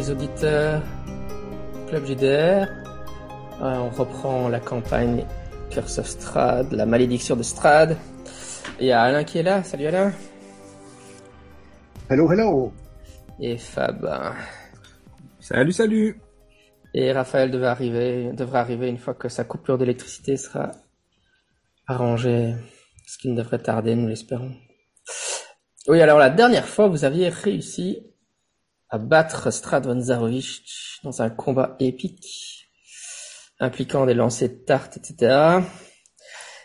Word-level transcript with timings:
Les 0.00 0.10
auditeurs, 0.10 0.82
Club 1.88 2.06
JDR, 2.06 2.66
euh, 3.60 3.76
on 3.76 3.90
reprend 3.90 4.48
la 4.48 4.58
campagne 4.58 5.26
Curse 5.68 5.98
of 5.98 6.06
Strad, 6.06 6.72
la 6.72 6.86
malédiction 6.86 7.36
de 7.36 7.42
Strad. 7.42 7.98
Il 8.80 8.86
y 8.86 8.92
a 8.92 9.02
Alain 9.02 9.24
qui 9.24 9.36
est 9.36 9.42
là. 9.42 9.62
Salut 9.62 9.88
Alain. 9.88 10.14
Hello, 12.08 12.32
hello. 12.32 12.72
Et 13.40 13.58
Fab. 13.58 14.10
Salut, 15.38 15.72
salut. 15.72 16.18
Et 16.94 17.12
Raphaël 17.12 17.50
devrait 17.50 17.68
arriver, 17.68 18.32
devrait 18.32 18.60
arriver 18.60 18.88
une 18.88 18.96
fois 18.96 19.12
que 19.12 19.28
sa 19.28 19.44
coupure 19.44 19.76
d'électricité 19.76 20.38
sera 20.38 20.70
arrangée. 21.86 22.54
Ce 23.06 23.18
qui 23.18 23.28
ne 23.28 23.36
devrait 23.36 23.58
tarder, 23.58 23.94
nous 23.96 24.08
l'espérons. 24.08 24.54
Oui, 25.88 26.00
alors 26.00 26.18
la 26.18 26.30
dernière 26.30 26.66
fois, 26.66 26.88
vous 26.88 27.04
aviez 27.04 27.28
réussi 27.28 28.09
à 28.90 28.98
battre 28.98 29.50
Strad 29.50 29.86
von 29.86 30.00
Zarovich 30.00 31.00
dans 31.04 31.22
un 31.22 31.30
combat 31.30 31.76
épique 31.78 32.68
impliquant 33.60 34.06
des 34.06 34.14
lancers 34.14 34.48
de 34.48 34.54
tartes, 34.54 34.96
etc. 34.96 35.60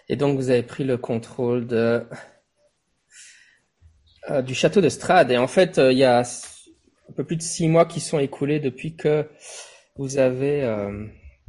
Et 0.09 0.15
donc 0.15 0.37
vous 0.37 0.49
avez 0.49 0.63
pris 0.63 0.83
le 0.83 0.97
contrôle 0.97 1.67
de 1.67 2.07
euh, 4.31 4.41
du 4.41 4.55
château 4.55 4.81
de 4.81 4.89
Strad. 4.89 5.29
Et 5.29 5.37
en 5.37 5.47
fait, 5.47 5.77
euh, 5.77 5.91
il 5.91 5.99
y 5.99 6.03
a 6.03 6.19
un 6.21 7.13
peu 7.15 7.23
plus 7.23 7.35
de 7.35 7.43
six 7.43 7.67
mois 7.67 7.85
qui 7.85 7.99
sont 7.99 8.17
écoulés 8.17 8.59
depuis 8.59 8.95
que 8.95 9.29
vous 9.97 10.17
avez 10.17 10.63
euh, 10.63 11.05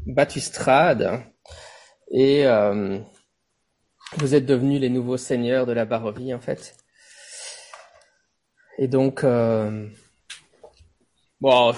battu 0.07 0.41
Strad 0.41 1.23
et 2.13 2.45
vous 4.19 4.35
êtes 4.37 4.47
devenus 4.47 4.81
les 4.81 4.91
nouveaux 4.91 5.17
seigneurs 5.17 5.67
de 5.67 5.73
la 5.73 5.85
Barovie 5.85 6.33
en 6.33 6.41
fait. 6.41 6.77
Et 8.79 8.87
donc 8.87 9.25
Bon, 11.41 11.75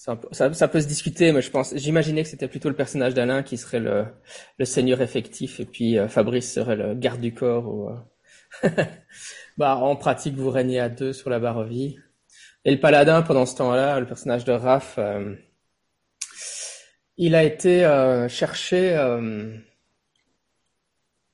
ça, 0.00 0.16
peut 0.16 0.80
se 0.80 0.86
discuter, 0.86 1.30
mais 1.30 1.42
je 1.42 1.50
pense, 1.50 1.74
j'imaginais 1.76 2.22
que 2.22 2.28
c'était 2.28 2.48
plutôt 2.48 2.70
le 2.70 2.74
personnage 2.74 3.12
d'Alain 3.12 3.42
qui 3.42 3.58
serait 3.58 3.80
le, 3.80 4.06
seigneur 4.64 5.02
effectif, 5.02 5.60
et 5.60 5.66
puis 5.66 5.98
euh, 5.98 6.08
Fabrice 6.08 6.52
serait 6.52 6.76
le 6.76 6.94
garde 6.94 7.20
du 7.20 7.34
corps. 7.34 8.06
Euh, 8.64 8.70
bah, 9.58 9.76
en 9.76 9.96
pratique, 9.96 10.36
vous 10.36 10.48
régnez 10.48 10.80
à 10.80 10.88
deux 10.88 11.12
sur 11.12 11.28
la 11.28 11.38
Barovie. 11.38 11.98
Et 12.64 12.72
le 12.72 12.80
paladin, 12.80 13.20
pendant 13.22 13.44
ce 13.44 13.56
temps-là, 13.56 14.00
le 14.00 14.06
personnage 14.06 14.44
de 14.44 14.52
Raph, 14.52 14.96
euh, 14.98 15.34
il 17.18 17.34
a 17.34 17.44
été 17.44 17.80
cherché. 18.30 18.96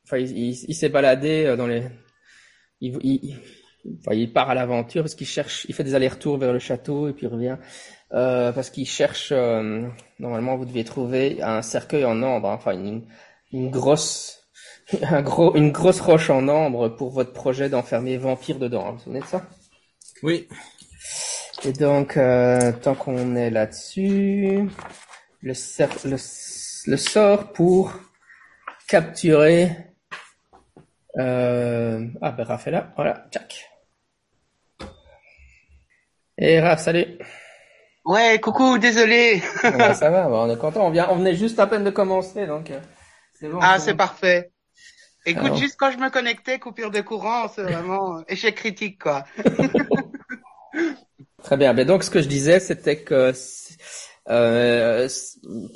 enfin, 0.04 0.18
il, 0.18 0.74
s'est 0.74 0.88
baladé 0.88 1.54
dans 1.56 1.68
les. 1.68 1.84
Il, 2.80 3.38
il 4.12 4.32
part 4.32 4.50
à 4.50 4.54
l'aventure 4.54 5.02
parce 5.02 5.14
qu'il 5.14 5.26
cherche, 5.26 5.66
il 5.68 5.74
fait 5.74 5.84
des 5.84 5.94
allers-retours 5.94 6.38
vers 6.38 6.52
le 6.52 6.58
château 6.58 7.08
et 7.08 7.12
puis 7.12 7.26
il 7.26 7.28
revient 7.32 7.56
euh, 8.12 8.52
parce 8.52 8.70
qu'il 8.70 8.86
cherche. 8.86 9.30
Euh, 9.32 9.88
normalement, 10.18 10.56
vous 10.56 10.64
devez 10.64 10.84
trouver 10.84 11.42
un 11.42 11.62
cercueil 11.62 12.04
en 12.04 12.22
ambre, 12.22 12.50
hein, 12.50 12.54
enfin 12.54 12.72
une, 12.72 13.02
une 13.52 13.70
grosse, 13.70 14.48
un 15.02 15.22
gros, 15.22 15.54
une 15.56 15.72
grosse 15.72 16.00
roche 16.00 16.30
en 16.30 16.48
ambre 16.48 16.88
pour 16.88 17.10
votre 17.10 17.32
projet 17.32 17.68
d'enfermer 17.68 18.16
vampire 18.16 18.58
dedans. 18.58 18.92
Vous 18.92 18.96
vous 18.98 19.02
souvenez 19.04 19.20
de 19.20 19.26
ça? 19.26 19.42
Oui. 20.22 20.48
Et 21.64 21.72
donc, 21.72 22.16
euh, 22.16 22.72
tant 22.82 22.94
qu'on 22.94 23.34
est 23.34 23.50
là-dessus, 23.50 24.68
le, 25.42 25.52
le, 26.04 26.16
le 26.86 26.96
sort 26.96 27.52
pour 27.52 27.92
capturer 28.88 29.86
euh... 31.18 32.06
Ah 32.20 32.30
ben 32.32 32.44
Raph 32.44 32.66
est 32.66 32.70
là, 32.70 32.92
voilà, 32.96 33.26
Jack. 33.30 33.70
Et 36.38 36.60
Raph, 36.60 36.80
salut. 36.80 37.06
Ouais, 38.04 38.38
coucou, 38.40 38.78
désolé. 38.78 39.40
ça 39.62 40.10
va, 40.10 40.28
on 40.28 40.50
est 40.50 40.58
content. 40.58 40.86
On 40.86 40.90
vient, 40.90 41.08
on 41.10 41.16
venait 41.16 41.34
juste 41.34 41.58
à 41.58 41.66
peine 41.66 41.82
de 41.82 41.90
commencer, 41.90 42.46
donc 42.46 42.70
euh, 42.70 42.78
c'est 43.34 43.48
bon. 43.48 43.58
Ah, 43.62 43.78
c'est 43.78 43.94
parfait. 43.94 44.52
Écoute, 45.24 45.56
juste 45.56 45.76
quand 45.78 45.90
je 45.90 45.96
me 45.96 46.10
connectais, 46.10 46.58
coupure 46.58 46.90
de 46.90 47.00
courant, 47.00 47.48
c'est 47.48 47.62
vraiment 47.62 48.22
échec 48.28 48.54
critique, 48.54 49.02
quoi. 49.02 49.24
Très 51.42 51.56
bien. 51.56 51.74
Ben 51.74 51.86
donc, 51.86 52.04
ce 52.04 52.10
que 52.10 52.20
je 52.20 52.28
disais, 52.28 52.60
c'était 52.60 53.02
que 53.02 53.32
euh, 54.28 55.08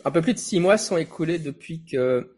un 0.05 0.11
peu 0.11 0.21
plus 0.21 0.35
de 0.35 0.39
six 0.39 0.61
mois 0.61 0.77
sont 0.77 0.99
écoulés 0.99 1.39
depuis 1.39 1.85
que 1.85 2.37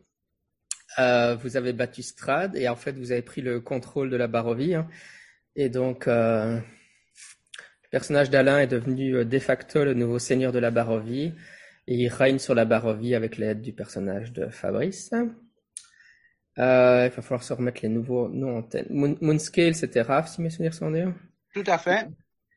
euh, 0.99 1.35
vous 1.37 1.57
avez 1.57 1.73
battu 1.73 2.03
Strad 2.03 2.57
et 2.57 2.69
en 2.69 2.77
fait, 2.77 2.93
vous 2.93 3.11
avez 3.11 3.23
pris 3.23 3.41
le 3.41 3.61
contrôle 3.61 4.11
de 4.11 4.17
la 4.17 4.29
Barovie. 4.29 4.75
Hein. 4.75 4.87
Et 5.57 5.69
donc, 5.69 6.07
euh, 6.07 6.61
personnage 7.93 8.31
d'Alain 8.31 8.59
est 8.59 8.67
devenu 8.67 9.17
euh, 9.17 9.25
de 9.25 9.39
facto 9.39 9.85
le 9.85 9.95
nouveau 9.95 10.19
seigneur 10.19 10.51
de 10.51 10.59
la 10.59 10.73
Barovie 10.73 11.33
et 11.87 11.95
il 11.95 12.09
règne 12.09 12.39
sur 12.39 12.55
la 12.55 12.65
Barovie 12.65 13.15
avec 13.15 13.37
l'aide 13.37 13.61
du 13.61 13.73
personnage 13.73 14.33
de 14.33 14.49
Fabrice. 14.49 15.13
Euh, 16.59 17.07
il 17.07 17.15
va 17.15 17.23
falloir 17.23 17.43
se 17.43 17.53
remettre 17.53 17.81
les 17.83 17.89
nouveaux 17.89 18.29
noms 18.29 18.59
en 18.59 18.63
tête. 18.63 18.89
Moonscale, 18.91 19.75
c'était 19.75 20.03
Raph, 20.03 20.29
si 20.29 20.41
mes 20.41 20.51
souvenirs 20.51 20.75
sont 20.75 20.91
bons. 20.91 21.15
Tout 21.55 21.65
à 21.67 21.79
fait. 21.79 22.09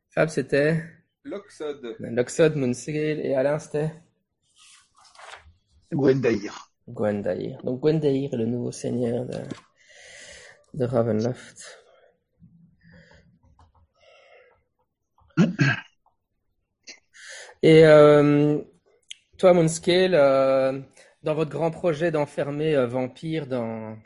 Fab, 0.10 0.30
c'était 0.30 0.82
Loxod. 1.24 1.96
Loxod, 2.00 2.56
Moonscale 2.56 3.20
et 3.20 3.36
Alain, 3.36 3.60
c'était 3.60 3.92
Gwendaïr. 5.92 6.72
Gwendaïr. 6.88 7.62
Donc 7.64 7.82
Gwendaïr 7.82 8.34
est 8.34 8.38
le 8.38 8.46
nouveau 8.46 8.72
seigneur 8.72 9.26
de, 9.26 9.40
de 10.74 10.86
Ravenloft. 10.86 11.85
Et 17.66 17.84
euh, 17.84 18.60
toi, 19.40 19.54
Moonscale, 19.54 20.14
euh, 20.14 20.80
dans 21.24 21.34
votre 21.34 21.50
grand 21.50 21.72
projet 21.72 22.12
d'enfermer 22.12 22.76
euh, 22.76 22.86
Vampire 22.86 23.48
dans, 23.48 23.98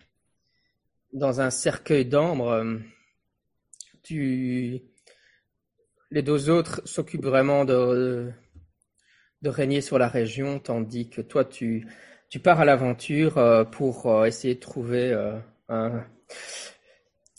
dans 1.12 1.42
un 1.42 1.50
cercueil 1.50 2.06
d'ambre, 2.06 2.64
tu... 4.02 4.80
les 6.10 6.22
deux 6.22 6.50
autres 6.50 6.82
s'occupent 6.86 7.26
vraiment 7.26 7.66
de, 7.66 8.32
de 9.42 9.50
régner 9.50 9.82
sur 9.82 10.00
la 10.00 10.08
région, 10.08 10.60
tandis 10.60 11.10
que 11.10 11.20
toi, 11.20 11.44
tu, 11.44 11.86
tu 12.30 12.40
pars 12.40 12.62
à 12.62 12.66
l'aventure 12.66 13.68
pour 13.74 14.26
essayer 14.26 14.56
de 14.56 14.62
trouver 14.62 15.12
un, 15.68 16.06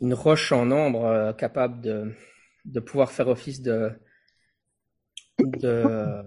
une 0.02 0.12
roche 0.12 0.52
en 0.52 0.70
ambre 0.70 1.34
capable 1.38 1.80
de 1.80 2.12
de 2.66 2.78
pouvoir 2.78 3.10
faire 3.10 3.28
office 3.28 3.62
de, 3.62 3.90
de, 5.46 6.22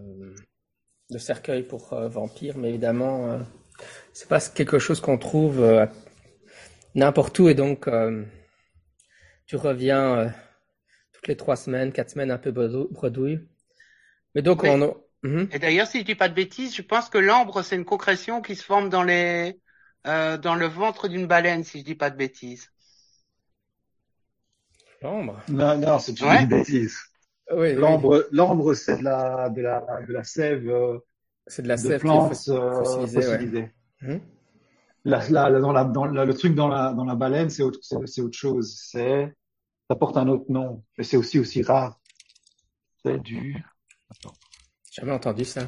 de 1.14 1.18
cercueil 1.18 1.64
pour 1.64 1.94
euh, 1.94 2.08
vampire, 2.10 2.58
mais 2.58 2.70
évidemment, 2.70 3.32
euh, 3.32 3.40
c'est 4.14 4.28
pas 4.28 4.40
quelque 4.40 4.80
chose 4.80 5.00
qu'on 5.00 5.18
trouve 5.18 5.62
euh, 5.62 5.86
n'importe 6.96 7.38
où, 7.40 7.48
et 7.48 7.56
donc 7.56 7.90
tu 9.46 9.56
reviens 9.56 10.34
toutes 11.14 11.28
les 11.28 11.38
trois 11.38 11.56
semaines, 11.56 11.92
quatre 11.92 12.12
semaines, 12.12 12.32
un 12.32 12.38
peu 12.38 12.52
bredouille. 12.52 13.40
Mais 14.36 14.42
donc, 14.42 14.64
on. 14.64 14.96
Mhm. 15.24 15.48
Et 15.54 15.60
d'ailleurs, 15.60 15.88
si 15.88 16.00
je 16.00 16.04
dis 16.04 16.16
pas 16.16 16.28
de 16.28 16.34
bêtises, 16.34 16.76
je 16.76 16.82
pense 16.82 17.10
que 17.10 17.18
l'ambre, 17.18 17.62
c'est 17.62 17.78
une 17.78 17.86
concrétion 17.86 18.42
qui 18.42 18.56
se 18.56 18.64
forme 18.64 18.90
dans 18.90 19.04
les 19.04 19.60
dans 20.06 20.56
le 20.56 20.66
ventre 20.66 21.08
d'une 21.08 21.28
baleine, 21.28 21.64
si 21.64 21.80
je 21.80 21.86
dis 21.86 21.96
pas 21.96 22.10
de 22.10 22.18
bêtises. 22.18 22.70
L'ambre 25.02 25.42
Non, 25.48 25.78
non, 25.78 26.00
c'est 26.00 26.20
une 26.20 26.48
bêtise. 26.48 26.98
Oui, 27.52 27.74
l'ambre, 27.76 28.28
l'ambre, 28.32 28.74
c'est 28.74 28.98
de 28.98 29.04
la, 29.04 29.50
de 29.50 29.62
la, 29.62 29.82
de 30.08 30.14
la 30.14 30.24
sève. 30.24 30.70
Euh, 30.70 30.98
c'est 31.48 31.62
de 31.62 31.68
la 31.68 31.78
sève 31.78 32.00
plantes 32.00 32.30
fossilisée. 32.30 33.22
fossilisée. 33.22 33.72
Ouais. 34.02 34.14
Hum. 34.14 34.22
dans 35.06 35.72
la, 35.72 35.84
dans 35.84 36.06
le 36.06 36.34
truc 36.34 36.56
dans 36.56 36.68
la, 36.68 36.94
dans 36.94 37.06
la 37.06 37.16
baleine, 37.16 37.50
c'est 37.50 37.64
autre, 37.64 37.80
c'est, 37.82 38.22
autre 38.22 38.38
chose. 38.38 38.80
C'est, 38.82 39.34
ça 39.90 39.96
porte 39.96 40.18
un 40.18 40.28
autre 40.28 40.46
nom, 40.50 40.84
mais 40.98 41.04
c'est 41.04 41.18
aussi 41.18 41.40
aussi 41.40 41.62
rare. 41.64 42.00
C'est 43.04 43.22
du. 43.22 43.62
Attends. 44.10 44.36
Jamais 44.92 45.12
entendu 45.12 45.44
ça. 45.44 45.68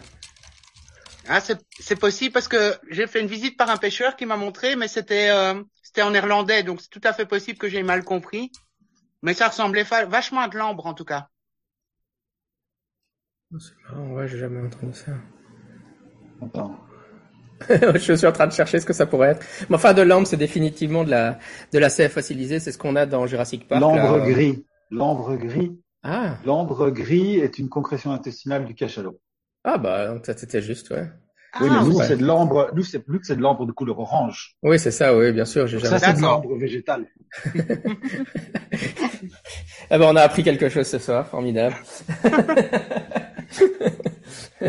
Ah, 1.28 1.42
c'est, 1.42 1.60
c'est 1.80 1.96
possible 1.96 2.32
parce 2.32 2.48
que 2.48 2.76
j'ai 2.90 3.08
fait 3.08 3.20
une 3.20 3.28
visite 3.28 3.58
par 3.58 3.70
un 3.70 3.78
pêcheur 3.78 4.16
qui 4.16 4.26
m'a 4.26 4.38
montré, 4.38 4.76
mais 4.76 4.88
c'était, 4.88 5.30
euh, 5.30 5.62
c'était 5.82 6.04
en 6.04 6.12
néerlandais, 6.12 6.62
donc 6.64 6.82
c'est 6.82 6.90
tout 6.90 7.02
à 7.04 7.14
fait 7.14 7.26
possible 7.26 7.58
que 7.58 7.68
j'ai 7.68 7.82
mal 7.84 8.04
compris. 8.04 8.52
Mais 9.24 9.34
ça 9.34 9.48
ressemblait 9.48 9.84
vachement 9.84 10.42
à 10.42 10.48
de 10.48 10.58
l'ambre 10.58 10.86
en 10.86 10.94
tout 10.94 11.04
cas. 11.04 11.30
Oh, 13.54 13.60
c'est 13.60 13.74
marrant, 13.84 14.14
ouais, 14.14 14.28
j'ai 14.28 14.38
jamais 14.38 14.62
entendu 14.62 14.94
ça. 14.94 15.12
Attends. 16.42 16.80
je 17.70 18.14
suis 18.14 18.28
en 18.28 18.32
train 18.32 18.48
de 18.48 18.52
chercher 18.52 18.80
ce 18.80 18.86
que 18.86 18.94
ça 18.94 19.06
pourrait 19.06 19.30
être. 19.30 19.46
Mais 19.70 19.76
enfin, 19.76 19.94
de 19.94 20.02
l'ambre, 20.02 20.28
c'est 20.28 20.38
définitivement 20.38 21.04
de 21.04 21.12
la, 21.12 21.40
de 21.72 21.80
la 21.80 21.90
sève 21.90 22.12
fossilisée. 22.12 22.60
C'est 22.60 22.72
ce 22.72 22.78
qu'on 22.78 22.96
a 22.96 23.06
dans 23.06 23.28
Jurassic 23.28 23.68
Park. 23.68 23.82
L'ambre 23.82 24.20
gris. 24.26 24.66
L'ambre 24.92 25.36
gris. 25.38 25.80
Ah. 26.04 26.38
L'ambre 26.46 26.92
gris 26.92 27.40
est 27.40 27.58
une 27.58 27.70
concrétion 27.70 28.12
intestinale 28.12 28.66
du 28.66 28.76
cachalot. 28.76 29.20
Ah 29.64 29.78
bah, 29.78 30.08
donc 30.08 30.26
ça 30.26 30.38
c'était 30.38 30.62
juste, 30.62 30.92
ouais. 30.92 31.10
Oui, 31.62 31.70
mais 31.70 31.82
nous, 31.82 32.02
c'est 32.02 32.18
de 32.18 32.26
l'ambre, 32.26 32.72
nous, 32.76 32.84
c'est 32.84 33.00
plus 33.00 33.20
que 33.20 33.26
c'est 33.26 33.36
de 33.36 33.42
l'ambre 33.42 33.66
de 33.66 33.72
couleur 33.72 34.00
orange. 34.00 34.56
Oui, 34.64 34.78
c'est 34.80 34.92
ça, 34.92 35.16
oui, 35.18 35.32
bien 35.32 35.46
sûr, 35.46 35.68
j'ai 35.68 35.80
jamais 35.80 36.00
Ça, 36.00 36.08
c'est 36.08 36.18
de 36.18 36.22
l'ambre 36.22 36.58
végétal. 36.58 37.06
ah 39.90 39.98
ben, 39.98 40.02
on 40.02 40.16
a 40.16 40.22
appris 40.22 40.44
quelque 40.44 40.70
chose 40.70 40.88
ce 40.88 41.00
soir, 41.00 41.28
formidable. 41.28 41.76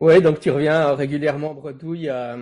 oui, 0.00 0.20
donc 0.20 0.40
tu 0.40 0.50
reviens 0.50 0.94
régulièrement 0.94 1.54
bredouille 1.54 2.08
à, 2.08 2.36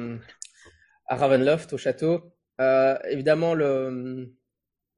à 1.06 1.16
Ravenloft, 1.16 1.72
au 1.72 1.78
château. 1.78 2.32
Euh, 2.60 2.96
évidemment, 3.10 3.54
le, 3.54 4.32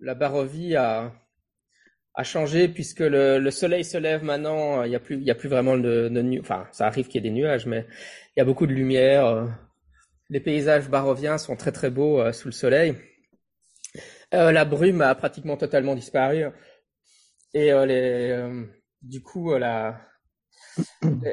la 0.01 0.15
Barovie 0.15 0.77
a, 0.77 1.13
a 2.19 2.25
changé 2.25 2.69
puisque 2.69 3.01
le, 3.01 3.39
le, 3.39 3.51
soleil 3.51 3.85
se 3.85 3.97
lève 3.97 4.25
maintenant. 4.25 4.83
Il 4.83 4.91
y 4.91 4.97
a 4.97 5.01
plus, 5.01 5.17
il 5.17 5.23
y 5.23 5.31
a 5.31 5.35
plus 5.35 5.49
vraiment 5.49 5.77
de, 5.79 6.09
de 6.09 6.41
enfin, 6.41 6.67
ça 6.73 6.87
arrive 6.87 7.07
qu'il 7.07 7.25
y 7.25 7.27
ait 7.27 7.31
des 7.31 7.35
nuages, 7.35 7.67
mais 7.67 7.87
il 8.37 8.41
y 8.41 8.43
a 8.43 8.45
beaucoup 8.45 8.67
de 8.67 8.73
lumière. 8.73 9.47
Les 10.29 10.41
paysages 10.41 10.89
baroviens 10.91 11.39
sont 11.39 11.57
très 11.57 11.73
très 11.73 11.91
beaux 11.91 12.21
euh, 12.21 12.33
sous 12.33 12.49
le 12.49 12.53
soleil. 12.53 12.97
Euh, 14.35 14.53
la 14.53 14.65
brume 14.67 15.01
a 15.01 15.15
pratiquement 15.15 15.57
totalement 15.57 15.95
disparu 15.95 16.45
et 17.55 17.73
euh, 17.73 17.87
les, 17.87 18.31
euh, 18.31 18.67
du 19.01 19.23
coup, 19.23 19.57
la, 19.57 20.01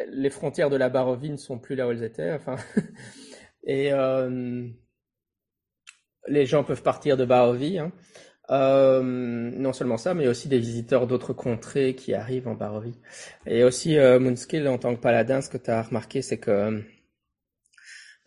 les 0.10 0.30
frontières 0.30 0.70
de 0.70 0.78
la 0.78 0.90
Barovie 0.90 1.32
ne 1.32 1.36
sont 1.38 1.60
plus 1.60 1.76
là 1.76 1.88
où 1.88 1.92
elles 1.92 2.04
étaient. 2.04 2.32
Enfin, 2.32 2.56
et 3.66 3.92
les 6.28 6.46
gens 6.46 6.64
peuvent 6.64 6.84
partir 6.84 7.18
de 7.18 7.26
Barovie. 7.26 7.80
Hein. 7.80 7.92
Euh, 8.52 9.02
non 9.02 9.74
seulement 9.74 9.98
ça, 9.98 10.14
mais 10.14 10.28
aussi 10.28 10.48
des 10.48 10.60
visiteurs 10.60 11.08
d'autres 11.08 11.34
contrées 11.34 11.96
qui 11.96 12.14
arrivent 12.14 12.48
en 12.48 12.54
Barovie. 12.54 13.00
Et 13.46 13.64
aussi, 13.64 13.98
euh, 13.98 14.20
Moonskill, 14.20 14.68
en 14.68 14.78
tant 14.78 14.96
que 14.96 15.02
paladin, 15.02 15.42
ce 15.42 15.50
que 15.50 15.58
tu 15.58 15.72
as 15.72 15.82
remarqué, 15.82 16.22
c'est 16.22 16.38
que 16.38 16.84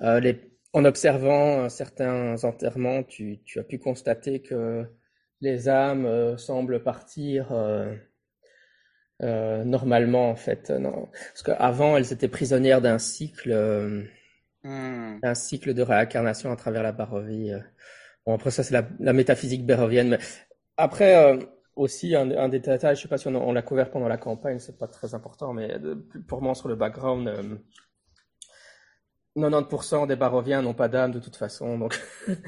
euh, 0.03 0.21
les, 0.21 0.41
en 0.73 0.85
observant 0.85 1.69
certains 1.69 2.43
enterrements, 2.45 3.03
tu, 3.03 3.39
tu, 3.45 3.59
as 3.61 3.65
pu 3.65 3.79
constater 3.79 4.41
que 4.41 4.87
les 5.41 5.69
âmes 5.69 6.07
euh, 6.07 6.37
semblent 6.37 6.83
partir 6.83 7.53
euh, 7.53 7.95
normalement, 9.65 10.31
en 10.31 10.37
fait. 10.37 10.71
Non. 10.71 11.09
Parce 11.13 11.43
qu'avant, 11.45 11.97
elles 11.97 12.13
étaient 12.13 12.29
prisonnières 12.29 12.81
d'un 12.81 12.99
cycle, 12.99 13.53
hmm. 14.65 15.21
d'un 15.21 15.35
cycle 15.35 15.75
de 15.75 15.83
réincarnation 15.83 16.51
à 16.51 16.57
travers 16.57 16.83
la 16.83 16.93
Barovie. 16.93 17.53
Bon, 18.29 18.35
après 18.35 18.51
ça, 18.51 18.63
c'est 18.63 18.75
la, 19.01 19.13
métaphysique 19.15 19.65
bérovienne. 19.65 20.11
Mais 20.11 20.19
après, 20.77 21.17
euh, 21.17 21.39
aussi, 21.77 22.15
un, 22.15 22.31
un, 22.33 22.51
des 22.51 22.61
détails, 22.61 22.95
je 22.95 23.01
sais 23.01 23.09
pas 23.09 23.17
si 23.17 23.27
on, 23.27 23.53
l'a 23.53 23.63
couvert 23.63 23.91
pendant 23.91 24.07
la 24.07 24.19
campagne, 24.19 24.59
c'est 24.59 24.77
pas 24.77 24.87
très 24.87 25.15
important, 25.15 25.55
mais 25.55 25.79
de, 25.79 25.95
purement 25.95 26.53
sur 26.53 26.69
le 26.69 26.77
background, 26.77 27.27
euh, 27.27 27.57
90% 29.35 30.07
des 30.07 30.17
baroviens 30.17 30.61
n'ont 30.61 30.75
pas 30.75 30.89
d'âme 30.89 31.13
de 31.13 31.21
toute 31.21 31.37
façon. 31.37 31.89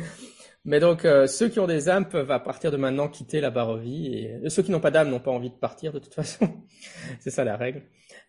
Mais 0.66 0.80
donc, 0.80 1.06
euh, 1.06 1.26
ceux 1.26 1.48
qui 1.48 1.58
ont 1.60 1.66
des 1.66 1.88
âmes 1.88 2.06
peuvent 2.06 2.30
à 2.30 2.40
partir 2.40 2.70
de 2.70 2.76
maintenant 2.76 3.08
quitter 3.08 3.40
la 3.40 3.48
barovie, 3.48 4.14
et 4.16 4.50
ceux 4.50 4.62
qui 4.62 4.72
n'ont 4.72 4.80
pas 4.80 4.90
d'âme 4.90 5.08
n'ont 5.08 5.18
pas 5.18 5.30
envie 5.30 5.48
de 5.48 5.54
partir 5.54 5.94
de 5.94 5.98
toute 5.98 6.12
façon. 6.12 6.62
c'est 7.20 7.30
ça 7.30 7.42
la 7.42 7.56
règle. 7.56 7.84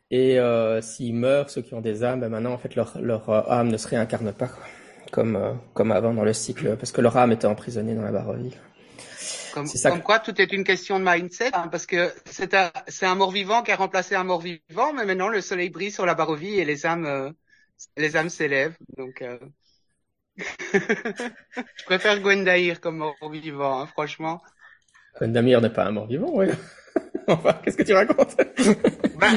Et 0.10 0.40
euh, 0.40 0.80
s'ils 0.80 1.16
meurent, 1.16 1.50
ceux 1.50 1.64
qui 1.64 1.74
ont 1.74 1.82
des 1.82 2.06
âmes, 2.06 2.22
ben 2.22 2.30
maintenant, 2.30 2.54
en 2.54 2.58
fait, 2.58 2.76
leur, 2.76 2.98
leur 3.02 3.30
euh, 3.30 3.42
âme 3.50 3.68
ne 3.68 3.76
se 3.76 3.90
réincarne 3.90 4.32
pas. 4.32 4.52
Comme, 5.12 5.36
euh, 5.36 5.54
comme 5.74 5.92
avant 5.92 6.14
dans 6.14 6.24
le 6.24 6.34
cycle, 6.34 6.76
parce 6.78 6.92
que 6.92 7.02
leur 7.02 7.16
âme 7.18 7.32
était 7.32 7.46
emprisonnée 7.46 7.94
dans 7.94 8.02
la 8.02 8.12
Barovie. 8.12 8.56
Comme, 9.54 9.68
comme 9.68 10.02
quoi, 10.02 10.20
tout 10.20 10.42
est 10.42 10.54
une 10.54 10.64
question 10.64 10.98
de 10.98 11.06
mindset, 11.06 11.52
hein, 11.54 11.68
parce 11.70 11.86
que 11.86 12.12
c'est 12.26 12.54
un, 12.54 13.16
mort-vivant 13.16 13.64
qui 13.64 13.72
a 13.72 13.76
remplacé 13.76 14.16
un 14.16 14.24
mort-vivant, 14.24 14.94
mais 14.96 15.06
maintenant 15.06 15.28
le 15.28 15.42
soleil 15.42 15.70
brille 15.70 15.92
sur 15.92 16.06
la 16.06 16.16
Barovie 16.16 16.58
et 16.58 16.64
les 16.64 16.86
âmes, 16.86 17.06
euh, 17.06 17.30
les 17.98 18.16
âmes 18.16 18.30
s'élèvent. 18.30 18.78
Donc, 18.98 19.22
euh... 19.22 19.38
je 20.38 21.86
préfère 21.86 22.22
Gwendair 22.22 22.80
comme 22.80 22.98
mort-vivant, 22.98 23.82
hein, 23.82 23.88
franchement. 23.88 24.42
Gwendair 25.20 25.60
n'est 25.60 25.70
pas 25.70 25.84
un 25.84 25.92
mort-vivant, 25.92 26.32
oui. 26.32 26.48
enfin, 27.28 27.60
qu'est-ce 27.62 27.76
que 27.76 27.84
tu 27.84 27.94
racontes? 27.94 28.38
Bah, 29.20 29.34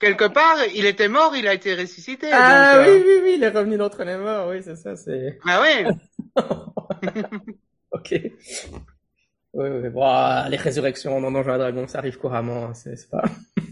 quelque 0.00 0.28
part, 0.28 0.56
il 0.74 0.86
était 0.86 1.08
mort, 1.08 1.34
il 1.36 1.46
a 1.46 1.54
été 1.54 1.74
ressuscité. 1.74 2.28
Ah 2.32 2.76
donc, 2.76 2.86
oui, 2.86 2.92
euh... 2.92 3.04
oui, 3.06 3.20
oui, 3.22 3.34
il 3.36 3.44
est 3.44 3.48
revenu 3.48 3.76
d'entre 3.76 4.02
les 4.04 4.16
morts, 4.16 4.48
oui, 4.48 4.62
c'est 4.62 4.76
ça, 4.76 4.96
c'est. 4.96 5.38
Ah 5.46 5.62
oui. 5.62 5.86
ok. 7.92 8.14
Oui, 9.52 9.68
oui, 9.68 9.88
bon, 9.90 10.02
ah, 10.04 10.46
les 10.50 10.56
résurrections 10.56 11.20
dans 11.20 11.30
Donjons 11.30 11.54
et 11.54 11.58
Dragons, 11.58 11.86
ça 11.86 11.98
arrive 11.98 12.18
couramment, 12.18 12.66
hein, 12.66 12.74
c'est 12.74 13.08
pas. 13.10 13.22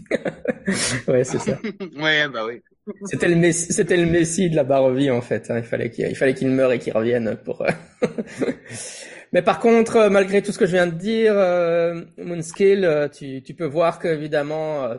ouais, 1.07 1.23
c'est 1.23 1.39
ça. 1.39 1.57
ouais, 1.97 2.27
bah 2.27 2.45
oui. 2.45 2.61
C'était 3.05 3.27
le 3.27 3.35
messie, 3.35 3.71
c'était 3.71 3.97
le 3.97 4.05
messie 4.05 4.49
de 4.49 4.55
la 4.55 4.63
Barovie 4.63 5.11
en 5.11 5.21
fait. 5.21 5.51
Hein. 5.51 5.59
Il 5.59 5.63
fallait 5.63 5.91
qu'il, 5.91 6.07
il 6.07 6.15
fallait 6.15 6.33
qu'il 6.33 6.49
meure 6.49 6.71
et 6.71 6.79
qu'il 6.79 6.91
revienne 6.91 7.37
pour. 7.37 7.61
Euh, 7.61 7.69
Mais 9.31 9.41
par 9.41 9.59
contre, 9.59 9.97
euh, 9.97 10.09
malgré 10.09 10.41
tout 10.41 10.51
ce 10.51 10.57
que 10.57 10.65
je 10.65 10.71
viens 10.71 10.87
de 10.87 10.95
dire, 10.95 11.33
euh, 11.35 12.03
Moonskill, 12.17 12.83
euh, 12.83 13.07
tu, 13.07 13.43
tu 13.43 13.53
peux 13.53 13.65
voir 13.65 13.99
que 13.99 14.07
évidemment 14.07 14.89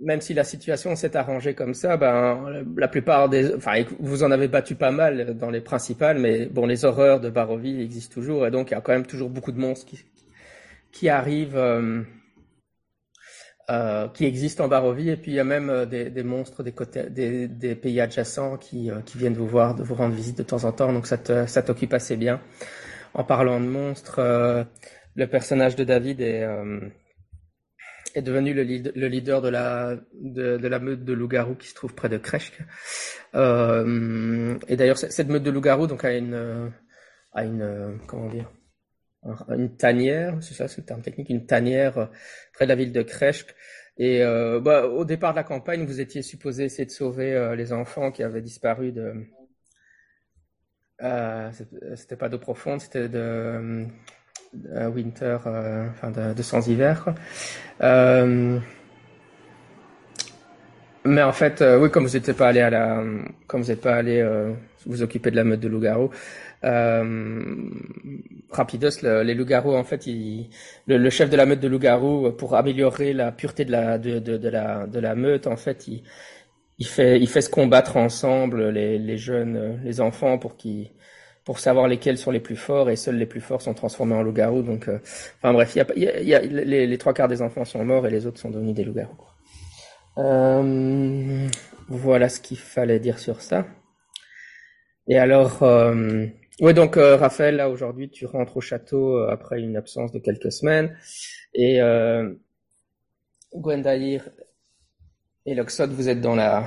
même 0.00 0.20
si 0.20 0.32
la 0.34 0.44
situation 0.44 0.94
s'est 0.96 1.16
arrangée 1.16 1.54
comme 1.54 1.74
ça, 1.74 1.96
ben 1.96 2.64
la 2.76 2.88
plupart 2.88 3.28
des, 3.28 3.54
enfin 3.54 3.84
vous 3.98 4.22
en 4.22 4.30
avez 4.30 4.48
battu 4.48 4.74
pas 4.76 4.90
mal 4.92 5.36
dans 5.36 5.50
les 5.50 5.60
principales, 5.60 6.18
mais 6.18 6.46
bon 6.46 6.66
les 6.66 6.84
horreurs 6.84 7.20
de 7.20 7.30
Barovie 7.30 7.80
existent 7.82 8.14
toujours 8.14 8.46
et 8.46 8.50
donc 8.50 8.70
il 8.70 8.74
y 8.74 8.76
a 8.76 8.80
quand 8.80 8.92
même 8.92 9.06
toujours 9.06 9.30
beaucoup 9.30 9.52
de 9.52 9.58
monstres 9.58 9.86
qui 9.86 10.04
qui 10.92 11.08
arrivent, 11.08 11.56
euh, 11.56 12.02
euh, 13.70 14.08
qui 14.08 14.24
existent 14.24 14.64
en 14.64 14.68
Barovie 14.68 15.10
et 15.10 15.16
puis 15.16 15.32
il 15.32 15.34
y 15.34 15.40
a 15.40 15.44
même 15.44 15.68
euh, 15.68 15.84
des, 15.86 16.10
des 16.10 16.22
monstres 16.22 16.62
des 16.62 16.72
côtés, 16.72 17.10
des, 17.10 17.48
des 17.48 17.74
pays 17.74 18.00
adjacents 18.00 18.56
qui 18.56 18.90
euh, 18.90 19.00
qui 19.04 19.18
viennent 19.18 19.34
vous 19.34 19.48
voir, 19.48 19.74
de 19.74 19.82
vous 19.82 19.94
rendre 19.94 20.14
visite 20.14 20.38
de 20.38 20.44
temps 20.44 20.64
en 20.64 20.72
temps, 20.72 20.92
donc 20.92 21.06
ça 21.06 21.18
te 21.18 21.46
ça 21.46 21.62
t'occupe 21.62 21.92
assez 21.92 22.16
bien. 22.16 22.40
En 23.14 23.24
parlant 23.24 23.60
de 23.60 23.66
monstres, 23.66 24.20
euh, 24.20 24.64
le 25.16 25.26
personnage 25.26 25.74
de 25.76 25.84
David 25.84 26.20
est 26.20 26.46
est 28.14 28.22
devenu 28.22 28.54
le, 28.54 28.62
lead, 28.62 28.92
le 28.94 29.08
leader 29.08 29.42
de 29.42 29.48
la 29.48 29.96
de, 30.14 30.56
la 30.56 30.78
meute 30.78 31.04
de 31.04 31.12
loups-garous 31.12 31.56
qui 31.56 31.68
se 31.68 31.74
trouve 31.74 31.94
près 31.94 32.08
de 32.08 32.18
Kresk. 32.18 32.58
Euh, 33.34 34.56
et 34.68 34.76
d'ailleurs, 34.76 34.98
cette 34.98 35.28
meute 35.28 35.42
de 35.42 35.50
loups-garous 35.50 35.86
donc 35.86 36.04
a 36.04 36.16
une 36.16 36.72
a 37.32 37.44
une 37.44 37.98
comment 38.06 38.28
dire 38.28 38.50
une 39.48 39.76
tanière, 39.76 40.38
c'est 40.40 40.54
ça, 40.54 40.68
c'est 40.68 40.78
le 40.78 40.86
terme 40.86 41.02
technique, 41.02 41.28
une 41.28 41.46
tanière 41.46 42.08
près 42.52 42.64
de 42.64 42.68
la 42.68 42.76
ville 42.76 42.92
de 42.92 43.02
Kresk. 43.02 43.54
Et 43.98 44.22
euh, 44.22 44.60
bah, 44.60 44.86
au 44.86 45.04
départ 45.04 45.32
de 45.32 45.36
la 45.36 45.44
campagne, 45.44 45.84
vous 45.84 46.00
étiez 46.00 46.22
supposé 46.22 46.64
essayer 46.64 46.86
de 46.86 46.90
sauver 46.90 47.34
euh, 47.34 47.56
les 47.56 47.72
enfants 47.72 48.12
qui 48.12 48.22
avaient 48.22 48.42
disparu 48.42 48.92
de. 48.92 49.26
Euh, 51.02 51.50
c'était 51.96 52.16
pas 52.16 52.28
d'eau 52.28 52.38
profonde, 52.38 52.80
c'était 52.80 53.08
de 53.08 53.86
winter, 54.54 55.38
euh, 55.46 55.88
enfin 55.90 56.10
de, 56.10 56.42
sans 56.42 56.66
hiver. 56.68 57.14
Euh, 57.82 58.58
mais 61.04 61.22
en 61.22 61.32
fait, 61.32 61.62
euh, 61.62 61.78
oui, 61.78 61.90
comme 61.90 62.06
vous 62.06 62.12
n'êtes 62.12 62.32
pas 62.32 62.48
allé 62.48 62.60
à 62.60 62.70
la, 62.70 63.02
comme 63.46 63.62
vous 63.62 63.68
n'êtes 63.68 63.80
pas 63.80 63.94
allé 63.94 64.26
vous 64.86 65.02
occuper 65.02 65.30
de 65.30 65.36
la 65.36 65.44
meute 65.44 65.60
de 65.60 65.68
loup-garou, 65.68 66.10
Rapidos, 68.50 69.02
le, 69.02 69.22
les 69.22 69.34
loups-garous, 69.34 69.74
en 69.74 69.84
fait, 69.84 70.06
le, 70.86 71.10
chef 71.10 71.30
de 71.30 71.36
la 71.36 71.46
meute 71.46 71.60
de 71.60 71.68
loup-garou, 71.68 72.32
pour 72.32 72.56
améliorer 72.56 73.12
la 73.12 73.32
pureté 73.32 73.64
de 73.64 73.72
la, 73.72 73.98
de, 73.98 74.48
la, 74.48 74.86
de 74.86 74.98
la 74.98 75.14
meute, 75.14 75.46
en 75.46 75.56
fait, 75.56 75.86
il, 75.88 76.02
il 76.78 76.86
fait, 76.86 77.18
il 77.20 77.28
fait 77.28 77.42
se 77.42 77.50
combattre 77.50 77.96
ensemble 77.96 78.70
les, 78.70 78.98
les 78.98 79.18
jeunes, 79.18 79.80
les 79.84 80.00
enfants 80.00 80.38
pour 80.38 80.56
qu'ils 80.56 80.90
pour 81.48 81.60
savoir 81.60 81.88
lesquels 81.88 82.18
sont 82.18 82.30
les 82.30 82.40
plus 82.40 82.56
forts 82.56 82.90
et 82.90 82.96
seuls 82.96 83.16
les 83.16 83.24
plus 83.24 83.40
forts 83.40 83.62
sont 83.62 83.72
transformés 83.72 84.14
en 84.14 84.22
loups-garous. 84.22 84.60
Donc, 84.60 84.86
euh, 84.86 84.98
enfin 85.38 85.54
bref, 85.54 85.74
y 85.76 85.80
a, 85.80 85.86
y 85.96 86.26
y 86.26 86.34
a, 86.34 86.40
les, 86.40 86.98
trois 86.98 87.14
quarts 87.14 87.26
des 87.26 87.40
enfants 87.40 87.64
sont 87.64 87.82
morts 87.86 88.06
et 88.06 88.10
les 88.10 88.26
autres 88.26 88.38
sont 88.38 88.50
devenus 88.50 88.74
des 88.74 88.84
loups-garous. 88.84 89.16
Euh, 90.18 91.48
voilà 91.88 92.28
ce 92.28 92.40
qu'il 92.40 92.58
fallait 92.58 93.00
dire 93.00 93.18
sur 93.18 93.40
ça. 93.40 93.66
Et 95.06 95.16
alors, 95.16 95.62
euh, 95.62 96.26
ouais, 96.60 96.74
donc 96.74 96.98
euh, 96.98 97.16
Raphaël, 97.16 97.56
là 97.56 97.70
aujourd'hui, 97.70 98.10
tu 98.10 98.26
rentres 98.26 98.58
au 98.58 98.60
château 98.60 99.16
euh, 99.16 99.30
après 99.30 99.58
une 99.58 99.78
absence 99.78 100.12
de 100.12 100.18
quelques 100.18 100.52
semaines 100.52 100.94
et 101.54 101.80
euh, 101.80 102.30
Gwendaïr 103.54 104.28
et 105.46 105.54
Loxod, 105.54 105.92
vous 105.92 106.10
êtes 106.10 106.20
dans 106.20 106.34
la 106.34 106.66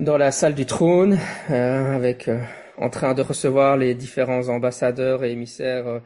dans 0.00 0.18
la 0.18 0.32
salle 0.32 0.54
du 0.54 0.66
trône 0.66 1.18
avec 1.48 2.28
en 2.78 2.90
train 2.90 3.14
de 3.14 3.22
recevoir 3.22 3.76
les 3.76 3.94
différents 3.94 4.48
ambassadeurs 4.48 5.24
et 5.24 5.32
émissaires 5.32 5.86
euh, 5.86 6.00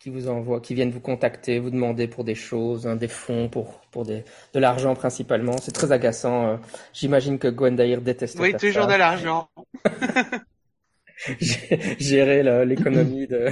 qui 0.00 0.10
vous 0.10 0.28
envoient, 0.28 0.60
qui 0.60 0.74
viennent 0.74 0.90
vous 0.90 1.00
contacter, 1.00 1.58
vous 1.58 1.70
demander 1.70 2.06
pour 2.06 2.24
des 2.24 2.34
choses, 2.34 2.86
hein, 2.86 2.96
des 2.96 3.08
fonds, 3.08 3.48
pour 3.48 3.80
pour 3.90 4.04
des 4.04 4.24
de 4.54 4.60
l'argent 4.60 4.94
principalement. 4.94 5.58
C'est 5.58 5.72
très 5.72 5.92
agaçant. 5.92 6.48
Euh. 6.48 6.56
J'imagine 6.92 7.38
que 7.38 7.48
Gwendair 7.48 8.00
déteste. 8.00 8.38
Oui, 8.38 8.54
toujours 8.54 8.86
de 8.86 8.94
l'argent. 8.94 9.48
Gérer 11.98 12.64
l'économie 12.64 13.26
de 13.26 13.48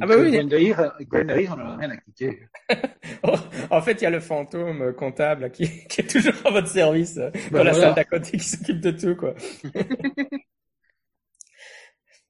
Ah 0.00 0.06
bah 0.06 0.14
oui. 0.18 0.30
Gwendair, 0.30 1.54
on 1.54 1.56
n'a 1.56 1.76
rien 1.76 1.90
à 1.90 1.96
cliquer. 1.96 2.40
en 3.70 3.80
fait, 3.82 3.92
il 3.92 4.04
y 4.04 4.06
a 4.06 4.10
le 4.10 4.20
fantôme 4.20 4.92
comptable 4.94 5.50
qui, 5.50 5.86
qui, 5.88 6.02
est 6.02 6.06
toujours 6.06 6.34
à 6.44 6.50
votre 6.50 6.68
service 6.68 7.16
bah 7.16 7.30
dans 7.58 7.64
la 7.64 7.72
salle 7.72 7.94
d'à 7.94 8.04
côté 8.04 8.32
qui 8.36 8.44
s'occupe 8.44 8.80
de 8.80 8.90
tout, 8.90 9.16
quoi. 9.16 9.34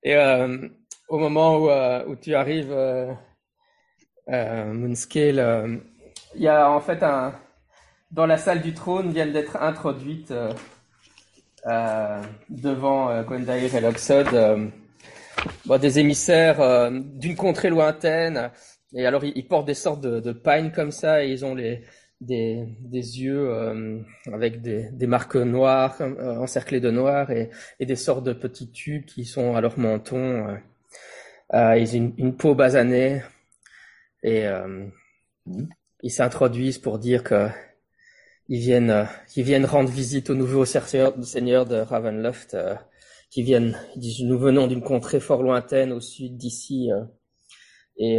Et 0.02 0.16
euh, 0.16 0.69
au 1.09 1.19
moment 1.19 1.59
où, 1.59 1.71
euh, 1.71 2.04
où 2.07 2.16
tu 2.16 2.35
arrives, 2.35 2.73
euh, 2.73 3.12
Moonscale, 4.26 5.80
il 6.35 6.42
y 6.42 6.49
a 6.49 6.71
en 6.71 6.80
fait 6.80 7.02
un 7.02 7.35
dans 8.11 8.26
la 8.26 8.38
salle 8.38 8.61
du 8.61 8.75
trône 8.75 9.12
viennent 9.12 9.33
d'être 9.33 9.57
introduites 9.57 10.33
devant 12.49 13.23
Gwendair 13.23 13.75
et 13.75 13.80
Loxod 13.80 14.71
bon, 15.66 15.78
des 15.78 15.99
émissaires 15.99 16.90
d'une 16.90 17.37
contrée 17.37 17.71
lointaine. 17.71 18.50
Et 18.95 19.07
alors 19.07 19.25
ils, 19.25 19.47
portent 19.47 19.66
des 19.66 19.75
sortes 19.75 20.00
de, 20.00 20.21
de 20.21 20.33
comme 20.71 20.92
ça 20.92 21.25
et 21.25 21.30
ils 21.30 21.45
ont 21.45 21.54
les 21.54 21.85
des, 22.21 22.67
des 22.81 23.23
yeux 23.23 23.50
euh, 23.50 24.00
avec 24.33 24.61
des, 24.61 24.91
des, 24.91 25.07
marques 25.07 25.37
noires 25.37 25.97
euh, 26.00 26.37
encerclées 26.37 26.81
de 26.81 26.91
noir 26.91 27.31
et, 27.31 27.50
et, 27.79 27.87
des 27.87 27.97
sortes 27.97 28.25
de 28.25 28.33
petits 28.33 28.71
tubes 28.71 29.07
qui 29.07 29.25
sont 29.25 29.57
à 29.57 29.61
leur 29.61 29.79
menton. 29.79 30.49
Euh, 30.49 30.57
euh 31.55 31.79
ils 31.79 31.97
ont 31.97 32.12
une, 32.19 32.37
peau 32.37 32.55
basanée 32.55 33.23
et 34.23 34.47
mmh. 34.47 35.69
ils 36.03 36.11
s'introduisent 36.11 36.79
pour 36.79 36.99
dire 36.99 37.25
que 37.25 37.49
ils 38.49 38.61
viennent, 38.61 39.07
ils 39.37 39.45
viennent 39.45 39.65
rendre 39.65 39.91
visite 39.91 40.29
au 40.29 40.35
nouveau 40.35 40.65
seigneur 40.65 41.67
de 41.67 41.77
Ravenloft, 41.77 42.57
qui 43.31 43.43
viennent, 43.43 43.79
ils 43.95 44.00
disent 44.00 44.25
nous 44.25 44.39
venons 44.39 44.67
d'une 44.67 44.83
contrée 44.83 45.21
fort 45.21 45.43
lointaine 45.43 45.93
au 45.93 46.00
sud 46.00 46.37
d'ici 46.37 46.91
et 47.97 48.19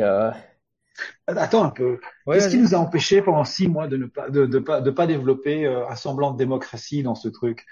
Attends 1.27 1.63
un 1.63 1.69
peu. 1.69 1.99
Qu'est-ce 2.27 2.49
qui 2.49 2.57
nous 2.57 2.75
a 2.75 2.77
empêché 2.77 3.21
pendant 3.21 3.45
six 3.45 3.67
mois 3.67 3.87
de 3.87 3.97
ne 3.97 4.05
pas 4.05 4.29
de, 4.29 4.45
de 4.45 4.59
pas 4.59 4.81
de 4.81 4.91
pas 4.91 5.07
développer 5.07 5.65
euh, 5.65 5.87
un 5.87 5.95
semblant 5.95 6.31
de 6.31 6.37
démocratie 6.37 7.03
dans 7.03 7.15
ce 7.15 7.29
truc 7.29 7.65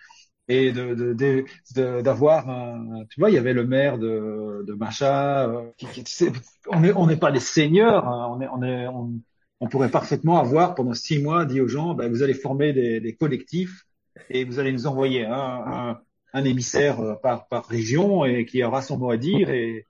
et 0.47 0.71
de 0.71 1.13
de 1.13 2.01
d'avoir 2.01 2.49
un 2.49 3.05
tu 3.09 3.19
vois 3.19 3.29
il 3.29 3.35
y 3.35 3.37
avait 3.37 3.53
le 3.53 3.65
maire 3.65 3.97
de 3.99 4.63
de 4.67 4.73
Macha 4.73 5.47
euh, 5.47 5.69
qui, 5.77 5.87
on 6.67 6.83
est 6.83 6.91
on 6.93 7.05
n'est 7.05 7.17
pas 7.17 7.31
des 7.31 7.39
seigneurs 7.39 8.07
hein, 8.07 8.27
on 8.31 8.41
est 8.41 8.47
on 8.47 8.63
est 8.63 8.87
on, 8.87 9.11
on, 9.59 9.67
pourrait 9.67 9.91
parfaitement 9.91 10.39
avoir 10.39 10.73
pendant 10.73 10.95
six 10.95 11.21
mois 11.21 11.45
dit 11.45 11.61
aux 11.61 11.67
gens 11.67 11.93
ben, 11.93 12.09
vous 12.09 12.23
allez 12.23 12.33
former 12.33 12.73
des, 12.73 12.99
des 12.99 13.15
collectifs 13.15 13.85
et 14.29 14.43
vous 14.43 14.59
allez 14.59 14.71
nous 14.71 14.87
envoyer 14.87 15.25
un, 15.25 15.31
un, 15.33 16.01
un 16.33 16.43
émissaire 16.45 16.99
euh, 16.99 17.13
par 17.15 17.47
par 17.47 17.65
région 17.67 18.25
et 18.25 18.45
qui 18.45 18.63
aura 18.63 18.81
son 18.81 18.97
mot 18.97 19.11
à 19.11 19.17
dire 19.17 19.51
et 19.51 19.85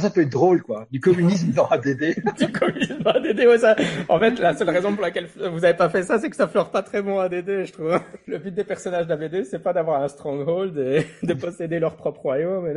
ça 0.00 0.10
peut 0.10 0.22
être 0.22 0.30
drôle, 0.30 0.62
quoi. 0.62 0.86
Du 0.90 1.00
communisme 1.00 1.52
dans 1.52 1.66
ADD. 1.66 2.14
du 2.38 2.50
communisme 2.50 2.98
dans 3.02 3.10
ADD, 3.10 3.40
ouais, 3.40 3.58
ça. 3.58 3.76
En 4.08 4.18
fait, 4.18 4.38
la 4.38 4.56
seule 4.56 4.70
raison 4.70 4.92
pour 4.94 5.02
laquelle 5.02 5.28
vous 5.36 5.64
avez 5.64 5.76
pas 5.76 5.90
fait 5.90 6.02
ça, 6.02 6.18
c'est 6.18 6.30
que 6.30 6.36
ça 6.36 6.48
fleure 6.48 6.70
pas 6.70 6.82
très 6.82 7.02
bon 7.02 7.18
ADD, 7.18 7.66
je 7.66 7.72
trouve. 7.72 8.00
Le 8.26 8.38
but 8.38 8.54
des 8.54 8.64
personnages 8.64 9.06
d'ADD, 9.06 9.44
c'est 9.44 9.58
pas 9.58 9.74
d'avoir 9.74 10.02
un 10.02 10.08
stronghold 10.08 10.78
et 10.78 11.06
de 11.26 11.34
posséder 11.34 11.78
leur 11.78 11.96
propre 11.96 12.22
royaume. 12.22 12.72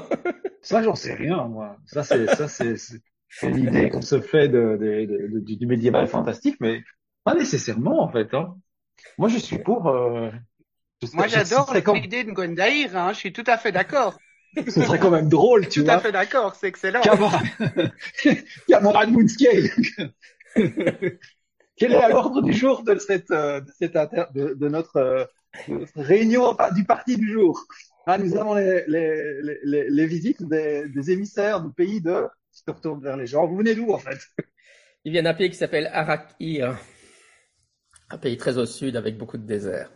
ça, 0.60 0.82
j'en 0.82 0.94
sais 0.94 1.14
rien, 1.14 1.44
moi. 1.48 1.76
Ça, 1.86 2.02
c'est, 2.02 2.26
ça, 2.34 2.48
c'est, 2.48 2.76
c'est 2.76 3.50
l'idée 3.50 3.88
qu'on 3.88 4.02
se 4.02 4.20
fait 4.20 4.48
de, 4.48 4.76
de, 4.78 5.38
de, 5.40 5.54
du 5.56 5.66
médiéval 5.66 6.06
fantastique, 6.06 6.56
mais 6.60 6.82
pas 7.24 7.34
nécessairement, 7.34 8.02
en 8.02 8.10
fait, 8.10 8.34
hein. 8.34 8.56
Moi, 9.16 9.28
je 9.28 9.38
suis 9.38 9.58
pour, 9.58 9.88
euh... 9.88 10.30
Moi, 11.14 11.26
j'adore 11.26 11.74
l'idée 11.94 12.24
de 12.24 12.30
Gwendair, 12.30 12.94
hein. 12.94 13.12
Je 13.12 13.18
suis 13.18 13.32
tout 13.32 13.44
à 13.46 13.56
fait 13.56 13.72
d'accord. 13.72 14.18
Ce 14.56 14.82
serait 14.82 14.98
quand 14.98 15.10
même 15.10 15.28
drôle, 15.28 15.68
tu 15.68 15.80
Tout 15.80 15.86
vois. 15.86 15.94
Tout 15.94 15.98
à 15.98 16.02
fait 16.02 16.12
d'accord, 16.12 16.54
c'est 16.54 16.68
excellent. 16.68 17.00
Camarade 18.68 19.10
Moonscale. 19.10 19.70
Quel 21.76 21.92
est 21.92 22.08
l'ordre 22.08 22.42
du 22.42 22.52
jour 22.52 22.82
de 22.84 22.96
cette, 22.98 23.30
euh, 23.30 23.60
de, 23.60 23.70
cette 23.78 23.96
inter... 23.96 24.24
de, 24.34 24.54
de, 24.54 24.68
notre, 24.68 24.96
euh, 24.96 25.24
de, 25.68 25.74
notre, 25.78 26.00
réunion 26.00 26.54
du 26.74 26.84
parti 26.84 27.16
du 27.16 27.32
jour? 27.32 27.64
Ah, 28.06 28.18
Nous 28.18 28.36
avons 28.36 28.54
les, 28.54 28.84
les, 28.86 29.58
les, 29.64 29.88
les 29.88 30.06
visites 30.06 30.42
des, 30.42 30.86
des, 30.88 31.10
émissaires 31.10 31.60
du 31.62 31.72
pays 31.72 32.00
de... 32.00 32.26
Je 32.54 32.62
te 32.64 32.70
retourne 32.70 33.02
vers 33.02 33.16
les 33.16 33.26
gens. 33.26 33.46
Vous 33.46 33.56
venez 33.56 33.74
d'où 33.74 33.90
en 33.92 33.98
fait? 33.98 34.18
Ils 35.04 35.12
viennent 35.12 35.24
d'un 35.24 35.34
pays 35.34 35.50
qui 35.50 35.56
s'appelle 35.56 35.90
Arakir, 35.92 36.78
un 38.10 38.18
pays 38.18 38.36
très 38.36 38.58
au 38.58 38.66
sud 38.66 38.96
avec 38.96 39.16
beaucoup 39.16 39.38
de 39.38 39.46
désert. 39.46 39.90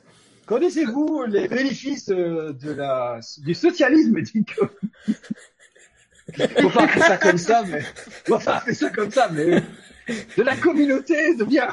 Connaissez-vous 0.46 1.24
les 1.24 1.48
bénéfices 1.48 2.08
euh, 2.10 2.52
du 3.38 3.54
socialisme 3.54 4.22
Dinko 4.22 4.68
Faut 6.60 6.70
pas 6.70 6.88
faire 6.88 7.04
ça 7.04 7.16
comme 7.18 7.38
ça, 7.38 7.64
mais 7.68 7.80
faut 7.80 8.38
pas 8.38 8.60
faire 8.60 8.74
ça 8.74 8.90
comme 8.90 9.10
ça, 9.10 9.28
mais 9.32 9.60
de 10.36 10.42
la 10.42 10.56
communauté 10.56 11.34
de 11.34 11.44
bien. 11.44 11.68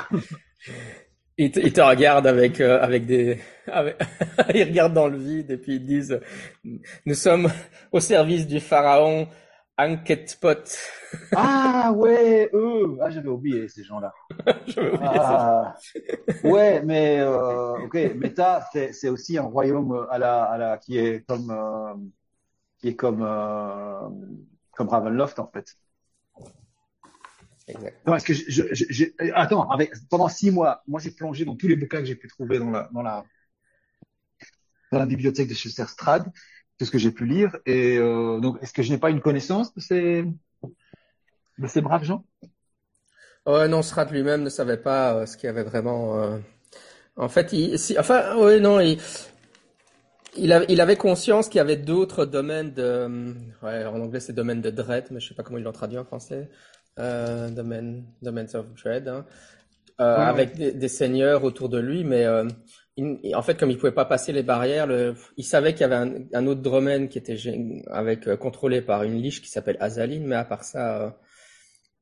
Ils 1.38 1.52
te, 1.52 1.82
avec 2.28 2.62
euh, 2.62 2.80
avec 2.82 3.06
des 3.06 3.40
regardent 3.68 4.94
dans 4.94 5.08
le 5.08 5.18
vide 5.18 5.52
et 5.52 5.58
puis 5.58 5.76
ils 5.76 5.86
disent 5.86 6.20
nous 7.06 7.16
sommes 7.16 7.52
au 7.92 8.00
service 8.00 8.46
du 8.48 8.60
pharaon 8.60 9.28
Anketpot. 9.78 10.64
Ah 11.36 11.92
ouais, 11.96 12.50
eux. 12.54 12.98
Ah 13.02 13.10
j'avais 13.12 13.30
oublié 13.30 13.68
ces 13.68 13.84
gens-là. 13.84 14.14
ah, 15.02 15.76
ouais, 16.44 16.82
mais 16.84 17.20
euh, 17.20 17.86
ok, 17.86 17.94
Meta 18.16 18.68
c'est 18.72 18.94
c'est 18.94 19.10
aussi 19.10 19.38
un 19.38 19.44
royaume 19.44 20.08
à 20.10 20.18
la 20.18 20.44
à 20.44 20.58
la 20.58 20.78
qui 20.80 20.98
est 20.98 21.24
comme 21.28 21.52
euh, 21.52 21.94
qui 22.80 22.90
est 22.90 22.96
comme 22.96 23.22
euh, 23.22 24.10
comme 24.72 24.90
Ravenloft 24.90 25.38
en 25.38 25.48
fait. 25.48 25.78
Exact. 27.68 28.08
Non, 28.08 28.16
est-ce 28.16 28.26
que 28.26 28.34
je, 28.34 28.74
je, 28.74 28.86
je, 28.90 29.06
attends, 29.36 29.70
avec 29.70 29.94
pendant 30.10 30.28
six 30.28 30.52
mois, 30.52 30.82
moi 30.88 31.00
j'ai 31.00 31.12
plongé 31.12 31.46
dans 31.46 31.56
tous 31.56 31.68
les 31.68 31.76
bouquins 31.76 32.00
que 32.00 32.06
j'ai 32.06 32.16
pu 32.16 32.28
trouver 32.28 32.58
dans 32.60 32.72
la 32.72 32.90
dans 32.92 33.04
la 33.04 33.24
dans 34.92 35.00
la 35.00 35.06
bibliothèque 35.06 35.48
de 35.48 35.54
Chester 35.54 35.86
Strad 35.88 36.32
c'est 36.78 36.86
ce 36.86 36.92
que 36.92 36.98
j'ai 36.98 37.12
pu 37.12 37.26
lire. 37.26 37.56
Et 37.66 37.98
euh, 37.98 38.40
donc, 38.40 38.58
est-ce 38.62 38.74
que 38.74 38.84
je 38.84 38.92
n'ai 38.92 38.98
pas 38.98 39.10
une 39.10 39.22
connaissance 39.22 39.74
de 39.74 39.82
ces, 39.82 40.26
de 41.58 41.68
ces 41.68 41.82
braves 41.82 42.04
gens? 42.04 42.26
Ouais, 43.46 43.68
non, 43.68 43.82
Strat 43.82 44.06
lui-même 44.06 44.44
ne 44.44 44.50
savait 44.50 44.78
pas 44.78 45.16
euh, 45.16 45.26
ce 45.26 45.38
qu'il 45.38 45.48
y 45.48 45.50
avait 45.50 45.64
vraiment. 45.64 46.22
Euh... 46.22 46.38
En 47.16 47.30
fait, 47.30 47.54
il, 47.54 47.78
si, 47.78 47.98
enfin, 48.00 48.36
oui, 48.38 48.60
non, 48.60 48.80
il, 48.80 48.98
il, 50.38 50.54
a, 50.54 50.64
il 50.70 50.82
avait 50.82 50.96
conscience 50.96 51.48
qu'il 51.48 51.58
y 51.58 51.62
avait 51.62 51.78
d'autres 51.78 52.26
domaines 52.26 52.74
de, 52.74 53.36
ouais, 53.62 53.86
en 53.86 54.00
anglais 54.00 54.20
c'est 54.20 54.34
domaine 54.34 54.62
de 54.62 54.72
dread, 54.72 55.06
mais 55.12 55.20
je 55.20 55.28
sais 55.28 55.36
pas 55.36 55.44
comment 55.44 55.60
ils 55.60 55.64
l'ont 55.64 55.72
traduit 55.72 55.98
en 55.98 56.06
français. 56.06 56.50
Euh, 57.00 57.50
domaine, 57.50 58.06
domains 58.22 58.46
of 58.54 58.66
dread, 58.76 59.08
hein. 59.08 59.26
ouais, 60.00 60.06
avec 60.06 60.56
des, 60.56 60.72
des, 60.72 60.88
seigneurs 60.88 61.44
autour 61.44 61.70
de 61.70 61.80
lui, 61.80 62.04
mais 62.04 62.26
en 62.98 63.42
fait, 63.42 63.58
comme 63.58 63.72
il 63.72 63.78
pouvait 63.78 63.92
pas 63.92 64.06
passer 64.06 64.32
les 64.32 64.44
barrières, 64.44 64.86
le, 64.86 65.16
il 65.38 65.44
savait 65.44 65.74
qu'il 65.74 65.82
y 65.82 65.84
avait 65.86 65.96
un, 65.96 66.14
un, 66.34 66.48
autre 66.48 66.62
domaine 66.62 67.10
qui 67.10 67.18
était 67.18 67.38
avec 67.88 68.28
euh, 68.28 68.38
contrôlé 68.38 68.82
par 68.82 69.04
une 69.04 69.20
liche 69.20 69.42
qui 69.42 69.50
s'appelle 69.50 69.78
Azaline, 69.80 70.28
mais 70.28 70.36
à 70.36 70.46
part 70.46 70.64
ça, 70.64 71.02
euh, 71.02 71.10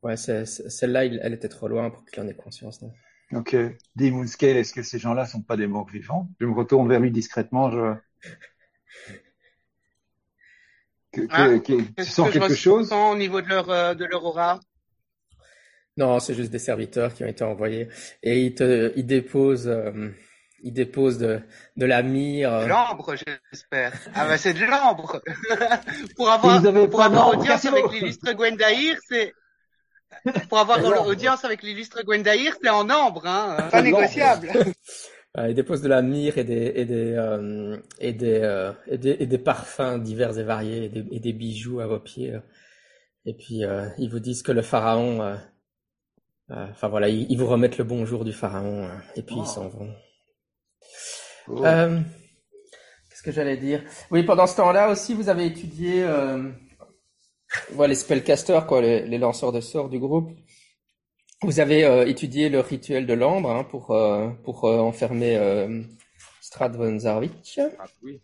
ouais, 0.03 0.17
celle-là, 0.17 1.05
elle 1.05 1.33
était 1.33 1.47
trop 1.47 1.69
loin 1.69 1.89
pour 1.89 2.03
qu'il 2.05 2.21
en 2.21 2.27
ait 2.27 2.35
conscience. 2.35 2.81
Non 2.81 2.91
ok. 3.33 3.55
Demon 3.95 4.27
Scale, 4.27 4.57
est-ce 4.57 4.73
que 4.73 4.83
ces 4.83 4.99
gens-là 4.99 5.25
sont 5.25 5.41
pas 5.41 5.57
des 5.57 5.67
morts 5.67 5.89
vivants? 5.89 6.29
Je 6.39 6.45
me 6.45 6.53
retourne 6.53 6.87
vers 6.89 6.99
lui 6.99 7.11
discrètement. 7.11 7.71
Je... 7.71 7.93
Que, 11.11 11.21
ah, 11.29 11.59
que, 11.59 11.81
tu 12.01 12.05
sens 12.05 12.29
que 12.29 12.39
quelque 12.39 12.55
chose? 12.55 12.91
au 12.93 13.17
niveau 13.17 13.41
de 13.41 13.47
leur 13.47 13.69
euh, 13.69 13.93
de 13.93 14.05
leur 14.05 14.23
aura? 14.23 14.59
Non, 15.97 16.19
c'est 16.19 16.33
juste 16.33 16.51
des 16.51 16.59
serviteurs 16.59 17.13
qui 17.13 17.23
ont 17.25 17.27
été 17.27 17.43
envoyés 17.43 17.89
et 18.23 18.45
ils 18.45 18.55
te 18.55 18.93
ils 18.95 19.05
déposent. 19.05 19.69
Euh, 20.61 20.67
il 20.67 20.73
dépose 20.73 21.17
de, 21.17 21.41
de 21.77 21.85
la 21.85 22.03
mire. 22.03 22.53
Euh. 22.53 22.67
L'ambre, 22.67 23.15
j'espère. 23.15 23.93
Ah 24.13 24.27
bah 24.27 24.37
c'est 24.37 24.53
de 24.53 24.65
l'ambre. 24.65 25.21
pour 26.15 26.29
avoir, 26.29 26.61
pour 26.89 27.01
avoir 27.01 27.29
audience 27.29 27.65
avec 27.65 27.91
l'illustre 27.91 28.33
Gwendair, 28.33 28.97
c'est 29.07 29.33
pour 30.49 30.59
avoir 30.59 31.07
audience 31.07 31.45
avec 31.45 31.63
l'illustre 31.63 32.03
Gwendair, 32.03 32.53
c'est 32.61 32.69
en 32.69 32.89
ambre, 32.89 33.25
hein. 33.25 33.69
Pas 33.71 33.81
négociable. 33.81 34.51
il 35.37 35.55
dépose 35.55 35.81
de 35.81 35.87
la 35.87 36.01
mire 36.01 36.37
et 36.37 36.43
des 36.43 36.73
et 36.75 36.85
des 36.85 37.13
euh, 37.13 37.77
et, 37.99 38.13
des, 38.13 38.41
euh, 38.41 38.73
et 38.87 38.97
des, 38.97 39.17
et 39.19 39.25
des 39.25 39.37
parfums 39.37 39.99
divers 39.99 40.37
et 40.37 40.43
variés 40.43 40.85
et 40.85 40.89
des, 40.89 41.05
et 41.11 41.19
des 41.19 41.33
bijoux 41.33 41.79
à 41.79 41.87
vos 41.87 41.99
pieds. 41.99 42.37
Et 43.25 43.33
puis 43.33 43.63
euh, 43.63 43.87
ils 43.97 44.09
vous 44.09 44.19
disent 44.19 44.43
que 44.43 44.51
le 44.51 44.61
pharaon, 44.61 45.21
euh, 45.21 45.35
enfin 46.49 46.89
voilà, 46.89 47.07
ils, 47.07 47.31
ils, 47.31 47.37
vous 47.37 47.47
remettent 47.47 47.77
le 47.77 47.85
bonjour 47.85 48.25
du 48.25 48.33
pharaon 48.33 48.89
et 49.15 49.21
puis 49.21 49.35
ils 49.37 49.47
s'en 49.47 49.69
vont. 49.69 49.93
Oh. 51.55 51.65
Euh, 51.65 51.99
Qu'est-ce 53.09 53.23
que 53.23 53.31
j'allais 53.31 53.57
dire? 53.57 53.83
Oui, 54.09 54.23
pendant 54.23 54.47
ce 54.47 54.55
temps-là 54.55 54.89
aussi, 54.89 55.13
vous 55.13 55.29
avez 55.29 55.45
étudié 55.45 56.03
euh, 56.03 56.49
voilà, 57.71 57.89
les 57.89 57.95
spellcasters, 57.95 58.65
quoi, 58.65 58.81
les, 58.81 59.05
les, 59.05 59.17
lanceurs 59.17 59.51
de 59.51 59.61
sorts 59.61 59.89
du 59.89 59.99
groupe. 59.99 60.31
Vous 61.41 61.59
avez 61.59 61.83
euh, 61.83 62.05
étudié 62.05 62.49
le 62.49 62.59
rituel 62.59 63.05
de 63.05 63.13
l'ambre 63.13 63.51
hein, 63.51 63.63
pour 63.63 63.91
euh, 63.91 64.29
pour 64.43 64.65
euh, 64.65 64.77
enfermer 64.79 65.35
euh, 65.35 65.81
Strad 66.41 66.75
von 66.75 66.99
Zarvik. 66.99 67.59
Ah, 67.59 67.85
oui. 68.03 68.21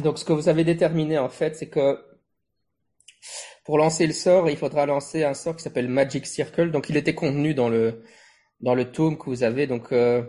Donc, 0.00 0.18
ce 0.18 0.24
que 0.24 0.32
vous 0.32 0.48
avez 0.48 0.64
déterminé 0.64 1.18
en 1.18 1.28
fait, 1.28 1.56
c'est 1.56 1.68
que 1.68 1.98
pour 3.64 3.78
lancer 3.78 4.06
le 4.06 4.12
sort, 4.12 4.48
il 4.48 4.56
faudra 4.56 4.86
lancer 4.86 5.24
un 5.24 5.34
sort 5.34 5.56
qui 5.56 5.62
s'appelle 5.62 5.88
Magic 5.88 6.26
Circle. 6.26 6.70
Donc 6.70 6.88
il 6.88 6.96
était 6.96 7.14
contenu 7.14 7.54
dans 7.54 7.68
le 7.68 8.02
dans 8.60 8.74
le 8.74 8.90
tome 8.90 9.18
que 9.18 9.26
vous 9.26 9.42
avez. 9.42 9.66
Donc 9.66 9.92
euh, 9.92 10.22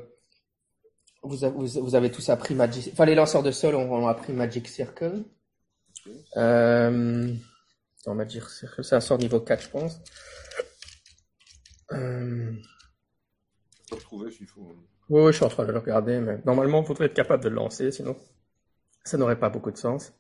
vous, 1.24 1.38
vous, 1.82 1.96
avez 1.96 2.12
tous 2.12 2.30
appris 2.30 2.56
Magic. 2.56 2.90
Enfin 2.94 3.06
les 3.06 3.16
lanceurs 3.16 3.44
de 3.44 3.52
sol 3.52 3.76
ont, 3.76 4.08
appris 4.08 4.34
Magic 4.34 4.68
Circle. 4.68 5.24
Euh... 6.38 7.34
Magic 8.08 8.44
Circle, 8.44 8.84
c'est 8.84 8.96
un 8.96 9.02
sort 9.02 9.20
niveau 9.20 9.40
4, 9.40 9.64
je 9.64 9.70
pense. 9.70 10.02
Euh... 11.92 12.52
trouver 14.02 14.32
s'il 14.32 14.48
faut. 14.48 14.76
Oui, 15.10 15.22
oui, 15.24 15.32
je 15.32 15.38
suis 15.38 15.46
en 15.46 15.50
train 15.50 15.66
de 15.66 15.72
le 15.72 15.80
regarder, 15.80 16.20
mais 16.20 16.40
normalement, 16.46 16.82
il 16.82 16.88
faudrait 16.88 17.06
être 17.06 17.14
capable 17.14 17.44
de 17.44 17.50
le 17.50 17.56
lancer, 17.56 17.92
sinon 17.92 18.16
ça 19.04 19.18
n'aurait 19.18 19.40
pas 19.40 19.50
beaucoup 19.50 19.72
de 19.72 19.78
sens. 19.78 20.14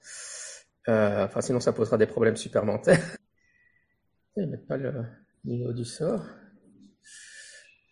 Euh, 0.90 1.26
enfin, 1.26 1.42
sinon, 1.42 1.60
ça 1.60 1.74
posera 1.74 1.98
des 1.98 2.08
problèmes 2.08 2.36
supplémentaires. 2.36 3.18
Il 4.36 4.48
met 4.48 4.58
pas 4.58 4.78
le 4.78 5.06
niveau 5.46 5.74
du 5.74 5.86
sort. 5.86 6.26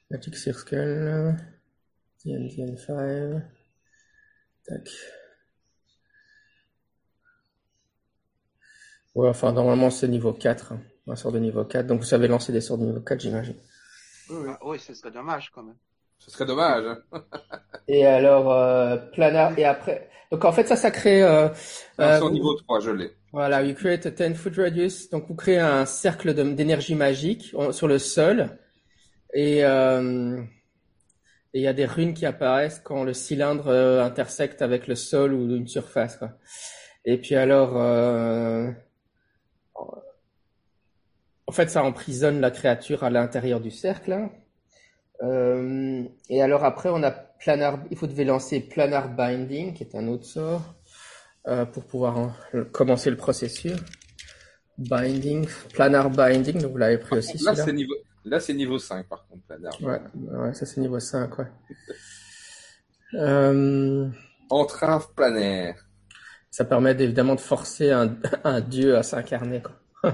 Magic 0.10 0.36
Circle. 0.36 1.36
DNDN 2.26 2.78
5. 2.78 3.42
Tac. 4.66 4.90
Ouais, 9.16 9.30
enfin, 9.30 9.52
normalement, 9.52 9.90
c'est 9.90 10.08
niveau 10.08 10.34
4. 10.34 10.74
Hein. 10.74 10.82
Un 11.08 11.16
sort 11.16 11.32
de 11.32 11.40
niveau 11.40 11.64
4. 11.64 11.88
Donc, 11.88 12.00
vous 12.00 12.06
savez 12.06 12.28
lancer 12.28 12.52
des 12.52 12.62
sorts 12.62 12.78
de 12.78 12.86
niveau 12.86 13.02
4, 13.02 13.20
j'imagine. 13.20 13.56
Oui, 14.30 14.50
oui, 14.64 14.80
ce 14.80 14.94
serait 14.94 15.12
dommage, 15.12 15.52
quand 15.54 15.64
même. 15.64 15.78
Ce 16.20 16.30
serait 16.30 16.46
dommage. 16.46 16.86
et 17.88 18.06
alors, 18.06 18.52
euh, 18.52 18.98
planar, 18.98 19.58
et 19.58 19.66
après. 19.66 20.10
Donc, 20.32 20.46
en 20.46 20.52
fait, 20.52 20.68
ça, 20.68 20.76
ça 20.76 20.92
crée. 20.92 21.24
Euh, 21.24 21.50
euh, 22.00 22.30
niveau 22.30 22.54
3, 22.54 22.80
je 22.82 22.92
l'ai. 22.92 23.12
Voilà, 23.32 23.64
you 23.64 23.74
create 23.74 24.06
a 24.06 24.12
10 24.12 24.36
foot 24.36 24.56
radius. 24.58 25.10
Donc, 25.10 25.28
vous 25.28 25.36
créez 25.36 25.60
un 25.60 25.86
cercle 25.86 26.34
d'énergie 26.56 26.96
magique 26.96 27.56
sur 27.72 27.88
le 27.88 27.98
sol. 27.98 28.58
Et 29.34 29.64
euh, 29.64 30.42
il 31.54 31.62
y 31.62 31.68
a 31.68 31.74
des 31.74 31.86
runes 31.86 32.14
qui 32.14 32.26
apparaissent 32.26 32.82
quand 32.84 33.04
le 33.04 33.14
cylindre 33.14 33.68
euh, 33.68 34.04
intersecte 34.04 34.62
avec 34.62 34.88
le 34.88 34.96
sol 34.96 35.34
ou 35.34 35.56
une 35.56 35.68
surface. 35.68 36.18
Quoi. 36.18 36.32
Et 37.06 37.18
puis 37.18 37.36
alors, 37.36 37.78
euh, 37.78 38.70
en 41.48 41.52
fait, 41.52 41.70
ça 41.70 41.84
emprisonne 41.84 42.40
la 42.40 42.52
créature 42.52 43.04
à 43.04 43.10
l'intérieur 43.10 43.60
du 43.62 43.72
cercle. 43.72 44.14
Hein. 44.14 44.30
Euh, 45.24 46.04
et 46.30 46.42
alors 46.42 46.64
après, 46.64 46.90
on 46.90 47.02
a 47.04 47.12
planar. 47.12 47.80
Il 47.92 47.98
faut 47.98 48.08
devait 48.08 48.26
lancer 48.26 48.60
planar 48.60 49.10
binding, 49.10 49.74
qui 49.74 49.84
est 49.84 49.96
un 49.96 50.08
autre 50.08 50.26
sort, 50.26 50.76
euh, 51.48 51.66
pour 51.66 51.86
pouvoir 51.86 52.38
commencer 52.72 53.10
le 53.10 53.18
processus. 53.18 53.74
Binding, 54.80 55.46
planar 55.74 56.10
binding, 56.10 56.62
donc 56.62 56.72
vous 56.72 56.78
l'avez 56.78 56.98
pris 56.98 57.18
aussi. 57.18 57.38
Là, 57.44 57.54
c'est 57.54 57.74
niveau, 57.74 57.96
là, 58.24 58.40
c'est 58.40 58.54
niveau 58.54 58.80
5 58.80 59.08
par 59.08 59.28
contre, 59.28 59.44
planar. 59.44 59.74
Ouais, 59.82 60.00
ouais 60.16 60.54
ça 60.54 60.66
c'est 60.66 60.80
niveau 60.80 61.00
5, 61.00 61.38
ouais. 61.38 61.46
Euh... 63.16 64.08
Entrave 64.50 65.14
planaire. 65.16 65.76
Ça 66.50 66.64
permet 66.64 66.92
évidemment 66.92 67.36
de 67.36 67.42
forcer 67.42 67.92
un, 67.92 68.16
un 68.46 68.62
dieu 68.62 68.96
à 68.98 69.04
s'incarner, 69.04 69.62
quoi. 69.62 70.14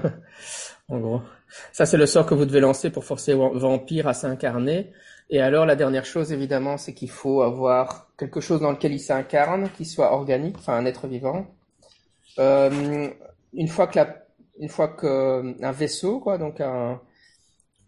en 0.88 0.98
gros. 0.98 1.22
Ça, 1.72 1.86
c'est 1.86 1.96
le 1.96 2.06
sort 2.06 2.26
que 2.26 2.34
vous 2.34 2.44
devez 2.44 2.60
lancer 2.60 2.90
pour 2.90 3.04
forcer 3.04 3.34
Vampire 3.34 4.08
à 4.08 4.14
s'incarner. 4.14 4.92
Et 5.30 5.40
alors, 5.40 5.66
la 5.66 5.76
dernière 5.76 6.04
chose, 6.04 6.32
évidemment, 6.32 6.76
c'est 6.76 6.92
qu'il 6.92 7.10
faut 7.10 7.42
avoir 7.42 8.08
quelque 8.16 8.40
chose 8.40 8.60
dans 8.60 8.72
lequel 8.72 8.92
il 8.92 9.00
s'incarne, 9.00 9.70
qui 9.70 9.84
soit 9.84 10.12
organique, 10.12 10.56
enfin 10.58 10.74
un 10.74 10.86
être 10.86 11.06
vivant. 11.06 11.46
Euh, 12.38 13.08
une 13.54 13.68
fois 13.68 13.86
que 13.86 13.98
la, 13.98 14.25
une 14.58 14.68
fois 14.68 14.88
que 14.88 15.62
un 15.62 15.72
vaisseau, 15.72 16.20
quoi, 16.20 16.38
donc 16.38 16.60
un, 16.60 17.00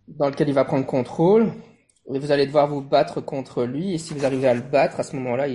dans 0.09 0.29
lequel 0.29 0.49
il 0.49 0.55
va 0.55 0.65
prendre 0.65 0.87
contrôle, 0.87 1.53
et 2.13 2.19
vous 2.19 2.33
allez 2.33 2.47
devoir 2.47 2.67
vous 2.67 2.81
battre 2.81 3.21
contre 3.21 3.65
lui. 3.65 3.95
Et 3.95 3.99
si 3.99 4.15
vous 4.15 4.25
arrivez 4.25 4.49
à 4.49 4.55
le 4.55 4.63
battre, 4.63 5.01
à 5.01 5.03
ce 5.03 5.15
moment-là, 5.17 5.47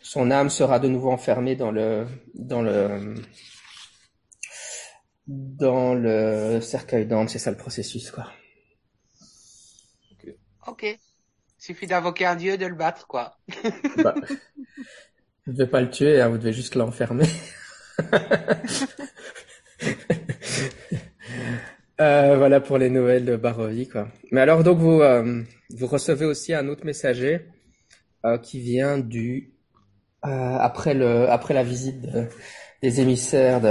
son 0.00 0.30
âme 0.30 0.48
sera 0.48 0.78
de 0.78 0.88
nouveau 0.88 1.10
enfermée 1.10 1.56
dans 1.56 1.70
le, 1.70 2.06
dans 2.34 2.62
le, 2.62 3.14
dans 5.26 5.94
le 5.94 6.60
cercueil 6.60 7.06
d'âme, 7.06 7.28
c'est 7.28 7.38
ça 7.38 7.50
le 7.50 7.56
processus, 7.56 8.10
quoi. 8.10 8.26
Ok. 10.12 10.34
Ok. 10.68 10.98
Suffit 11.58 11.86
d'invoquer 11.86 12.24
un 12.24 12.36
dieu, 12.36 12.56
de 12.56 12.66
le 12.66 12.74
battre, 12.74 13.06
quoi. 13.06 13.36
bah, 13.98 14.14
vous 15.46 15.52
devez 15.52 15.70
pas 15.70 15.82
le 15.82 15.90
tuer, 15.90 16.20
hein, 16.20 16.28
vous 16.28 16.38
devez 16.38 16.54
juste 16.54 16.74
l'enfermer. 16.74 17.28
euh, 22.00 22.36
voilà 22.36 22.60
pour 22.60 22.78
les 22.78 22.90
nouvelles 22.90 23.24
de 23.24 23.36
Barovie, 23.36 23.88
quoi. 23.88 24.08
Mais 24.30 24.40
alors, 24.40 24.62
donc, 24.62 24.78
vous, 24.78 25.00
euh, 25.00 25.42
vous 25.70 25.86
recevez 25.86 26.24
aussi 26.26 26.54
un 26.54 26.68
autre 26.68 26.84
messager 26.84 27.46
euh, 28.24 28.38
qui 28.38 28.60
vient 28.60 28.98
du 28.98 29.54
après 30.22 30.92
le 30.92 31.30
après 31.30 31.54
la 31.54 31.62
visite 31.62 32.06
des 32.82 33.00
émissaires 33.00 33.62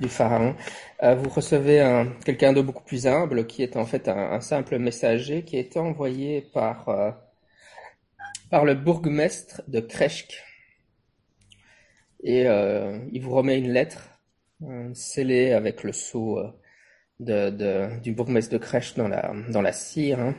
du 0.00 0.08
pharaon. 0.08 0.56
Vous 1.00 1.28
recevez 1.28 1.80
un, 1.80 2.08
quelqu'un 2.24 2.52
de 2.52 2.60
beaucoup 2.62 2.82
plus 2.82 3.06
humble 3.06 3.46
qui 3.46 3.62
est 3.62 3.76
en 3.76 3.86
fait 3.86 4.08
un, 4.08 4.40
simple 4.40 4.80
messager 4.80 5.44
qui 5.44 5.56
été 5.56 5.78
envoyé 5.78 6.48
par, 6.52 6.86
par 8.50 8.64
le 8.64 8.74
bourgmestre 8.74 9.62
de 9.68 9.78
Kresk. 9.78 10.42
Et 12.24 12.42
il 12.42 13.22
vous 13.22 13.30
remet 13.30 13.56
une 13.56 13.70
lettre 13.70 14.13
scellée 14.94 15.52
avec 15.52 15.82
le 15.82 15.92
sceau 15.92 16.40
de, 17.20 17.50
de, 17.50 18.00
du 18.00 18.12
bourgmestre 18.12 18.52
de 18.52 18.58
Kresk 18.58 18.96
dans 18.96 19.08
la, 19.08 19.32
dans 19.50 19.62
la 19.62 19.72
cire. 19.72 20.20
Hein. 20.20 20.34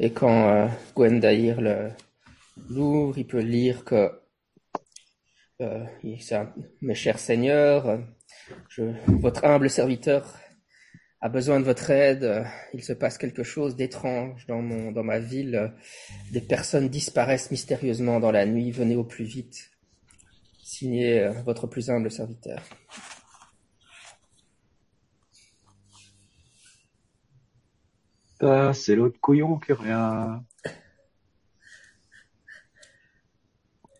Et 0.00 0.12
quand 0.12 0.48
euh, 0.48 0.66
Gwendaïr 0.94 1.60
le 1.60 1.90
l'ouvre, 2.68 3.18
il 3.18 3.26
peut 3.26 3.40
lire 3.40 3.84
que 3.84 4.10
euh, 5.60 5.84
mes 6.82 6.94
chers 6.94 7.18
seigneurs, 7.18 8.00
je, 8.68 8.82
votre 9.06 9.44
humble 9.44 9.70
serviteur 9.70 10.36
a 11.20 11.28
besoin 11.28 11.60
de 11.60 11.64
votre 11.64 11.90
aide. 11.90 12.44
Il 12.74 12.82
se 12.82 12.92
passe 12.92 13.16
quelque 13.16 13.44
chose 13.44 13.76
d'étrange 13.76 14.44
dans 14.48 14.60
mon, 14.60 14.90
dans 14.90 15.04
ma 15.04 15.20
ville. 15.20 15.72
Des 16.32 16.40
personnes 16.40 16.88
disparaissent 16.88 17.50
mystérieusement 17.50 18.18
dans 18.18 18.32
la 18.32 18.44
nuit. 18.44 18.72
Venez 18.72 18.96
au 18.96 19.04
plus 19.04 19.24
vite. 19.24 19.71
Signé 20.72 21.20
euh, 21.20 21.32
votre 21.42 21.66
plus 21.66 21.90
humble 21.90 22.10
serviteur. 22.10 22.62
Ah, 28.40 28.72
c'est 28.72 28.96
l'autre 28.96 29.20
couillon 29.20 29.58
qui 29.58 29.74
revient. 29.74 30.40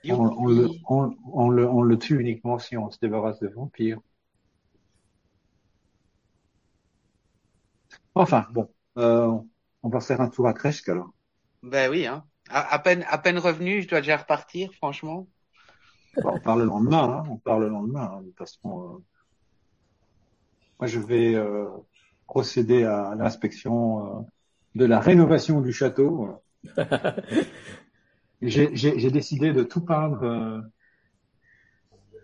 On, 0.08 0.46
le, 0.46 0.70
on, 0.88 1.50
le, 1.50 1.68
on 1.68 1.82
le 1.82 1.98
tue 1.98 2.18
uniquement 2.18 2.58
si 2.58 2.78
on 2.78 2.90
se 2.90 2.98
débarrasse 3.00 3.38
de 3.40 3.48
vampires. 3.48 4.00
Enfin, 8.14 8.46
bon, 8.50 8.72
euh, 8.96 9.30
on 9.82 9.88
va 9.90 10.00
faire 10.00 10.22
un 10.22 10.30
tour 10.30 10.48
à 10.48 10.54
Cresque 10.54 10.88
alors. 10.88 11.12
Ben 11.62 11.90
oui, 11.90 12.06
hein. 12.06 12.24
À, 12.48 12.78
peine, 12.78 13.04
à 13.08 13.18
peine 13.18 13.38
revenu, 13.38 13.82
je 13.82 13.88
dois 13.88 14.00
déjà 14.00 14.16
repartir, 14.16 14.72
franchement. 14.72 15.28
On 16.16 16.38
parle 16.40 16.60
le 16.60 16.66
lendemain, 16.66 17.04
hein. 17.04 17.24
on 17.30 17.36
parle 17.36 17.64
le 17.64 17.68
lendemain. 17.68 18.10
Hein. 18.14 18.20
De 18.22 18.28
toute 18.28 18.38
façon, 18.38 18.80
euh, 18.80 18.98
moi 20.78 20.86
je 20.86 20.98
vais 20.98 21.34
euh, 21.34 21.66
procéder 22.26 22.84
à 22.84 23.14
l'inspection 23.16 24.26
de 24.74 24.84
la 24.84 25.00
rénovation 25.00 25.60
du 25.60 25.72
château. 25.72 26.42
J'ai 28.42 29.10
décidé 29.10 29.52
de 29.52 29.62
tout 29.62 29.82
peindre, 29.82 30.64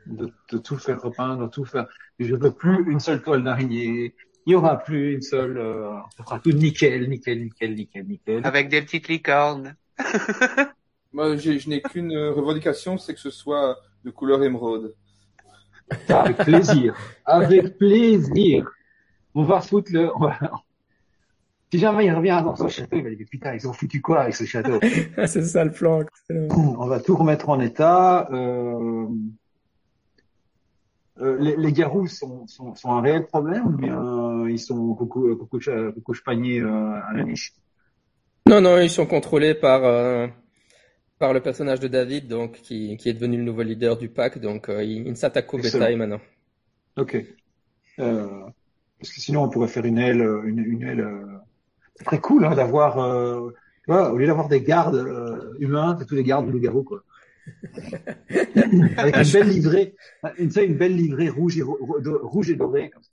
de, 0.06 0.32
de, 0.50 0.58
tout 0.58 0.76
faire 0.76 1.00
repeindre, 1.00 1.48
tout 1.48 1.64
faire. 1.64 1.86
Je 2.18 2.34
veux 2.34 2.50
plus 2.50 2.90
une 2.90 2.98
seule 2.98 3.22
toile 3.22 3.44
d'araignée, 3.44 4.14
il 4.48 4.52
y 4.52 4.54
aura 4.54 4.78
plus 4.78 5.12
une 5.12 5.20
seule, 5.20 5.58
euh, 5.58 5.92
ça 6.16 6.24
sera 6.24 6.38
tout 6.38 6.52
nickel, 6.52 7.06
nickel, 7.10 7.44
nickel, 7.44 7.74
nickel, 7.74 8.06
nickel. 8.06 8.40
Avec 8.46 8.70
des 8.70 8.80
petites 8.80 9.06
licornes. 9.08 9.76
Moi, 11.18 11.36
je 11.36 11.68
n'ai 11.68 11.82
qu'une 11.82 12.16
revendication, 12.16 12.96
c'est 12.96 13.12
que 13.12 13.18
ce 13.18 13.30
soit 13.30 13.76
de 14.04 14.10
couleur 14.12 14.40
émeraude. 14.44 14.94
Avec 16.08 16.36
plaisir. 16.36 16.94
Avec 17.24 17.76
plaisir. 17.76 18.70
On 19.34 19.42
va 19.42 19.60
foutre 19.60 19.90
le, 19.92 20.10
si 21.72 21.80
jamais 21.80 22.06
il 22.06 22.12
revient 22.12 22.40
dans 22.44 22.54
son 22.54 22.68
château, 22.68 22.98
il 22.98 23.02
va 23.02 23.10
dire, 23.10 23.26
putain, 23.28 23.52
ils 23.52 23.66
ont 23.66 23.72
foutu 23.72 24.00
quoi 24.00 24.20
avec 24.20 24.36
ce 24.36 24.44
château? 24.44 24.78
c'est 25.26 25.42
ça 25.42 25.64
le 25.64 25.72
plan. 25.72 26.04
On 26.30 26.86
va 26.86 27.00
tout 27.00 27.16
remettre 27.16 27.48
en 27.48 27.58
état, 27.58 28.28
euh, 28.30 29.08
euh, 31.20 31.36
les, 31.40 31.56
les, 31.56 31.72
garous 31.72 32.06
sont, 32.06 32.46
sont, 32.46 32.76
sont, 32.76 32.92
un 32.92 33.00
réel 33.00 33.26
problème 33.26 33.66
ou 33.66 33.76
bien 33.76 34.00
euh, 34.00 34.48
ils 34.48 34.60
sont 34.60 34.76
beaucoup, 34.76 35.34
beaucoup 35.34 36.14
chpagnés 36.14 36.60
euh, 36.60 36.92
à 36.92 37.12
la 37.12 37.24
niche 37.24 37.54
Non, 38.48 38.60
non, 38.60 38.78
ils 38.78 38.88
sont 38.88 39.06
contrôlés 39.06 39.54
par, 39.54 39.82
par 41.18 41.32
le 41.32 41.40
personnage 41.40 41.80
de 41.80 41.88
David, 41.88 42.28
donc 42.28 42.60
qui, 42.62 42.96
qui 42.96 43.08
est 43.08 43.14
devenu 43.14 43.36
le 43.36 43.42
nouveau 43.44 43.62
leader 43.62 43.96
du 43.96 44.08
pack, 44.08 44.38
donc 44.38 44.66
il, 44.68 45.06
il 45.06 45.16
s'attaque 45.16 45.52
au 45.54 45.58
bétail 45.58 45.96
maintenant. 45.96 46.20
Ok. 46.96 47.16
parce 47.96 49.10
que 49.12 49.20
sinon 49.20 49.44
on 49.44 49.48
pourrait 49.48 49.68
faire 49.68 49.84
une 49.84 49.98
aile, 49.98 50.20
une, 50.44 50.58
une 50.58 50.82
aile 50.82 51.06
très 52.04 52.20
cool 52.20 52.44
hein, 52.44 52.54
d'avoir, 52.54 52.98
euh, 52.98 53.50
tu 53.84 53.92
vois, 53.92 54.12
au 54.12 54.18
lieu 54.18 54.26
d'avoir 54.26 54.48
des 54.48 54.62
gardes 54.62 54.96
euh, 54.96 55.54
humains, 55.58 55.96
c'est 55.98 56.06
tous 56.06 56.14
des 56.14 56.24
gardes 56.24 56.46
de 56.46 56.52
loup-garou 56.52 56.82
quoi. 56.82 57.02
Avec 58.96 59.16
une 59.20 59.30
belle 59.30 59.48
livrée, 59.48 59.94
une, 60.38 60.50
une 60.56 60.76
belle 60.76 60.96
livrée 60.96 61.28
rouge 61.30 61.58
et 61.58 61.62
rouge 61.62 62.50
et 62.50 62.56
dorée 62.56 62.90
comme 62.90 63.02
ça. 63.02 63.10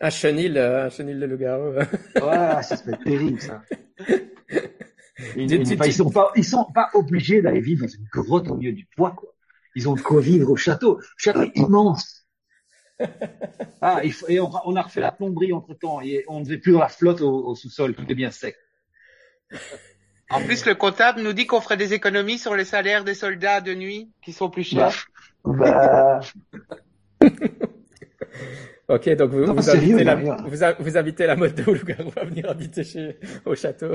Un 0.00 0.10
chenil, 0.10 0.58
un 0.58 0.88
chenil 0.90 1.18
de 1.20 1.26
loup-garou. 1.26 1.74
ouais, 1.74 2.62
ça 2.62 2.76
serait 2.76 2.98
terrible 3.04 3.40
ça. 3.40 3.62
Ils, 5.36 5.52
ils, 5.52 5.92
sont 5.92 6.10
pas, 6.10 6.32
ils 6.34 6.44
sont 6.44 6.64
pas 6.72 6.90
obligés 6.94 7.40
d'aller 7.40 7.60
vivre 7.60 7.86
dans 7.86 7.92
une 7.92 8.06
grotte 8.10 8.48
au 8.48 8.56
milieu 8.56 8.72
du 8.72 8.88
bois, 8.96 9.12
quoi. 9.12 9.30
Ils 9.76 9.88
ont 9.88 9.94
de 9.94 10.00
quoi 10.00 10.20
vivre 10.20 10.50
au 10.50 10.56
château. 10.56 10.98
Le 10.98 11.04
château 11.16 11.42
est 11.42 11.56
immense. 11.56 12.22
Ah, 13.86 14.00
il 14.02 14.12
faut, 14.14 14.26
et 14.28 14.40
on, 14.40 14.50
on, 14.64 14.76
a 14.76 14.82
refait 14.82 15.00
la 15.00 15.12
plomberie 15.12 15.52
entre 15.52 15.74
temps 15.74 16.00
et 16.00 16.24
on 16.28 16.40
ne 16.40 16.44
faisait 16.44 16.56
plus 16.56 16.72
dans 16.72 16.78
la 16.78 16.88
flotte 16.88 17.20
au, 17.20 17.48
au 17.48 17.54
sous-sol, 17.54 17.94
tout 17.94 18.06
est 18.08 18.14
bien 18.14 18.30
sec. 18.30 18.56
En 20.30 20.40
plus, 20.42 20.64
le 20.64 20.74
comptable 20.74 21.20
nous 21.20 21.34
dit 21.34 21.46
qu'on 21.46 21.60
ferait 21.60 21.76
des 21.76 21.92
économies 21.92 22.38
sur 22.38 22.54
les 22.54 22.64
salaires 22.64 23.04
des 23.04 23.14
soldats 23.14 23.60
de 23.60 23.74
nuit 23.74 24.10
qui 24.22 24.32
sont 24.32 24.48
plus 24.48 24.64
chers. 24.64 25.06
Bah, 25.44 26.20
bah... 27.20 27.30
Ok, 28.86 29.08
donc 29.16 29.30
vous, 29.30 29.46
vous, 29.46 29.70
invitez 29.70 30.04
la, 30.04 30.14
vous, 30.78 30.96
invitez 30.98 31.26
la 31.26 31.36
mode 31.36 31.54
de 31.54 31.62
loup-garou 31.62 32.12
à 32.16 32.24
venir 32.26 32.50
habiter 32.50 32.84
chez, 32.84 33.18
au 33.46 33.54
château. 33.54 33.92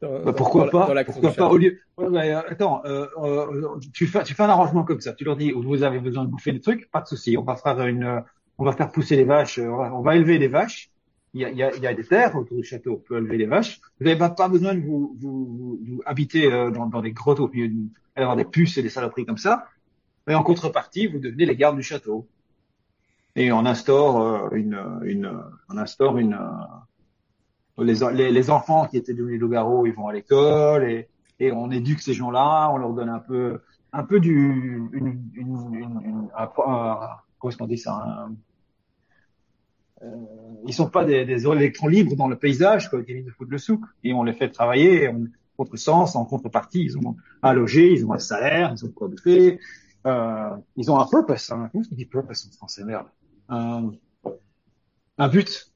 Dans, 0.00 0.22
bah 0.22 0.32
pourquoi 0.32 0.70
pas 0.70 1.04
Pourquoi 1.04 1.32
pas 1.32 1.48
au 1.48 1.56
lieu 1.56 1.80
ouais, 1.96 2.08
mais, 2.08 2.32
euh, 2.32 2.40
Attends, 2.48 2.80
euh, 2.84 3.06
euh, 3.20 3.78
tu, 3.92 4.06
fais, 4.06 4.22
tu 4.22 4.34
fais 4.34 4.44
un 4.44 4.48
arrangement 4.48 4.84
comme 4.84 5.00
ça. 5.00 5.12
Tu 5.12 5.24
leur 5.24 5.36
dis, 5.36 5.50
vous 5.50 5.82
avez 5.82 5.98
besoin 5.98 6.24
de 6.24 6.30
bouffer 6.30 6.52
des 6.52 6.60
trucs, 6.60 6.88
pas 6.92 7.00
de 7.00 7.08
souci. 7.08 7.36
On 7.36 7.42
va 7.42 7.56
faire 7.56 7.80
une, 7.86 8.22
on 8.58 8.64
va 8.64 8.70
faire 8.72 8.92
pousser 8.92 9.16
les 9.16 9.24
vaches. 9.24 9.58
On 9.58 9.76
va, 9.76 9.92
on 9.92 10.02
va 10.02 10.14
élever 10.14 10.38
des 10.38 10.48
vaches. 10.48 10.90
Il 11.34 11.40
y, 11.40 11.44
a, 11.44 11.50
il, 11.50 11.56
y 11.56 11.62
a, 11.64 11.74
il 11.74 11.82
y 11.82 11.86
a 11.88 11.94
des 11.94 12.04
terres 12.04 12.36
autour 12.36 12.58
du 12.58 12.64
château. 12.64 12.92
On 12.92 13.08
peut 13.08 13.18
élever 13.18 13.38
les 13.38 13.46
vaches. 13.46 13.80
Vous 13.98 14.06
n'avez 14.06 14.18
pas, 14.18 14.30
pas 14.30 14.48
besoin 14.48 14.72
de 14.72 14.80
vous, 14.80 15.16
vous, 15.18 15.80
vous, 15.84 16.02
habiter 16.06 16.48
dans, 16.48 16.86
dans 16.86 17.02
des 17.02 17.12
grottes 17.12 17.40
au 17.40 17.48
milieu, 17.48 17.72
d'avoir 18.16 18.36
des 18.36 18.44
puces 18.44 18.78
et 18.78 18.84
des 18.84 18.88
saloperies 18.88 19.26
comme 19.26 19.36
ça. 19.36 19.66
Et 20.28 20.34
en 20.36 20.44
contrepartie, 20.44 21.08
vous 21.08 21.18
devenez 21.18 21.44
les 21.44 21.56
gardes 21.56 21.76
du 21.76 21.82
château 21.82 22.28
et 23.38 23.52
on 23.52 23.64
instaure 23.66 24.20
euh, 24.20 24.48
une, 24.52 25.30
on 25.68 25.78
instaure 25.78 26.18
une 26.18 26.34
euh, 26.34 27.84
les, 27.84 28.32
les, 28.32 28.50
enfants 28.50 28.86
qui 28.88 28.96
étaient 28.96 29.14
devenus 29.14 29.40
loups-garous, 29.40 29.86
ils 29.86 29.94
vont 29.94 30.08
à 30.08 30.12
l'école 30.12 30.90
et, 30.90 31.08
et 31.38 31.52
on 31.52 31.70
éduque 31.70 32.00
ces 32.00 32.14
gens-là, 32.14 32.68
on 32.72 32.78
leur 32.78 32.92
donne 32.92 33.08
un 33.08 33.20
peu 33.20 33.60
un 33.92 34.02
peu 34.02 34.18
du 34.18 34.88
une, 34.92 35.30
une, 35.34 35.74
une, 35.74 36.28
un, 36.36 36.46
comment 36.48 37.50
est-ce 37.50 37.56
qu'on 37.56 37.68
dit 37.68 37.78
ça 37.78 37.92
un, 37.94 38.34
euh, 40.02 40.16
ils 40.66 40.74
sont 40.74 40.90
pas 40.90 41.04
des, 41.04 41.24
des 41.24 41.46
électrons 41.46 41.86
libres 41.86 42.16
dans 42.16 42.28
le 42.28 42.36
paysage 42.36 42.90
quoi, 42.90 43.00
viennent 43.02 43.24
de 43.24 43.30
foutre 43.30 43.52
le 43.52 43.58
souk 43.58 43.80
et 44.02 44.12
on 44.14 44.24
les 44.24 44.32
fait 44.32 44.48
travailler 44.48 45.08
en 45.08 45.24
contre-sens, 45.56 46.16
en 46.16 46.24
contrepartie, 46.24 46.82
ils 46.82 46.98
ont 46.98 47.16
un 47.42 47.52
loger, 47.52 47.92
ils 47.92 48.04
ont 48.04 48.12
un 48.12 48.18
salaire, 48.18 48.72
ils 48.76 48.84
ont 48.84 48.90
quoi 48.90 49.08
bouffer, 49.08 49.60
euh, 50.06 50.56
ils 50.76 50.90
ont 50.90 50.98
un 50.98 51.06
purpose, 51.06 51.50
hein. 51.50 51.68
comment 51.70 51.82
est-ce 51.82 51.90
qu'on 51.90 51.96
dit 51.96 52.04
purpose 52.04 52.48
en 52.48 52.56
français 52.56 52.84
merde 52.84 53.06
un, 53.48 53.92
un 55.18 55.28
but. 55.28 55.70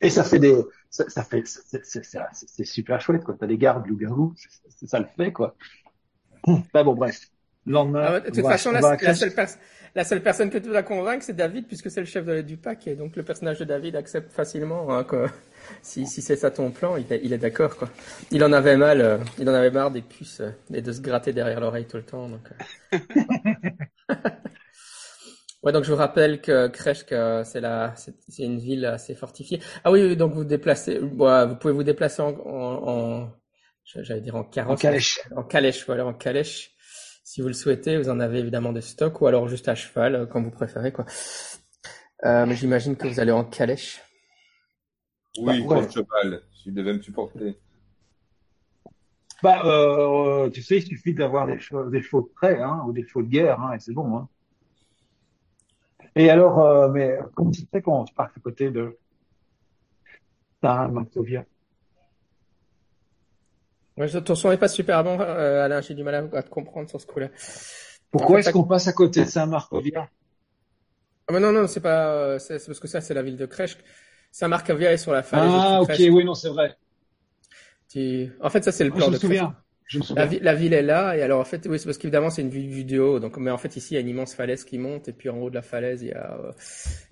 Et 0.00 0.10
ça 0.10 0.24
fait 0.24 0.38
des, 0.38 0.56
ça, 0.90 1.08
ça 1.08 1.24
fait, 1.24 1.42
c'est 1.46 2.64
super 2.64 3.00
chouette, 3.00 3.24
quoi. 3.24 3.36
T'as 3.38 3.46
des 3.46 3.58
gardes 3.58 3.86
loup-garou, 3.86 4.34
ça 4.86 4.98
le 4.98 5.06
fait, 5.16 5.32
quoi. 5.32 5.56
Bah 6.72 6.84
bon, 6.84 6.94
bref. 6.94 7.30
Lendemain. 7.66 8.04
Ah 8.06 8.20
de 8.20 8.30
toute 8.30 8.44
façon, 8.44 8.70
la, 8.70 8.80
la, 8.80 9.14
seule 9.14 9.32
la, 9.96 10.04
seule 10.04 10.22
personne 10.22 10.50
que 10.50 10.58
tu 10.58 10.68
dois 10.68 10.84
convaincre, 10.84 11.24
c'est 11.24 11.34
David, 11.34 11.66
puisque 11.66 11.90
c'est 11.90 11.98
le 12.00 12.06
chef 12.06 12.24
de, 12.24 12.40
du 12.40 12.56
pack, 12.56 12.86
et 12.86 12.94
donc 12.94 13.16
le 13.16 13.24
personnage 13.24 13.58
de 13.58 13.64
David 13.64 13.96
accepte 13.96 14.30
facilement, 14.30 14.96
hein, 14.96 15.02
que, 15.02 15.26
si, 15.82 16.06
si 16.06 16.22
c'est 16.22 16.36
ça 16.36 16.52
ton 16.52 16.70
plan, 16.70 16.96
il 16.96 17.12
est, 17.12 17.20
il 17.24 17.32
est 17.32 17.38
d'accord, 17.38 17.76
quoi. 17.76 17.88
Il 18.30 18.44
en 18.44 18.52
avait 18.52 18.76
mal, 18.76 19.00
euh, 19.00 19.18
il 19.38 19.50
en 19.50 19.54
avait 19.54 19.72
marre 19.72 19.90
des 19.90 20.02
puces 20.02 20.40
euh, 20.40 20.50
et 20.72 20.80
de 20.80 20.92
se 20.92 21.00
gratter 21.00 21.32
derrière 21.32 21.58
l'oreille 21.58 21.86
tout 21.86 21.96
le 21.96 22.04
temps, 22.04 22.28
donc. 22.28 22.48
Euh. 22.92 22.98
Ouais, 25.66 25.72
donc 25.72 25.82
je 25.82 25.90
vous 25.90 25.98
rappelle 25.98 26.40
que 26.40 26.68
Kresk, 26.68 27.08
c'est 27.44 27.60
la, 27.60 27.92
c'est 27.96 28.44
une 28.44 28.60
ville 28.60 28.84
assez 28.86 29.16
fortifiée. 29.16 29.60
Ah 29.82 29.90
oui, 29.90 30.16
donc 30.16 30.32
vous 30.32 30.44
déplacez, 30.44 31.00
vous 31.00 31.56
pouvez 31.56 31.74
vous 31.74 31.82
déplacer 31.82 32.22
en, 32.22 32.36
en, 32.38 33.32
j'allais 33.84 34.20
dire 34.20 34.36
en 34.36 34.44
calèche. 34.44 35.18
En 35.34 35.42
calèche, 35.42 35.84
voilà, 35.86 36.06
en 36.06 36.14
calèche. 36.14 36.70
Si 37.24 37.40
vous 37.40 37.48
le 37.48 37.52
souhaitez, 37.52 37.98
vous 37.98 38.08
en 38.08 38.20
avez 38.20 38.38
évidemment 38.38 38.72
de 38.72 38.80
stock 38.80 39.20
ou 39.20 39.26
alors 39.26 39.48
juste 39.48 39.66
à 39.66 39.74
cheval, 39.74 40.28
comme 40.28 40.44
vous 40.44 40.52
préférez, 40.52 40.92
quoi. 40.92 41.04
Euh, 42.24 42.46
mais 42.46 42.54
j'imagine 42.54 42.94
que 42.94 43.08
vous 43.08 43.18
allez 43.18 43.32
en 43.32 43.42
calèche. 43.42 44.00
Oui, 45.36 45.66
bah, 45.66 45.78
ouais. 45.78 45.90
cheval, 45.90 46.42
si 46.52 46.70
vous 46.70 46.76
devez 46.76 46.92
me 46.92 47.02
supporter. 47.02 47.58
Bah, 49.42 49.62
euh, 49.64 50.48
tu 50.48 50.62
sais, 50.62 50.76
il 50.76 50.86
suffit 50.86 51.12
d'avoir 51.12 51.48
des, 51.48 51.58
chevaux, 51.58 51.90
des 51.90 52.02
chevaux 52.02 52.22
de 52.22 52.32
trait, 52.36 52.62
hein, 52.62 52.84
ou 52.86 52.92
des 52.92 53.04
chevaux 53.04 53.22
de 53.22 53.30
guerre, 53.30 53.60
hein, 53.60 53.74
et 53.74 53.80
c'est 53.80 53.92
bon, 53.92 54.16
hein. 54.16 54.28
Et 56.16 56.30
alors, 56.30 56.60
euh, 56.60 56.88
mais 56.88 57.18
comment 57.34 57.50
tu 57.50 57.60
sais 57.72 57.82
quand 57.82 58.00
on 58.00 58.04
passe 58.06 58.30
à 58.34 58.40
côté 58.40 58.70
de 58.70 58.98
ça, 60.62 60.88
Marcovia 60.88 61.44
ouais, 63.98 64.08
Ton 64.22 64.34
son 64.34 64.48
n'est 64.48 64.56
pas 64.56 64.68
super 64.68 65.04
bon, 65.04 65.20
euh, 65.20 65.66
Alain, 65.66 65.82
j'ai 65.82 65.92
du 65.92 66.02
mal 66.02 66.30
à, 66.32 66.42
te 66.42 66.48
comprendre 66.48 66.88
sur 66.88 66.98
ce 66.98 67.06
coup-là. 67.06 67.28
Pourquoi 68.10 68.38
est-ce 68.38 68.50
qu'on 68.50 68.64
passe 68.64 68.88
à 68.88 68.94
côté 68.94 69.24
de 69.24 69.28
Saint-Marcovia 69.28 70.08
ah, 71.28 71.32
mais 71.32 71.40
Non, 71.40 71.52
non, 71.52 71.66
c'est 71.66 71.80
pas, 71.80 72.08
euh, 72.14 72.38
c'est 72.38 72.64
parce 72.64 72.80
que 72.80 72.88
ça, 72.88 73.02
c'est 73.02 73.12
la 73.12 73.22
ville 73.22 73.36
de 73.36 73.44
Crèche. 73.44 73.76
Saint-Marcovia 74.32 74.94
est 74.94 74.96
sur 74.96 75.12
la 75.12 75.22
falaise. 75.22 75.50
Ah, 75.52 75.82
ok, 75.82 75.96
oui, 75.98 76.24
non, 76.24 76.34
c'est 76.34 76.48
vrai. 76.48 76.78
Tu... 77.90 78.32
En 78.40 78.48
fait, 78.48 78.64
ça, 78.64 78.72
c'est 78.72 78.84
le 78.84 78.90
plan 78.90 79.12
je 79.12 79.18
de 79.18 79.50
me. 79.94 80.14
La, 80.14 80.26
la, 80.26 80.54
ville 80.54 80.72
est 80.72 80.82
là, 80.82 81.16
et 81.16 81.22
alors 81.22 81.40
en 81.40 81.44
fait, 81.44 81.66
oui, 81.66 81.78
c'est 81.78 81.84
parce 81.84 81.98
qu'évidemment 81.98 82.30
c'est 82.30 82.42
une 82.42 82.50
vue 82.50 82.60
vidéo, 82.60 83.20
donc 83.20 83.36
mais 83.36 83.50
en 83.50 83.58
fait 83.58 83.76
ici 83.76 83.94
il 83.94 83.96
y 83.96 83.98
a 83.98 84.00
une 84.00 84.08
immense 84.08 84.34
falaise 84.34 84.64
qui 84.64 84.78
monte, 84.78 85.08
et 85.08 85.12
puis 85.12 85.28
en 85.28 85.38
haut 85.38 85.50
de 85.50 85.54
la 85.54 85.62
falaise 85.62 86.02
il 86.02 86.08
y 86.08 86.12
a, 86.12 86.38
euh, 86.40 86.52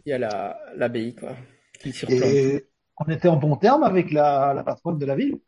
il 0.07 0.11
y 0.11 0.13
a 0.13 0.19
la 0.19 0.59
l'abbaye 0.77 1.15
quoi, 1.15 1.37
qui 1.81 1.95
Et 2.09 2.67
on 2.97 3.11
était 3.11 3.29
en 3.29 3.37
bon 3.37 3.57
terme 3.57 3.85
avec 3.85 4.11
la, 4.13 4.53
la 4.55 4.65
patronne 4.65 4.99
de 4.99 5.07
la 5.07 5.17
ville? 5.17 5.39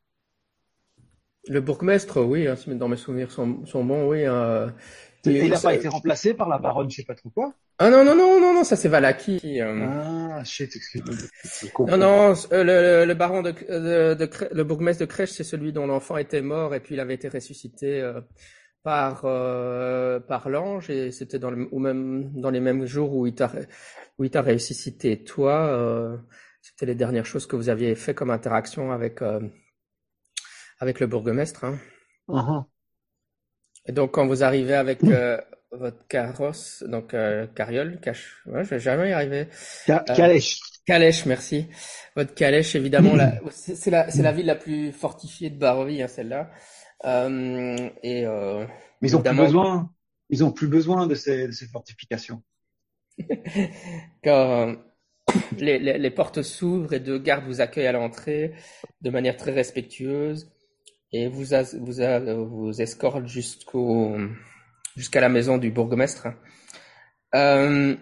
Le 1.49 1.61
bourgmestre, 1.61 2.21
oui, 2.23 2.49
hein, 2.49 2.57
dans 2.75 2.89
mes 2.89 2.97
souvenirs 2.97 3.31
sont, 3.31 3.65
sont 3.67 3.85
bons, 3.85 4.09
oui. 4.09 4.25
Euh, 4.27 4.69
il 5.25 5.49
n'a 5.49 5.61
pas 5.61 5.75
été 5.75 5.89
remplacé 5.89 6.35
par 6.35 6.49
la 6.49 6.59
baronne, 6.59 6.91
je 6.91 6.97
sais 6.97 7.05
pas 7.05 7.15
trop 7.15 7.31
quoi? 7.31 7.55
Ah 7.79 7.91
non 7.91 8.05
non 8.05 8.15
non 8.15 8.41
non 8.41 8.55
non, 8.55 8.65
ça 8.65 8.75
c'est 8.77 8.89
Valaki. 8.89 9.61
Euh... 9.61 9.87
Ah 9.87 10.45
shit, 10.45 10.75
excuse-moi. 10.75 11.15
Non 11.91 11.97
non, 11.99 12.35
euh, 12.53 12.65
le, 12.65 13.05
le, 13.07 13.15
baron 13.15 13.43
de, 13.43 13.51
de, 13.53 14.15
de, 14.15 14.31
le 14.55 14.65
bourgmestre 14.65 15.01
de 15.01 15.07
Crèche, 15.07 15.31
c'est 15.33 15.45
celui 15.45 15.73
dont 15.73 15.87
l'enfant 15.87 16.17
était 16.17 16.41
mort 16.41 16.75
et 16.75 16.81
puis 16.81 16.95
il 16.95 17.01
avait 17.01 17.15
été 17.15 17.29
ressuscité 17.29 18.01
euh, 18.01 18.21
par 18.83 19.23
euh, 19.25 20.21
par 20.21 20.49
l'ange 20.49 20.89
et 20.89 21.11
c'était 21.13 21.39
dans 21.39 21.51
le 21.51 21.69
ou 21.71 21.79
même 21.79 22.33
dans 22.41 22.51
les 22.51 22.61
mêmes 22.61 22.87
jours 22.87 23.15
où 23.15 23.27
il 23.27 23.35
t'a 23.35 23.53
où 24.19 24.25
il 24.25 24.31
t'a 24.31 24.41
ressuscité. 24.43 25.23
Toi, 25.23 25.67
euh, 25.67 26.17
c'était 26.63 26.87
les 26.87 26.95
dernières 26.95 27.27
choses 27.27 27.47
que 27.47 27.57
vous 27.57 27.69
aviez 27.69 27.95
fait 27.95 28.15
comme 28.15 28.31
interaction 28.31 28.91
avec 28.93 29.21
avec 30.79 31.01
le 31.01 31.07
bourgmestre. 31.07 31.65
Hein. 31.65 31.79
Uh-huh. 32.29 32.65
Et 33.87 33.93
donc 33.93 34.13
quand 34.13 34.27
vous 34.27 34.43
arrivez 34.43 34.75
avec 34.75 35.03
euh, 35.05 35.41
votre 35.73 36.07
carrosse, 36.07 36.85
donc 36.87 37.15
euh, 37.15 37.47
carriole, 37.49 37.99
cache, 38.01 38.43
ouais, 38.47 38.65
je 38.65 38.71
vais 38.71 38.81
jamais 38.81 39.11
y 39.11 39.13
arriver. 39.13 39.49
Euh, 39.89 39.99
calèche. 40.15 40.61
Calèche, 40.87 41.27
merci. 41.27 41.67
Votre 42.15 42.35
calèche, 42.35 42.77
évidemment, 42.77 43.15
c'est 43.51 43.91
la, 43.91 44.11
c'est 44.11 44.23
la 44.23 44.33
ville 44.33 44.47
la 44.47 44.55
plus 44.55 44.93
fortifiée 44.93 45.51
de 45.51 45.59
Barovie, 45.59 46.03
hein, 46.03 46.09
celle-là. 46.09 46.51
Euh, 47.05 47.91
et 48.03 48.25
euh, 48.25 48.65
Mais 49.03 49.09
ils 49.09 49.17
ont 49.17 49.23
plus 49.23 49.37
besoin. 49.37 49.91
Ils 50.29 50.45
ont 50.45 50.51
plus 50.51 50.69
besoin 50.69 51.07
de 51.07 51.15
ces, 51.15 51.47
de 51.47 51.53
ces 51.53 51.67
fortifications. 51.67 52.43
Les, 55.59 55.79
les, 55.79 55.99
les 55.99 56.11
portes 56.11 56.43
s'ouvrent 56.43 56.93
et 56.93 57.01
deux 57.01 57.19
gardes 57.19 57.45
vous 57.47 57.61
accueillent 57.61 57.89
à 57.89 57.93
l'entrée 57.93 58.55
de 59.03 59.11
manière 59.11 59.37
très 59.37 59.51
respectueuse 59.51 60.51
et 61.13 61.29
vous 61.29 61.45
vous, 61.81 62.49
vous 62.49 62.81
escorte 62.81 63.27
jusqu'au 63.27 64.17
jusqu'à 64.97 65.21
la 65.21 65.29
maison 65.29 65.59
du 65.59 65.71
bourgmestre. 65.71 66.29
Euh, 67.35 67.95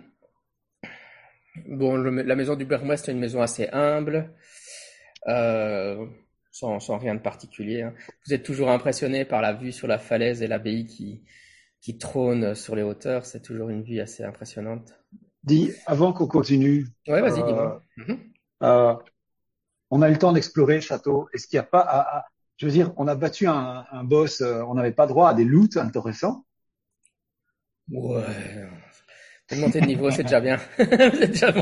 bon, 1.66 1.96
la 1.96 2.36
maison 2.36 2.54
du 2.54 2.64
bourgmestre 2.64 3.08
est 3.08 3.12
une 3.12 3.18
maison 3.18 3.42
assez 3.42 3.68
humble, 3.72 4.32
euh, 5.26 6.06
sans, 6.50 6.80
sans, 6.80 6.98
rien 6.98 7.14
de 7.14 7.20
particulier. 7.20 7.82
Hein. 7.82 7.94
Vous 8.26 8.32
êtes 8.32 8.44
toujours 8.44 8.70
impressionné 8.70 9.24
par 9.24 9.42
la 9.42 9.52
vue 9.52 9.72
sur 9.72 9.88
la 9.88 9.98
falaise 9.98 10.42
et 10.42 10.46
l'abbaye 10.46 10.86
qui, 10.86 11.24
qui 11.80 11.98
trône 11.98 12.54
sur 12.54 12.76
les 12.76 12.82
hauteurs. 12.82 13.26
C'est 13.26 13.42
toujours 13.42 13.68
une 13.68 13.82
vue 13.82 14.00
assez 14.00 14.22
impressionnante. 14.22 14.94
Dis, 15.42 15.72
avant 15.86 16.12
qu'on 16.12 16.26
continue. 16.26 16.86
Ouais, 17.06 17.20
vas-y, 17.20 17.40
euh, 17.40 17.46
dis-moi. 17.46 17.82
Euh, 18.62 18.94
on 19.90 20.00
a 20.00 20.08
eu 20.08 20.12
le 20.12 20.18
temps 20.18 20.32
d'explorer 20.32 20.76
le 20.76 20.80
château. 20.80 21.28
Est-ce 21.34 21.46
qu'il 21.46 21.58
n'y 21.58 21.60
a 21.60 21.68
pas 21.68 21.80
à, 21.80 22.18
à, 22.18 22.24
je 22.56 22.66
veux 22.66 22.72
dire, 22.72 22.92
on 22.96 23.08
a 23.08 23.14
battu 23.14 23.46
un, 23.46 23.84
un 23.90 24.04
boss, 24.04 24.40
euh, 24.40 24.62
on 24.62 24.74
n'avait 24.74 24.92
pas 24.92 25.06
droit 25.06 25.28
à 25.28 25.34
des 25.34 25.44
loots 25.44 25.76
intéressants. 25.76 26.46
Ouais. 27.90 28.22
Monter 29.56 29.80
de 29.80 29.86
niveau, 29.86 30.10
c'est 30.10 30.22
déjà 30.22 30.40
bien. 30.40 30.58
déjà 30.78 31.52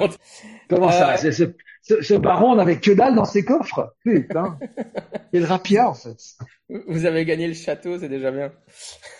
Comment 0.68 0.90
ça 0.90 1.16
euh, 1.24 1.52
ce, 1.82 2.14
baron 2.14 2.54
n'avait 2.54 2.78
que 2.78 2.92
dalle 2.92 3.16
dans 3.16 3.24
ses 3.24 3.44
coffres. 3.44 3.94
Putain. 4.04 4.58
Et 5.32 5.40
le 5.40 5.46
rapia, 5.46 5.88
en 5.88 5.94
fait. 5.94 6.16
Vous 6.86 7.06
avez 7.06 7.24
gagné 7.24 7.48
le 7.48 7.54
château, 7.54 7.98
c'est 7.98 8.08
déjà 8.08 8.30
bien. 8.30 8.52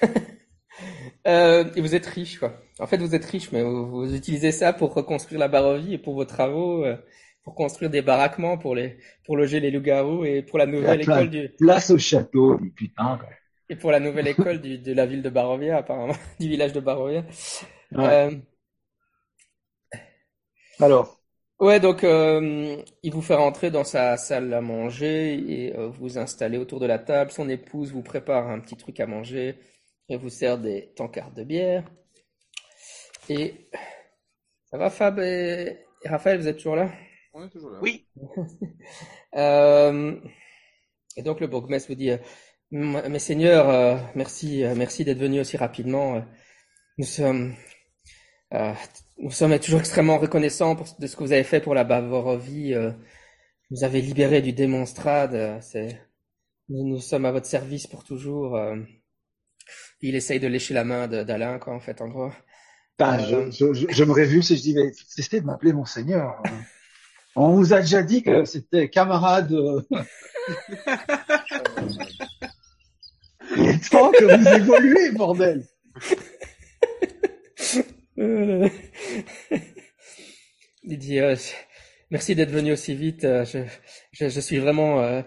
euh, 1.27 1.65
et 1.75 1.81
vous 1.81 1.95
êtes 1.95 2.07
riche, 2.07 2.38
quoi. 2.38 2.62
En 2.79 2.87
fait, 2.87 2.99
vous 2.99 3.15
êtes 3.15 3.25
riche, 3.25 3.51
mais 3.53 3.62
vous, 3.62 4.15
utilisez 4.15 4.53
ça 4.53 4.73
pour 4.73 4.95
reconstruire 4.95 5.41
la 5.41 5.49
Barovie 5.49 5.95
et 5.95 5.99
pour 5.99 6.15
vos 6.15 6.25
travaux, 6.25 6.85
euh, 6.85 6.97
pour 7.43 7.57
construire 7.57 7.91
des 7.91 8.01
baraquements, 8.01 8.59
pour 8.59 8.77
les, 8.77 8.97
pour 9.27 9.37
loger 9.37 9.59
les 9.59 9.73
loups-garous 9.73 10.25
et 10.25 10.43
pour 10.43 10.59
la 10.59 10.67
nouvelle 10.67 11.01
école 11.01 11.31
du. 11.31 11.51
Place 11.59 11.91
au 11.91 11.99
château, 11.99 12.59
putain. 12.77 13.19
Quoi. 13.19 13.29
Et 13.73 13.77
pour 13.77 13.91
la 13.91 14.01
nouvelle 14.01 14.29
école 14.29 14.61
du, 14.61 14.77
de 14.77 14.93
la 14.93 15.07
ville 15.07 15.23
de 15.23 15.31
Barovia, 15.31 15.79
apparemment, 15.79 16.13
du 16.39 16.47
village 16.47 16.75
de 16.75 16.81
Barovia. 16.81 17.25
Ouais. 17.93 18.05
Euh... 18.05 18.37
Alors. 20.79 21.19
Ouais, 21.59 21.81
donc 21.81 22.05
euh, 22.05 22.77
il 23.03 23.13
vous 23.15 23.23
fait 23.23 23.35
rentrer 23.35 23.71
dans 23.71 23.85
sa 23.85 24.19
salle 24.19 24.53
à 24.53 24.61
manger 24.61 25.37
et 25.37 25.75
euh, 25.75 25.89
vous 25.89 26.19
installez 26.19 26.59
autour 26.59 26.81
de 26.81 26.87
la 26.87 26.99
table. 26.99 27.31
Son 27.31 27.49
épouse 27.49 27.93
vous 27.93 28.03
prépare 28.03 28.51
un 28.51 28.61
petit 28.61 28.77
truc 28.77 29.01
à 29.01 29.07
manger 29.07 29.59
et 30.11 30.19
vous 30.19 30.29
sert 30.29 30.59
des 30.59 30.93
tankards 30.95 31.33
de 31.33 31.43
bière. 31.43 31.91
Et 33.31 33.71
ça 34.67 34.77
va, 34.77 34.91
Fab 34.91 35.19
et, 35.19 35.79
Raphaël, 36.05 36.39
vous 36.39 36.49
êtes 36.49 36.59
toujours 36.59 36.77
là? 36.77 36.93
On 37.33 37.43
est 37.43 37.49
toujours 37.49 37.71
là. 37.71 37.79
Oui. 37.81 38.07
euh, 39.35 40.21
et 41.17 41.23
donc 41.23 41.41
le 41.41 41.47
bourgmestre 41.47 41.89
vous 41.89 41.95
dit 41.95 42.11
mes 42.73 43.19
seigneurs, 43.19 43.69
euh, 43.69 43.97
merci, 44.15 44.65
euh, 44.65 44.75
merci 44.75 45.05
d'être 45.05 45.19
venus 45.19 45.43
aussi 45.43 45.57
rapidement. 45.59 46.17
Euh, 46.17 46.21
nous 46.99 47.05
sommes, 47.05 47.55
nous 49.19 49.31
sommes 49.31 49.59
toujours 49.59 49.81
extrêmement 49.81 50.19
reconnaissants 50.19 50.77
de 50.99 51.07
ce 51.07 51.17
que 51.17 51.23
vous 51.23 51.33
avez 51.33 51.45
fait 51.45 51.61
pour 51.61 51.75
la 51.75 51.85
Bavarovie. 51.85 52.75
Vous 53.71 53.85
avez 53.85 54.01
libéré 54.01 54.43
du 54.43 54.53
démonstrade. 54.53 55.59
C'est, 55.63 56.01
nous, 56.69 56.87
nous 56.87 57.01
sommes 57.01 57.25
à 57.25 57.33
votre 57.33 57.47
service 57.47 57.87
pour 57.87 58.05
toujours. 58.05 58.61
Il 60.03 60.15
essaye 60.15 60.39
de 60.39 60.49
lécher 60.49 60.75
la 60.75 60.85
main 60.85 61.09
d'Alain, 61.09 61.59
quoi, 61.59 61.75
en 61.75 61.81
fait, 61.81 62.03
en 62.03 62.09
gros. 62.09 62.31
Ben, 62.99 63.19
je, 63.19 63.51
je, 63.51 63.87
je, 63.89 64.05
me 64.05 64.25
vu 64.25 64.43
si 64.43 64.57
je 64.57 64.63
dis, 64.63 64.75
mais 64.75 64.93
cessez 65.09 65.41
de 65.41 65.47
m'appeler 65.47 65.73
monseigneur. 65.73 66.43
On 67.35 67.55
vous 67.55 67.73
a 67.73 67.81
déjà 67.81 68.03
dit 68.03 68.23
que 68.23 68.45
c'était 68.45 68.91
camarade. 68.91 69.51
Il 73.57 73.69
est 73.69 73.91
temps 73.91 74.11
que 74.12 74.25
vous 74.25 74.49
évoluez, 74.49 75.11
bordel. 75.12 75.65
Dit 80.85 81.21
euh, 81.21 81.37
merci 82.11 82.35
d'être 82.35 82.51
venu 82.51 82.73
aussi 82.73 82.95
vite. 82.95 83.25
Euh, 83.25 83.45
je, 83.45 83.59
je, 84.12 84.29
je 84.29 84.41
suis 84.41 84.59
vraiment 84.59 85.01
euh, 85.01 85.23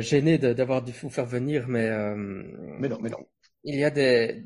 gêné 0.00 0.38
d'avoir 0.38 0.82
dû 0.82 0.92
vous 1.02 1.10
faire 1.10 1.26
venir, 1.26 1.68
mais 1.68 1.90
mais 2.16 2.88
non, 2.88 2.98
mais 3.00 3.10
non. 3.10 3.26
Il 3.64 3.78
y 3.78 3.84
a 3.84 3.90
des 3.90 4.44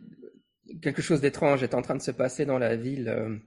quelque 0.82 1.02
chose 1.02 1.20
d'étrange 1.20 1.62
est 1.62 1.74
en 1.74 1.82
train 1.82 1.96
de 1.96 2.02
se 2.02 2.10
passer 2.10 2.46
dans 2.46 2.58
la 2.58 2.76
ville. 2.76 3.40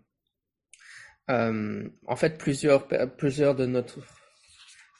en 1.29 2.15
fait, 2.15 2.37
plusieurs 2.37 2.87
plusieurs 3.17 3.55
de 3.55 3.65
notre 3.65 3.99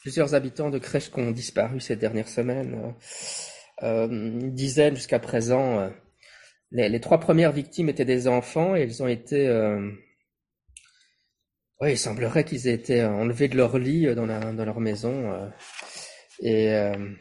plusieurs 0.02 0.36
habitants 0.36 0.70
de 0.70 0.80
crèche 0.80 1.12
qui 1.12 1.20
ont 1.20 1.32
disparu 1.32 1.80
ces 1.80 1.96
dernières 1.96 2.30
semaines 2.30 2.94
euh, 3.84 4.08
une 4.08 4.54
dizaine 4.54 4.96
jusqu'à 4.96 5.20
présent. 5.20 5.80
Euh, 5.80 5.90
les, 6.72 6.90
les, 6.90 7.00
trois 7.00 7.20
premières 7.20 7.52
victimes 7.52 7.90
étaient 7.90 8.06
des 8.06 8.28
enfants 8.28 8.76
et 8.76 8.84
ils 8.84 9.02
ont 9.02 9.08
été 9.08 9.48
euh, 9.48 9.92
oui, 11.80 11.92
il 11.92 11.98
semblerait 11.98 12.44
qu'ils 12.44 12.68
aient 12.68 12.74
été 12.74 13.04
enlevés 13.04 13.48
de 13.48 13.56
leur 13.56 13.78
lit 13.78 14.14
dans, 14.16 14.26
la, 14.26 14.40
dans 14.52 14.66
leur 14.66 14.80
maison. 14.80 15.32
Euh, 15.32 15.50
et 16.40 16.74
euh, 16.74 17.14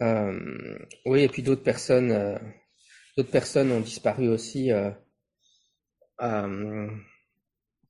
euh, 0.00 0.78
oui, 1.04 1.22
et 1.22 1.28
puis 1.28 1.42
d'autres 1.42 1.62
personnes, 1.62 2.38
d'autres 3.16 3.30
personnes 3.30 3.72
ont 3.72 3.80
disparu 3.80 4.28
aussi. 4.28 4.70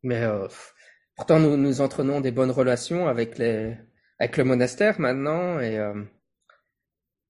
mais 0.02 0.26
pourtant, 1.16 1.38
nous, 1.38 1.56
nous 1.56 1.80
entretenons 1.80 2.20
des 2.20 2.32
bonnes 2.32 2.50
relations 2.50 3.06
avec 3.08 3.38
les 3.38 3.76
avec 4.22 4.36
le 4.36 4.44
monastère 4.44 5.00
maintenant 5.00 5.58
et, 5.58 5.76
euh, 5.78 6.00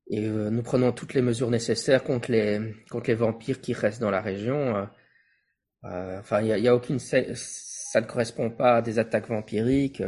et 0.09 0.26
euh, 0.26 0.50
nous 0.50 0.62
prenons 0.62 0.92
toutes 0.92 1.14
les 1.14 1.22
mesures 1.22 1.48
nécessaires 1.48 2.05
contre 2.05 2.31
les 2.31 2.74
contre 2.90 3.09
les 3.09 3.14
vampires 3.14 3.62
qui 3.62 3.72
restent 3.72 4.02
dans 4.02 4.11
la 4.11 4.20
région. 4.20 4.76
Euh, 4.76 4.85
euh 5.85 6.18
enfin, 6.20 6.42
il 6.42 6.48
y 6.48 6.52
a, 6.52 6.59
y 6.59 6.68
a, 6.68 6.74
aucune 6.74 6.98
ça 6.98 7.16
ne 7.22 8.07
correspond 8.07 8.50
pas 8.50 8.76
à 8.76 8.83
des 8.83 8.98
attaques 8.98 9.28
vampiriques. 9.28 10.02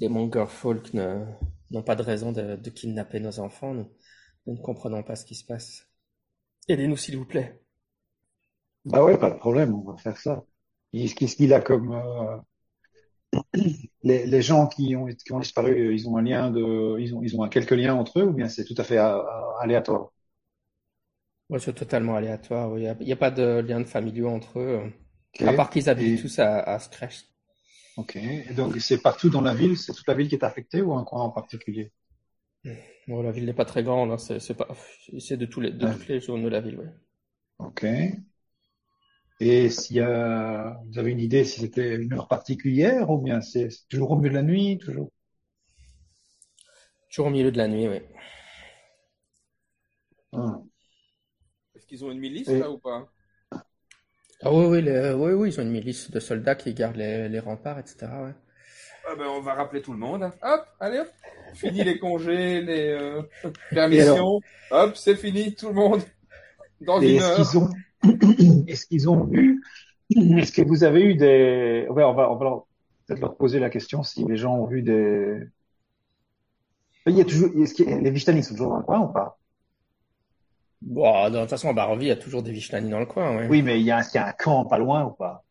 Les 0.00 0.08
Mongerfolk 0.08 0.94
n'ont 0.94 1.82
pas 1.84 1.96
de 1.96 2.02
raison 2.02 2.32
de, 2.32 2.56
de, 2.56 2.70
kidnapper 2.70 3.20
nos 3.20 3.38
enfants. 3.38 3.74
Nous, 3.74 3.92
nous 4.46 4.54
ne 4.54 4.62
comprenons 4.62 5.02
pas 5.02 5.16
ce 5.16 5.26
qui 5.26 5.34
se 5.34 5.44
passe. 5.44 5.86
Aidez-nous 6.66 6.96
s'il 6.96 7.18
vous 7.18 7.26
plaît. 7.26 7.60
Bah 8.86 9.04
ouais, 9.04 9.18
pas 9.18 9.30
de 9.30 9.36
problème, 9.36 9.74
on 9.74 9.92
va 9.92 9.98
faire 9.98 10.16
ça. 10.16 10.44
Qu'est-ce 10.92 11.36
qu'il 11.36 11.52
a 11.52 11.60
comme 11.60 11.94
les, 14.02 14.26
les, 14.26 14.42
gens 14.42 14.66
qui 14.66 14.94
ont, 14.96 15.06
qui 15.06 15.32
ont 15.32 15.40
disparu, 15.40 15.94
ils 15.94 16.08
ont 16.08 16.16
un 16.16 16.22
lien 16.22 16.50
de, 16.50 16.98
ils 17.00 17.14
ont, 17.14 17.22
ils 17.22 17.38
ont 17.38 17.48
quelques 17.48 17.70
liens 17.72 17.94
entre 17.94 18.20
eux 18.20 18.24
ou 18.24 18.32
bien 18.32 18.48
c'est 18.48 18.64
tout 18.64 18.74
à 18.78 18.84
fait 18.84 18.98
aléatoire? 19.60 20.10
Ouais, 21.50 21.58
C'est 21.58 21.72
totalement 21.74 22.16
aléatoire. 22.16 22.76
Il 22.78 22.82
n'y 22.82 23.12
a, 23.12 23.14
a, 23.14 23.16
pas 23.16 23.30
de 23.30 23.60
lien 23.60 23.80
de 23.80 23.84
familiaux 23.84 24.28
entre 24.28 24.58
eux, 24.60 24.92
à 25.40 25.52
part 25.52 25.70
qu'ils 25.70 25.88
habitent 25.88 26.20
tous 26.20 26.38
à, 26.38 26.58
à 26.60 26.78
Scratch. 26.78 27.24
Ok. 27.96 28.16
Et 28.16 28.54
donc 28.54 28.76
c'est 28.80 29.02
partout 29.02 29.28
dans 29.30 29.40
la 29.40 29.54
ville, 29.54 29.76
c'est 29.76 29.92
toute 29.92 30.06
la 30.08 30.14
ville 30.14 30.28
qui 30.28 30.34
est 30.34 30.44
affectée 30.44 30.82
ou 30.82 30.94
un 30.94 31.04
coin 31.04 31.22
en 31.22 31.30
particulier? 31.30 31.92
Bon, 33.08 33.22
La 33.22 33.30
ville 33.32 33.46
n'est 33.46 33.54
pas 33.54 33.64
très 33.64 33.82
grande, 33.82 34.10
hein. 34.12 34.18
c'est 34.18 35.36
de 35.36 35.46
tous 35.46 35.60
les, 35.60 35.70
de 35.72 35.86
toutes 35.86 36.08
les 36.08 36.20
zones 36.20 36.42
de 36.42 36.48
la 36.48 36.60
ville. 36.60 36.78
Ouais. 36.78 36.92
Ok. 37.58 37.82
Et 39.38 39.68
s'il 39.68 39.96
y 39.96 40.00
a, 40.00 40.80
vous 40.86 40.98
avez 40.98 41.10
une 41.10 41.20
idée 41.20 41.44
si 41.44 41.60
c'était 41.60 41.96
une 41.96 42.14
heure 42.14 42.28
particulière 42.28 43.10
ou 43.10 43.18
bien 43.18 43.40
c'est 43.40 43.68
toujours 43.88 44.12
au 44.12 44.16
milieu 44.16 44.30
de 44.30 44.34
la 44.34 44.42
nuit, 44.42 44.78
toujours? 44.78 45.10
Toujours 47.10 47.26
au 47.26 47.30
milieu 47.30 47.52
de 47.52 47.58
la 47.58 47.68
nuit, 47.68 47.88
oui. 47.88 48.00
Ah. 50.32 50.58
Est-ce 51.74 51.86
qu'ils 51.86 52.04
ont 52.04 52.10
une 52.10 52.18
milice 52.18 52.48
là 52.48 52.70
ou 52.70 52.78
pas? 52.78 53.08
Ah 54.42 54.52
oui, 54.52 54.66
oui, 54.66 54.82
oui, 55.14 55.32
oui, 55.32 55.48
ils 55.48 55.60
ont 55.60 55.62
une 55.62 55.70
milice 55.70 56.10
de 56.10 56.20
soldats 56.20 56.54
qui 56.54 56.74
gardent 56.74 56.96
les, 56.96 57.28
les 57.28 57.38
remparts, 57.38 57.78
etc. 57.78 58.06
Ouais. 58.22 58.34
Ah 59.08 59.14
ben, 59.16 59.26
on 59.26 59.40
va 59.40 59.54
rappeler 59.54 59.82
tout 59.82 59.92
le 59.92 59.98
monde. 59.98 60.22
Hein. 60.24 60.32
Hop, 60.42 60.66
allez 60.80 60.98
hop. 60.98 61.08
Fini 61.54 61.84
les 61.84 61.98
congés, 61.98 62.60
les 62.60 62.88
euh, 62.88 63.22
permissions. 63.70 64.40
Hop, 64.70 64.96
c'est 64.96 65.16
fini, 65.16 65.54
tout 65.54 65.68
le 65.68 65.74
monde. 65.74 66.02
Dans 66.80 67.00
une 67.00 67.20
heure. 67.20 67.46
Est-ce 68.68 68.86
qu'ils 68.86 69.08
ont 69.08 69.28
eu, 69.32 69.62
est-ce 70.10 70.52
que 70.52 70.62
vous 70.62 70.84
avez 70.84 71.02
eu 71.02 71.14
des, 71.14 71.86
ouais, 71.90 72.04
on 72.04 72.14
va, 72.14 72.30
on 72.30 72.36
va 72.36 72.64
peut-être 73.06 73.20
leur 73.20 73.36
poser 73.36 73.58
la 73.58 73.70
question 73.70 74.02
si 74.02 74.24
les 74.24 74.36
gens 74.36 74.54
ont 74.54 74.66
vu 74.66 74.82
des, 74.82 75.40
il 77.06 77.16
y 77.16 77.20
a 77.20 77.24
toujours, 77.24 77.50
est-ce 77.62 77.82
les 77.82 78.10
Vishtani 78.10 78.42
sont 78.42 78.54
toujours 78.54 78.72
dans 78.72 78.78
le 78.78 78.82
coin 78.82 79.00
ou 79.00 79.08
pas? 79.08 79.38
Bon, 80.82 81.30
de 81.30 81.40
toute 81.40 81.50
façon, 81.50 81.68
à 81.68 81.72
Barovie, 81.72 82.06
il 82.06 82.08
y 82.08 82.12
a 82.12 82.16
toujours 82.16 82.42
des 82.42 82.50
Vishtani 82.50 82.90
dans 82.90 82.98
le 82.98 83.06
coin, 83.06 83.36
ouais. 83.36 83.46
Oui, 83.48 83.62
mais 83.62 83.80
il 83.80 83.86
y 83.86 83.90
a, 83.90 84.00
est-ce 84.00 84.10
qu'il 84.10 84.20
y 84.20 84.24
a 84.24 84.26
un 84.26 84.32
camp 84.32 84.64
pas 84.64 84.78
loin 84.78 85.04
ou 85.04 85.10
pas? 85.10 85.44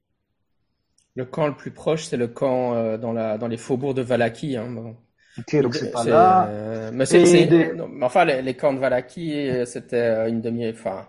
Le 1.15 1.25
camp 1.25 1.47
le 1.47 1.55
plus 1.55 1.71
proche, 1.71 2.05
c'est 2.05 2.17
le 2.17 2.27
camp 2.27 2.73
euh, 2.73 2.97
dans 2.97 3.13
la 3.13 3.37
dans 3.37 3.47
les 3.47 3.57
faubourgs 3.57 3.95
de 3.95 4.01
Valaki. 4.01 4.57
Hein, 4.57 4.69
bon. 4.69 4.97
Ok, 5.37 5.61
donc 5.61 5.75
c'est 5.75 5.91
pas 5.91 6.03
là. 6.03 6.47
Euh, 6.47 6.91
mais 6.93 7.05
c'est, 7.05 7.23
des... 7.45 7.73
enfin 8.01 8.25
les, 8.25 8.41
les, 8.41 8.53
camps 8.53 8.73
de 8.73 8.79
Valaki, 8.79 9.49
euh, 9.49 9.65
c'était 9.65 10.29
une 10.29 10.41
demi, 10.41 10.69
enfin 10.69 11.07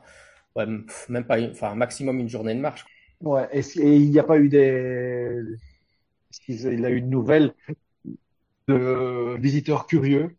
ouais, 0.57 0.67
même 1.09 1.25
pas, 1.27 1.41
enfin, 1.51 1.75
maximum 1.75 2.19
une 2.19 2.29
journée 2.29 2.55
de 2.55 2.61
marche. 2.61 2.85
Ouais, 3.21 3.49
et, 3.53 3.63
il 3.77 4.11
n'y 4.11 4.19
a 4.19 4.25
pas 4.25 4.39
eu 4.39 4.49
des, 4.49 5.43
qu'il 6.45 6.85
a 6.85 6.91
eu 6.91 6.97
une 6.97 7.11
nouvelle 7.11 7.55
de 8.69 9.37
visiteurs 9.39 9.87
curieux 9.87 10.37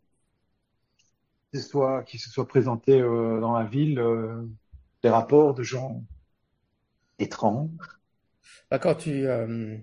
qui 1.52 1.60
se 1.60 1.68
soient, 1.68 2.02
qui 2.04 2.18
se 2.18 2.30
soient 2.30 2.46
présentés 2.46 3.00
euh, 3.00 3.40
dans 3.40 3.56
la 3.56 3.64
ville, 3.64 3.98
euh, 3.98 4.42
des 5.02 5.08
rapports 5.08 5.54
de 5.54 5.62
gens 5.62 6.02
étranges. 7.18 7.70
Bah, 8.70 8.78
quand 8.78 8.94
tu, 8.96 9.26
euh, 9.26 9.76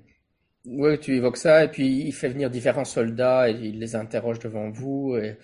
ouais, 0.65 0.99
tu 0.99 1.15
évoques 1.15 1.37
ça, 1.37 1.63
et 1.63 1.69
puis 1.69 1.87
il 1.87 2.13
fait 2.13 2.29
venir 2.29 2.49
différents 2.49 2.85
soldats 2.85 3.49
et 3.49 3.53
il 3.53 3.79
les 3.79 3.95
interroge 3.95 4.39
devant 4.39 4.69
vous, 4.69 5.15
et 5.17 5.37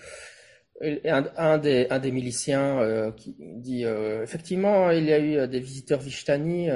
un, 0.82 1.26
un, 1.38 1.58
des, 1.58 1.88
un 1.90 2.00
des 2.00 2.12
miliciens 2.12 2.80
euh, 2.80 3.12
qui 3.12 3.36
dit 3.40 3.86
euh, 3.86 4.24
effectivement 4.24 4.90
il 4.92 5.06
y 5.06 5.14
a 5.14 5.20
eu 5.20 5.38
euh, 5.38 5.48
des 5.48 5.60
visiteurs 5.60 6.00
Vishtani 6.00 6.70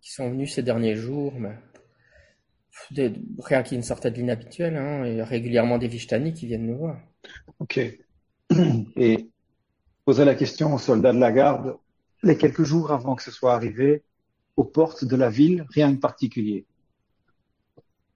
qui 0.00 0.12
sont 0.12 0.30
venus 0.30 0.54
ces 0.54 0.62
derniers 0.62 0.94
jours, 0.94 1.34
mais 1.38 1.56
des, 2.90 3.12
rien 3.38 3.62
qui 3.62 3.76
ne 3.76 3.82
sortait 3.82 4.10
de 4.10 4.16
l'inhabituel. 4.16 4.76
Hein, 4.76 5.06
il 5.06 5.16
y 5.16 5.20
a 5.20 5.24
régulièrement 5.24 5.78
des 5.78 5.88
Vishtani 5.88 6.32
qui 6.32 6.46
viennent 6.46 6.66
nous 6.66 6.78
voir. 6.78 7.00
Ok. 7.58 7.80
Et 8.96 9.28
poser 10.04 10.24
la 10.24 10.34
question 10.34 10.74
aux 10.74 10.78
soldats 10.78 11.12
de 11.12 11.18
la 11.18 11.32
garde 11.32 11.76
les 12.22 12.36
quelques 12.36 12.64
jours 12.64 12.92
avant 12.92 13.14
que 13.14 13.22
ce 13.22 13.30
soit 13.30 13.54
arrivé 13.54 14.02
aux 14.56 14.64
portes 14.64 15.04
de 15.04 15.16
la 15.16 15.30
ville, 15.30 15.66
rien 15.70 15.92
de 15.92 15.98
particulier? 15.98 16.66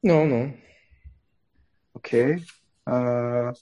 Non, 0.02 0.26
non. 0.26 0.52
Ok. 1.94 2.16
Euh, 2.88 3.52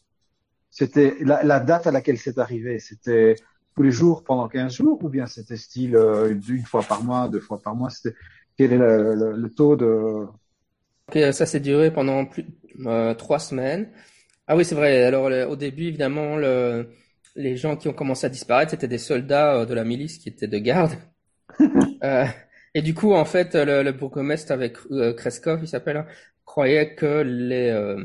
c'était 0.70 1.16
la, 1.20 1.42
la, 1.42 1.61
date 1.61 1.87
à 1.87 1.90
laquelle 1.90 2.18
c'est 2.18 2.38
arrivé, 2.38 2.78
c'était 2.78 3.37
tous 3.74 3.83
les 3.83 3.90
jours 3.90 4.24
pendant 4.24 4.48
15 4.48 4.72
jours 4.74 5.02
ou 5.04 5.09
bien 5.09 5.26
c'était 5.26 5.56
style 5.56 5.96
euh, 5.96 6.35
une 6.48 6.64
fois 6.64 6.83
par 6.83 7.02
mois, 7.02 7.28
deux 7.28 7.40
fois 7.40 7.61
par 7.61 7.74
mois 7.74 7.90
C'était 7.90 8.16
quel 8.56 8.72
est 8.72 8.78
le, 8.78 9.33
le, 9.37 9.50
taux 9.50 9.76
de 9.76 10.26
okay, 11.09 11.33
Ça 11.33 11.46
s'est 11.46 11.61
duré 11.61 11.92
pendant 11.92 12.26
plus 12.26 12.46
euh, 12.87 13.14
trois 13.14 13.38
semaines. 13.38 13.90
Ah 14.46 14.56
oui, 14.56 14.64
c'est 14.64 14.74
vrai. 14.74 15.04
Alors 15.04 15.30
au 15.50 15.56
début, 15.56 15.85
évidemment, 15.85 16.37
le, 16.37 16.88
les 17.37 17.56
gens 17.56 17.76
qui 17.76 17.88
ont 17.88 17.92
commencé 17.92 18.26
à 18.26 18.30
disparaître, 18.30 18.70
c'était 18.72 18.88
des 18.88 18.98
soldats 18.98 19.61
euh, 19.61 19.66
de 19.66 19.74
la 19.74 19.85
milice 19.85 20.18
qui 20.18 20.28
étaient 20.28 20.48
de 20.48 20.59
garde. 20.59 20.92
euh, 22.04 22.26
et 22.74 22.83
du 22.83 22.94
coup, 22.94 23.12
en 23.14 23.24
fait, 23.24 23.54
le, 23.54 23.90
bourgmestre 23.92 24.52
avec 24.52 24.76
euh, 24.90 25.12
Kreskov, 25.14 25.61
il 25.62 25.68
s'appelle, 25.68 25.98
hein, 25.98 26.06
croyait 26.44 26.94
que 26.94 27.22
les 27.22 27.70
euh, 27.70 28.04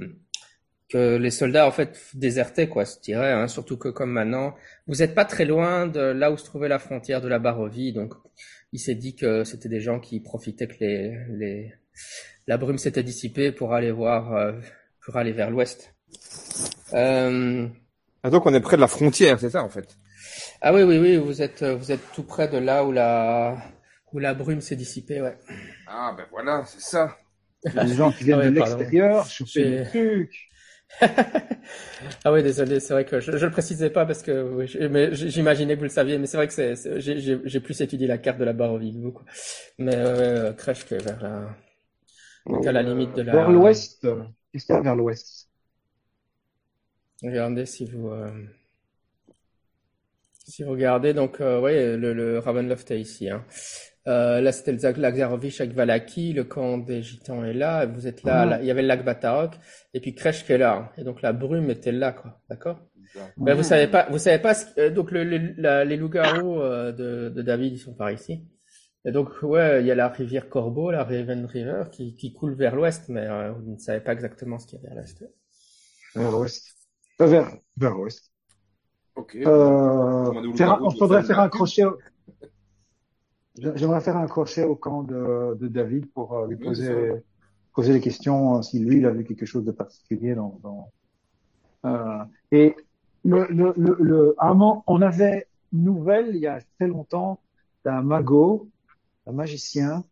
que 0.89 1.17
les 1.17 1.31
soldats 1.31 1.67
en 1.67 1.71
fait 1.71 1.99
désertaient 2.13 2.69
quoi, 2.69 2.83
je 2.83 2.99
dirais. 3.01 3.31
Hein, 3.31 3.47
surtout 3.47 3.77
que 3.77 3.89
comme 3.89 4.11
maintenant, 4.11 4.55
vous 4.87 4.95
n'êtes 4.95 5.15
pas 5.15 5.25
très 5.25 5.45
loin 5.45 5.87
de 5.87 5.99
là 5.99 6.31
où 6.31 6.37
se 6.37 6.45
trouvait 6.45 6.67
la 6.67 6.79
frontière 6.79 7.21
de 7.21 7.27
la 7.27 7.39
Barovie, 7.39 7.93
donc 7.93 8.13
il 8.71 8.79
s'est 8.79 8.95
dit 8.95 9.15
que 9.15 9.43
c'était 9.43 9.69
des 9.69 9.81
gens 9.81 9.99
qui 9.99 10.19
profitaient 10.19 10.67
que 10.67 10.75
les 10.79 11.17
les 11.29 11.73
la 12.47 12.57
brume 12.57 12.77
s'était 12.77 13.03
dissipée 13.03 13.51
pour 13.51 13.73
aller 13.73 13.91
voir 13.91 14.33
euh, 14.33 14.53
pour 15.03 15.17
aller 15.17 15.31
vers 15.31 15.49
l'ouest. 15.49 15.93
Euh... 16.93 17.67
Ah, 18.23 18.29
donc 18.29 18.45
on 18.45 18.53
est 18.53 18.59
près 18.59 18.75
de 18.75 18.81
la 18.81 18.87
frontière, 18.87 19.39
c'est 19.39 19.51
ça 19.51 19.63
en 19.63 19.69
fait? 19.69 19.97
Ah 20.61 20.73
oui 20.73 20.83
oui 20.83 20.97
oui, 20.97 21.17
vous 21.17 21.41
êtes 21.41 21.63
vous 21.63 21.91
êtes 21.91 22.11
tout 22.13 22.23
près 22.23 22.47
de 22.47 22.57
là 22.57 22.83
où 22.85 22.91
la 22.91 23.57
où 24.13 24.19
la 24.19 24.33
brume 24.33 24.61
s'est 24.61 24.75
dissipée, 24.75 25.21
ouais. 25.21 25.37
Ah 25.87 26.13
ben 26.15 26.25
voilà, 26.31 26.63
c'est 26.65 26.81
ça. 26.81 27.17
Les 27.63 27.95
gens 27.95 28.11
qui 28.11 28.23
viennent 28.23 28.39
ah 28.39 28.49
de 28.49 28.55
l'extérieur, 28.55 29.25
chercher 29.25 29.69
des 29.69 29.83
trucs. 29.85 30.49
ah 32.23 32.31
oui, 32.31 32.43
désolé, 32.43 32.79
c'est 32.79 32.93
vrai 32.93 33.05
que 33.05 33.19
je, 33.19 33.37
je 33.37 33.45
le 33.45 33.51
précisais 33.51 33.89
pas 33.89 34.05
parce 34.05 34.21
que 34.21 34.87
mais 34.87 35.13
j'imaginais 35.13 35.73
que 35.73 35.79
vous 35.79 35.85
le 35.85 35.89
saviez, 35.89 36.17
mais 36.17 36.27
c'est 36.27 36.37
vrai 36.37 36.47
que 36.47 36.53
c'est, 36.53 36.75
j'ai 36.99 37.59
plus 37.59 37.81
étudié 37.81 38.07
la 38.07 38.17
carte 38.17 38.37
de 38.37 38.45
la 38.45 38.53
Barovie 38.53 38.93
que 38.93 38.99
vous. 38.99 39.11
Quoi. 39.11 39.25
Mais 39.77 39.95
euh, 39.95 40.53
crèche 40.53 40.85
que 40.85 40.95
vers 40.95 41.21
la, 41.21 41.55
à 42.67 42.71
la 42.71 42.83
limite 42.83 43.13
de 43.15 43.23
la. 43.23 43.33
Vers 43.33 43.51
l'ouest. 43.51 44.07
Qu'est-ce 44.51 44.65
qu'il 44.65 44.75
y 44.75 44.77
a 44.77 44.81
vers 44.81 44.95
l'ouest? 44.95 45.49
Regardez 47.23 47.65
si 47.65 47.85
vous. 47.85 48.09
Euh... 48.09 48.31
Si 50.47 50.63
vous 50.63 50.71
regardez, 50.71 51.13
donc, 51.13 51.41
euh, 51.41 51.59
ouais, 51.59 51.97
le, 51.97 52.13
le 52.13 52.39
Ravenloft 52.39 52.89
est 52.91 52.99
ici. 53.01 53.29
Hein. 53.29 53.43
Euh, 54.07 54.39
là, 54.39 54.51
c'était 54.51 54.71
le 54.71 55.01
lac 55.01 55.15
Zarovich 55.15 55.59
avec 55.61 55.73
Valaki, 55.73 56.33
le 56.33 56.43
camp 56.43 56.77
des 56.77 57.01
Gitans 57.01 57.43
est 57.43 57.53
là, 57.53 57.87
vous 57.87 58.05
êtes 58.05 58.23
là, 58.23 58.59
il 58.61 58.67
y 58.67 58.71
avait 58.71 58.83
le 58.83 58.87
lac 58.87 59.03
Batarok, 59.03 59.53
et 59.95 59.99
puis 59.99 60.13
Kresh 60.13 60.45
qui 60.45 60.53
est 60.53 60.59
là, 60.59 60.91
et 60.97 61.03
donc 61.03 61.23
la 61.23 61.33
brume 61.33 61.71
était 61.71 61.91
là, 61.91 62.11
quoi, 62.11 62.39
d'accord? 62.47 62.79
Mais 63.37 63.53
vous 63.53 63.63
savez 63.63 63.87
pas, 63.87 64.07
vous 64.09 64.19
savez 64.19 64.39
pas, 64.39 64.53
ce, 64.53 64.65
euh, 64.79 64.89
donc 64.89 65.11
le, 65.11 65.23
les 65.23 65.97
loups-garous 65.97 66.59
euh, 66.59 66.91
de, 66.91 67.29
de, 67.29 67.41
David, 67.41 67.73
ils 67.73 67.79
sont 67.79 67.93
par 67.93 68.11
ici. 68.11 68.45
Et 69.05 69.11
donc, 69.11 69.29
ouais, 69.43 69.81
il 69.81 69.87
y 69.87 69.91
a 69.91 69.95
la 69.95 70.09
rivière 70.09 70.49
Corbeau, 70.49 70.89
la 70.89 71.03
Raven 71.03 71.45
River, 71.45 71.83
qui, 71.91 72.15
qui 72.15 72.33
coule 72.33 72.55
vers 72.55 72.75
l'ouest, 72.75 73.07
mais 73.09 73.25
euh, 73.27 73.51
vous 73.51 73.73
ne 73.73 73.77
savez 73.77 73.99
pas 73.99 74.13
exactement 74.13 74.57
ce 74.57 74.65
qu'il 74.65 74.81
y 74.81 74.85
a 74.85 74.89
vers 74.89 74.97
l'est. 74.97 75.23
Vers 76.15 76.31
l'ouest. 76.31 76.65
vers, 77.19 77.51
vers 77.77 77.93
l'ouest. 77.93 78.31
Ok. 79.15 79.35
Euh, 79.35 80.53
faire, 80.55 80.79
on 80.81 80.89
faudrait 80.89 81.23
faire 81.23 81.39
un 81.39 81.49
crochet, 81.49 81.83
J'aimerais 83.57 84.01
faire 84.01 84.17
un 84.17 84.27
crochet 84.27 84.63
au 84.63 84.75
camp 84.75 85.03
de, 85.03 85.55
de 85.59 85.67
David 85.67 86.11
pour 86.11 86.33
euh, 86.37 86.47
lui 86.47 86.57
poser, 86.57 87.11
poser 87.73 87.93
des 87.93 88.01
questions 88.01 88.57
euh, 88.57 88.61
si 88.61 88.79
lui 88.79 88.97
il 88.97 89.05
a 89.05 89.11
vu 89.11 89.23
quelque 89.23 89.45
chose 89.45 89.63
de 89.63 89.71
particulier 89.71 90.35
dans. 90.35 90.59
dans 90.61 90.89
euh, 91.85 92.23
et 92.51 92.75
le, 93.23 93.47
le, 93.49 93.73
le, 93.77 93.97
le 93.99 94.35
on 94.39 95.01
avait 95.01 95.47
une 95.73 95.83
nouvelle 95.83 96.35
il 96.35 96.41
y 96.41 96.47
a 96.47 96.59
très 96.77 96.87
longtemps 96.87 97.39
d'un 97.83 98.01
mago, 98.01 98.67
un 99.25 99.31
magicien. 99.31 100.03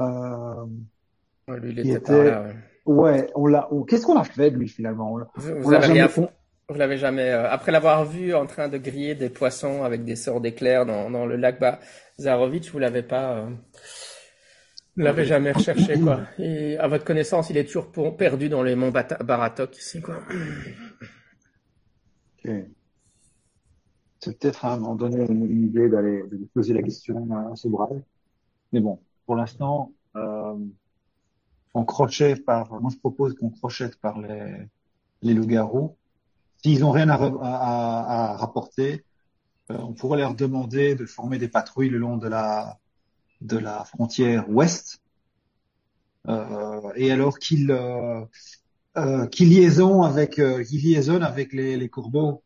Euh, 0.00 0.64
lui, 1.48 1.72
il 1.72 1.78
était, 1.80 1.92
était 1.92 2.30
là, 2.30 2.46
ouais. 2.86 3.30
on 3.34 3.46
l'a. 3.46 3.68
Qu'est-ce 3.86 4.06
qu'on 4.06 4.18
a 4.18 4.24
fait 4.24 4.50
de 4.50 4.56
lui 4.56 4.68
finalement? 4.68 5.14
On, 5.14 5.26
Vous, 5.36 5.72
avez 5.72 5.86
rien 5.86 6.08
vous 6.68 6.74
l'avez 6.76 6.98
jamais. 6.98 7.30
Euh, 7.30 7.50
après 7.50 7.72
l'avoir 7.72 8.04
vu 8.04 8.34
en 8.34 8.46
train 8.46 8.68
de 8.68 8.78
griller 8.78 9.14
des 9.14 9.30
poissons 9.30 9.82
avec 9.82 10.04
des 10.04 10.16
sorts 10.16 10.40
d'éclairs 10.40 10.86
dans, 10.86 11.10
dans 11.10 11.26
le 11.26 11.36
lac 11.36 11.60
Bazarovitch, 11.60 12.70
vous 12.70 12.78
l'avez 12.78 13.02
pas. 13.02 13.38
Euh, 13.38 13.50
vous 14.96 15.02
l'avez 15.02 15.24
jamais 15.24 15.50
recherché 15.52 15.98
quoi. 15.98 16.20
Et 16.38 16.78
à 16.78 16.86
votre 16.86 17.04
connaissance, 17.04 17.50
il 17.50 17.56
est 17.56 17.64
toujours 17.64 17.90
perdu 18.16 18.48
dans 18.48 18.62
les 18.62 18.76
monts 18.76 18.92
Baratok 18.92 19.76
ici 19.76 20.00
quoi? 20.00 20.20
C'est 22.44 24.38
peut-être 24.38 24.64
à 24.64 24.74
un 24.74 24.76
moment 24.78 24.94
donné 24.94 25.26
une 25.28 25.64
idée 25.64 25.88
d'aller 25.88 26.22
poser 26.54 26.74
la 26.74 26.82
question 26.82 27.28
à 27.52 27.56
ce 27.56 27.66
brave. 27.68 28.00
Mais 28.72 28.80
bon, 28.80 29.00
pour 29.26 29.34
l'instant, 29.34 29.92
euh, 30.14 30.54
on 31.74 31.84
crochet 31.84 32.36
par. 32.36 32.80
Moi, 32.80 32.90
je 32.92 32.98
propose 32.98 33.34
qu'on 33.34 33.50
crochette 33.50 33.96
par 33.96 34.20
les 34.20 34.68
les 35.22 35.34
loups-garous 35.34 35.96
S'ils 36.64 36.80
n'ont 36.80 36.92
rien 36.92 37.10
à, 37.10 37.16
à, 37.16 38.30
à 38.32 38.36
rapporter, 38.38 39.04
euh, 39.70 39.76
on 39.80 39.92
pourrait 39.92 40.18
leur 40.18 40.34
demander 40.34 40.94
de 40.94 41.04
former 41.04 41.36
des 41.36 41.48
patrouilles 41.48 41.90
le 41.90 41.98
long 41.98 42.16
de 42.16 42.26
la, 42.26 42.78
de 43.42 43.58
la 43.58 43.84
frontière 43.84 44.48
ouest. 44.48 45.02
Euh, 46.26 46.80
et 46.96 47.12
alors 47.12 47.38
qu'ils 47.38 47.70
euh, 47.70 48.22
euh 48.96 49.26
qu 49.26 49.44
liaison 49.44 50.04
avec, 50.04 50.38
liaisonnent 50.38 51.22
avec 51.22 51.52
les, 51.52 51.76
les 51.76 51.88
courbeaux. 51.90 52.42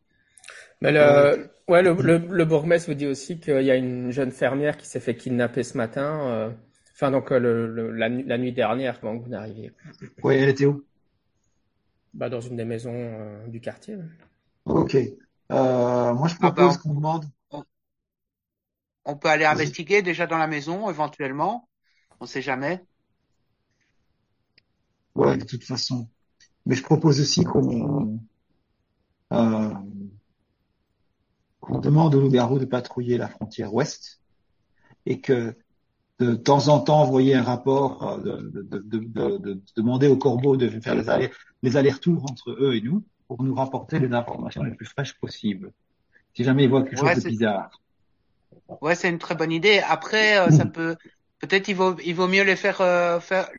Mais 0.81 0.91
le, 0.91 1.49
ouais, 1.69 1.81
le, 1.81 1.93
le, 1.93 2.17
le 2.17 2.45
bourgmestre 2.45 2.89
vous 2.89 2.95
dit 2.95 3.07
aussi 3.07 3.39
qu'il 3.39 3.61
y 3.61 3.71
a 3.71 3.75
une 3.77 4.11
jeune 4.11 4.31
fermière 4.31 4.75
qui 4.75 4.85
s'est 4.85 4.99
fait 4.99 5.15
kidnapper 5.15 5.63
ce 5.63 5.77
matin. 5.77 6.53
Enfin, 6.93 7.11
donc 7.11 7.29
le, 7.29 7.93
la, 7.93 8.09
la, 8.09 8.37
nuit 8.37 8.51
dernière, 8.51 8.99
quand 8.99 9.15
vous 9.15 9.29
n'arriviez. 9.29 9.71
Oui, 10.23 10.35
elle 10.35 10.49
était 10.49 10.65
où? 10.65 10.83
Bah, 12.13 12.29
dans 12.29 12.41
une 12.41 12.55
des 12.55 12.65
maisons 12.65 12.93
euh, 12.93 13.47
du 13.47 13.61
quartier. 13.61 13.97
Ok. 14.65 14.95
Euh, 14.95 16.13
moi, 16.13 16.27
je 16.27 16.35
propose 16.35 16.65
ah 16.65 16.67
bah, 16.67 16.77
qu'on 16.81 16.93
demande. 16.93 17.25
On, 19.05 19.15
peut 19.15 19.29
aller 19.29 19.45
investiguer 19.45 20.01
déjà 20.01 20.27
dans 20.27 20.37
la 20.37 20.47
maison, 20.47 20.89
éventuellement. 20.89 21.67
On 22.19 22.25
sait 22.25 22.41
jamais. 22.41 22.83
Ouais, 25.15 25.37
de 25.37 25.45
toute 25.45 25.63
façon. 25.63 26.07
Mais 26.65 26.75
je 26.75 26.83
propose 26.83 27.19
aussi 27.19 27.43
qu'on 27.43 28.19
euh, 29.31 29.73
qu'on 31.59 31.79
demande 31.79 32.15
au 32.15 32.21
loup-garou 32.21 32.59
de 32.59 32.65
patrouiller 32.65 33.17
la 33.17 33.27
frontière 33.27 33.73
ouest 33.73 34.21
et 35.05 35.21
que 35.21 35.55
de 36.19 36.35
temps 36.35 36.67
en 36.67 36.79
temps 36.79 37.01
envoyer 37.01 37.35
un 37.35 37.43
rapport, 37.43 38.03
euh, 38.03 38.17
de, 38.17 38.61
de, 38.61 38.79
de, 38.79 39.37
de 39.37 39.61
demander 39.75 40.07
aux 40.07 40.17
corbeaux 40.17 40.57
de 40.57 40.67
faire 40.81 40.95
les, 40.95 41.09
allers, 41.09 41.31
les 41.63 41.77
allers-retours 41.77 42.25
entre 42.29 42.51
eux 42.51 42.75
et 42.75 42.81
nous 42.81 43.03
pour 43.27 43.41
nous 43.43 43.55
rapporter 43.55 43.99
les 43.99 44.11
informations 44.13 44.63
les 44.63 44.73
plus 44.73 44.85
fraîches 44.85 45.17
possibles. 45.19 45.71
Si 46.35 46.43
jamais 46.43 46.65
ils 46.65 46.69
voient 46.69 46.83
quelque 46.83 46.99
chose 46.99 47.23
de 47.23 47.29
bizarre. 47.29 47.71
Ouais, 48.81 48.95
c'est 48.95 49.09
une 49.09 49.17
très 49.17 49.35
bonne 49.35 49.51
idée. 49.51 49.81
Après, 49.87 50.39
euh, 50.39 50.51
ça 50.51 50.65
peut, 50.65 50.95
peut-être 51.39 51.67
il 51.69 51.75
vaut, 51.75 51.95
il 52.05 52.15
vaut 52.15 52.27
mieux 52.27 52.43
les 52.43 52.55
faire, 52.55 52.81
euh, 52.81 53.19
faire, 53.19 53.49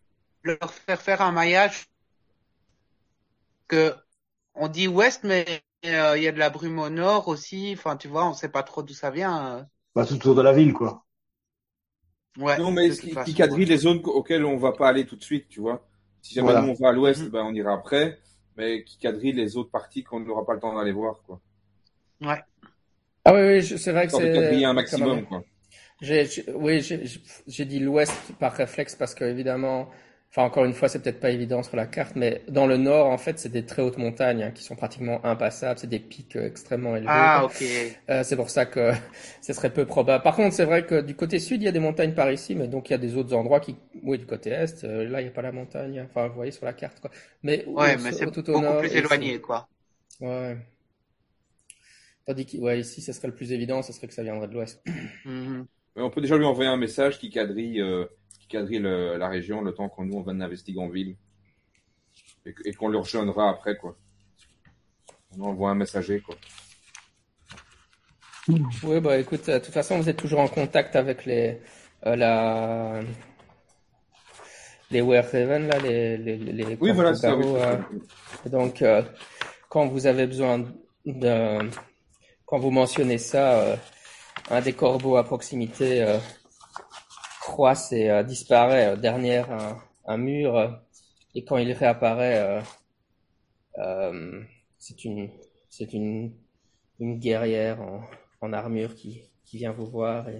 leur 0.42 0.70
faire 0.70 1.00
faire 1.00 1.22
un 1.22 1.32
maillage 1.32 1.86
que 3.68 3.94
on 4.54 4.68
dit 4.68 4.88
ouest, 4.88 5.24
mais 5.24 5.62
il 5.82 5.90
y 5.90 6.28
a 6.28 6.32
de 6.32 6.38
la 6.38 6.50
brume 6.50 6.78
au 6.78 6.90
nord 6.90 7.28
aussi. 7.28 7.74
Enfin, 7.76 7.96
tu 7.96 8.08
vois, 8.08 8.28
on 8.28 8.34
sait 8.34 8.50
pas 8.50 8.62
trop 8.62 8.82
d'où 8.82 8.92
ça 8.92 9.10
vient. 9.10 9.66
Bah, 9.94 10.04
tout 10.04 10.14
autour 10.14 10.34
de 10.34 10.42
la 10.42 10.52
ville, 10.52 10.74
quoi. 10.74 11.04
Ouais, 12.38 12.58
non, 12.58 12.70
mais 12.70 12.90
qui, 12.90 13.14
qui 13.24 13.34
quadrille 13.34 13.66
les 13.66 13.76
zones 13.78 14.00
auxquelles 14.04 14.44
on 14.44 14.56
va 14.56 14.72
pas 14.72 14.88
aller 14.88 15.04
tout 15.04 15.16
de 15.16 15.22
suite, 15.22 15.48
tu 15.48 15.60
vois. 15.60 15.86
Si 16.22 16.34
jamais 16.34 16.52
on 16.52 16.74
va 16.74 16.88
à 16.88 16.92
l'ouest, 16.92 17.22
mm-hmm. 17.22 17.30
ben 17.30 17.42
on 17.44 17.54
ira 17.54 17.72
après, 17.72 18.18
mais 18.56 18.84
qui 18.84 18.98
quadrille 18.98 19.32
les 19.32 19.56
autres 19.56 19.70
parties 19.70 20.04
qu'on 20.04 20.20
n'aura 20.20 20.44
pas 20.44 20.54
le 20.54 20.60
temps 20.60 20.76
d'aller 20.76 20.92
voir, 20.92 21.22
quoi. 21.26 21.40
Ouais. 22.20 22.40
Ah 23.24 23.34
oui, 23.34 23.40
oui, 23.40 23.62
c'est 23.62 23.92
vrai 23.92 24.06
que 24.06 24.12
c'est. 24.12 24.32
quadriller 24.32 24.64
un 24.64 24.72
maximum, 24.74 25.24
quoi. 25.24 25.42
J'ai, 26.00 26.26
oui, 26.54 26.80
j'ai 27.46 27.64
dit 27.66 27.78
l'ouest 27.78 28.32
par 28.38 28.54
réflexe 28.54 28.94
parce 28.94 29.14
que 29.14 29.24
évidemment, 29.24 29.90
Enfin, 30.32 30.44
encore 30.44 30.64
une 30.64 30.74
fois, 30.74 30.88
c'est 30.88 31.02
peut-être 31.02 31.18
pas 31.18 31.30
évident 31.30 31.64
sur 31.64 31.76
la 31.76 31.86
carte, 31.86 32.14
mais 32.14 32.42
dans 32.46 32.68
le 32.68 32.76
nord, 32.76 33.08
en 33.08 33.18
fait, 33.18 33.40
c'est 33.40 33.48
des 33.48 33.66
très 33.66 33.82
hautes 33.82 33.98
montagnes 33.98 34.44
hein, 34.44 34.50
qui 34.52 34.62
sont 34.62 34.76
pratiquement 34.76 35.24
impassables. 35.26 35.80
C'est 35.80 35.88
des 35.88 35.98
pics 35.98 36.36
euh, 36.36 36.46
extrêmement 36.46 36.94
élevés. 36.94 37.08
Ah, 37.10 37.44
ok. 37.46 37.64
Euh, 38.08 38.22
c'est 38.22 38.36
pour 38.36 38.48
ça 38.48 38.64
que 38.64 38.92
ce 39.42 39.52
serait 39.52 39.72
peu 39.72 39.86
probable. 39.86 40.22
Par 40.22 40.36
contre, 40.36 40.54
c'est 40.54 40.64
vrai 40.64 40.86
que 40.86 41.00
du 41.00 41.16
côté 41.16 41.40
sud, 41.40 41.60
il 41.62 41.64
y 41.64 41.68
a 41.68 41.72
des 41.72 41.80
montagnes 41.80 42.14
par 42.14 42.30
ici, 42.30 42.54
mais 42.54 42.68
donc 42.68 42.90
il 42.90 42.92
y 42.92 42.94
a 42.94 42.98
des 42.98 43.16
autres 43.16 43.34
endroits 43.34 43.58
qui, 43.58 43.74
oui, 44.04 44.18
du 44.18 44.26
côté 44.26 44.50
est, 44.50 44.84
euh, 44.84 45.02
là, 45.08 45.20
il 45.20 45.24
n'y 45.24 45.30
a 45.30 45.32
pas 45.32 45.42
la 45.42 45.50
montagne. 45.50 46.00
Enfin, 46.08 46.28
vous 46.28 46.34
voyez 46.34 46.52
sur 46.52 46.64
la 46.64 46.74
carte, 46.74 47.00
quoi. 47.00 47.10
Mais 47.42 47.64
ouais, 47.66 47.96
mais 47.96 48.12
c'est 48.12 48.30
tout 48.30 48.48
au 48.50 48.60
beaucoup 48.60 48.78
plus 48.78 48.94
éloigné, 48.94 49.40
quoi. 49.40 49.68
Ouais. 50.20 50.56
Tandis 52.24 52.46
que, 52.46 52.56
ouais, 52.58 52.78
ici, 52.78 53.02
ce 53.02 53.12
serait 53.12 53.26
le 53.26 53.34
plus 53.34 53.50
évident, 53.50 53.82
ce 53.82 53.92
serait 53.92 54.06
que 54.06 54.14
ça 54.14 54.22
viendrait 54.22 54.46
de 54.46 54.54
l'ouest. 54.54 54.80
Mm-hmm. 55.26 55.64
On 55.96 56.10
peut 56.10 56.20
déjà 56.20 56.38
lui 56.38 56.44
envoyer 56.44 56.70
un 56.70 56.76
message 56.76 57.18
qui 57.18 57.30
quadrille. 57.30 57.82
Euh 58.54 58.58
quadrille 58.58 58.80
la 59.18 59.28
région 59.28 59.62
le 59.62 59.72
temps 59.72 59.88
qu'on 59.88 60.04
nous 60.04 60.16
on 60.16 60.22
va 60.22 60.32
investiguer 60.32 60.80
en 60.80 60.88
ville. 60.88 61.16
et, 62.44 62.72
qu'on 62.72 62.88
le 62.88 62.98
rejoindra 62.98 63.50
après, 63.50 63.76
quoi. 63.76 63.96
On 65.38 65.42
envoie 65.42 65.70
un 65.70 65.74
messager, 65.74 66.20
quoi. 66.20 66.36
Oui, 68.82 69.00
bah 69.00 69.18
écoute, 69.18 69.48
de 69.48 69.58
toute 69.58 69.72
façon, 69.72 69.98
vous 69.98 70.08
êtes 70.08 70.16
toujours 70.16 70.40
en 70.40 70.48
contact 70.48 70.96
avec 70.96 71.24
les, 71.24 71.60
euh, 72.06 72.16
la, 72.16 73.00
les 74.90 75.02
Raven, 75.02 75.68
là, 75.68 75.78
les, 75.78 76.16
les, 76.16 76.36
les 76.36 76.76
Oui, 76.80 76.90
voilà, 76.90 77.14
ça, 77.14 77.32
euh, 77.32 77.76
donc, 78.46 78.82
euh, 78.82 79.02
quand 79.68 79.86
vous 79.86 80.06
avez 80.06 80.26
besoin 80.26 80.64
de, 81.06 81.70
quand 82.46 82.58
vous 82.58 82.70
mentionnez 82.70 83.18
ça, 83.18 83.78
un 84.50 84.60
des 84.60 84.72
corbeaux 84.72 85.16
à 85.16 85.22
proximité 85.22 86.04
croisse 87.52 87.92
et 87.92 88.24
disparaît 88.24 88.96
derrière 88.96 89.50
un, 89.50 89.82
un, 90.06 90.16
mur, 90.16 90.50
et 91.34 91.44
quand 91.44 91.58
il 91.58 91.72
réapparaît, 91.72 92.62
c'est 94.78 95.04
une, 95.04 95.30
c'est 95.68 95.92
une, 95.92 96.32
une 96.98 97.18
guerrière 97.18 97.80
en, 97.80 98.02
en 98.40 98.52
armure 98.52 98.94
qui, 98.94 99.22
qui 99.44 99.58
vient 99.58 99.72
vous 99.72 99.86
voir. 99.86 100.28
Et... 100.28 100.38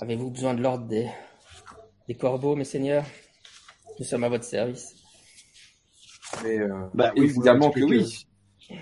Avez-vous 0.00 0.30
besoin 0.30 0.54
de 0.54 0.62
l'ordre 0.62 0.86
des, 0.86 1.08
des 2.08 2.16
corbeaux, 2.16 2.56
mes 2.56 2.64
seigneurs? 2.64 3.04
Nous 3.98 4.06
sommes 4.06 4.24
à 4.24 4.30
votre 4.30 4.44
service. 4.44 4.96
Mais 6.42 6.58
euh, 6.58 6.86
bah, 6.94 7.12
évidemment 7.16 7.70
que 7.70 7.80
oui. 7.80 8.26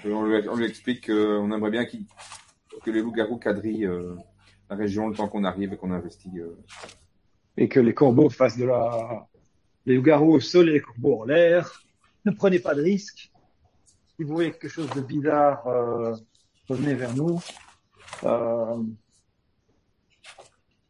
On 0.05 0.23
lui, 0.25 0.49
on 0.49 0.57
lui 0.57 0.66
explique 0.66 1.07
qu'on 1.07 1.51
aimerait 1.51 1.71
bien 1.71 1.87
que 1.87 2.91
les 2.91 3.01
loups-garous 3.01 3.39
quadrillent 3.39 3.87
euh, 3.87 4.14
la 4.71 4.77
région 4.77 5.09
le 5.09 5.16
temps 5.16 5.29
qu'on 5.29 5.45
arrive 5.45 5.73
et 5.73 5.77
qu'on 5.77 5.91
investigue. 5.91 6.39
Euh. 6.39 6.59
Et 7.59 7.69
que 7.69 7.81
les 7.81 7.93
corbeaux 7.93 8.31
fassent 8.31 8.57
de 8.57 8.65
la... 8.65 9.27
Les 9.85 9.97
loups-garous 9.97 10.33
au 10.33 10.41
sol 10.41 10.71
et 10.71 10.73
les 10.73 10.81
corbeaux 10.81 11.23
en 11.23 11.25
l'air. 11.25 11.83
Ne 12.25 12.31
prenez 12.31 12.61
pas 12.61 12.75
de 12.75 12.83
risques. 12.83 13.31
Si 14.17 14.23
vous 14.23 14.33
voyez 14.33 14.53
quelque 14.53 14.69
chose 14.69 14.91
de 14.91 15.03
bizarre, 15.03 15.63
revenez 16.69 16.95
vers 16.95 17.15
nous. 17.15 17.41
Euh, 18.25 18.83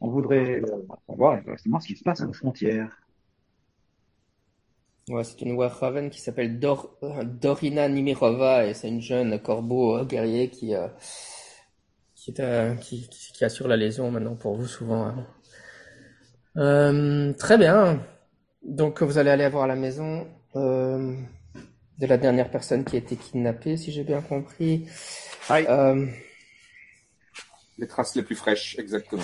on 0.00 0.08
voudrait 0.08 0.62
savoir 1.08 1.38
exactement 1.38 1.80
ce 1.80 1.88
qui 1.88 1.96
se 1.96 2.04
passe 2.04 2.20
à 2.20 2.26
nos 2.26 2.32
frontières. 2.32 2.96
Ouais, 5.08 5.24
c'est 5.24 5.40
une 5.40 5.52
Warhaven 5.52 6.10
qui 6.10 6.20
s'appelle 6.20 6.60
Dor 6.60 6.98
Dorina 7.24 7.88
Nimirova 7.88 8.66
et 8.66 8.74
c'est 8.74 8.88
une 8.88 9.00
jeune 9.00 9.40
corbeau 9.40 10.04
guerrier 10.04 10.50
euh, 10.64 10.88
euh, 12.40 12.74
qui, 12.74 13.08
qui, 13.08 13.44
assure 13.44 13.68
la 13.68 13.76
liaison 13.76 14.10
maintenant 14.10 14.36
pour 14.36 14.56
vous 14.56 14.66
souvent. 14.66 15.06
Hein. 15.06 15.26
Euh, 16.56 17.32
très 17.34 17.58
bien. 17.58 18.00
Donc 18.62 19.02
vous 19.02 19.18
allez 19.18 19.30
aller 19.30 19.48
voir 19.48 19.66
la 19.66 19.76
maison 19.76 20.26
euh, 20.56 21.14
de 21.98 22.06
la 22.06 22.18
dernière 22.18 22.50
personne 22.50 22.84
qui 22.84 22.96
a 22.96 22.98
été 22.98 23.16
kidnappée, 23.16 23.76
si 23.76 23.92
j'ai 23.92 24.04
bien 24.04 24.20
compris. 24.20 24.88
Euh, 25.50 26.06
les 27.78 27.86
traces 27.86 28.14
les 28.14 28.22
plus 28.22 28.34
fraîches, 28.36 28.78
exactement. 28.78 29.22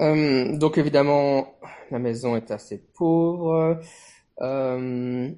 Euh, 0.00 0.56
donc 0.56 0.78
évidemment, 0.78 1.54
la 1.90 1.98
maison 1.98 2.36
est 2.36 2.50
assez 2.50 2.78
pauvre. 2.78 3.80
Euh, 4.40 5.30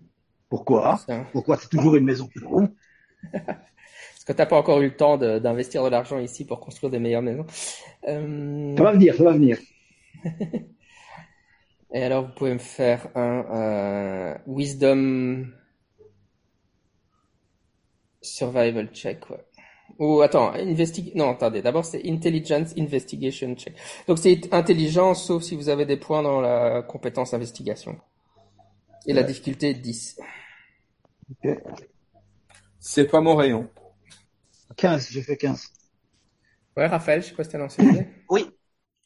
Pourquoi? 0.49 1.01
Pourquoi? 1.33 1.57
C'est 1.57 1.69
toujours 1.69 1.97
une 1.97 2.05
maison 2.05 2.29
pauvre 2.41 2.69
Parce 4.23 4.37
que 4.37 4.39
t'as 4.39 4.47
pas 4.47 4.57
encore 4.57 4.81
eu 4.81 4.85
le 4.85 4.97
temps 4.97 5.19
d'investir 5.19 5.83
de, 5.83 5.89
l'argent 5.89 6.21
ici 6.21 6.45
pour 6.45 6.61
construire 6.61 6.93
des 6.93 7.01
meilleures 7.01 7.23
maisons. 7.23 7.45
Euh... 8.07 8.77
Ça 8.77 8.85
va 8.85 8.93
venir, 8.93 9.17
ça 9.17 9.25
va 9.25 9.33
venir. 9.33 9.59
Et 11.93 12.05
alors, 12.05 12.27
vous 12.27 12.33
pouvez 12.33 12.53
me 12.53 12.59
faire 12.59 13.09
un 13.17 13.45
euh, 13.51 14.39
Wisdom 14.47 15.47
Survival 18.21 18.91
check, 18.93 19.29
ouais. 19.29 19.45
Ou 19.99 20.21
attends, 20.21 20.53
investig... 20.53 21.17
non, 21.17 21.31
attendez. 21.31 21.61
D'abord, 21.61 21.85
c'est 21.85 22.09
intelligence 22.09 22.75
investigation 22.79 23.57
check. 23.57 23.75
Donc 24.07 24.21
c'est 24.21 24.55
intelligence, 24.55 25.27
sauf 25.27 25.43
si 25.43 25.57
vous 25.57 25.69
avez 25.69 25.85
des 25.85 25.97
points 25.97 26.23
dans 26.23 26.41
la 26.41 26.83
compétence 26.83 27.35
investigation. 27.35 27.99
Et 29.05 29.15
la 29.15 29.25
difficulté 29.25 29.71
est 29.71 29.75
10. 29.75 30.21
Ok. 31.29 31.59
C'est 32.79 33.11
pas 33.11 33.21
mon 33.21 33.35
rayon. 33.35 33.69
15, 34.77 35.09
j'ai 35.11 35.23
fait 35.23 35.37
15. 35.37 35.73
Ouais, 36.77 36.87
Raphaël, 36.87 37.23
je 37.23 37.29
sais 37.29 37.35
pas 37.35 37.45
si 37.45 37.51
t'as 37.51 37.59
lancé 37.59 37.83
Oui. 38.31 38.51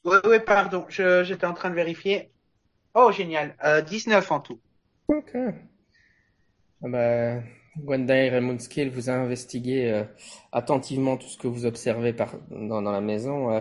Oui, 0.05 0.17
oui, 0.25 0.37
pardon. 0.41 0.87
J'étais 0.89 1.47
en 1.47 1.55
train 1.55 1.71
de 1.71 1.75
vérifier. 1.75 2.31
Oh, 2.95 3.11
génial. 3.11 3.57
Euh, 3.65 3.83
19 3.83 4.31
en 4.33 4.41
tout. 4.41 4.61
Ok. 5.09 5.37
Ah 6.83 6.89
bah, 6.89 7.41
Gwendair 7.79 8.35
et 8.35 8.41
Moonscale 8.41 8.89
vous 8.89 9.11
a 9.11 9.13
investigué 9.13 9.91
euh, 9.91 10.05
attentivement 10.53 11.17
tout 11.17 11.27
ce 11.27 11.37
que 11.39 11.49
vous 11.49 11.67
observez 11.67 12.13
par, 12.13 12.35
dans, 12.51 12.83
dans 12.83 12.93
la 12.93 13.01
maison. 13.01 13.51
Euh, 13.53 13.61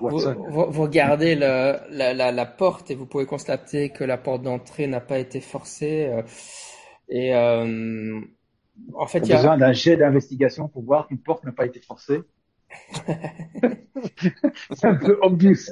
vous, 0.00 0.20
vous, 0.48 0.82
regardez 0.82 1.34
le, 1.34 1.78
la, 1.90 2.14
la, 2.14 2.32
la, 2.32 2.46
porte 2.46 2.90
et 2.90 2.94
vous 2.94 3.06
pouvez 3.06 3.26
constater 3.26 3.90
que 3.90 4.04
la 4.04 4.18
porte 4.18 4.42
d'entrée 4.42 4.86
n'a 4.86 5.00
pas 5.00 5.18
été 5.18 5.40
forcée. 5.40 6.06
Euh, 6.06 6.22
et 7.08 7.34
euh, 7.34 8.20
en 8.94 9.06
fait, 9.06 9.20
il 9.20 9.28
y 9.28 9.32
a 9.32 9.36
besoin 9.36 9.58
d'un 9.58 9.72
jet 9.72 9.96
d'investigation 9.96 10.68
pour 10.68 10.82
voir 10.82 11.06
qu'une 11.08 11.18
porte 11.18 11.44
n'a 11.44 11.52
pas 11.52 11.66
été 11.66 11.80
forcée. 11.80 12.20
C'est 14.70 14.86
un 14.86 14.94
peu 14.94 15.18
obvious. 15.22 15.70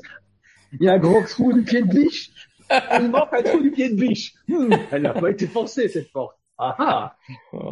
Il 0.72 0.84
y 0.84 0.88
a 0.88 0.94
un 0.94 0.98
gros 0.98 1.22
trou 1.22 1.52
du 1.52 1.62
pied 1.62 1.82
de 1.82 1.88
biche. 1.88 2.30
Il 2.70 3.10
manque 3.10 3.32
un 3.32 3.42
trou 3.42 3.60
du 3.60 3.70
pied 3.70 3.90
de 3.90 3.96
biche. 3.96 4.34
Elle 4.92 5.02
n'a 5.02 5.14
pas 5.14 5.30
été 5.30 5.46
forcée 5.46 5.88
cette 5.88 6.12
porte. 6.12 6.36
Ah 6.62 7.16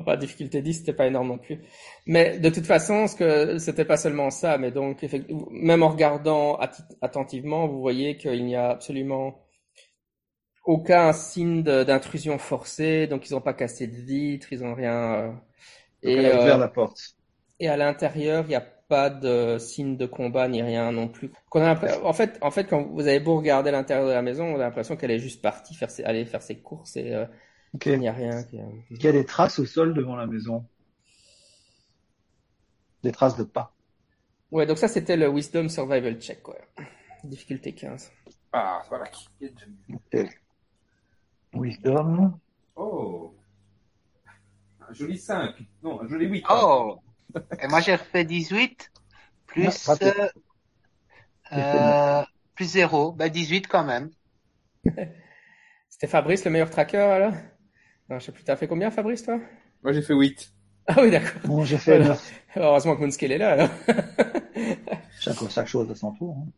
ah 0.07 0.17
difficulté 0.17 0.63
10, 0.63 0.79
c'était 0.79 0.95
pas 0.95 1.07
énorme 1.07 1.29
non 1.29 1.39
plus. 1.39 1.61
Mais 2.07 2.39
de 2.39 2.49
toute 2.49 2.65
façon, 2.65 3.07
ce 3.07 3.17
que 3.17 3.59
c'était 3.59 3.85
pas 3.85 3.99
seulement 3.99 4.31
ça, 4.31 4.57
mais 4.57 4.71
donc 4.71 5.05
même 5.51 5.83
en 5.83 5.91
regardant 5.91 6.59
attentivement, 7.03 7.69
vous 7.69 7.83
voyez 7.83 8.17
qu'il 8.17 8.47
n'y 8.47 8.57
a 8.57 8.71
absolument 8.71 9.39
aucun 10.69 11.15
signe 11.15 11.63
d'intrusion 11.63 12.37
forcée, 12.37 13.07
donc 13.07 13.29
ils 13.29 13.33
n'ont 13.33 13.41
pas 13.41 13.55
cassé 13.55 13.87
de 13.87 13.97
vitre, 13.97 14.53
ils 14.53 14.61
n'ont 14.61 14.75
rien. 14.75 15.15
Euh, 15.15 15.33
et 16.03 16.27
euh, 16.27 16.59
la 16.59 16.69
porte. 16.69 17.17
Et 17.59 17.69
à 17.69 17.79
l'intérieur, 17.79 18.45
il 18.45 18.51
n'y 18.51 18.55
a 18.55 18.61
pas 18.61 19.09
de 19.09 19.57
signe 19.59 19.97
de 19.97 20.05
combat 20.05 20.47
ni 20.47 20.61
rien 20.61 20.93
non 20.93 21.09
plus. 21.09 21.33
en 21.53 22.13
fait, 22.13 22.39
en 22.43 22.51
fait, 22.51 22.65
quand 22.65 22.83
vous 22.83 23.07
avez 23.09 23.19
beau 23.19 23.39
regarder 23.39 23.71
l'intérieur 23.71 24.07
de 24.07 24.13
la 24.13 24.21
maison, 24.21 24.45
on 24.45 24.57
a 24.57 24.59
l'impression 24.59 24.97
qu'elle 24.97 25.11
est 25.11 25.19
juste 25.19 25.41
partie 25.41 25.75
faire 25.75 25.91
ses, 25.91 26.05
aller 26.05 26.27
faire 26.27 26.43
ses 26.43 26.59
courses 26.59 26.97
et 26.97 27.15
euh, 27.15 27.25
il 27.87 27.99
n'y 27.99 28.09
a 28.09 28.13
rien. 28.13 28.45
Il 28.91 29.03
y 29.03 29.09
a 29.09 29.13
des 29.13 29.25
traces 29.25 29.59
au 29.59 29.65
sol 29.65 29.95
devant 29.95 30.17
la 30.17 30.27
maison. 30.27 30.67
Des 33.03 33.13
traces 33.13 33.39
de 33.39 33.45
pas. 33.45 33.73
Ouais, 34.53 34.67
donc 34.67 34.77
ça 34.77 34.89
c'était 34.89 35.17
le 35.17 35.31
Wisdom 35.31 35.71
Survival 35.71 36.21
Check. 36.21 36.43
Difficulté 37.25 37.73
15. 37.73 38.13
Ah, 38.53 38.83
voilà. 38.91 39.07
Wisdom. 41.61 42.39
Oh. 42.77 43.35
Un 44.81 44.93
joli 44.93 45.19
5. 45.19 45.55
Non, 45.83 46.01
un 46.01 46.09
joli 46.09 46.27
8. 46.27 46.45
Oh. 46.51 46.99
Et 47.61 47.69
moi 47.69 47.81
j'ai 47.81 47.95
refait 47.95 48.25
18 48.25 48.91
plus 49.47 49.89
euh, 49.89 50.29
euh, 51.53 52.23
plus 52.55 52.67
0. 52.67 53.13
Bah 53.13 53.29
18 53.29 53.67
quand 53.67 53.85
même. 53.85 54.11
C'était 55.89 56.07
Fabrice 56.07 56.45
le 56.45 56.51
meilleur 56.51 56.71
tracker 56.71 56.99
alors? 56.99 57.35
Non, 58.09 58.19
je 58.19 58.27
sais 58.27 58.33
plus, 58.33 58.45
t'as 58.45 58.57
fait 58.57 58.69
combien, 58.69 58.91
Fabrice, 58.91 59.23
toi? 59.23 59.39
Moi, 59.83 59.93
j'ai 59.93 60.01
fait 60.01 60.15
8. 60.15 60.53
Ah 60.87 61.03
oui, 61.03 61.11
d'accord. 61.11 61.43
Bon, 61.45 61.65
j'ai 61.65 61.77
fait 61.77 61.99
9. 61.99 62.33
Heureusement 62.57 62.97
que 62.97 63.01
Moonscale 63.01 63.33
est 63.33 63.39
là, 63.39 63.53
alors. 63.53 63.69
chaque, 65.21 65.51
chaque 65.51 65.67
chose 65.67 65.91
à 65.91 65.95
son 65.95 66.13
tour. 66.13 66.37
Hein. 66.39 66.49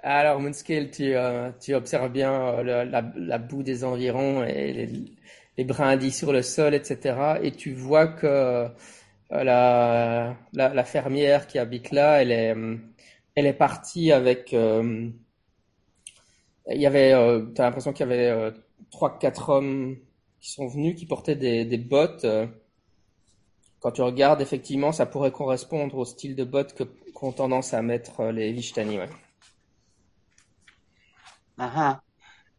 Alors, 0.00 0.40
Moonscale, 0.40 0.90
tu, 0.90 1.14
euh, 1.14 1.50
tu 1.60 1.74
observes 1.74 2.10
bien 2.10 2.32
euh, 2.32 2.84
la, 2.84 3.02
la, 3.16 3.38
boue 3.38 3.62
des 3.62 3.84
environs 3.84 4.44
et 4.44 4.72
les, 4.72 4.86
les, 5.56 5.64
brindilles 5.64 6.12
sur 6.12 6.32
le 6.32 6.42
sol, 6.42 6.74
etc. 6.74 7.38
Et 7.42 7.52
tu 7.52 7.72
vois 7.72 8.06
que 8.06 8.26
euh, 8.26 8.68
la, 9.30 10.36
la, 10.52 10.74
la, 10.74 10.84
fermière 10.84 11.46
qui 11.46 11.58
habite 11.58 11.90
là, 11.90 12.22
elle 12.22 12.32
est, 12.32 12.54
elle 13.34 13.46
est 13.46 13.52
partie 13.52 14.12
avec... 14.12 14.52
il 14.52 15.12
y 16.68 16.86
avait... 16.86 17.10
tu 17.54 17.60
as 17.60 17.64
l'impression 17.64 17.92
qu'il 17.92 18.08
y 18.08 18.12
avait 18.12 18.52
trois, 18.90 19.18
quatre 19.18 19.48
hommes 19.50 19.96
qui 20.40 20.50
sont 20.50 20.66
venus, 20.66 20.96
qui 20.96 21.06
portaient 21.06 21.36
des, 21.36 21.64
des 21.64 21.78
bottes. 21.78 22.24
Euh, 22.24 22.46
quand 23.80 23.92
tu 23.92 24.02
regardes, 24.02 24.40
effectivement, 24.40 24.92
ça 24.92 25.06
pourrait 25.06 25.32
correspondre 25.32 25.96
au 25.96 26.04
style 26.04 26.34
de 26.34 26.44
bottes 26.44 26.74
que 26.74 26.84
qu'ont 27.14 27.32
tendance 27.32 27.74
à 27.74 27.82
mettre 27.82 28.20
euh, 28.20 28.32
les 28.32 28.52
Vishtani. 28.52 28.98
Ouais. 28.98 29.08
Ah, 31.58 31.72
ah. 31.76 32.02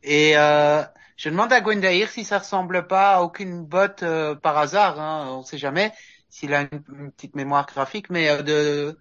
Et 0.03 0.37
euh, 0.37 0.83
je 1.17 1.29
demande 1.29 1.51
à 1.53 1.61
Gwendair 1.61 2.09
si 2.09 2.23
ça 2.23 2.39
ressemble 2.39 2.87
pas 2.87 3.15
à 3.15 3.21
aucune 3.21 3.65
botte 3.65 4.03
euh, 4.03 4.35
par 4.35 4.57
hasard. 4.57 4.99
Hein, 4.99 5.27
on 5.31 5.43
sait 5.43 5.57
jamais 5.57 5.91
s'il 6.29 6.53
a 6.53 6.61
une, 6.61 7.11
petite 7.11 7.35
mémoire 7.35 7.65
graphique, 7.65 8.09
mais 8.09 8.43
de 8.43 8.97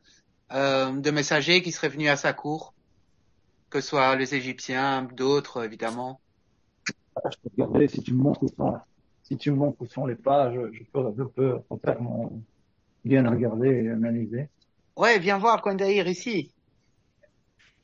de 0.50 1.10
messagers 1.10 1.60
qui 1.60 1.72
seraient 1.72 1.90
venus 1.90 2.08
à 2.08 2.16
sa 2.16 2.32
cour, 2.32 2.72
que 3.68 3.82
ce 3.82 3.88
soit 3.88 4.16
les 4.16 4.34
Égyptiens, 4.34 5.02
d'autres 5.02 5.62
évidemment. 5.62 6.20
je 6.86 7.36
peux 7.42 7.50
regarder 7.50 7.86
si 7.86 8.02
tu 8.02 8.14
me 8.14 8.22
montres 8.22 8.42
où 8.42 8.48
sont, 8.48 8.78
si 9.22 9.36
tu 9.36 9.50
me 9.50 9.56
montres 9.56 9.82
où 9.82 9.86
sont 9.86 10.06
les 10.06 10.14
pages, 10.14 10.58
je 10.72 10.84
peux, 10.90 11.12
je 11.18 11.22
peux 11.22 11.60
mon, 12.00 12.42
bien 13.04 13.28
regarder 13.28 13.68
et 13.68 13.90
analyser. 13.90 14.48
Ouais, 14.96 15.18
viens 15.18 15.38
voir 15.38 15.62
Kwendaïr 15.62 16.08
ici. 16.08 16.52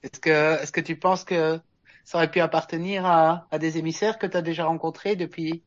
Est-ce 0.02 0.20
que, 0.20 0.62
est-ce 0.62 0.72
que 0.72 0.80
tu 0.80 0.96
penses 0.96 1.24
que 1.24 1.60
ça 2.04 2.18
aurait 2.18 2.30
pu 2.30 2.40
appartenir 2.40 3.06
à, 3.06 3.46
à 3.50 3.58
des 3.58 3.78
émissaires 3.78 4.18
que 4.18 4.26
tu 4.26 4.36
as 4.36 4.42
déjà 4.42 4.66
rencontrés 4.66 5.16
depuis 5.16 5.62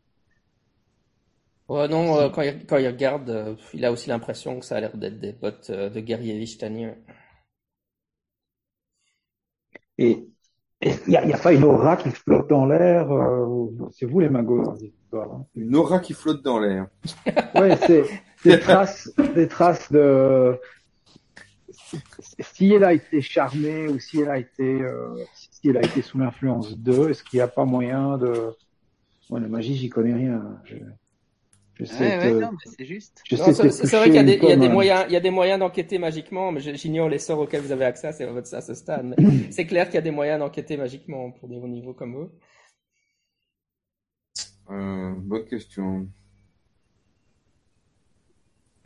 Ouais, 1.70 1.88
non, 1.90 2.18
euh, 2.18 2.30
quand, 2.30 2.44
il, 2.44 2.66
quand 2.66 2.78
il 2.78 2.88
regarde, 2.88 3.30
euh, 3.30 3.56
il 3.74 3.84
a 3.84 3.92
aussi 3.92 4.10
l'impression 4.10 4.60
que 4.60 4.66
ça 4.66 4.78
a 4.78 4.80
l'air 4.80 4.96
d'être 4.96 5.20
des 5.20 5.34
bottes 5.34 5.70
euh, 5.70 5.90
de 5.90 6.00
guerriers 6.00 6.38
Vishtani. 6.38 6.88
Et 9.98 10.30
il 10.82 11.12
y 11.12 11.18
a, 11.18 11.38
pas 11.38 11.52
une 11.52 11.64
aura 11.64 11.98
qui 11.98 12.10
flotte 12.12 12.50
dans 12.50 12.68
l'air 12.68 13.08
C'est 13.92 14.06
vous 14.06 14.20
les 14.20 14.30
magos 14.30 14.64
hein. 14.70 15.46
Une 15.56 15.76
aura 15.76 16.00
qui 16.00 16.14
flotte 16.14 16.44
dans 16.44 16.60
l'air. 16.60 16.88
ouais, 17.56 17.76
c'est 17.78 18.04
des 18.46 18.60
traces, 18.60 19.12
des 19.34 19.48
traces 19.48 19.92
de. 19.92 20.60
Si 22.40 22.72
elle 22.72 22.84
a 22.84 22.94
été 22.94 23.22
charmée 23.22 23.88
ou 23.88 23.98
si 23.98 24.22
elle 24.22 24.30
a 24.30 24.38
été, 24.38 24.82
si 25.62 25.70
elle 25.70 25.78
a 25.78 25.82
été 25.82 26.02
sous 26.02 26.20
l'influence 26.20 26.78
d'eux, 26.78 27.10
est-ce 27.10 27.24
qu'il 27.24 27.38
n'y 27.38 27.42
a 27.42 27.48
pas 27.48 27.66
moyen 27.66 28.18
de. 28.18 28.56
Moi, 29.30 29.40
la 29.40 29.48
magie, 29.48 29.76
j'y 29.76 29.90
connais 29.90 30.14
rien. 30.14 30.60
Je... 30.66 30.76
Je 31.80 32.40
non, 32.40 32.52
mais 32.52 32.72
c'est 32.78 32.86
juste. 32.86 33.22
C'est 33.30 33.36
vrai 33.36 34.06
qu'il 34.06 34.16
y 34.16 34.18
a 34.18 34.24
des, 34.24 34.40
il 34.42 34.50
y 34.50 34.52
a 34.52 34.56
des 34.56 34.70
moyens, 34.70 35.06
il 35.10 35.14
y 35.14 35.16
a 35.16 35.20
des 35.20 35.30
moyens 35.30 35.60
d'enquêter 35.60 36.00
magiquement, 36.00 36.52
mais 36.52 36.60
j'ignore 36.60 37.08
les 37.08 37.20
sorts 37.20 37.38
auxquels 37.38 37.62
vous 37.62 37.72
avez 37.72 37.86
accès 37.86 38.12
c'est 38.14 38.26
votre 38.26 38.52
à 38.56 38.62
ce 38.62 38.74
stade. 38.74 39.16
c'est 39.52 39.68
clair 39.68 39.86
qu'il 39.86 39.96
y 39.96 40.00
a 40.00 40.02
des 40.02 40.10
moyens 40.10 40.40
d'enquêter 40.40 40.76
magiquement 40.76 41.30
pour 41.32 41.48
des 41.48 41.58
hauts 41.58 41.68
niveaux 41.68 41.94
comme 41.94 42.16
vous. 42.16 42.32
Euh, 44.72 45.14
bonne 45.18 45.46
question. 45.46 46.08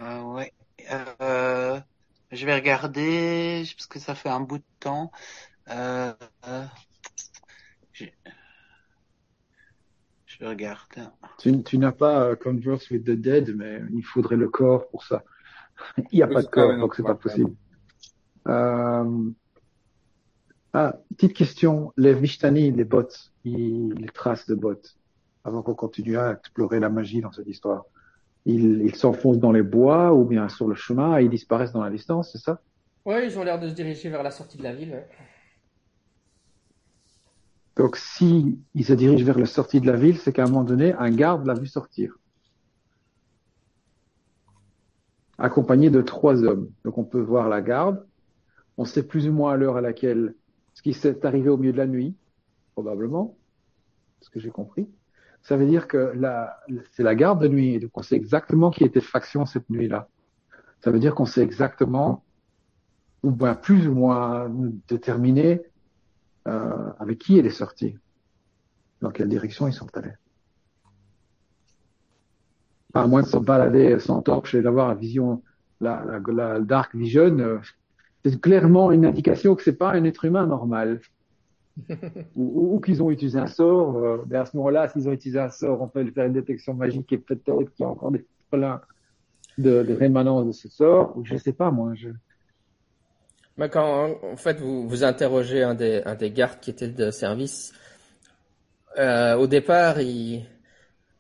Euh, 0.02 0.22
ouais. 0.24 0.52
Euh, 0.92 1.80
je 2.32 2.46
vais 2.46 2.56
regarder 2.56 3.64
parce 3.78 3.88
que 3.88 4.00
ça 4.00 4.16
fait 4.16 4.30
un 4.30 4.42
bout 4.42 4.58
de 4.58 4.64
temps. 4.82 5.12
Euh, 5.70 6.14
je 10.26 10.46
regarde. 10.46 10.80
Tu, 11.38 11.64
tu 11.64 11.78
n'as 11.78 11.92
pas 11.92 12.32
uh, 12.32 12.36
Converse 12.36 12.90
with 12.90 13.06
the 13.06 13.12
Dead, 13.12 13.56
mais 13.56 13.82
il 13.94 14.04
faudrait 14.04 14.38
le 14.38 14.50
corps 14.50 14.88
pour 14.90 15.04
ça. 15.04 15.24
il 16.12 16.18
n'y 16.18 16.24
a 16.24 16.28
pas 16.28 16.42
de 16.42 16.48
corps, 16.48 16.78
donc 16.78 16.96
c'est 16.96 17.04
pas 17.04 17.16
possible. 17.16 17.54
Euh... 18.48 19.30
Ah, 20.74 20.96
petite 21.10 21.34
question. 21.34 21.92
Les 21.98 22.14
Vishtani, 22.14 22.72
les 22.72 22.86
bots, 22.86 23.04
les 23.44 24.08
traces 24.14 24.48
de 24.48 24.56
bots, 24.56 24.82
avant 25.44 25.62
qu'on 25.62 25.76
continue 25.76 26.18
à 26.18 26.32
explorer 26.32 26.80
la 26.80 26.90
magie 26.90 27.20
dans 27.20 27.32
cette 27.32 27.48
histoire, 27.48 27.86
ils, 28.46 28.82
ils 28.82 28.96
s'enfoncent 28.96 29.40
dans 29.40 29.52
les 29.52 29.64
bois 29.64 30.14
ou 30.14 30.24
bien 30.24 30.48
sur 30.50 30.68
le 30.68 30.76
chemin 30.76 31.20
et 31.20 31.24
ils 31.24 31.30
disparaissent 31.30 31.74
dans 31.74 31.84
la 31.84 31.90
distance, 31.90 32.32
c'est 32.32 32.40
ça? 32.40 32.62
Oui, 33.06 33.16
ils 33.24 33.38
ont 33.38 33.44
l'air 33.44 33.60
de 33.60 33.68
se 33.68 33.74
diriger 33.74 34.10
vers 34.10 34.24
la 34.24 34.32
sortie 34.32 34.58
de 34.58 34.64
la 34.64 34.74
ville. 34.74 35.04
Donc, 37.76 37.96
si 37.96 38.60
il 38.76 38.86
se 38.86 38.94
dirige 38.94 39.24
vers 39.24 39.40
la 39.40 39.46
sortie 39.46 39.80
de 39.80 39.88
la 39.88 39.96
ville, 39.98 40.18
c'est 40.18 40.34
qu'à 40.34 40.44
un 40.44 40.48
moment 40.48 40.64
donné, 40.64 40.94
un 40.94 41.10
garde 41.10 41.46
l'a 41.46 41.54
vu 41.54 41.68
sortir. 41.68 42.18
Accompagné 45.38 45.90
de 45.90 46.02
trois 46.02 46.44
hommes. 46.44 46.70
Donc, 46.84 46.98
on 46.98 47.04
peut 47.04 47.22
voir 47.22 47.48
la 47.48 47.62
garde. 47.62 48.06
On 48.78 48.86
sait 48.86 49.04
plus 49.04 49.28
ou 49.28 49.34
moins 49.34 49.54
à 49.54 49.58
l'heure 49.58 49.78
à 49.78 49.82
laquelle 49.82 50.36
ce 50.74 50.82
qui 50.82 50.94
s'est 50.94 51.26
arrivé 51.26 51.50
au 51.50 51.58
milieu 51.58 51.74
de 51.74 51.78
la 51.78 51.88
nuit, 51.88 52.16
probablement, 52.74 53.38
ce 54.22 54.30
que 54.30 54.40
j'ai 54.40 54.52
compris. 54.52 54.88
Ça 55.42 55.58
veut 55.58 55.66
dire 55.66 55.88
que 55.88 56.14
c'est 56.92 57.04
la 57.04 57.16
garde 57.16 57.42
de 57.42 57.48
nuit. 57.48 57.80
Donc, 57.80 57.92
on 57.94 58.04
sait 58.04 58.16
exactement 58.16 58.70
qui 58.70 58.84
était 58.84 59.02
faction 59.02 59.46
cette 59.46 59.70
nuit-là. 59.70 60.10
Ça 60.82 60.92
veut 60.92 61.00
dire 61.00 61.16
qu'on 61.16 61.26
sait 61.26 61.42
exactement, 61.42 62.24
ou 63.24 63.32
bien 63.32 63.56
plus 63.56 63.88
ou 63.88 63.94
moins 63.94 64.52
déterminer 64.88 65.62
euh, 66.48 66.92
avec 67.00 67.20
qui 67.20 67.38
elle 67.38 67.46
est 67.46 67.50
sortie, 67.50 67.98
dans 69.02 69.12
quelle 69.12 69.30
direction 69.30 69.68
ils 69.68 69.74
sont 69.74 69.88
allés. 69.96 70.14
à 72.94 73.08
moins 73.08 73.22
de 73.22 73.28
se 73.28 73.38
balader 73.38 74.00
sans 74.00 74.22
torche 74.22 74.56
et 74.56 74.62
d'avoir 74.62 74.90
la 74.90 74.96
vision, 74.96 75.42
la, 75.80 76.04
la, 76.28 76.60
dark 76.60 76.96
vision, 76.96 77.38
euh, 77.40 77.60
c'est 78.26 78.40
clairement 78.40 78.92
une 78.92 79.06
indication 79.06 79.56
que 79.56 79.64
c'est 79.64 79.78
pas 79.78 79.92
un 79.92 80.04
être 80.04 80.26
humain 80.26 80.46
normal. 80.46 81.02
ou, 82.36 82.82
qu'ils 82.84 83.02
ont 83.02 83.12
utilisé 83.12 83.40
un 83.40 83.48
sort. 83.48 83.98
Euh, 83.98 84.26
à 84.34 84.46
ce 84.46 84.58
moment-là, 84.58 84.90
s'ils 84.90 85.08
ont 85.08 85.14
utilisé 85.14 85.40
un 85.40 85.50
sort, 85.50 85.82
on 85.82 85.88
peut 85.88 86.06
faire 86.12 86.26
une 86.26 86.34
détection 86.34 86.74
magique 86.74 87.12
et 87.14 87.18
peut-être 87.18 87.72
qu'il 87.72 87.84
y 87.84 87.84
a 87.84 87.88
encore 87.88 88.12
des 88.12 88.26
problèmes 88.50 88.80
de, 89.58 89.84
de 89.84 89.94
rémanence 89.94 90.46
de 90.48 90.52
ce 90.52 90.68
sort. 90.68 91.16
Je 91.24 91.38
sais 91.38 91.54
pas, 91.54 91.72
moi. 91.72 91.94
Je... 91.96 92.10
Mais 93.58 93.70
quand 93.70 94.18
en 94.24 94.36
fait 94.38 94.60
vous, 94.60 94.88
vous 94.88 95.04
interrogez 95.04 95.64
un 95.64 95.76
des, 95.76 96.02
un 96.06 96.16
des 96.16 96.32
gardes 96.32 96.60
qui 96.60 96.70
était 96.70 96.88
de 96.88 97.12
service, 97.12 97.74
euh, 98.98 99.36
au 99.36 99.48
départ 99.48 100.00
il, 100.02 100.46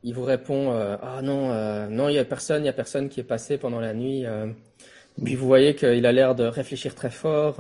il 0.04 0.14
vous 0.14 0.24
répond 0.24 0.72
euh, 0.72 0.98
ah 1.02 1.22
non 1.22 1.52
euh, 1.52 1.88
non 1.88 2.10
il 2.10 2.16
y 2.16 2.20
a 2.20 2.26
personne 2.26 2.64
il 2.64 2.66
y 2.66 2.70
a 2.70 2.74
personne 2.74 3.10
qui 3.10 3.20
est 3.20 3.26
passé 3.26 3.58
pendant 3.58 3.80
la 3.80 3.94
nuit. 3.94 4.26
Puis 5.24 5.36
vous 5.36 5.46
voyez 5.46 5.76
qu'il 5.76 6.06
a 6.06 6.12
l'air 6.12 6.36
de 6.36 6.44
réfléchir 6.46 6.96
très 6.96 7.12
fort. 7.12 7.58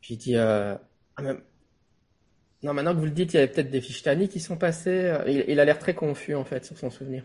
Puis 0.00 0.14
il 0.14 0.18
dit 0.18 0.36
ah, 0.36 0.80
non 1.18 2.74
maintenant 2.74 2.92
que 2.94 2.98
vous 2.98 3.04
le 3.04 3.12
dites 3.12 3.32
il 3.34 3.36
y 3.36 3.38
avait 3.38 3.52
peut-être 3.52 3.70
des 3.70 3.80
fiches 3.80 4.02
qui 4.28 4.40
sont 4.40 4.56
passées. 4.56 5.14
Il, 5.26 5.44
il 5.48 5.60
a 5.60 5.64
l'air 5.64 5.78
très 5.78 5.94
confus 5.94 6.34
en 6.34 6.44
fait 6.44 6.64
sur 6.64 6.76
son 6.76 6.90
souvenir. 6.90 7.22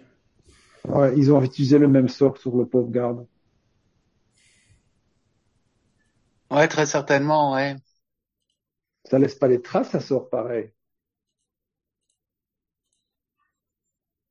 Ouais, 0.88 1.14
ils 1.18 1.34
ont 1.34 1.42
utilisé 1.42 1.78
le 1.80 1.88
même 1.88 2.08
sort 2.08 2.38
sur 2.38 2.56
le 2.56 2.66
pauvre 2.66 2.90
garde. 2.90 3.26
Ouais, 6.52 6.68
très 6.68 6.86
certainement, 6.86 7.54
ouais. 7.54 7.76
Ça 9.06 9.18
laisse 9.18 9.34
pas 9.34 9.48
les 9.48 9.60
traces, 9.64 9.90
ça 9.90 10.00
sort 10.00 10.30
pareil. 10.30 10.72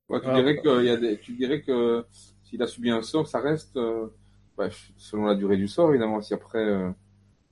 Ouais, 0.09 0.21
tu, 0.21 0.31
dirais 0.31 0.55
que, 0.61 0.83
y 0.85 0.89
a 0.89 0.95
des, 0.97 1.19
tu 1.19 1.33
dirais 1.33 1.61
que 1.61 2.05
s'il 2.43 2.61
a 2.63 2.67
subi 2.67 2.89
un 2.91 3.01
sort, 3.01 3.27
ça 3.27 3.39
reste, 3.41 3.75
euh, 3.75 4.07
bah, 4.57 4.69
selon 4.95 5.25
la 5.25 5.35
durée 5.35 5.57
du 5.57 5.67
sort, 5.67 5.89
évidemment, 5.89 6.21
si 6.21 6.33
après, 6.33 6.59
euh, 6.63 6.89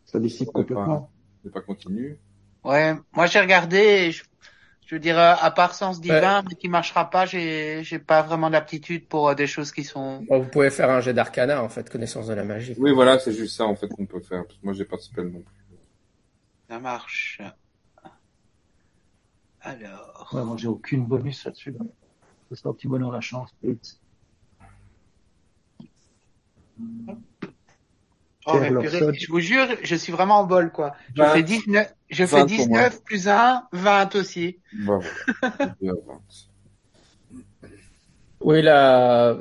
ça 0.05 0.19
dissipe 0.19 0.49
complètement. 0.53 1.09
C'est 1.43 1.51
pas 1.51 1.61
continu. 1.61 2.17
Ouais, 2.63 2.95
moi 3.13 3.27
j'ai 3.27 3.39
regardé, 3.39 4.11
je, 4.11 4.23
je 4.85 4.95
veux 4.95 4.99
dire, 4.99 5.17
à 5.17 5.51
part 5.51 5.73
sens 5.73 5.99
divin, 5.99 6.43
mais 6.43 6.55
qui 6.55 6.69
marchera 6.69 7.09
pas, 7.09 7.25
j'ai, 7.25 7.83
j'ai 7.83 7.97
pas 7.97 8.21
vraiment 8.21 8.49
d'aptitude 8.49 9.07
pour 9.07 9.29
euh, 9.29 9.35
des 9.35 9.47
choses 9.47 9.71
qui 9.71 9.83
sont. 9.83 10.23
vous 10.29 10.43
pouvez 10.43 10.69
faire 10.69 10.89
un 10.91 11.01
jet 11.01 11.13
d'arcana, 11.13 11.63
en 11.63 11.69
fait, 11.69 11.89
connaissance 11.89 12.27
de 12.27 12.33
la 12.33 12.43
magie. 12.43 12.75
Oui, 12.77 12.91
voilà, 12.93 13.17
c'est 13.17 13.31
juste 13.31 13.57
ça, 13.57 13.65
en 13.65 13.75
fait, 13.75 13.87
qu'on 13.87 14.05
peut 14.05 14.19
faire. 14.19 14.43
moi, 14.61 14.73
j'ai 14.73 14.85
pas 14.85 14.97
de 14.97 15.01
spell 15.01 15.25
non 15.25 15.41
plus. 15.41 15.79
Ça 16.69 16.79
marche. 16.79 17.41
Alors. 19.61 20.29
Ouais, 20.33 20.43
moi, 20.43 20.55
j'ai 20.57 20.67
aucune 20.67 21.05
bonus 21.05 21.45
là-dessus, 21.45 21.71
là. 21.71 21.79
C'est 22.51 22.67
un 22.67 22.73
petit 22.73 22.87
bonheur 22.87 23.11
la 23.11 23.21
chance, 23.21 23.49
Oh, 28.47 28.59
je 28.61 29.27
vous 29.31 29.39
jure, 29.39 29.67
je 29.81 29.95
suis 29.95 30.11
vraiment 30.11 30.39
en 30.39 30.43
bol, 30.43 30.71
quoi. 30.71 30.95
Je 31.15 31.23
fais 31.23 31.43
19, 31.43 31.93
je 32.09 32.25
fais 32.25 32.45
19 32.45 33.03
plus 33.03 33.27
1, 33.27 33.63
20 33.71 34.15
aussi. 34.15 34.59
Bon. 34.85 34.99
oui, 38.41 38.61
la, 38.61 39.35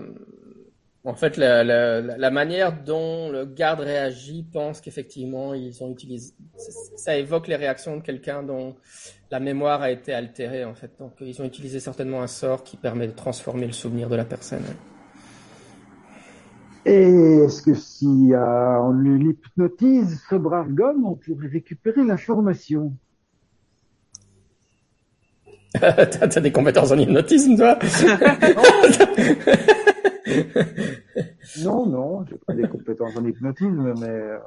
en 1.04 1.14
fait, 1.14 1.36
la, 1.36 1.62
la, 1.62 2.00
la, 2.00 2.30
manière 2.30 2.72
dont 2.72 3.28
le 3.28 3.44
garde 3.44 3.80
réagit 3.80 4.42
pense 4.50 4.80
qu'effectivement, 4.80 5.52
ils 5.52 5.84
ont 5.84 5.90
utilisé, 5.90 6.32
ça 6.96 7.14
évoque 7.16 7.46
les 7.46 7.56
réactions 7.56 7.98
de 7.98 8.02
quelqu'un 8.02 8.42
dont 8.42 8.74
la 9.30 9.38
mémoire 9.38 9.82
a 9.82 9.90
été 9.90 10.14
altérée, 10.14 10.64
en 10.64 10.74
fait. 10.74 10.92
Donc, 10.98 11.12
ils 11.20 11.42
ont 11.42 11.44
utilisé 11.44 11.78
certainement 11.78 12.22
un 12.22 12.26
sort 12.26 12.64
qui 12.64 12.78
permet 12.78 13.06
de 13.06 13.12
transformer 13.12 13.66
le 13.66 13.72
souvenir 13.74 14.08
de 14.08 14.16
la 14.16 14.24
personne. 14.24 14.64
Et 16.86 17.38
est-ce 17.44 17.62
que 17.62 17.74
si 17.74 18.34
euh, 18.34 18.78
on 18.80 18.92
l'hypnotise, 18.92 20.22
ce 20.28 20.34
brave 20.34 20.70
gomme, 20.70 21.06
on 21.06 21.14
pourrait 21.14 21.48
récupérer 21.48 22.04
l'information? 22.04 22.94
T'as 25.80 26.40
des 26.40 26.52
compétences 26.52 26.92
en 26.92 26.98
hypnotisme, 26.98 27.56
toi? 27.56 27.78
Non, 31.62 31.86
non, 31.86 32.24
j'ai 32.26 32.36
pas 32.36 32.54
des 32.54 32.68
compétences 32.68 33.16
en 33.16 33.24
hypnotisme, 33.24 33.94
mais 34.00 34.08
euh, 34.08 34.38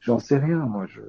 j'en 0.00 0.18
sais 0.18 0.38
rien, 0.38 0.58
moi. 0.58 0.86
Je... 0.86 1.00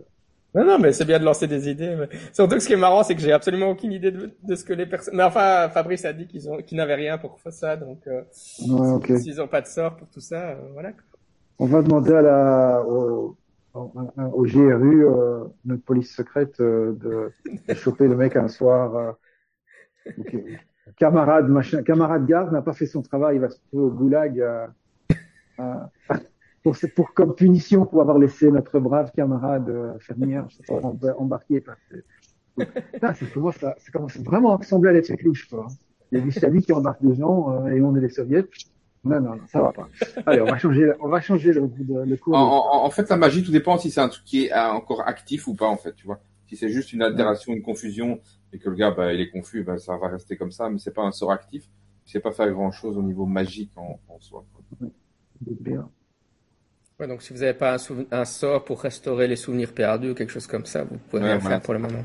Non, 0.57 0.65
non, 0.65 0.79
mais 0.79 0.91
c'est 0.91 1.05
bien 1.05 1.19
de 1.19 1.23
lancer 1.23 1.45
des 1.45 1.69
idées. 1.69 1.95
Mais... 1.95 2.09
Surtout 2.33 2.55
que 2.55 2.61
ce 2.61 2.67
qui 2.67 2.73
est 2.73 2.77
marrant, 2.77 3.03
c'est 3.03 3.13
que 3.13 3.21
j'ai 3.21 3.31
absolument 3.31 3.69
aucune 3.69 3.91
idée 3.91 4.09
de, 4.09 4.31
de, 4.41 4.55
ce 4.55 4.63
que 4.63 4.73
les 4.73 4.87
personnes. 4.87 5.15
Mais 5.15 5.21
enfin, 5.21 5.69
Fabrice 5.69 6.03
a 6.03 6.13
dit 6.13 6.25
qu'ils 6.25 6.49
ont, 6.49 6.57
qu'ils 6.57 6.77
n'avaient 6.77 6.95
rien 6.95 7.19
pour 7.19 7.39
faire 7.39 7.53
ça, 7.53 7.77
donc 7.77 7.99
euh, 8.07 8.21
ouais, 8.67 9.17
s'ils 9.19 9.35
n'ont 9.35 9.47
pas 9.47 9.61
de 9.61 9.67
sort 9.67 9.95
pour 9.95 10.07
tout 10.09 10.19
ça, 10.19 10.49
euh, 10.49 10.55
voilà. 10.73 10.93
On 11.59 11.67
va 11.67 11.83
demander 11.83 12.11
à 12.11 12.21
la 12.23 12.83
au, 12.87 13.37
au 13.75 14.43
GRU, 14.45 15.05
euh, 15.05 15.43
notre 15.65 15.83
police 15.83 16.15
secrète, 16.15 16.59
euh, 16.59 16.93
de, 16.93 17.31
de, 17.67 17.73
choper 17.75 18.07
le 18.07 18.15
mec 18.15 18.35
un 18.35 18.47
soir 18.47 19.15
Camarade, 20.97 21.49
machin, 21.49 21.83
camarade 21.83 22.25
garde 22.25 22.51
n'a 22.51 22.61
pas 22.63 22.73
fait 22.73 22.85
son 22.87 23.03
travail, 23.03 23.35
il 23.35 23.41
va 23.41 23.49
se 23.49 23.59
trouver 23.67 23.83
au 23.83 23.91
goulag 23.91 24.43
pour, 26.63 26.75
pour, 26.95 27.13
comme 27.13 27.35
punition 27.35 27.85
pour 27.85 28.01
avoir 28.01 28.17
laissé 28.17 28.51
notre 28.51 28.79
brave 28.79 29.11
camarade 29.15 29.69
euh, 29.69 29.97
fermière 29.99 30.47
embarquer. 31.17 31.63
C'est 32.57 33.35
moi, 33.35 33.53
ça, 33.53 33.75
ça 33.77 33.91
commence 33.91 34.17
vraiment 34.17 34.53
à 34.53 34.57
ressembler 34.57 34.89
à 34.89 34.93
l'effet 34.93 35.17
louche, 35.23 35.47
quoi. 35.47 35.67
Il 36.11 36.17
y 36.17 36.21
a 36.21 36.23
des 36.23 36.31
Stalis 36.31 36.63
qui 36.63 36.73
embarquent 36.73 37.05
des 37.05 37.15
gens 37.15 37.51
euh, 37.51 37.67
et 37.67 37.81
on 37.81 37.95
est 37.95 38.01
les 38.01 38.09
soviets. 38.09 38.45
Non, 39.03 39.21
non, 39.21 39.35
non, 39.35 39.47
ça 39.47 39.61
va 39.61 39.71
pas. 39.71 39.87
Allez, 40.25 40.41
on 40.41 40.45
va 40.45 40.57
changer, 40.57 40.91
on 40.99 41.07
va 41.07 41.21
changer 41.21 41.53
le, 41.53 41.69
le 42.05 42.17
cours. 42.17 42.35
En, 42.35 42.85
en, 42.85 42.89
fait, 42.89 43.09
la 43.09 43.17
magie, 43.17 43.43
tout 43.43 43.51
dépend 43.51 43.77
si 43.77 43.91
c'est 43.91 44.01
un 44.01 44.09
truc 44.09 44.23
qui 44.25 44.45
est 44.45 44.53
euh, 44.53 44.71
encore 44.71 45.07
actif 45.07 45.47
ou 45.47 45.53
pas, 45.53 45.67
en 45.67 45.77
fait, 45.77 45.93
tu 45.93 46.05
vois. 46.05 46.19
Si 46.47 46.55
c'est 46.55 46.69
juste 46.69 46.93
une 46.93 47.01
altération, 47.01 47.53
une 47.53 47.61
confusion, 47.61 48.19
et 48.53 48.59
que 48.59 48.69
le 48.69 48.75
gars, 48.75 48.91
bah, 48.91 49.13
il 49.13 49.19
est 49.19 49.29
confus, 49.29 49.63
bah, 49.63 49.77
ça 49.77 49.97
va 49.97 50.07
rester 50.07 50.37
comme 50.37 50.51
ça, 50.51 50.69
mais 50.69 50.79
c'est 50.79 50.93
pas 50.93 51.03
un 51.03 51.11
sort 51.11 51.31
actif. 51.31 51.69
C'est 52.05 52.21
pas 52.21 52.31
faire 52.31 52.49
grand 52.51 52.71
chose 52.71 52.97
au 52.97 53.03
niveau 53.03 53.25
magique 53.25 53.71
en, 53.75 53.99
en 54.07 54.19
soi. 54.19 54.45
Bien. 55.41 55.89
Ouais, 56.99 57.07
donc 57.07 57.21
si 57.21 57.31
vous 57.31 57.39
n'avez 57.39 57.53
pas 57.53 57.75
un, 57.75 58.05
un, 58.11 58.25
sort 58.25 58.65
pour 58.65 58.81
restaurer 58.81 59.27
les 59.27 59.35
souvenirs 59.35 59.71
perdus 59.71 60.11
ou 60.11 60.15
quelque 60.15 60.31
chose 60.31 60.47
comme 60.47 60.65
ça, 60.65 60.83
vous 60.83 60.97
pouvez 60.97 61.23
rien 61.23 61.39
faire 61.39 61.61
pour 61.61 61.75
le 61.75 61.79
moment. 61.79 62.03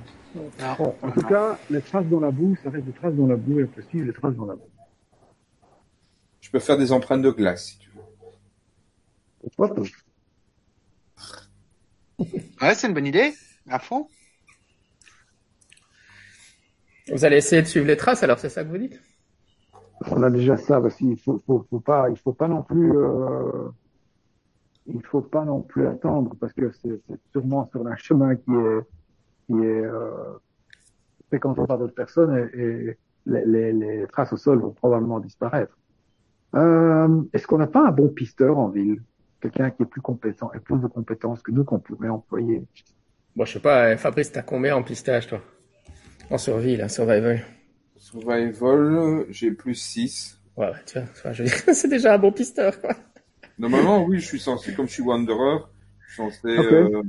en 0.59 1.11
tout 1.11 1.23
cas, 1.23 1.59
les 1.71 1.81
traces 1.81 2.05
dans 2.07 2.21
la 2.21 2.31
boue, 2.31 2.57
ça 2.63 2.69
reste 2.69 2.85
des 2.85 2.93
traces 2.93 3.15
dans 3.15 3.27
la 3.27 3.37
boue 3.37 3.61
et 3.61 3.69
suivre 3.89 4.07
les 4.07 4.13
traces 4.13 4.35
dans 4.35 4.45
la 4.45 4.55
boue. 4.55 4.69
Je 6.43 6.51
peux 6.51 6.59
faire 6.59 6.77
des 6.77 6.93
empreintes 6.93 7.23
de 7.23 7.31
glace 7.31 7.69
si 7.69 7.79
tu 7.79 7.91
veux. 7.91 8.03
Pourquoi 9.41 9.75
pas 9.75 9.83
Ouais, 12.61 12.75
c'est 12.75 12.87
une 12.87 12.95
bonne 12.95 13.07
idée, 13.07 13.33
à 13.71 13.79
fond. 13.79 14.09
Vous 17.11 17.25
allez 17.25 17.39
essayer 17.39 17.63
de 17.63 17.67
suivre 17.67 17.87
les 17.87 17.97
traces, 17.97 18.23
alors 18.23 18.39
c'est 18.39 18.51
ça 18.51 18.63
que 18.63 18.69
vous 18.69 18.79
dites? 18.79 19.01
On 20.11 20.23
a 20.23 20.31
déjà 20.31 20.59
ça, 20.59 20.81
parce 20.83 20.97
qu'il 20.97 21.19
faut, 21.19 21.43
faut, 21.47 21.67
faut, 21.71 21.81
pas, 21.81 22.11
il 22.11 22.17
faut 22.17 22.33
pas 22.33 22.49
non 22.49 22.63
plus, 22.63 22.93
euh, 22.95 23.71
il 24.87 25.03
faut 25.03 25.21
pas 25.21 25.45
non 25.45 25.61
plus 25.61 25.87
attendre, 25.87 26.35
parce 26.41 26.53
que 26.53 26.71
c'est 26.73 27.01
sûrement 27.31 27.69
sur 27.71 27.87
un 27.87 27.97
chemin 27.97 28.37
qui 28.37 28.51
est, 28.53 28.81
qui 29.47 29.55
est 29.55 29.85
euh, 29.85 30.11
fréquenté 31.29 31.63
par 31.67 31.79
d'autres 31.79 31.95
personnes 31.95 32.51
et, 32.55 32.99
les, 33.25 33.45
les, 33.47 33.73
les, 33.73 34.07
traces 34.09 34.33
au 34.33 34.37
sol 34.37 34.61
vont 34.61 34.73
probablement 34.73 35.21
disparaître. 35.21 35.79
Euh, 36.57 37.23
Est-ce 37.33 37.47
qu'on 37.47 37.59
n'a 37.59 37.69
pas 37.69 37.87
un 37.87 37.93
bon 37.93 38.09
pisteur 38.09 38.59
en 38.59 38.69
ville? 38.69 39.01
Quelqu'un 39.41 39.71
qui 39.71 39.85
est 39.85 39.87
plus 39.87 40.01
compétent 40.01 40.51
et 40.55 40.59
plus 40.59 40.79
de 40.79 40.89
compétences 40.89 41.41
que 41.41 41.53
nous 41.53 41.65
qu'on 41.65 41.79
pourrait 41.79 42.09
employer 42.09 42.65
Bon, 43.37 43.45
je 43.45 43.53
sais 43.55 43.61
pas, 43.61 43.97
Fabrice, 43.97 44.33
t'as 44.33 44.43
combien 44.43 44.77
en 44.77 44.83
pistage, 44.83 45.29
toi? 45.29 45.41
En 46.31 46.39
survie, 46.39 46.77
là, 46.77 46.89
survival. 46.89 47.43
Survival, 47.97 49.27
j'ai 49.31 49.53
plus 49.53 49.75
6. 49.75 50.41
Ouais, 50.57 50.73
tu 50.85 50.99
vois, 51.23 51.33
je 51.33 51.45
c'est 51.73 51.89
déjà 51.89 52.15
un 52.15 52.19
bon 52.19 52.33
pisteur, 52.33 52.81
quoi. 52.81 52.95
Normalement, 53.59 54.05
oui, 54.05 54.19
je 54.19 54.27
suis 54.27 54.41
censé, 54.41 54.75
comme 54.75 54.89
je 54.89 54.93
suis 54.93 55.03
Wanderer, 55.03 55.65
je 56.01 56.15
suis 56.15 56.23
censé 56.23 56.49
euh, 56.49 57.03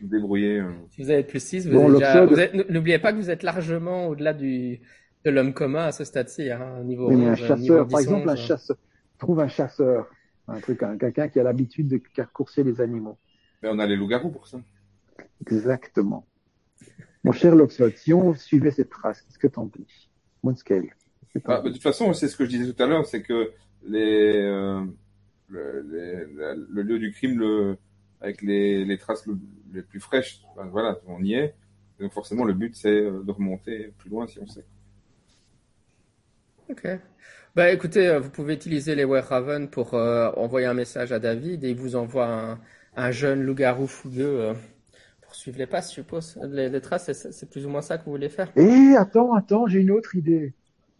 me 0.00 0.08
débrouiller. 0.08 0.60
Euh. 0.60 0.70
Si 0.90 1.02
vous 1.02 1.10
avez 1.10 1.22
plus 1.22 1.42
6, 1.42 1.68
vous, 1.68 1.98
déjà... 1.98 2.26
N'oubliez 2.68 2.98
pas 2.98 3.12
que 3.12 3.18
vous 3.18 3.30
êtes 3.30 3.42
largement 3.42 4.08
au-delà 4.08 4.32
du 4.32 4.80
de 5.24 5.32
l'homme 5.32 5.54
commun 5.54 5.86
à 5.86 5.92
ce 5.92 6.04
stade-ci, 6.04 6.52
hein, 6.52 6.84
niveau 6.84 7.10
oui, 7.10 7.24
un 7.26 7.34
chasseur, 7.34 7.88
par 7.88 7.98
exemple, 7.98 8.30
un 8.30 8.36
chasseur. 8.36 8.76
Trouve 9.18 9.40
un 9.40 9.48
chasseur, 9.48 10.08
un 10.46 10.60
truc, 10.60 10.84
quelqu'un 11.00 11.28
qui 11.28 11.40
a 11.40 11.42
l'habitude 11.42 11.88
de 11.88 12.00
courser 12.32 12.62
les 12.62 12.80
animaux. 12.80 13.18
Mais 13.60 13.68
on 13.72 13.78
a 13.80 13.86
les 13.86 13.96
loups-garous 13.96 14.30
pour 14.30 14.46
ça. 14.46 14.60
Exactement. 15.40 16.24
Mon 17.24 17.32
cher 17.32 17.56
Loxot, 17.56 17.90
si 17.96 18.14
on 18.14 18.34
suivait 18.34 18.70
ces 18.70 18.86
traces, 18.86 19.22
qu'est-ce 19.22 19.38
que 19.38 19.48
t'en 19.48 19.66
dis? 19.66 20.08
Moonscale. 20.44 20.94
Ah, 21.34 21.40
bah, 21.44 21.60
de 21.60 21.70
toute 21.70 21.82
façon, 21.82 22.12
c'est 22.12 22.28
ce 22.28 22.36
que 22.36 22.44
je 22.44 22.50
disais 22.50 22.72
tout 22.72 22.80
à 22.80 22.86
l'heure, 22.86 23.04
c'est 23.04 23.22
que 23.22 23.50
les, 23.84 24.36
euh, 24.36 24.84
le, 25.48 25.82
le, 25.82 26.82
lieu 26.82 26.98
du 26.98 27.12
crime, 27.12 27.38
le, 27.38 27.76
avec 28.20 28.42
les, 28.42 28.84
les 28.84 28.98
traces 28.98 29.26
les 29.72 29.82
plus 29.82 30.00
fraîches, 30.00 30.42
voilà, 30.70 30.98
on 31.06 31.22
y 31.22 31.34
est. 31.34 31.54
Donc 32.00 32.12
forcément, 32.12 32.44
le 32.44 32.52
but, 32.52 32.76
c'est 32.76 32.88
euh, 32.88 33.22
de 33.22 33.32
remonter 33.32 33.94
plus 33.98 34.10
loin 34.10 34.26
si 34.26 34.38
on 34.38 34.46
sait. 34.46 34.64
Ok. 36.68 36.86
Bah 37.54 37.72
écoutez, 37.72 38.06
euh, 38.06 38.20
vous 38.20 38.28
pouvez 38.28 38.52
utiliser 38.52 38.94
les 38.94 39.04
Raven 39.04 39.70
pour 39.70 39.94
euh, 39.94 40.30
envoyer 40.36 40.66
un 40.66 40.74
message 40.74 41.12
à 41.12 41.18
David 41.18 41.64
et 41.64 41.70
il 41.70 41.76
vous 41.76 41.96
envoie 41.96 42.26
un, 42.26 42.60
un 42.96 43.10
jeune 43.12 43.42
loup-garou 43.42 43.86
fougueux 43.86 44.54
suivre 45.36 45.58
les 45.58 45.66
pas, 45.66 45.80
je 45.80 45.88
suppose. 45.88 46.38
Les, 46.44 46.80
traces, 46.80 47.12
c'est 47.12 47.50
plus 47.50 47.66
ou 47.66 47.68
moins 47.68 47.82
ça 47.82 47.98
que 47.98 48.04
vous 48.04 48.12
voulez 48.12 48.28
faire? 48.28 48.50
Eh, 48.56 48.94
attends, 48.96 49.34
attends, 49.34 49.66
j'ai 49.66 49.80
une 49.80 49.90
autre 49.90 50.16
idée. 50.16 50.54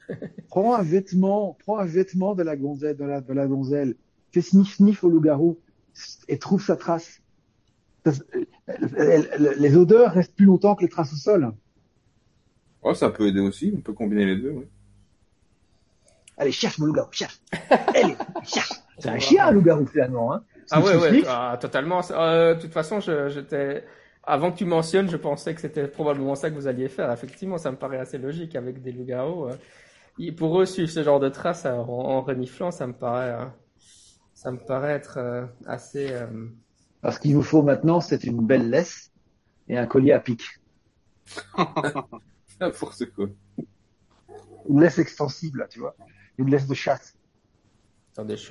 prends 0.48 0.74
un 0.74 0.82
vêtement, 0.82 1.56
prends 1.60 1.78
un 1.78 1.86
vêtement 1.86 2.34
de 2.34 2.42
la 2.42 2.56
gonzelle, 2.56 2.96
de 2.96 3.04
la, 3.04 3.20
de 3.20 3.32
la 3.32 3.46
donzelle, 3.46 3.96
fais 4.36 4.48
sniff 4.48 4.76
sniff 4.76 5.04
au 5.04 5.08
loup-garou 5.08 5.58
et 6.28 6.38
trouve 6.38 6.62
sa 6.62 6.76
trace. 6.76 7.22
Les 8.04 9.76
odeurs 9.76 10.12
restent 10.12 10.36
plus 10.36 10.46
longtemps 10.46 10.74
que 10.74 10.82
les 10.82 10.88
traces 10.88 11.12
au 11.12 11.16
sol. 11.16 11.52
Oh, 12.82 12.94
ça 12.94 13.10
peut 13.10 13.26
aider 13.26 13.40
aussi, 13.40 13.72
on 13.76 13.80
peut 13.80 13.94
combiner 13.94 14.26
les 14.26 14.36
deux, 14.36 14.50
oui. 14.50 14.64
Allez, 16.38 16.52
cherche 16.52 16.78
mon 16.78 16.86
loup-garou, 16.86 17.08
cherche. 17.10 17.40
Allez, 17.70 18.14
cherche. 18.44 18.72
C'est 18.98 19.08
un 19.08 19.18
chien, 19.18 19.46
un 19.46 19.52
loup-garou, 19.52 19.86
finalement, 19.86 20.34
hein. 20.34 20.44
Ah 20.70 20.80
ouais, 20.80 20.96
ouais, 20.96 21.22
ah, 21.26 21.56
totalement. 21.60 22.00
Euh, 22.10 22.54
de 22.54 22.60
toute 22.60 22.72
façon, 22.72 23.00
j'étais, 23.00 23.84
avant 24.22 24.52
que 24.52 24.58
tu 24.58 24.64
mentionnes, 24.64 25.08
je 25.08 25.16
pensais 25.16 25.54
que 25.54 25.60
c'était 25.60 25.86
probablement 25.88 26.34
ça 26.34 26.50
que 26.50 26.54
vous 26.54 26.66
alliez 26.66 26.88
faire. 26.88 27.10
Effectivement, 27.10 27.56
ça 27.56 27.70
me 27.70 27.76
paraît 27.76 27.98
assez 27.98 28.18
logique 28.18 28.54
avec 28.54 28.82
des 28.82 28.92
loups-garous. 28.92 29.48
Euh. 29.48 30.32
Pour 30.36 30.60
eux, 30.60 30.66
suivre 30.66 30.90
ce 30.90 31.02
genre 31.02 31.20
de 31.20 31.28
traces 31.28 31.66
en, 31.66 31.88
en 31.88 32.20
reniflant, 32.22 32.70
ça 32.70 32.86
me 32.86 32.92
paraît, 32.92 33.32
euh, 33.32 33.44
ça 34.36 34.52
me 34.52 34.58
paraît 34.58 34.92
être 34.92 35.16
euh, 35.18 35.46
assez. 35.64 36.14
Parce 37.00 37.18
qu'il 37.18 37.34
vous 37.34 37.42
faut 37.42 37.62
maintenant, 37.62 38.00
c'est 38.00 38.22
une 38.24 38.46
belle 38.46 38.70
laisse 38.70 39.10
et 39.68 39.78
un 39.78 39.86
collier 39.86 40.12
à 40.12 40.20
pic. 40.20 40.42
N'importe 42.60 43.06
quoi. 43.06 43.26
Une 44.68 44.80
laisse 44.80 44.98
extensible, 44.98 45.66
tu 45.70 45.80
vois. 45.80 45.96
Une 46.38 46.50
laisse 46.50 46.66
de 46.66 46.74
chasse. 46.74 47.16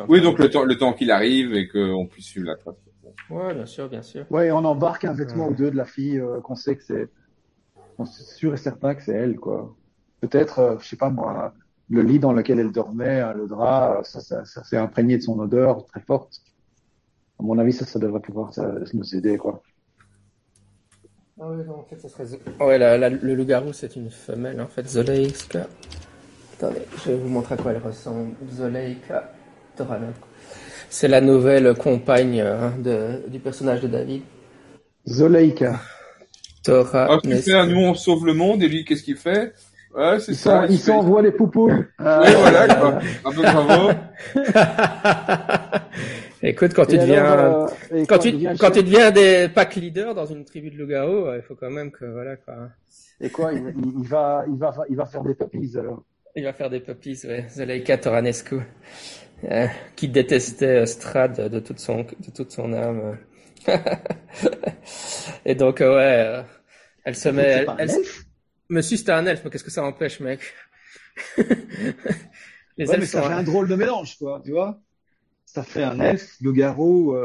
Oui, 0.08 0.22
donc 0.22 0.40
le 0.40 0.50
temps, 0.50 0.64
le 0.64 0.78
temps 0.78 0.94
qu'il 0.94 1.12
arrive 1.12 1.54
et 1.54 1.68
qu'on 1.68 2.08
puisse 2.08 2.28
suivre 2.28 2.48
la 2.48 2.56
trace. 2.56 2.76
Ouais, 3.30 3.54
bien 3.54 3.66
sûr, 3.66 3.90
bien 3.90 4.02
sûr. 4.02 4.26
Ouais, 4.32 4.52
on 4.52 4.64
embarque 4.66 5.06
un 5.06 5.14
vêtement 5.14 5.50
ou 5.50 5.54
deux 5.54 5.72
de 5.72 5.76
la 5.76 5.86
fille 5.86 6.20
euh, 6.20 6.42
qu'on 6.42 6.56
sait 6.56 6.76
que 6.76 6.84
c'est, 6.84 7.10
on 7.98 8.06
sûr 8.06 8.54
et 8.54 8.58
certain 8.58 8.94
que 8.96 9.04
c'est 9.04 9.14
elle, 9.14 9.38
quoi. 9.38 9.76
Peut-être, 10.22 10.60
euh, 10.60 10.78
je 10.80 10.88
sais 10.88 10.98
pas 10.98 11.10
moi, 11.10 11.54
le 11.90 12.02
lit 12.02 12.20
dans 12.20 12.34
lequel 12.34 12.60
elle 12.60 12.72
dormait, 12.72 13.20
hein, 13.20 13.34
le 13.34 13.48
drap, 13.48 14.02
ça, 14.04 14.22
ça, 14.22 14.44
ça 14.46 14.64
s'est 14.64 14.78
imprégné 14.78 15.18
de 15.18 15.22
son 15.22 15.40
odeur 15.40 15.86
très 15.86 16.02
forte. 16.02 16.42
À 17.40 17.44
mon 17.44 17.58
avis, 17.60 17.74
ça, 17.74 17.86
ça 17.86 18.00
devrait 18.00 18.22
pouvoir 18.22 18.54
ça, 18.54 18.72
nous 18.94 19.16
aider, 19.16 19.38
quoi. 19.38 19.62
Ah 21.40 21.48
oui, 21.50 21.64
non, 21.68 21.80
en 21.80 21.84
fait, 21.84 22.00
ça 22.00 22.10
serait. 22.10 22.26
Ouais, 22.60 22.78
la, 22.78 22.98
la, 22.98 23.10
le 23.10 23.36
loup-garou, 23.36 23.74
c'est 23.74 23.96
une 23.96 24.10
femelle, 24.10 24.62
en 24.62 24.68
fait, 24.68 24.88
Zoleika. 24.88 25.68
Attendez, 26.54 26.82
je 27.04 27.12
vais 27.12 27.18
vous 27.18 27.28
montrer 27.28 27.56
à 27.56 27.58
quoi 27.58 27.74
elle 27.74 27.82
ressemble. 27.82 28.36
Zoleika 28.52 29.34
Toranok. 29.76 30.16
C'est 30.90 31.10
la 31.10 31.20
nouvelle 31.20 31.76
compagne 31.76 32.40
hein, 32.40 32.74
de, 32.80 33.28
du 33.28 33.40
personnage 33.40 33.82
de 33.82 33.88
David. 33.88 34.22
Zoleika. 35.06 35.82
Tora. 36.64 37.08
Ah, 37.12 37.20
tu 37.22 37.36
fais 37.36 37.68
nous 37.68 37.82
on 37.82 37.94
sauve 37.94 38.26
le 38.26 38.34
monde 38.34 38.64
et 38.64 38.68
lui 38.68 38.86
qu'est-ce 38.86 39.04
qu'il 39.04 39.18
fait? 39.18 39.54
Ouais, 39.96 40.20
c'est 40.20 40.34
ça. 40.34 40.66
il 40.70 40.78
s'envoie 40.78 41.22
les 41.22 41.32
poupouilles. 41.32 41.74
oui, 41.74 41.86
voilà, 42.00 42.76
quoi. 42.76 43.00
Un 43.24 43.32
peu 43.32 43.42
bravo. 43.42 43.92
Écoute, 46.44 46.74
quand 46.74 46.86
tu 46.86 46.98
deviens, 46.98 47.26
euh, 47.26 47.68
quand, 48.08 48.20
tu, 48.20 48.32
quand 48.60 48.72
tu 48.72 48.84
deviens 48.84 49.10
des 49.12 49.50
pack 49.50 49.76
leaders 49.76 50.14
dans 50.14 50.26
une 50.26 50.44
tribu 50.46 50.70
de 50.70 50.78
loup 50.78 50.92
il 51.34 51.42
faut 51.42 51.56
quand 51.56 51.72
même 51.72 51.92
que, 51.92 52.06
voilà, 52.06 52.36
quoi. 52.36 52.70
Et 53.22 53.30
quoi, 53.30 53.54
il, 53.54 53.74
il, 53.98 54.08
va, 54.08 54.44
il 54.48 54.58
va, 54.58 54.74
il 54.90 54.96
va 54.96 55.06
faire 55.06 55.24
des 55.24 55.34
puppies, 55.34 55.78
alors? 55.78 56.04
Il 56.36 56.44
va 56.44 56.54
faire 56.54 56.70
des 56.70 56.82
puppies, 56.82 57.18
ouais. 57.24 57.46
Zoleika 57.50 57.98
Toranescu. 57.98 58.60
Euh, 59.44 59.68
qui 59.96 60.08
détestait 60.08 60.82
euh, 60.82 60.86
Strad 60.86 61.50
de 61.50 61.60
toute 61.60 61.80
son 61.80 62.04
de 62.04 62.32
toute 62.34 62.52
son 62.52 62.74
âme. 62.74 63.18
et 65.46 65.56
donc 65.56 65.82
euh, 65.82 65.96
ouais, 65.96 66.46
elle 67.04 67.16
se 67.16 67.30
met. 67.30 67.66
Elle, 67.78 67.90
me 67.90 68.25
suis 68.82 68.98
c'était 68.98 69.12
un 69.12 69.26
elfe, 69.26 69.42
mais 69.44 69.50
qu'est-ce 69.50 69.64
que 69.64 69.72
ça 69.72 69.84
empêche, 69.84 70.20
mec? 70.20 70.42
Les 72.78 72.90
ouais, 72.90 72.98
mais 72.98 73.06
ça 73.06 73.22
fait 73.22 73.34
un 73.34 73.44
drôle 73.44 73.68
de 73.68 73.76
mélange, 73.76 74.18
quoi, 74.18 74.42
tu 74.44 74.52
vois 74.52 74.82
Ça 75.46 75.64
fait 75.64 75.84
un 75.84 76.00
elfe, 76.00 76.36
le 76.42 76.52
garrot 76.52 77.16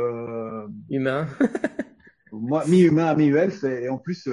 humain. 0.88 1.26
moi, 2.32 2.64
mi-humain, 2.66 3.14
mi-elfe, 3.14 3.64
et 3.64 3.88
en 3.88 3.98
plus, 3.98 4.28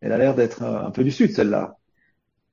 elle 0.00 0.12
a 0.12 0.18
l'air 0.18 0.34
d'être 0.34 0.62
un 0.62 0.90
peu 0.92 1.02
du 1.02 1.10
sud, 1.10 1.32
celle-là. 1.32 1.76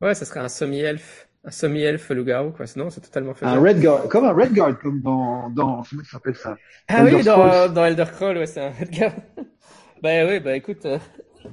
Ouais, 0.02 0.16
ça 0.16 0.26
serait 0.26 0.40
un 0.40 0.50
semi-elfe 0.50 1.28
un 1.46 1.52
semi-elfe 1.52 2.10
loup-garou, 2.10 2.52
quoi. 2.52 2.66
Sinon, 2.68 2.90
c'est 2.90 3.02
totalement 3.02 3.34
fait. 3.34 3.46
Un 3.46 3.60
Redguard, 3.60 4.08
comme 4.08 4.26
un 4.26 4.34
Redguard, 4.34 4.80
comme 4.80 5.02
dans, 5.02 5.50
dans, 5.50 5.84
comment 5.84 6.04
ça 6.04 6.12
s'appelle 6.12 6.36
ça? 6.36 6.56
Ah 6.88 7.04
oui, 7.04 7.24
dans, 7.24 7.70
dans 7.70 7.86
Elder 7.86 8.06
Scrolls, 8.06 8.38
ouais, 8.38 8.46
c'est 8.46 8.62
un 8.62 8.72
Redguard. 8.72 9.14
bah 10.02 10.26
oui, 10.26 10.40
bah 10.40 10.56
écoute, 10.56 10.86
euh, 10.86 11.00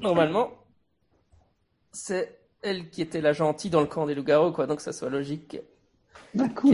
normalement, 0.01 0.51
c'est 1.93 2.38
elle 2.62 2.91
qui 2.91 3.03
était 3.03 3.20
la 3.20 3.32
gentille 3.32 3.70
dans 3.70 3.80
le 3.80 3.86
camp 3.86 4.07
des 4.07 4.14
loups-garous, 4.14 4.53
quoi. 4.53 4.66
Donc 4.66 4.80
ça 4.80 4.93
soit 4.93 5.11
logique. 5.11 5.59
D'accord. 6.34 6.72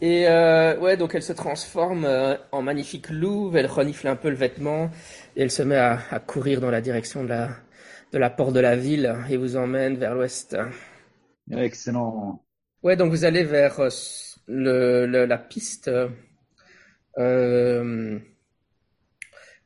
Et 0.00 0.28
euh, 0.28 0.76
ouais, 0.78 0.96
donc 0.96 1.14
elle 1.14 1.22
se 1.22 1.32
transforme 1.32 2.04
euh, 2.04 2.36
en 2.52 2.62
magnifique 2.62 3.10
louve, 3.10 3.56
elle 3.56 3.66
renifle 3.66 4.08
un 4.08 4.16
peu 4.16 4.28
le 4.28 4.34
vêtement 4.34 4.90
et 5.36 5.42
elle 5.42 5.50
se 5.50 5.62
met 5.62 5.76
à, 5.76 5.98
à, 6.10 6.18
courir 6.20 6.60
dans 6.60 6.70
la 6.70 6.80
direction 6.80 7.22
de 7.22 7.28
la, 7.28 7.50
de 8.12 8.18
la 8.18 8.28
porte 8.28 8.52
de 8.52 8.60
la 8.60 8.76
ville 8.76 9.16
et 9.30 9.36
vous 9.36 9.56
emmène 9.56 9.96
vers 9.96 10.14
l'ouest. 10.14 10.56
Excellent. 11.50 12.42
Ouais, 12.82 12.96
donc 12.96 13.10
vous 13.10 13.24
allez 13.24 13.44
vers 13.44 13.80
euh, 13.80 13.88
le, 14.46 15.06
le, 15.06 15.24
la 15.26 15.38
piste. 15.38 15.90
Euh, 17.18 18.18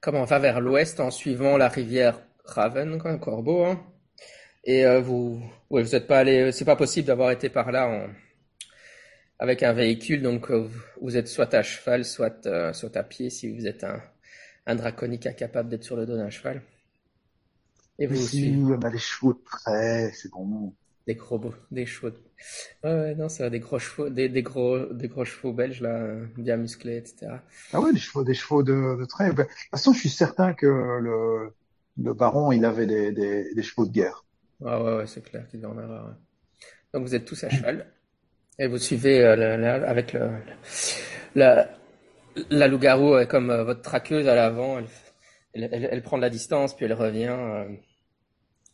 comment 0.00 0.22
on 0.22 0.24
va 0.24 0.38
vers 0.38 0.60
l'ouest 0.60 1.00
en 1.00 1.10
suivant 1.10 1.56
la 1.56 1.68
rivière 1.68 2.20
Raven, 2.44 2.98
quoi, 2.98 3.10
un 3.10 3.18
corbeau. 3.18 3.64
Hein. 3.64 3.80
Et 4.68 4.86
euh, 4.86 5.00
vous, 5.00 5.42
ouais, 5.68 5.82
vous 5.82 5.96
êtes 5.96 6.06
pas 6.06 6.20
allé, 6.20 6.52
c'est 6.52 6.64
pas 6.64 6.76
possible 6.76 7.08
d'avoir 7.08 7.32
été 7.32 7.48
par 7.48 7.72
là 7.72 7.88
en 7.88 8.08
avec 9.40 9.62
un 9.64 9.72
véhicule, 9.72 10.22
donc 10.22 10.50
euh, 10.50 10.68
vous 11.00 11.16
êtes 11.16 11.28
soit 11.28 11.52
à 11.54 11.62
cheval, 11.62 12.04
soit, 12.04 12.46
euh, 12.46 12.72
soit 12.72 12.96
à 12.96 13.02
pied 13.02 13.30
si 13.30 13.52
vous 13.52 13.66
êtes 13.66 13.84
un, 13.84 14.00
un 14.66 14.74
draconique 14.76 15.26
incapable 15.26 15.68
d'être 15.68 15.84
sur 15.84 15.96
le 15.96 16.06
dos 16.06 16.16
d'un 16.16 16.30
cheval. 16.30 16.62
Et 17.98 18.06
vous 18.06 18.16
si, 18.16 18.54
on 18.64 18.80
a 18.82 18.90
des 18.90 18.98
chevaux 18.98 19.34
de 19.34 19.38
près, 19.38 20.10
c'est 20.12 20.30
bon. 20.30 20.74
Des 21.06 21.14
gros 21.16 21.40
des 21.72 21.86
chevaux. 21.86 22.12
Ouais, 22.84 22.90
ouais, 22.92 23.14
non, 23.16 23.28
c'est 23.28 23.48
des 23.50 23.60
gros 23.60 23.78
chevaux, 23.78 24.10
des, 24.10 24.28
des 24.28 24.42
gros, 24.42 24.92
des 24.92 25.08
gros 25.08 25.24
chevaux 25.24 25.52
belges 25.52 25.80
là, 25.80 26.14
bien 26.36 26.56
musclés, 26.56 26.98
etc. 26.98 27.42
Ah 27.72 27.80
ouais, 27.80 27.92
des 27.92 27.98
chevaux, 27.98 28.24
des 28.24 28.34
chevaux 28.34 28.62
de, 28.62 28.96
de 28.98 29.04
trait. 29.06 29.32
Ben, 29.32 29.44
de 29.44 29.48
toute 29.48 29.70
façon, 29.70 29.92
je 29.92 30.00
suis 30.00 30.08
certain 30.10 30.54
que 30.54 30.66
le, 30.66 31.54
le 31.96 32.14
baron, 32.14 32.52
il 32.52 32.64
avait 32.64 32.86
des, 32.86 33.12
des, 33.12 33.54
des 33.54 33.62
chevaux 33.62 33.86
de 33.86 33.92
guerre. 33.92 34.24
Ah 34.64 34.82
ouais, 34.82 35.06
c'est 35.06 35.22
clair 35.22 35.46
qu'il 35.48 35.64
en. 35.66 35.76
Ouais. 35.76 36.14
Donc 36.92 37.02
vous 37.02 37.14
êtes 37.14 37.24
tous 37.24 37.44
à 37.44 37.50
cheval. 37.50 37.86
Et 38.58 38.66
vous 38.66 38.78
suivez 38.78 39.24
euh, 39.24 39.86
avec 39.86 40.16
la, 41.34 41.68
la 42.50 42.68
loup-garou 42.68 43.14
euh, 43.14 43.24
comme 43.24 43.50
euh, 43.50 43.62
votre 43.62 43.82
traqueuse 43.82 44.26
à 44.26 44.34
l'avant. 44.34 44.80
Elle, 45.54 45.68
elle, 45.72 46.02
prend 46.02 46.16
de 46.16 46.22
la 46.22 46.30
distance, 46.30 46.74
puis 46.74 46.84
elle 46.84 46.92
revient. 46.92 47.36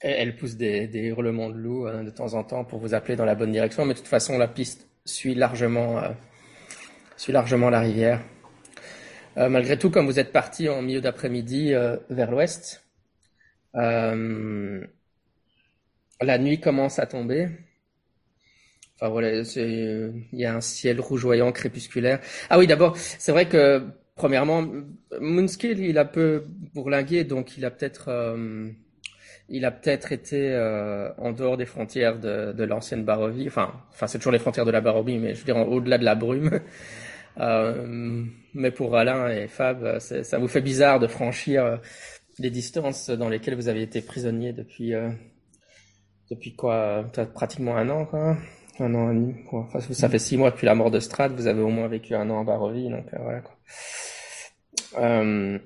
Elle 0.00 0.36
pousse 0.36 0.56
des, 0.56 0.86
des, 0.86 1.00
hurlements 1.00 1.48
de 1.50 1.56
loup 1.56 1.88
de 1.88 2.10
temps 2.10 2.34
en 2.34 2.44
temps 2.44 2.64
pour 2.64 2.78
vous 2.78 2.94
appeler 2.94 3.16
dans 3.16 3.24
la 3.24 3.34
bonne 3.34 3.52
direction. 3.52 3.84
Mais 3.84 3.94
de 3.94 3.98
toute 3.98 4.08
façon, 4.08 4.36
la 4.36 4.48
piste 4.48 4.88
suit 5.04 5.34
largement, 5.34 6.02
suit 7.16 7.32
largement 7.32 7.70
la 7.70 7.80
rivière. 7.80 8.20
malgré 9.36 9.78
tout, 9.78 9.90
comme 9.90 10.04
vous 10.04 10.18
êtes 10.18 10.32
parti 10.32 10.68
en 10.68 10.82
milieu 10.82 11.00
d'après-midi 11.00 11.72
vers 12.10 12.30
l'ouest, 12.30 12.84
la 16.20 16.38
nuit 16.38 16.60
commence 16.60 16.98
à 16.98 17.06
tomber. 17.06 17.48
Enfin 18.96 19.08
voilà, 19.08 19.42
il 19.56 20.24
y 20.32 20.44
a 20.44 20.54
un 20.54 20.60
ciel 20.60 21.00
rougeoyant, 21.00 21.50
crépusculaire. 21.52 22.20
Ah 22.48 22.58
oui, 22.58 22.66
d'abord, 22.66 22.96
c'est 22.96 23.32
vrai 23.32 23.48
que 23.48 23.82
premièrement, 24.14 24.64
Moonskill, 25.20 25.80
il 25.80 25.98
a 25.98 26.04
peu 26.04 26.44
bourlingué, 26.74 27.24
donc 27.24 27.56
il 27.56 27.64
a 27.64 27.70
peut-être, 27.70 28.08
euh, 28.08 28.70
il 29.48 29.64
a 29.64 29.72
peut-être 29.72 30.12
été 30.12 30.52
euh, 30.52 31.12
en 31.18 31.32
dehors 31.32 31.56
des 31.56 31.66
frontières 31.66 32.18
de, 32.18 32.64
l'ancienne 32.64 33.04
Barovie. 33.04 33.48
Enfin, 33.48 33.72
enfin, 33.90 34.06
c'est 34.06 34.18
toujours 34.18 34.32
les 34.32 34.38
frontières 34.38 34.64
de 34.64 34.70
la 34.70 34.80
Barovie, 34.80 35.18
mais 35.18 35.34
je 35.34 35.40
veux 35.40 35.44
dire 35.44 35.56
au-delà 35.56 35.98
de 35.98 36.04
la 36.04 36.14
brume. 36.14 36.60
Euh, 37.40 38.22
mais 38.54 38.70
pour 38.70 38.94
Alain 38.94 39.28
et 39.28 39.48
Fab, 39.48 39.98
ça 39.98 40.38
vous 40.38 40.46
fait 40.46 40.60
bizarre 40.60 41.00
de 41.00 41.08
franchir 41.08 41.80
les 42.38 42.50
distances 42.50 43.10
dans 43.10 43.28
lesquelles 43.28 43.56
vous 43.56 43.66
avez 43.66 43.82
été 43.82 44.00
prisonnier 44.02 44.52
depuis 44.52 44.94
depuis 46.34 46.54
quoi, 46.54 47.04
pratiquement 47.34 47.76
un 47.76 47.88
an, 47.90 48.06
quoi. 48.06 48.36
Un 48.80 48.94
an 48.94 49.10
et 49.10 49.14
demi. 49.14 49.34
Enfin, 49.52 49.80
ça 49.80 50.08
fait 50.08 50.18
six 50.18 50.36
mois 50.36 50.50
depuis 50.50 50.66
la 50.66 50.74
mort 50.74 50.90
de 50.90 51.00
Strad. 51.00 51.32
Vous 51.32 51.46
avez 51.46 51.62
au 51.62 51.68
moins 51.68 51.86
vécu 51.88 52.14
un 52.14 52.28
an 52.30 52.38
en 52.38 52.44
Barovie, 52.44 52.90
donc 52.90 53.06
euh, 53.12 53.18
voilà. 53.20 53.40
Quoi. 53.40 53.54
Euh, 54.98 55.58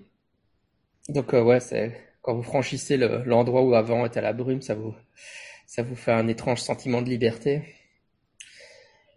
donc 1.09 1.35
euh, 1.35 1.43
ouais, 1.43 1.59
quand 2.23 2.35
vous 2.35 2.43
franchissez 2.43 2.97
l'endroit 2.97 3.63
où 3.63 3.75
avant 3.75 4.05
était 4.05 4.21
la 4.21 4.33
brume, 4.33 4.61
ça 4.63 4.75
vous 4.75 4.95
fait 5.95 6.13
un 6.13 6.29
étrange 6.29 6.61
sentiment 6.61 7.01
de 7.01 7.09
liberté. 7.09 7.63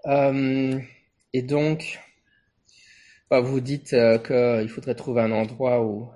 Euh, 0.06 0.80
et 1.34 1.42
donc, 1.42 2.00
bah, 3.30 3.42
vous 3.42 3.60
dites 3.60 3.90
qu'il 4.26 4.70
faudrait 4.70 4.96
trouver 4.96 5.22
un 5.22 5.32
endroit 5.32 5.84
où 5.84 6.10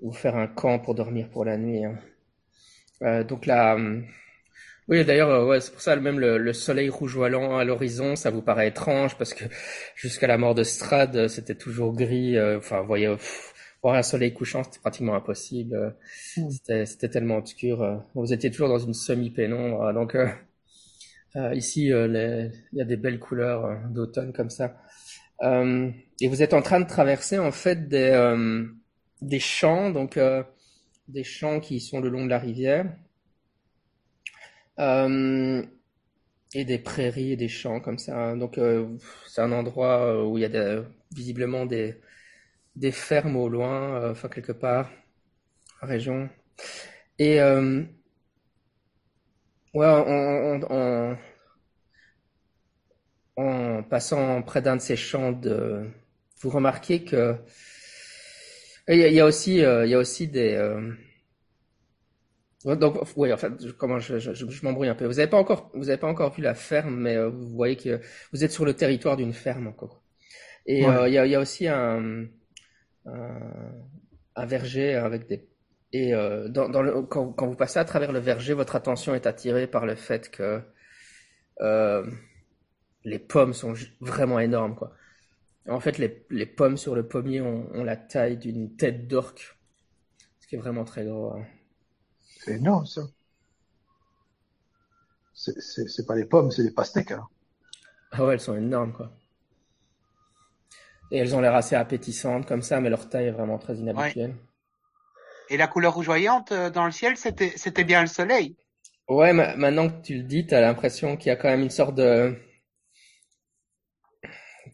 où 0.00 0.12
faire 0.12 0.36
un 0.36 0.48
camp 0.48 0.80
pour 0.80 0.94
dormir 0.94 1.30
pour 1.30 1.44
la 1.44 1.56
nuit. 1.56 1.84
Hein. 1.84 1.98
Donc 3.28 3.46
là 3.46 3.76
oui, 4.88 5.04
d'ailleurs, 5.04 5.30
euh, 5.30 5.46
ouais, 5.46 5.60
c'est 5.60 5.72
pour 5.72 5.80
ça 5.80 5.94
même 5.96 6.18
le, 6.18 6.38
le 6.38 6.52
soleil 6.52 6.88
rougeoyant 6.88 7.56
à 7.56 7.64
l'horizon, 7.64 8.16
ça 8.16 8.30
vous 8.30 8.42
paraît 8.42 8.68
étrange 8.68 9.16
parce 9.16 9.32
que 9.32 9.44
jusqu'à 9.96 10.26
la 10.26 10.38
mort 10.38 10.54
de 10.54 10.64
Strad, 10.64 11.16
euh, 11.16 11.28
c'était 11.28 11.54
toujours 11.54 11.94
gris. 11.94 12.36
Euh, 12.36 12.58
enfin, 12.58 12.80
vous 12.80 12.88
voyez, 12.88 13.14
voir 13.82 13.94
un 13.94 14.02
soleil 14.02 14.34
couchant, 14.34 14.64
c'était 14.64 14.80
pratiquement 14.80 15.14
impossible. 15.14 15.96
Mm. 16.36 16.50
C'était, 16.50 16.86
c'était 16.86 17.08
tellement 17.08 17.36
obscur. 17.36 18.04
Vous 18.14 18.32
étiez 18.32 18.50
toujours 18.50 18.68
dans 18.68 18.78
une 18.78 18.94
semi-pénombre. 18.94 19.92
Donc 19.94 20.16
ici, 21.54 21.86
il 21.86 22.52
y 22.72 22.80
a 22.80 22.84
des 22.84 22.96
belles 22.96 23.18
couleurs 23.18 23.78
d'automne 23.90 24.32
comme 24.32 24.50
ça. 24.50 24.76
et 25.42 26.28
vous 26.28 26.42
êtes 26.42 26.54
en 26.54 26.62
train 26.62 26.80
de 26.80 26.86
traverser 26.86 27.38
en 27.38 27.52
fait 27.52 27.88
des 27.88 28.12
des 29.22 29.40
champs, 29.40 29.90
donc 29.90 30.18
des 31.08 31.24
champs 31.24 31.60
qui 31.60 31.80
sont 31.80 32.00
le 32.00 32.08
long 32.08 32.24
de 32.24 32.30
la 32.30 32.38
rivière. 32.38 32.86
Euh, 34.78 35.62
et 36.54 36.64
des 36.64 36.78
prairies 36.78 37.32
et 37.32 37.36
des 37.36 37.48
champs 37.48 37.80
comme 37.80 37.98
ça. 37.98 38.36
Donc 38.36 38.58
euh, 38.58 38.86
c'est 39.26 39.40
un 39.42 39.52
endroit 39.52 40.04
euh, 40.06 40.24
où 40.24 40.38
il 40.38 40.42
y 40.42 40.56
a 40.56 40.82
visiblement 41.14 41.66
des, 41.66 41.96
des 42.76 42.92
fermes 42.92 43.36
au 43.36 43.48
loin, 43.48 44.10
enfin 44.10 44.28
quelque 44.28 44.52
part, 44.52 44.90
région. 45.82 46.30
Et 47.18 47.40
ouais, 49.74 49.86
en, 49.86 51.16
en, 53.36 53.82
passant 53.84 54.42
près 54.42 54.62
d'un 54.62 54.76
de 54.76 54.80
ces 54.80 54.96
champs, 54.96 55.32
de, 55.32 55.90
vous 56.40 56.50
remarquez 56.50 57.04
que 57.04 57.36
il 58.88 58.98
y, 58.98 59.20
a 59.20 59.26
aussi, 59.26 59.56
il 59.56 59.88
y 59.88 59.94
a 59.94 59.98
aussi 59.98 60.28
des 60.28 60.56
donc, 62.64 62.96
oui, 63.16 63.32
en 63.32 63.36
fait, 63.36 63.72
comment 63.76 63.98
je, 63.98 64.18
je, 64.18 64.32
je, 64.34 64.64
m'embrouille 64.64 64.88
un 64.88 64.94
peu. 64.94 65.06
Vous 65.06 65.14
n'avez 65.14 65.26
pas 65.26 65.36
encore, 65.36 65.70
vous 65.74 65.88
avez 65.88 65.98
pas 65.98 66.06
encore 66.06 66.32
vu 66.32 66.42
la 66.42 66.54
ferme, 66.54 66.94
mais 66.94 67.16
euh, 67.16 67.28
vous 67.28 67.48
voyez 67.48 67.76
que 67.76 68.00
vous 68.32 68.44
êtes 68.44 68.52
sur 68.52 68.64
le 68.64 68.74
territoire 68.74 69.16
d'une 69.16 69.32
ferme 69.32 69.66
encore. 69.66 70.02
Et 70.66 70.86
euh, 70.86 71.08
il 71.08 71.14
y, 71.14 71.18
a, 71.18 71.26
y, 71.26 71.34
a, 71.34 71.40
aussi 71.40 71.66
un, 71.66 72.24
un, 73.06 73.72
un, 74.36 74.46
verger 74.46 74.94
avec 74.94 75.26
des 75.26 75.48
et 75.92 76.14
euh, 76.14 76.48
dans, 76.48 76.68
dans 76.68 76.82
le, 76.82 77.02
quand, 77.02 77.32
quand, 77.32 77.48
vous 77.48 77.56
passez 77.56 77.78
à 77.78 77.84
travers 77.84 78.12
le 78.12 78.20
verger, 78.20 78.54
votre 78.54 78.76
attention 78.76 79.14
est 79.14 79.26
attirée 79.26 79.66
par 79.66 79.84
le 79.84 79.94
fait 79.94 80.30
que 80.30 80.62
euh, 81.60 82.06
les 83.04 83.18
pommes 83.18 83.52
sont 83.52 83.74
vraiment 84.00 84.38
énormes, 84.38 84.76
quoi. 84.76 84.94
En 85.68 85.80
fait, 85.80 85.98
les, 85.98 86.26
les 86.30 86.46
pommes 86.46 86.76
sur 86.76 86.94
le 86.94 87.06
pommier 87.06 87.40
ont, 87.40 87.68
ont 87.72 87.84
la 87.84 87.96
taille 87.96 88.36
d'une 88.36 88.74
tête 88.76 89.06
d'orque, 89.06 89.56
ce 90.40 90.46
qui 90.48 90.56
est 90.56 90.58
vraiment 90.58 90.84
très 90.84 91.04
gros. 91.04 91.32
Hein. 91.32 91.44
C'est 92.40 92.56
énorme, 92.56 92.86
ça. 92.86 93.02
C'est 95.34 96.06
pas 96.06 96.16
les 96.16 96.24
pommes, 96.24 96.50
c'est 96.50 96.64
des 96.64 96.72
pastèques. 96.72 97.12
Hein. 97.12 97.26
Ah 98.10 98.24
ouais, 98.24 98.34
elles 98.34 98.40
sont 98.40 98.56
énormes, 98.56 98.92
quoi. 98.92 99.12
Et 101.10 101.18
elles 101.18 101.34
ont 101.34 101.40
l'air 101.40 101.54
assez 101.54 101.76
appétissantes 101.76 102.46
comme 102.46 102.62
ça, 102.62 102.80
mais 102.80 102.90
leur 102.90 103.08
taille 103.08 103.26
est 103.26 103.32
vraiment 103.32 103.58
très 103.58 103.76
inhabituelle. 103.76 104.34
Et 105.50 105.56
la 105.56 105.68
couleur 105.68 105.94
rougeoyante 105.94 106.52
euh, 106.52 106.70
dans 106.70 106.86
le 106.86 106.90
ciel, 106.90 107.16
c'était 107.16 107.84
bien 107.84 108.00
le 108.00 108.06
soleil? 108.06 108.56
Ouais, 109.08 109.32
maintenant 109.32 109.88
que 109.88 110.00
tu 110.02 110.16
le 110.16 110.22
dis, 110.22 110.46
t'as 110.46 110.60
l'impression 110.60 111.16
qu'il 111.16 111.28
y 111.28 111.30
a 111.30 111.36
quand 111.36 111.48
même 111.48 111.62
une 111.62 111.70
sorte 111.70 111.94
de... 111.94 112.36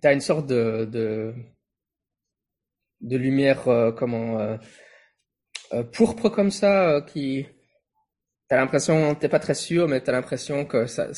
T'as 0.01 0.13
une 0.13 0.21
sorte 0.21 0.47
de... 0.47 0.85
de, 0.85 1.35
lumière, 3.17 3.69
euh, 3.69 3.93
comment... 3.93 4.39
Euh, 4.39 4.57
euh 5.73 5.85
pourpre 5.85 6.29
comme 6.29 6.51
ça, 6.51 7.03
qui 7.07 7.47
T'as 8.49 8.57
l'impression, 8.57 9.15
t'es 9.15 9.29
pas 9.29 9.41
très 9.41 9.55
sûr, 9.55 9.89
mais 9.89 10.01
t'as 10.01 10.13
l'impression 10.13 10.65
que 10.65 10.87
ça, 10.87 11.09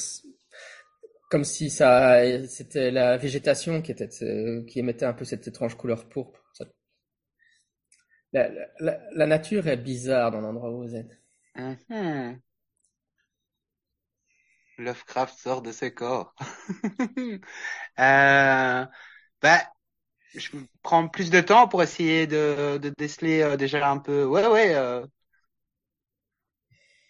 comme 1.30 1.44
si 1.44 1.70
ça, 1.70 2.22
c'était 2.48 2.90
la 2.90 3.16
végétation 3.16 3.82
qui 3.82 3.92
était, 3.92 4.08
qui 4.66 4.80
émettait 4.80 5.06
un 5.06 5.12
peu 5.12 5.24
cette 5.24 5.46
étrange 5.46 5.76
couleur 5.76 6.08
pourpre. 6.08 6.40
La, 8.32 8.50
la, 8.80 9.26
nature 9.26 9.66
est 9.68 9.76
bizarre 9.76 10.30
dans 10.30 10.40
l'endroit 10.40 10.70
où 10.70 10.82
vous 10.82 10.96
êtes. 10.96 11.20
Mm 11.56 12.34
Lovecraft 14.80 15.38
sort 15.38 15.62
de 15.62 15.72
ses 15.72 15.92
corps. 15.92 16.34
euh, 17.98 18.86
bah, 19.42 19.60
je 20.34 20.50
prends 20.82 21.08
plus 21.08 21.30
de 21.30 21.40
temps 21.40 21.68
pour 21.68 21.82
essayer 21.82 22.26
de, 22.26 22.78
déceler 22.98 23.42
euh, 23.42 23.56
déjà 23.56 23.90
un 23.90 23.98
peu. 23.98 24.24
Ouais, 24.24 24.46
ouais. 24.46 24.74
Euh, 24.74 25.06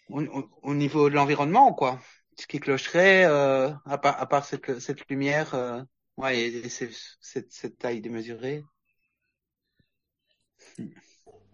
au, 0.09 0.73
niveau 0.75 1.09
de 1.09 1.15
l'environnement, 1.15 1.73
quoi. 1.73 1.99
Ce 2.37 2.47
qui 2.47 2.59
clocherait, 2.59 3.25
euh, 3.25 3.71
à 3.85 3.97
part, 3.97 4.19
à 4.19 4.27
part 4.27 4.45
cette, 4.45 4.79
cette 4.79 5.09
lumière, 5.09 5.85
ouais, 6.17 6.39
et, 6.39 6.69
cette, 6.69 7.51
cette 7.51 7.77
taille 7.77 8.01
démesurée. 8.01 8.63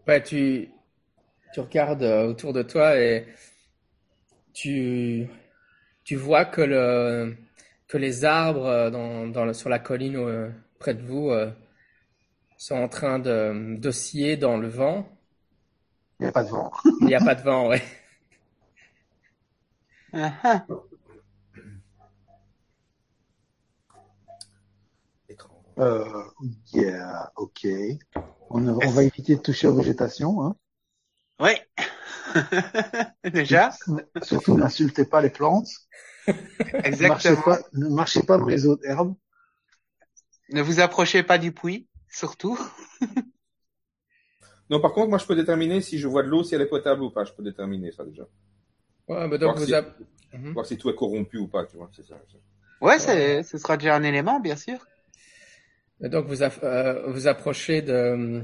Ouais, 0.08 0.24
tu, 0.24 0.70
tu 1.54 1.60
regardes 1.60 2.04
autour 2.04 2.54
de 2.54 2.64
toi 2.64 3.00
et 3.00 3.28
tu, 4.54 5.28
tu 6.08 6.16
vois 6.16 6.46
que 6.46 6.62
le, 6.62 7.36
que 7.90 7.98
les 7.98 8.24
arbres 8.24 8.90
dans, 8.90 9.28
dans 9.28 9.54
sur 9.54 9.68
la 9.68 9.78
colline 9.78 10.54
près 10.80 10.94
de 10.94 11.02
vous 11.02 11.32
sont 12.58 12.76
en 12.76 12.88
train 12.88 13.20
de 13.20 13.76
d'osciller 13.78 14.38
dans 14.38 14.56
le 14.56 14.70
vent. 14.70 15.10
Il 16.20 16.24
n'y 16.24 16.30
a 16.30 16.32
pas 16.32 16.46
de 16.46 16.50
vent. 16.50 16.72
Il 17.02 17.08
n'y 17.08 17.16
a 17.16 17.20
pas 17.20 17.36
de 17.36 17.42
vent, 17.42 17.68
ouais. 17.68 17.84
Uh-huh. 20.14 20.62
Euh, 25.80 26.24
yeah, 26.74 27.32
ok. 27.36 27.68
On, 28.50 28.66
on, 28.66 28.90
va 28.90 29.04
éviter 29.04 29.36
de 29.36 29.42
toucher 29.42 29.68
aux 29.68 29.76
végétations. 29.76 30.42
Hein. 30.42 30.56
Oui. 31.42 31.52
Déjà. 33.32 33.72
Surtout, 34.22 34.58
n'insultez 34.58 35.06
pas 35.06 35.22
les 35.22 35.30
plantes. 35.30 35.70
Exactement. 36.84 37.58
Ne 37.74 37.90
marchez 37.90 38.24
pas, 38.24 38.38
dans 38.38 38.48
les 38.48 38.66
autres 38.66 38.86
herbes. 38.86 39.16
Ne 40.50 40.62
vous 40.62 40.80
approchez 40.80 41.24
pas 41.24 41.38
du 41.38 41.52
puits, 41.52 41.88
surtout. 42.10 42.58
non, 44.70 44.80
par 44.80 44.94
contre, 44.94 45.10
moi, 45.10 45.18
je 45.18 45.26
peux 45.26 45.36
déterminer 45.36 45.82
si 45.82 46.00
je 46.00 46.08
vois 46.08 46.24
de 46.24 46.30
l'eau, 46.30 46.44
si 46.44 46.56
elle 46.56 46.62
est 46.62 46.68
potable 46.68 47.04
ou 47.04 47.12
pas. 47.12 47.24
Je 47.24 47.34
peux 47.34 47.44
déterminer 47.44 47.92
ça 47.92 48.06
déjà. 48.06 48.24
Ouais, 49.08 49.28
mais 49.28 49.38
donc 49.38 49.58
voir, 49.58 49.58
vous 49.58 49.66
si, 49.66 50.38
mhm. 50.38 50.54
voir 50.54 50.66
si 50.66 50.78
tout 50.78 50.90
est 50.90 50.96
corrompu 50.96 51.38
ou 51.38 51.48
pas, 51.48 51.66
tu 51.66 51.78
vois, 51.78 51.90
c'est 51.96 52.06
ça. 52.06 52.16
Ouais, 52.82 53.00
c'est, 53.00 53.44
ce 53.44 53.58
sera 53.58 53.78
déjà 53.78 53.96
un 53.96 54.04
élément, 54.04 54.40
bien 54.40 54.56
sûr. 54.56 54.86
Et 56.04 56.10
donc 56.10 56.28
vous 56.28 56.44
euh, 56.44 57.12
vous 57.12 57.28
approchez 57.28 57.82
de, 57.82 58.44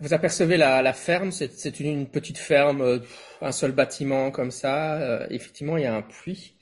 vous 0.00 0.14
apercevez 0.14 0.56
la, 0.56 0.82
la 0.82 0.92
ferme. 0.92 1.30
C'est, 1.30 1.80
une, 1.80 2.08
petite 2.08 2.38
ferme, 2.38 2.80
euh, 2.80 2.98
un 3.40 3.52
seul 3.52 3.72
bâtiment 3.72 4.30
comme 4.30 4.50
ça. 4.50 4.94
Euh, 5.00 5.26
effectivement, 5.30 5.76
il 5.76 5.84
y 5.84 5.86
a 5.86 5.94
un 5.94 6.02
puits 6.02 6.56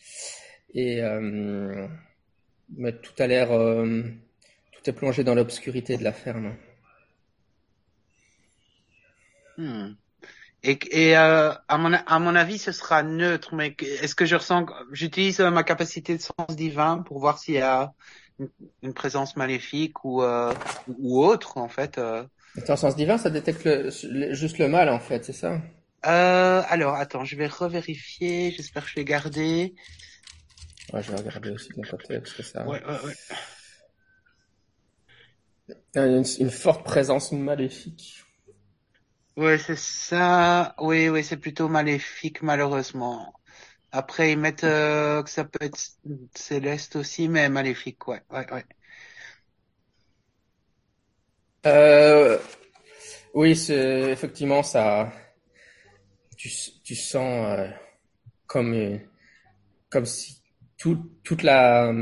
et 0.75 1.03
euh, 1.03 1.87
mais 2.77 2.93
tout 2.93 3.15
a 3.19 3.27
l'air, 3.27 3.49
tout 3.49 4.91
est 4.91 4.93
plongé 4.93 5.25
dans 5.25 5.35
l'obscurité 5.35 5.97
de 5.97 6.05
la 6.05 6.13
ferme. 6.13 6.55
Hmm. 9.57 9.95
Et, 10.63 11.15
à, 11.15 11.63
mon, 11.79 12.35
avis, 12.35 12.59
ce 12.59 12.73
sera 12.73 13.03
neutre. 13.03 13.55
Mais 13.55 13.75
est-ce 13.81 14.15
que 14.15 14.27
je 14.27 14.37
ressens, 14.37 14.67
j'utilise 14.93 15.41
ma 15.41 15.63
capacité 15.63 16.17
de 16.17 16.21
sens 16.21 16.55
divin 16.55 16.99
pour 16.99 17.21
voir 17.21 17.39
s'il 17.39 17.55
y 17.55 17.61
a 17.61 17.95
une, 18.83 18.93
présence 18.93 19.37
maléfique 19.37 20.05
ou 20.05 20.23
autre 21.25 21.57
en 21.57 21.69
fait. 21.69 21.99
Ton 22.67 22.77
sens 22.77 22.95
divin, 22.95 23.19
ça 23.19 23.31
détecte 23.31 23.69
juste 24.33 24.59
le 24.59 24.69
mal 24.69 24.89
en 24.91 25.01
fait, 25.01 25.25
c'est 25.25 25.33
ça? 25.33 25.61
Euh, 26.07 26.63
Alors 26.69 26.95
attends, 26.95 27.25
je 27.25 27.37
vais 27.37 27.47
revérifier. 27.47 28.51
J'espère 28.53 28.85
que 28.85 28.91
je 28.91 28.97
l'ai 28.97 29.05
gardé. 29.05 29.75
Ouais, 30.93 31.03
je 31.03 31.11
vais 31.11 31.17
regarder 31.19 31.51
aussi 31.51 31.71
de 31.71 31.77
mon 31.77 31.83
côté 31.83 32.19
parce 32.19 32.33
que 32.35 32.43
ça. 32.43 32.67
Ouais, 32.67 32.83
ouais, 32.85 33.01
ouais. 33.05 33.15
Une, 35.97 36.25
une 36.41 36.51
forte 36.51 36.83
présence 36.83 37.31
maléfique. 37.33 38.25
Ouais, 39.37 39.57
c'est 39.59 39.77
ça. 39.77 40.75
Oui, 40.81 41.09
oui, 41.09 41.23
c'est 41.25 41.37
plutôt 41.37 41.69
maléfique, 41.69 42.43
malheureusement. 42.43 43.33
Après, 43.93 44.33
ils 44.33 44.39
mettent 44.39 44.65
euh, 44.65 45.23
que 45.23 45.31
ça 45.31 45.45
peut 45.45 45.65
être 45.65 45.79
céleste 46.37 46.97
aussi, 46.97 47.29
mais 47.29 47.49
maléfique, 47.51 48.09
ouais, 48.09 48.23
ouais, 48.31 48.53
ouais. 48.53 48.67
Euh, 51.69 52.39
oui, 53.35 53.51
effectivement 53.71 54.63
ça. 54.63 55.13
Tu, 56.37 56.95
sens 56.95 57.59
euh, 57.59 57.69
comme 58.47 58.73
euh, 58.75 58.97
comme 59.91 60.07
si 60.07 60.41
tout, 60.79 61.11
toute 61.25 61.43
la 61.43 61.93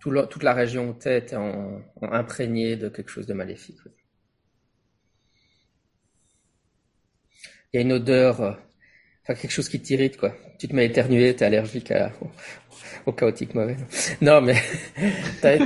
tout 0.00 0.10
toute 0.26 0.42
la 0.42 0.54
région 0.54 0.92
était 0.92 1.36
en, 1.36 1.82
imprégnée 2.02 2.76
de 2.76 2.88
quelque 2.88 3.10
chose 3.10 3.26
de 3.26 3.34
maléfique. 3.34 3.78
il 7.72 7.78
y 7.78 7.78
a 7.78 7.82
une 7.82 7.92
odeur, 7.92 8.40
enfin 8.40 9.34
quelque 9.34 9.50
chose 9.50 9.68
qui 9.68 9.80
t'irrite 9.82 10.16
quoi. 10.16 10.34
Tu 10.58 10.68
te 10.68 10.74
mets 10.74 10.82
à 10.82 10.84
éternuer, 10.86 11.34
t'es 11.34 11.44
allergique 11.44 11.90
à, 11.90 12.12
au, 13.06 13.12
chaotique 13.12 13.54
mauvais. 13.54 13.76
Non 14.20 14.40
mais 14.40 14.56
t'as, 15.42 15.58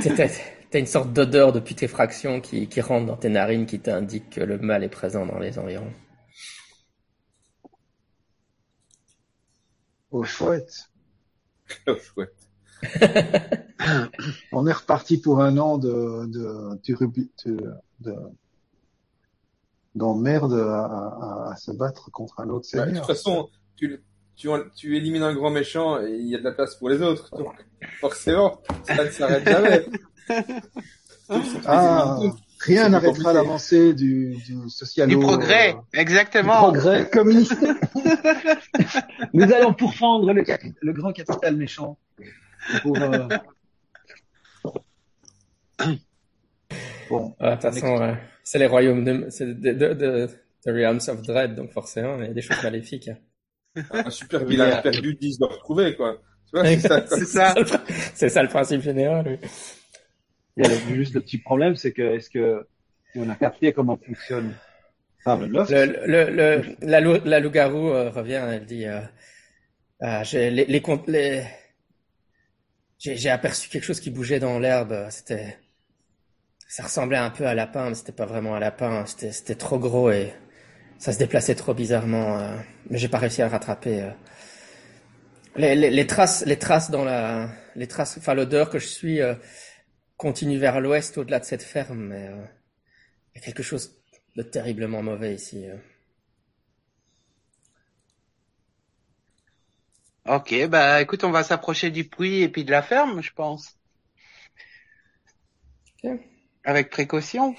t'as, 0.69 0.79
une 0.79 0.85
sorte 0.85 1.13
d'odeur 1.13 1.51
de 1.51 1.59
putréfaction 1.59 2.41
qui, 2.41 2.67
qui 2.67 2.81
rentre 2.81 3.05
dans 3.05 3.17
tes 3.17 3.29
narines, 3.29 3.65
qui 3.65 3.79
t'indique 3.79 4.29
que 4.29 4.41
le 4.41 4.57
mal 4.57 4.83
est 4.83 4.89
présent 4.89 5.25
dans 5.25 5.39
les 5.39 5.57
environs. 5.59 5.93
Oh 10.11 10.23
chouette. 10.23 10.89
Oh 11.87 11.95
chouette. 11.95 12.35
On 14.51 14.65
est 14.65 14.73
reparti 14.73 15.19
pour 15.19 15.41
un 15.41 15.57
an 15.57 15.77
de, 15.77 16.25
de, 16.27 16.79
de, 16.83 17.69
de 17.99 18.15
d'emmerde 19.95 20.53
à, 20.53 20.85
à, 20.85 21.51
à, 21.51 21.55
se 21.57 21.71
battre 21.71 22.09
contre 22.11 22.39
un 22.39 22.49
autre 22.49 22.65
seigneur. 22.65 22.87
de 22.87 22.97
toute 22.97 23.05
façon, 23.05 23.49
tu, 23.75 24.01
tu, 24.35 24.47
tu, 24.75 24.95
élimines 24.97 25.23
un 25.23 25.33
grand 25.33 25.49
méchant 25.49 25.99
et 25.99 26.11
il 26.11 26.27
y 26.27 26.35
a 26.35 26.39
de 26.39 26.43
la 26.43 26.51
place 26.51 26.75
pour 26.75 26.89
les 26.89 27.01
autres. 27.01 27.35
Donc, 27.35 27.53
forcément, 27.99 28.61
ça 28.83 29.03
ne 29.03 29.09
s'arrête 29.09 29.47
jamais. 29.47 29.85
ah, 31.65 32.19
rien 32.59 32.89
n'arrêtera 32.89 33.33
l'avancée 33.33 33.93
du, 33.93 34.35
du 34.45 34.69
social. 34.69 35.07
Du 35.07 35.17
progrès, 35.17 35.73
euh, 35.73 35.99
exactement. 35.99 36.71
Du 36.71 36.79
progrès 36.79 37.09
communiste. 37.09 37.57
Nous 39.33 39.51
allons 39.53 39.73
pourfendre 39.73 40.33
le, 40.33 40.43
le 40.81 40.93
grand 40.93 41.11
capital 41.11 41.55
méchant. 41.55 41.97
Pour, 42.81 42.97
euh... 42.97 43.27
Bon. 47.09 47.35
Ah, 47.39 47.55
de 47.55 47.61
toute 47.61 47.61
façon, 47.61 47.97
ouais 47.97 48.17
c'est 48.49 48.57
les 48.57 48.65
royaumes 48.65 49.05
de, 49.05 49.27
de, 49.43 49.73
de, 49.73 49.93
de, 49.93 50.29
Realms 50.65 51.07
of 51.07 51.21
Dread, 51.21 51.53
donc 51.53 51.71
forcément, 51.71 52.17
il 52.17 52.25
y 52.25 52.31
a 52.31 52.33
des 52.33 52.41
choses 52.41 52.63
maléfiques. 52.63 53.11
Un 53.91 54.09
super 54.09 54.43
vilain 54.43 54.75
perdu 54.81 55.13
10 55.13 55.37
de 55.37 55.45
retrouver, 55.45 55.95
quoi. 55.95 56.19
C'est 56.51 56.79
ça. 56.79 57.05
c'est 58.15 58.29
ça. 58.29 58.41
le 58.41 58.49
principe 58.49 58.81
général, 58.81 59.23
oui. 59.27 59.49
Il 60.57 60.65
y 60.65 60.69
a 60.69 60.95
juste 60.95 61.13
le 61.13 61.21
petit 61.21 61.37
problème, 61.37 61.75
c'est 61.75 61.91
que, 61.91 62.15
est-ce 62.15 62.29
que, 62.29 62.67
on 63.15 63.29
a 63.29 63.35
capté 63.35 63.73
comment 63.73 63.97
fonctionne 63.97 64.53
le, 65.25 66.75
la, 66.81 67.01
la 67.01 67.39
loup-garou 67.39 67.89
euh, 67.89 68.09
revient, 68.09 68.41
elle 68.51 68.65
dit, 68.65 68.85
euh, 68.85 69.01
euh, 70.03 70.23
j'ai 72.97 73.29
aperçu 73.29 73.69
quelque 73.69 73.83
chose 73.83 73.99
qui 73.99 74.11
bougeait 74.11 74.39
dans 74.39 74.59
l'herbe. 74.59 75.07
C'était 75.09 75.57
ça 76.67 76.83
ressemblait 76.83 77.17
un 77.17 77.31
peu 77.31 77.47
à 77.47 77.55
lapin, 77.55 77.89
mais 77.89 77.95
c'était 77.95 78.11
pas 78.11 78.27
vraiment 78.27 78.55
un 78.55 78.59
lapin. 78.59 79.03
C'était, 79.05 79.55
trop 79.55 79.79
gros 79.79 80.11
et 80.11 80.31
ça 80.99 81.11
se 81.11 81.17
déplaçait 81.17 81.55
trop 81.55 81.73
bizarrement. 81.73 82.39
Mais 82.89 82.99
j'ai 82.99 83.07
pas 83.07 83.17
réussi 83.17 83.41
à 83.41 83.45
le 83.45 83.51
rattraper. 83.51 84.11
Les, 85.55 85.75
les, 85.75 86.07
traces, 86.07 86.45
les 86.45 86.57
traces 86.57 86.91
dans 86.91 87.03
la, 87.03 87.49
les 87.75 87.87
traces, 87.87 88.19
enfin 88.19 88.35
l'odeur 88.35 88.69
que 88.69 88.77
je 88.77 88.85
suis 88.85 89.19
continue 90.19 90.59
vers 90.59 90.79
l'ouest, 90.81 91.17
au-delà 91.17 91.39
de 91.39 91.45
cette 91.45 91.63
ferme. 91.63 92.09
Mais 92.09 92.29
il 93.33 93.39
y 93.39 93.41
a 93.41 93.45
quelque 93.45 93.63
chose 93.63 93.99
de 94.35 94.43
terriblement 94.43 95.01
mauvais 95.01 95.33
ici. 95.33 95.65
Ok, 100.25 100.53
bah 100.67 101.01
écoute, 101.01 101.23
on 101.23 101.31
va 101.31 101.43
s'approcher 101.43 101.89
du 101.91 102.03
puits 102.07 102.41
et 102.41 102.49
puis 102.49 102.63
de 102.63 102.71
la 102.71 102.83
ferme, 102.83 103.21
je 103.21 103.33
pense. 103.33 103.77
Ok. 106.03 106.11
Avec 106.63 106.89
précaution. 106.89 107.55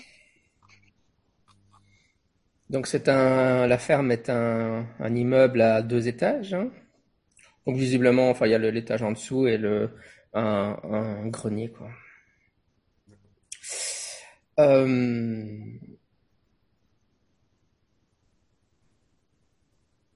Donc 2.69 2.87
c'est 2.87 3.09
un, 3.09 3.67
la 3.67 3.79
ferme 3.79 4.13
est 4.13 4.31
un, 4.31 4.87
un 5.01 5.15
immeuble 5.17 5.61
à 5.61 5.83
deux 5.83 6.07
étages. 6.07 6.55
Hein. 6.55 6.71
Donc 7.67 7.77
visiblement, 7.77 8.31
enfin 8.31 8.47
il 8.47 8.53
y 8.53 8.55
a 8.55 8.59
l'étage 8.59 9.03
en 9.03 9.13
dessous 9.13 9.47
et 9.49 9.59
le 9.59 9.91
un, 10.35 10.79
un 10.85 11.27
grenier 11.29 11.71
quoi. 11.71 11.91
Euh... 14.61 14.87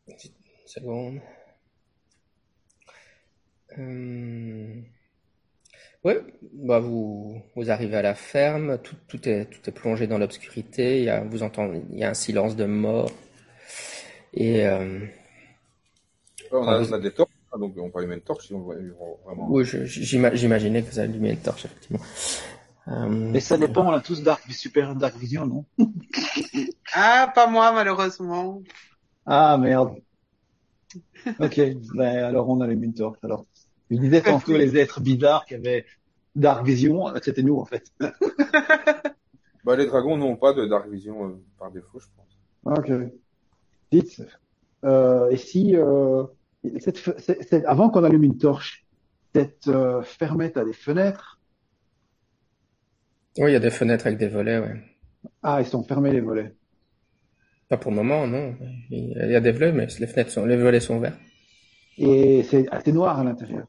Une 0.08 0.16
seconde. 0.66 1.20
Euh... 3.78 4.80
Oui, 6.04 6.12
bah 6.52 6.80
vous, 6.80 7.40
vous 7.56 7.70
arrivez 7.70 7.96
à 7.96 8.02
la 8.02 8.14
ferme, 8.14 8.78
tout, 8.82 8.96
tout 9.08 9.26
est, 9.26 9.46
tout 9.46 9.60
est 9.66 9.72
plongé 9.72 10.06
dans 10.06 10.18
l'obscurité, 10.18 10.98
il 10.98 11.04
y 11.04 11.08
a, 11.08 11.24
vous 11.24 11.42
entendez, 11.42 11.82
il 11.90 11.98
y 11.98 12.04
a 12.04 12.10
un 12.10 12.14
silence 12.14 12.56
de 12.56 12.66
mort. 12.66 13.10
Et 14.34 14.66
on, 16.52 16.68
a, 16.68 16.98
des 16.98 17.10
torches, 17.12 17.30
hein, 17.52 17.58
donc 17.58 17.74
on 17.78 17.90
peut 17.90 18.00
allumer 18.00 18.16
une 18.16 18.20
torche 18.20 18.48
si 18.48 18.54
on 18.54 18.60
veut 18.60 18.94
vraiment. 19.24 19.46
Oui, 19.48 19.64
j'imaginais 19.64 20.82
que 20.82 20.90
vous 20.90 20.98
allumiez 20.98 21.30
une 21.30 21.38
torche 21.38 21.64
effectivement. 21.64 22.00
Mais 22.86 23.40
ça 23.40 23.56
dépend, 23.56 23.86
on 23.86 23.92
a 23.92 24.00
tous 24.00 24.22
Dark 24.22 24.42
Super 24.50 24.94
Dark 24.94 25.16
Vision, 25.16 25.46
non? 25.46 25.64
Ah, 26.96 27.32
pas 27.34 27.48
moi 27.48 27.72
malheureusement. 27.72 28.62
Ah 29.26 29.56
merde. 29.58 29.96
Ok, 31.40 31.60
ben 31.94 32.24
alors 32.24 32.48
on 32.48 32.60
allume 32.60 32.84
une 32.84 32.94
torche 32.94 33.18
alors. 33.22 33.46
Je 33.90 33.96
disais 33.96 34.20
tantôt 34.22 34.56
les 34.56 34.76
êtres 34.76 35.00
bizarres 35.00 35.44
qui 35.44 35.54
avaient 35.54 35.86
Dark 36.36 36.64
Vision, 36.64 37.12
c'était 37.22 37.42
nous 37.42 37.56
en 37.56 37.64
fait. 37.64 37.92
bah, 39.64 39.76
les 39.76 39.86
dragons 39.86 40.16
n'ont 40.16 40.36
pas 40.36 40.52
de 40.52 40.66
Dark 40.66 40.88
Vision 40.88 41.26
euh, 41.26 41.42
par 41.58 41.70
défaut, 41.70 41.98
je 41.98 42.06
pense. 42.16 42.78
Ok. 42.78 42.92
Dites, 43.90 44.22
euh, 44.84 45.30
et 45.30 45.36
si 45.36 45.76
euh, 45.76 46.24
cette, 46.78 47.54
avant 47.66 47.90
qu'on 47.90 48.04
allume 48.04 48.24
une 48.24 48.38
torche, 48.38 48.84
cette 49.34 49.68
euh, 49.68 50.02
fermette 50.02 50.56
a 50.56 50.64
des 50.64 50.72
fenêtres 50.72 51.33
Oui, 53.38 53.50
il 53.50 53.52
y 53.52 53.56
a 53.56 53.60
des 53.60 53.70
fenêtres 53.70 54.06
avec 54.06 54.18
des 54.18 54.28
volets, 54.28 54.58
ouais. 54.58 54.76
Ah, 55.42 55.60
ils 55.60 55.66
sont 55.66 55.82
fermés 55.82 56.12
les 56.12 56.20
volets. 56.20 56.52
Pas 57.68 57.76
pour 57.76 57.90
le 57.90 57.96
moment, 57.96 58.26
non. 58.26 58.54
Il 58.90 59.30
y 59.30 59.34
a 59.34 59.40
des 59.40 59.52
volets, 59.52 59.72
mais 59.72 59.86
les 59.98 60.06
fenêtres 60.06 60.30
sont, 60.30 60.44
les 60.44 60.56
volets 60.56 60.80
sont 60.80 60.96
ouverts. 60.96 61.18
Et 61.98 62.44
c'est 62.48 62.68
assez 62.70 62.92
noir 62.92 63.18
à 63.18 63.24
l'intérieur. 63.24 63.66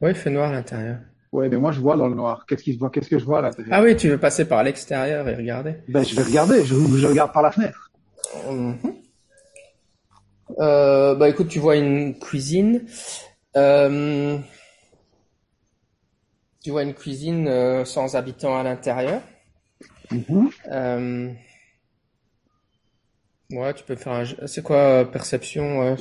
Oui, 0.00 0.10
il 0.10 0.16
fait 0.16 0.30
noir 0.30 0.50
à 0.50 0.52
l'intérieur. 0.52 0.98
Ouais, 1.32 1.48
mais 1.48 1.56
moi 1.56 1.72
je 1.72 1.80
vois 1.80 1.96
dans 1.96 2.08
le 2.08 2.14
noir. 2.14 2.46
Qu'est-ce 2.46 2.62
qui 2.62 2.74
se 2.74 2.78
voit? 2.78 2.90
Qu'est-ce 2.90 3.08
que 3.08 3.18
je 3.18 3.24
vois 3.24 3.40
à 3.40 3.42
l'intérieur? 3.42 3.76
Ah 3.76 3.82
oui, 3.82 3.96
tu 3.96 4.08
veux 4.08 4.18
passer 4.18 4.44
par 4.44 4.62
l'extérieur 4.62 5.28
et 5.28 5.34
regarder 5.34 5.74
Ben 5.88 6.04
je 6.04 6.14
vais 6.14 6.22
regarder. 6.22 6.64
Je, 6.64 6.74
regarde 7.06 7.32
par 7.32 7.42
la 7.42 7.50
fenêtre. 7.50 7.90
Mhm. 8.48 8.76
euh, 10.60 11.14
bah 11.16 11.28
écoute, 11.28 11.48
tu 11.48 11.58
vois 11.58 11.76
une 11.76 12.18
cuisine. 12.18 12.84
Euh... 13.56 14.38
Tu 16.64 16.70
vois 16.70 16.82
une 16.82 16.94
cuisine 16.94 17.46
euh, 17.46 17.84
sans 17.84 18.16
habitants 18.16 18.58
à 18.58 18.62
l'intérieur. 18.62 19.20
Mhm. 20.10 20.50
euh... 20.72 21.32
Ouais, 23.50 23.74
tu 23.74 23.84
peux 23.84 23.94
faire 23.96 24.14
un. 24.14 24.24
C'est 24.46 24.62
quoi 24.62 25.04
perception 25.04 25.80
ouais? 25.80 25.96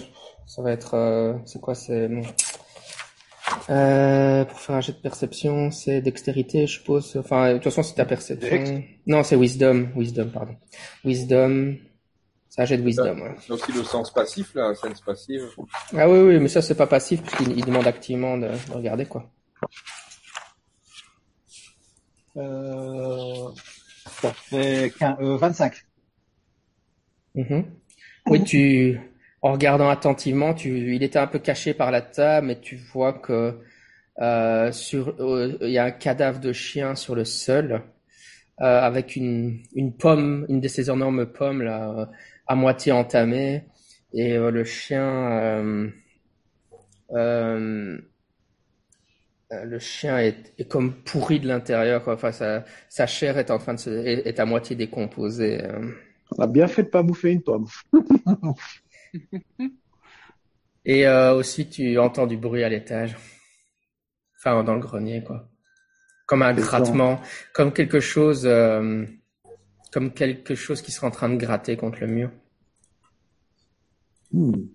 Ça 0.48 0.62
va 0.62 0.72
être. 0.72 0.94
Euh, 0.96 1.34
c'est 1.46 1.60
quoi 1.60 1.76
C'est. 1.76 2.10
Euh, 3.70 4.46
pour 4.46 4.60
faire 4.60 4.76
un 4.76 4.82
jet 4.82 4.94
de 4.94 4.98
perception, 4.98 5.70
c'est 5.70 6.02
dextérité, 6.02 6.66
je 6.66 6.80
suppose. 6.80 7.18
Enfin, 7.18 7.50
de 7.50 7.54
toute 7.56 7.66
façon, 7.66 7.84
c'est 7.84 7.96
ta 7.96 8.06
perception. 8.06 8.84
Non, 9.06 9.24
c'est 9.24 9.36
wisdom. 9.36 9.90
Wisdom, 9.96 10.30
pardon. 10.30 10.56
Wisdom. 11.04 11.76
C'est 12.50 12.62
un 12.62 12.66
jet 12.66 12.78
de 12.78 12.84
wisdom. 12.84 13.20
Ouais. 13.20 13.36
Donc, 13.50 13.68
le 13.68 13.84
sens 13.84 14.14
passif, 14.14 14.56
là, 14.56 14.74
sens 14.76 15.02
passive. 15.02 15.44
Ah 15.98 16.10
oui, 16.10 16.20
oui, 16.20 16.40
mais 16.40 16.48
ça, 16.48 16.62
c'est 16.62 16.76
pas 16.76 16.88
passif, 16.88 17.22
puisqu'il 17.22 17.58
il 17.58 17.66
demande 17.66 17.88
activement 17.88 18.38
de, 18.38 18.48
de, 18.48 18.74
regarder, 18.74 19.06
quoi. 19.06 19.30
Euh, 22.38 23.50
ça 24.22 24.34
fait 24.34 24.94
15, 24.98 25.16
euh, 25.22 25.38
25. 25.38 25.74
Mm 27.36 27.62
Oui, 28.28 28.44
tu, 28.44 29.00
en 29.42 29.54
regardant 29.54 29.90
attentivement, 29.90 30.54
tu, 30.54 30.96
il 30.96 31.04
était 31.04 31.20
un 31.20 31.28
peu 31.28 31.40
caché 31.40 31.74
par 31.74 31.92
la 31.92 32.02
table, 32.02 32.48
mais 32.48 32.60
tu 32.60 32.78
vois 32.78 33.14
que 33.14 33.60
euh, 34.22 34.72
sur, 34.72 35.16
euh, 35.22 35.58
il 35.62 35.72
y 35.72 35.78
a 35.80 35.86
un 35.86 35.92
cadavre 35.92 36.40
de 36.40 36.54
chien 36.54 36.96
sur 36.96 37.16
le 37.16 37.26
sol, 37.26 37.84
euh, 38.62 38.82
avec 38.82 39.16
une, 39.16 39.64
une 39.76 39.96
pomme, 39.96 40.46
une 40.50 40.62
de 40.62 40.68
ces 40.68 40.90
énormes 40.92 41.26
pommes 41.28 41.64
là, 41.64 42.10
à 42.48 42.56
moitié 42.56 42.92
entamée, 42.94 43.66
et 44.14 44.38
le 44.38 44.64
chien, 44.66 45.92
le 49.66 49.80
chien 49.80 50.20
est, 50.20 50.54
est, 50.58 50.68
comme 50.68 50.94
pourri 50.94 51.40
de 51.40 51.48
l'intérieur, 51.48 52.04
quoi. 52.04 52.14
Enfin, 52.14 52.32
sa, 52.32 52.66
sa 52.90 53.08
chair 53.08 53.38
est 53.38 53.52
en 53.52 53.58
train 53.58 53.74
de 53.74 53.80
se, 53.80 53.90
est, 53.90 54.28
est 54.28 54.40
à 54.40 54.46
moitié 54.46 54.76
décomposée. 54.76 55.62
On 56.38 56.44
a 56.44 56.48
bien 56.48 56.68
fait 56.68 56.84
de 56.84 56.90
pas 56.90 57.04
bouffer 57.04 57.32
une 57.32 57.44
pomme. 57.44 57.68
Et 60.86 61.08
euh, 61.08 61.34
aussi, 61.34 61.70
tu 61.70 61.98
entends 61.98 62.28
du 62.28 62.38
bruit 62.38 62.64
à 62.64 62.70
l'étage. 62.70 63.16
Enfin, 64.38 64.64
dans 64.64 64.74
le 64.76 64.82
grenier, 64.82 65.24
quoi. 65.24 65.50
Comme 66.26 66.42
un 66.42 66.54
grattement, 66.54 67.22
comme 67.54 67.72
quelque 67.74 68.00
chose, 68.00 68.46
euh, 68.46 69.06
comme 69.92 70.14
quelque 70.14 70.56
chose 70.56 70.82
qui 70.82 70.92
serait 70.92 71.08
en 71.08 71.12
train 71.12 71.30
de 71.30 71.38
gratter 71.38 71.78
contre 71.78 72.00
le 72.02 72.08
mur. 72.08 72.32
Hmm. 74.32 74.66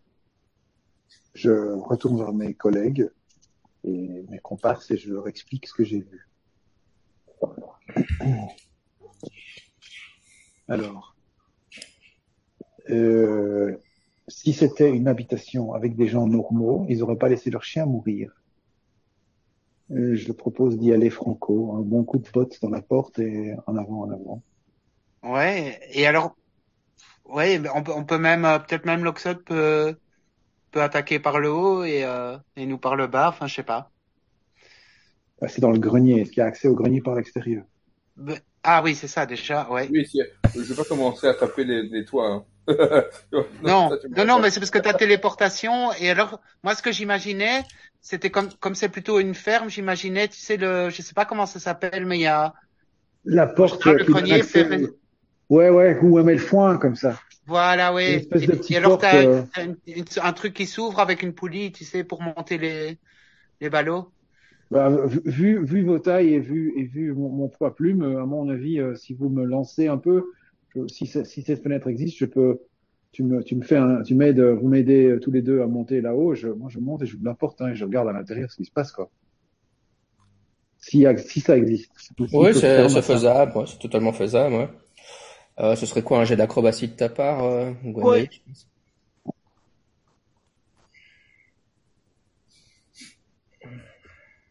Je 1.35 1.51
retourne 1.51 2.19
vers 2.19 2.33
mes 2.33 2.55
collègues 2.55 3.11
et 3.85 4.25
mes 4.29 4.39
comparses 4.39 4.91
et 4.91 4.97
je 4.97 5.13
leur 5.13 5.29
explique 5.29 5.67
ce 5.67 5.75
que 5.75 5.85
j'ai 5.85 6.01
vu. 6.01 6.29
Alors, 10.69 11.17
euh, 12.91 13.77
si 14.29 14.53
c'était 14.53 14.91
une 14.91 15.09
habitation 15.09 15.73
avec 15.73 15.97
des 15.97 16.07
gens 16.07 16.27
normaux, 16.27 16.85
ils 16.89 16.99
n'auraient 16.99 17.17
pas 17.17 17.29
laissé 17.29 17.51
leur 17.51 17.65
chien 17.65 17.87
mourir. 17.87 18.33
Euh, 19.91 20.15
je 20.15 20.33
propose 20.33 20.79
d'y 20.79 20.93
aller 20.93 21.09
franco, 21.09 21.73
un 21.75 21.81
bon 21.81 22.05
coup 22.05 22.19
de 22.19 22.29
botte 22.31 22.61
dans 22.61 22.69
la 22.69 22.83
porte 22.83 23.19
et 23.19 23.55
en 23.67 23.77
avant, 23.77 24.03
en 24.03 24.11
avant. 24.11 24.43
Ouais, 25.23 25.81
et 25.93 26.07
alors, 26.07 26.37
ouais, 27.25 27.61
on 27.75 27.83
peut, 27.83 27.93
on 27.93 28.05
peut 28.05 28.19
même, 28.19 28.45
euh, 28.45 28.59
peut-être 28.59 28.85
même 28.85 29.03
l'Oxot 29.03 29.37
peut, 29.37 29.97
peut 30.71 30.83
attaquer 30.83 31.19
par 31.19 31.41
le 31.41 31.51
haut 31.51 31.85
et, 31.85 32.05
euh, 32.05 32.37
et 32.57 32.67
nous 32.67 32.79
par 32.79 32.97
le 32.97 33.07
bas, 33.07 33.29
enfin, 33.29 33.47
je 33.47 33.55
sais 33.55 33.63
pas. 33.63 33.91
Ah, 35.41 35.49
c'est 35.49 35.61
dans 35.61 35.71
le 35.71 35.79
grenier. 35.79 36.23
Est-ce 36.23 36.31
qu'il 36.31 36.39
y 36.39 36.43
a 36.43 36.47
accès 36.47 36.69
au 36.69 36.75
grenier 36.75 37.01
par 37.01 37.15
l'extérieur 37.15 37.65
Ah 38.63 38.83
oui, 38.83 38.95
c'est 38.95 39.09
ça 39.09 39.27
déjà, 39.27 39.69
ouais. 39.71 39.89
Oui, 39.91 40.07
je 40.55 40.61
vais 40.61 40.75
pas 40.75 40.85
commencer 40.85 41.27
à 41.27 41.35
taper 41.35 41.65
les, 41.65 41.83
les 41.85 42.05
toits. 42.05 42.29
Hein. 42.29 42.45
non, 43.63 43.91
non, 44.17 44.25
non, 44.27 44.41
mais 44.41 44.51
c'est 44.51 44.61
parce 44.61 44.71
que 44.71 44.79
tu 44.79 44.89
as 44.89 44.95
téléportation. 44.95 45.93
Et 45.95 46.11
alors, 46.11 46.41
moi, 46.63 46.75
ce 46.75 46.83
que 46.83 46.93
j'imaginais, 46.93 47.63
c'était 48.01 48.31
comme 48.31 48.51
comme 48.61 48.75
c'est 48.75 48.91
plutôt 48.91 49.21
une 49.21 49.35
ferme, 49.35 49.71
j'imaginais, 49.71 50.29
tu 50.29 50.37
sais, 50.39 50.57
le, 50.59 50.91
je 50.91 51.01
sais 51.01 51.15
pas 51.15 51.25
comment 51.25 51.47
ça 51.47 51.61
s'appelle, 51.61 52.05
mais 52.05 52.19
il 52.19 52.23
y 52.23 52.27
a 52.27 52.53
la 53.25 53.47
porte. 53.47 53.85
Le 53.87 54.05
grenier 54.05 54.43
Ouais, 55.49 55.71
ouais, 55.71 55.99
où 56.03 56.19
on 56.19 56.25
met 56.25 56.35
le 56.35 56.39
foin 56.39 56.77
comme 56.77 56.95
ça. 56.97 57.19
Voilà, 57.49 57.95
ouais. 57.95 58.29
Et, 58.69 58.77
alors, 58.77 58.99
tu 58.99 59.07
as 59.07 59.27
euh... 59.27 59.43
un, 60.23 60.33
truc 60.35 60.53
qui 60.53 60.67
s'ouvre 60.67 61.01
avec 61.01 61.23
une 61.23 61.33
poulie, 61.33 61.73
tu 61.73 61.83
sais, 61.85 62.05
pour 62.05 62.21
monter 62.21 62.59
les 62.59 62.99
les 63.63 63.71
ballots. 63.71 64.11
Bah, 64.71 64.91
vu, 65.25 65.65
vu 65.65 65.83
vos 65.83 65.99
tailles 65.99 66.35
et 66.35 66.41
vu, 66.41 66.75
et 66.77 66.85
vu 66.85 67.15
mon, 67.15 67.31
mon 67.31 67.49
poids 67.49 67.75
plume, 67.75 68.03
à 68.03 68.27
mon 68.27 68.51
avis, 68.51 68.79
euh, 68.79 68.95
si 68.97 69.15
vous 69.15 69.31
me 69.31 69.45
lancez 69.45 69.89
un 69.89 69.97
peu, 69.97 70.27
si, 70.89 71.07
si, 71.07 71.43
cette 71.43 71.63
fenêtre 71.63 71.89
existe, 71.89 72.19
je 72.19 72.27
peux, 72.27 72.61
tu 73.13 73.23
me, 73.23 73.43
tu 73.43 73.57
me 73.57 73.63
fais 73.63 73.79
un, 73.79 74.03
tu 74.03 74.15
m'aides, 74.15 74.41
vous 74.41 74.69
m'aidez 74.69 75.07
euh, 75.07 75.19
tous 75.19 75.31
les 75.31 75.41
deux 75.41 75.63
à 75.63 75.67
monter 75.67 76.03
là-haut. 76.03 76.35
Je, 76.35 76.49
moi, 76.49 76.69
je 76.71 76.81
monte 76.81 77.03
et 77.03 77.07
je 77.07 77.17
vous 77.17 77.25
l'apporte 77.25 77.63
hein, 77.63 77.69
et 77.69 77.75
je 77.75 77.85
regarde 77.87 78.09
à 78.09 78.13
l'intérieur 78.13 78.51
ce 78.51 78.57
qui 78.57 78.67
se 78.67 78.73
passe, 78.73 78.93
quoi. 78.93 79.11
Si, 80.81 81.07
si 81.17 81.41
ça 81.41 81.57
existe. 81.57 81.91
oui, 82.19 82.51
c'est 82.53 83.03
faisable, 83.03 83.57
ouais, 83.57 83.65
c'est 83.67 83.79
totalement 83.79 84.13
faisable. 84.13 84.55
Ouais. 84.55 84.69
Euh, 85.61 85.75
ce 85.75 85.87
serait 85.87 86.03
quoi 86.03 86.21
un 86.21 86.25
jet 86.25 86.37
d'acrobatie 86.37 86.89
de 86.89 86.93
ta 86.95 87.09
part, 87.09 87.43
euh, 87.45 87.73
ouais. 87.85 88.29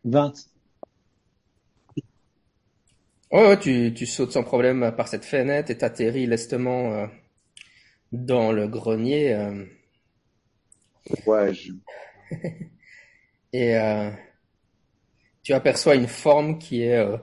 20. 0.03 0.33
Ouais, 3.31 3.47
ouais 3.47 3.59
tu, 3.59 3.93
tu 3.93 4.05
sautes 4.05 4.31
sans 4.31 4.43
problème 4.43 4.93
par 4.95 5.07
cette 5.07 5.25
fenêtre 5.25 5.69
et 5.71 5.77
t'atterris 5.77 6.25
lestement 6.27 6.93
euh, 6.93 7.07
dans 8.11 8.51
le 8.51 8.67
grenier. 8.67 9.33
Euh... 9.33 9.65
Ouais. 11.25 11.53
Je... 11.53 11.73
et 13.53 13.77
euh, 13.77 14.11
tu 15.43 15.53
aperçois 15.53 15.95
une 15.95 16.07
forme 16.07 16.57
qui 16.57 16.83
est 16.83 16.97
euh, 16.97 17.17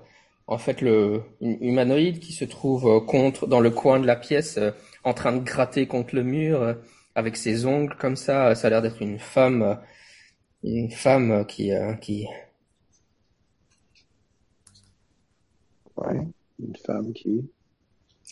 en 0.46 0.58
fait 0.58 0.80
le 0.80 1.22
une 1.40 1.58
humanoïde 1.62 2.20
qui 2.20 2.32
se 2.32 2.44
trouve 2.44 2.86
euh, 2.86 3.00
contre 3.00 3.46
dans 3.46 3.60
le 3.60 3.70
coin 3.70 4.00
de 4.00 4.06
la 4.06 4.16
pièce, 4.16 4.58
en 5.04 5.14
train 5.14 5.32
de 5.32 5.42
gratter 5.44 5.86
contre 5.86 6.14
le 6.14 6.22
mur 6.24 6.76
avec 7.14 7.36
ses 7.36 7.66
ongles 7.66 7.96
comme 7.98 8.16
ça. 8.16 8.54
Ça 8.54 8.66
a 8.68 8.70
l'air 8.70 8.82
d'être 8.82 9.02
une 9.02 9.18
femme, 9.18 9.78
une 10.64 10.90
femme 10.90 11.46
qui 11.46 11.72
qui 12.00 12.26
Ouais, 15.96 16.20
une 16.58 16.76
femme 16.76 17.12
qui. 17.12 17.50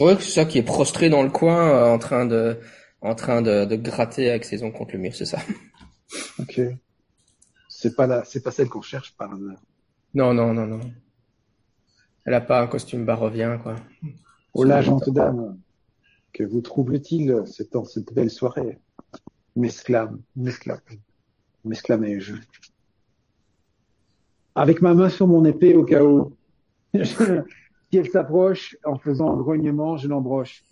Ouais, 0.00 0.16
c'est 0.20 0.30
ça, 0.30 0.44
qui 0.44 0.58
est 0.58 0.62
prostrée 0.62 1.10
dans 1.10 1.22
le 1.22 1.30
coin, 1.30 1.70
euh, 1.70 1.94
en 1.94 1.98
train 1.98 2.26
de, 2.26 2.60
en 3.02 3.14
train 3.14 3.42
de, 3.42 3.64
de 3.64 3.76
gratter 3.76 4.30
avec 4.30 4.44
ses 4.44 4.62
ongles 4.62 4.76
contre 4.76 4.92
le 4.94 5.00
mur, 5.00 5.14
c'est 5.14 5.26
ça. 5.26 5.38
Ok. 6.38 6.60
C'est 7.68 7.96
pas 7.96 8.06
la, 8.06 8.24
c'est 8.24 8.42
pas 8.42 8.52
celle 8.52 8.68
qu'on 8.68 8.82
cherche 8.82 9.16
par 9.16 9.32
hasard. 9.32 9.60
Non, 10.14 10.32
non, 10.34 10.54
non, 10.54 10.66
non. 10.66 10.80
Elle 12.24 12.34
a 12.34 12.40
pas 12.40 12.62
un 12.62 12.66
costume 12.66 13.04
barovien, 13.04 13.58
quoi. 13.58 13.76
Oh 14.54 14.66
gente 14.66 15.10
dame, 15.10 15.58
que 16.32 16.44
vous 16.44 16.60
trouble-t-il 16.60 17.42
dans 17.72 17.84
cette 17.84 18.12
belle 18.12 18.30
soirée? 18.30 18.78
M'exclame, 19.56 20.20
m'exclame, 20.36 20.80
m'exclamai-je. 21.64 22.34
Avec 24.54 24.82
ma 24.82 24.94
main 24.94 25.08
sur 25.08 25.26
mon 25.26 25.44
épée 25.44 25.74
au 25.74 25.84
cas 25.84 26.02
où. 26.02 26.36
si 26.94 27.98
elle 27.98 28.10
s'approche 28.10 28.76
en 28.84 28.98
faisant 28.98 29.32
un 29.32 29.36
grognement, 29.36 29.96
je 29.96 30.08
l'embroche. 30.08 30.62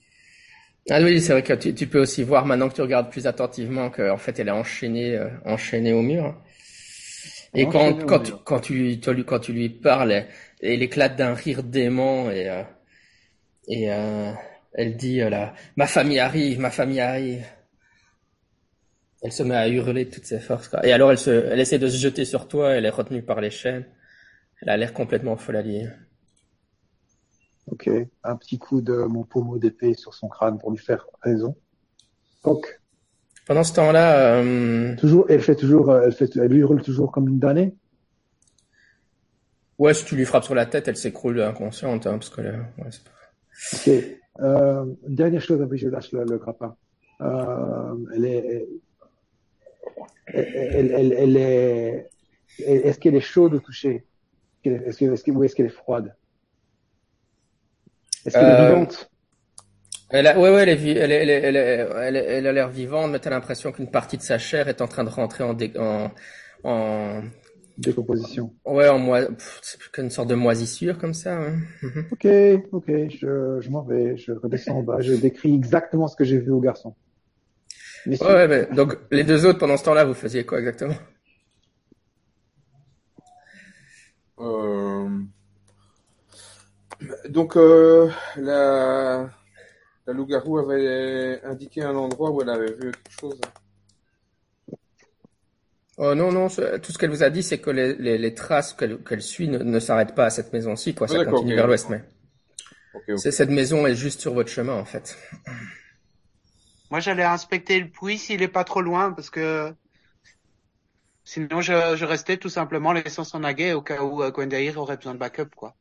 Ah 0.88 1.00
oui, 1.02 1.20
c'est 1.20 1.32
vrai 1.32 1.42
que 1.42 1.52
tu, 1.52 1.86
peux 1.86 2.00
aussi 2.00 2.22
voir 2.22 2.46
maintenant 2.46 2.68
que 2.68 2.74
tu 2.74 2.82
regardes 2.82 3.10
plus 3.10 3.26
attentivement 3.26 3.90
qu'en 3.90 4.16
fait 4.16 4.38
elle 4.38 4.48
est 4.48 4.52
enchaînée, 4.52 5.16
euh, 5.16 5.28
enchaînée 5.44 5.92
au 5.92 6.02
mur. 6.02 6.34
Et 7.54 7.66
quand, 7.66 8.06
quand, 8.06 8.20
tu, 8.20 8.32
quand, 8.44 8.60
tu, 8.60 9.00
quand 9.24 9.38
tu 9.40 9.52
lui 9.52 9.68
parles, 9.68 10.26
elle, 10.62 10.82
éclate 10.82 11.16
d'un 11.16 11.34
rire 11.34 11.62
dément 11.62 12.30
et, 12.30 12.48
euh, 12.48 12.62
et 13.68 13.92
euh, 13.92 14.32
elle 14.72 14.96
dit 14.96 15.18
là, 15.18 15.54
ma 15.76 15.86
famille 15.86 16.18
arrive, 16.18 16.60
ma 16.60 16.70
famille 16.70 17.00
arrive. 17.00 17.44
Elle 19.22 19.32
se 19.32 19.42
met 19.42 19.54
à 19.54 19.68
hurler 19.68 20.06
de 20.06 20.10
toutes 20.10 20.24
ses 20.24 20.40
forces. 20.40 20.68
Quoi. 20.68 20.86
Et 20.86 20.92
alors 20.92 21.10
elle, 21.10 21.18
se, 21.18 21.30
elle 21.30 21.60
essaie 21.60 21.78
de 21.78 21.88
se 21.88 21.98
jeter 21.98 22.24
sur 22.24 22.48
toi, 22.48 22.70
elle 22.70 22.86
est 22.86 22.90
retenue 22.90 23.22
par 23.22 23.40
les 23.40 23.50
chaînes. 23.50 23.84
Elle 24.62 24.68
a 24.68 24.76
l'air 24.76 24.92
complètement 24.92 25.36
folle. 25.36 25.62
Ok, 27.66 27.88
un 28.24 28.36
petit 28.36 28.58
coup 28.58 28.80
de 28.80 28.94
mon 28.94 29.22
pommeau 29.22 29.58
d'épée 29.58 29.94
sur 29.94 30.14
son 30.14 30.28
crâne 30.28 30.58
pour 30.58 30.70
lui 30.70 30.78
faire 30.78 31.06
raison. 31.22 31.56
Donc. 32.44 32.80
Pendant 33.46 33.64
ce 33.64 33.72
temps-là, 33.74 34.36
euh... 34.36 34.96
toujours, 34.96 35.26
elle 35.28 35.40
fait 35.40 35.56
toujours, 35.56 35.90
euh, 35.90 36.02
elle 36.04 36.12
fait, 36.12 36.36
elle 36.36 36.52
hurle 36.52 36.82
toujours 36.82 37.10
comme 37.12 37.28
une 37.28 37.38
damnée. 37.38 37.74
Ouais, 39.80 39.94
si 39.94 40.04
tu 40.04 40.14
lui 40.14 40.26
frappes 40.26 40.44
sur 40.44 40.54
la 40.54 40.66
tête, 40.66 40.88
elle 40.88 40.96
s'écroule 40.96 41.40
inconsciente, 41.40 42.06
hein, 42.06 42.18
parce 42.18 42.28
que. 42.28 42.42
Ouais, 42.42 42.90
pas... 43.86 44.42
Euh, 44.42 44.84
dernière 45.08 45.40
chose, 45.40 45.60
après 45.62 45.78
je 45.78 45.88
lâche 45.88 46.12
le, 46.12 46.24
le 46.24 46.36
grappin. 46.36 46.76
Euh, 47.22 47.94
elle 48.14 48.24
est, 48.26 48.68
elle, 50.26 50.92
elle, 50.92 51.12
elle 51.12 51.36
est, 51.36 52.10
est-ce 52.58 52.98
qu'elle 52.98 53.14
est 53.14 53.20
chaude 53.20 53.54
au 53.54 53.60
toucher 53.60 54.04
est-ce 54.64 54.98
que, 54.98 55.12
est-ce 55.12 55.24
que, 55.24 55.30
ou 55.30 55.44
est-ce 55.44 55.56
qu'elle 55.56 55.66
est 55.66 55.70
froide? 55.70 56.14
Est-ce 58.26 58.34
qu'elle 58.34 58.48
est 58.48 58.60
euh, 58.60 58.68
vivante? 58.68 59.10
elle 60.10 60.26
a, 60.26 60.38
ouais, 60.38 60.50
ouais, 60.50 60.62
elle, 60.62 60.68
est, 60.68 60.90
elle, 60.92 61.10
elle, 61.10 61.30
elle, 61.30 61.56
elle, 61.56 62.16
elle 62.16 62.46
a 62.46 62.52
l'air 62.52 62.68
vivante, 62.68 63.10
mais 63.12 63.18
t'as 63.18 63.30
l'impression 63.30 63.72
qu'une 63.72 63.90
partie 63.90 64.18
de 64.18 64.22
sa 64.22 64.36
chair 64.36 64.68
est 64.68 64.82
en 64.82 64.88
train 64.88 65.04
de 65.04 65.08
rentrer 65.08 65.42
en, 65.42 65.54
dé, 65.54 65.72
en, 65.78 66.10
en 66.64 67.22
décomposition. 67.80 68.54
Ouais, 68.64 68.88
en 68.88 68.98
moi, 68.98 69.20
c'est 69.62 69.78
une 69.98 70.10
sorte 70.10 70.28
de 70.28 70.34
moisissure 70.34 70.98
comme 70.98 71.14
ça. 71.14 71.36
Hein. 71.36 71.58
Ok, 72.12 72.26
ok, 72.72 72.86
je, 72.86 73.58
je 73.60 73.70
m'en 73.70 73.82
vais, 73.82 74.16
je 74.16 74.32
redescends 74.32 74.78
en 74.78 74.82
bas, 74.82 75.00
je 75.00 75.14
décris 75.14 75.54
exactement 75.54 76.08
ce 76.08 76.16
que 76.16 76.24
j'ai 76.24 76.38
vu 76.38 76.50
au 76.50 76.60
garçon. 76.60 76.94
Ouais, 78.06 78.48
mais, 78.48 78.66
donc 78.66 78.96
les 79.10 79.24
deux 79.24 79.44
autres 79.46 79.58
pendant 79.58 79.76
ce 79.76 79.84
temps-là, 79.84 80.04
vous 80.04 80.14
faisiez 80.14 80.44
quoi 80.44 80.58
exactement? 80.58 80.94
Euh... 84.38 85.08
Donc 87.28 87.56
euh, 87.56 88.10
la, 88.36 89.30
la 90.06 90.12
loup-garou 90.12 90.58
avait 90.58 91.40
indiqué 91.44 91.82
un 91.82 91.94
endroit 91.94 92.30
où 92.30 92.42
elle 92.42 92.50
avait 92.50 92.72
vu 92.72 92.92
quelque 92.92 93.20
chose. 93.20 93.40
Oh 96.02 96.14
non, 96.14 96.32
non, 96.32 96.48
tout 96.48 96.92
ce 96.92 96.96
qu'elle 96.96 97.10
vous 97.10 97.22
a 97.22 97.28
dit, 97.28 97.42
c'est 97.42 97.58
que 97.58 97.68
les, 97.68 97.94
les, 97.96 98.16
les 98.16 98.34
traces 98.34 98.72
qu'elle 98.72 99.20
suit 99.20 99.48
ne, 99.48 99.58
ne 99.58 99.78
s'arrêtent 99.78 100.14
pas 100.14 100.24
à 100.24 100.30
cette 100.30 100.50
maison-ci, 100.50 100.94
quoi. 100.94 101.06
Ça 101.06 101.18
ah, 101.20 101.26
continue 101.26 101.54
vers 101.54 101.66
l'ouest, 101.66 101.90
mais. 101.90 102.02
Cette 103.18 103.50
maison 103.50 103.86
est 103.86 103.94
juste 103.94 104.22
sur 104.22 104.32
votre 104.32 104.48
chemin, 104.48 104.72
en 104.72 104.86
fait. 104.86 105.18
Moi, 106.90 107.00
j'allais 107.00 107.22
inspecter 107.22 107.78
le 107.78 107.90
puits 107.90 108.16
s'il 108.16 108.40
est 108.40 108.48
pas 108.48 108.64
trop 108.64 108.80
loin, 108.80 109.12
parce 109.12 109.28
que 109.28 109.74
sinon, 111.22 111.60
je, 111.60 111.94
je 111.96 112.04
restais 112.06 112.38
tout 112.38 112.48
simplement 112.48 112.94
laissant 112.94 113.24
son 113.24 113.44
aguet 113.44 113.74
au 113.74 113.82
cas 113.82 114.02
où 114.02 114.22
euh, 114.22 114.30
Gwendair 114.30 114.78
aurait 114.78 114.96
besoin 114.96 115.12
de 115.12 115.18
backup, 115.18 115.50
quoi. 115.54 115.76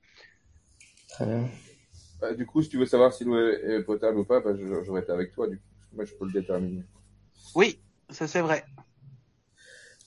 Très 1.07 1.27
bien. 1.27 1.47
Bah, 2.19 2.33
du 2.33 2.45
coup, 2.45 2.61
si 2.61 2.67
tu 2.67 2.77
veux 2.77 2.85
savoir 2.85 3.13
si 3.13 3.23
l'eau 3.23 3.37
est 3.37 3.83
potable 3.83 4.17
ou 4.17 4.25
pas, 4.25 4.41
bah, 4.41 4.51
j'aurais 4.85 5.01
été 5.01 5.13
avec 5.13 5.31
toi. 5.31 5.47
Du 5.47 5.55
coup. 5.55 5.63
Moi, 5.93 6.03
je 6.03 6.13
peux 6.13 6.25
le 6.25 6.33
déterminer. 6.33 6.83
Oui, 7.55 7.79
ça 8.09 8.27
c'est 8.27 8.41
vrai. 8.41 8.65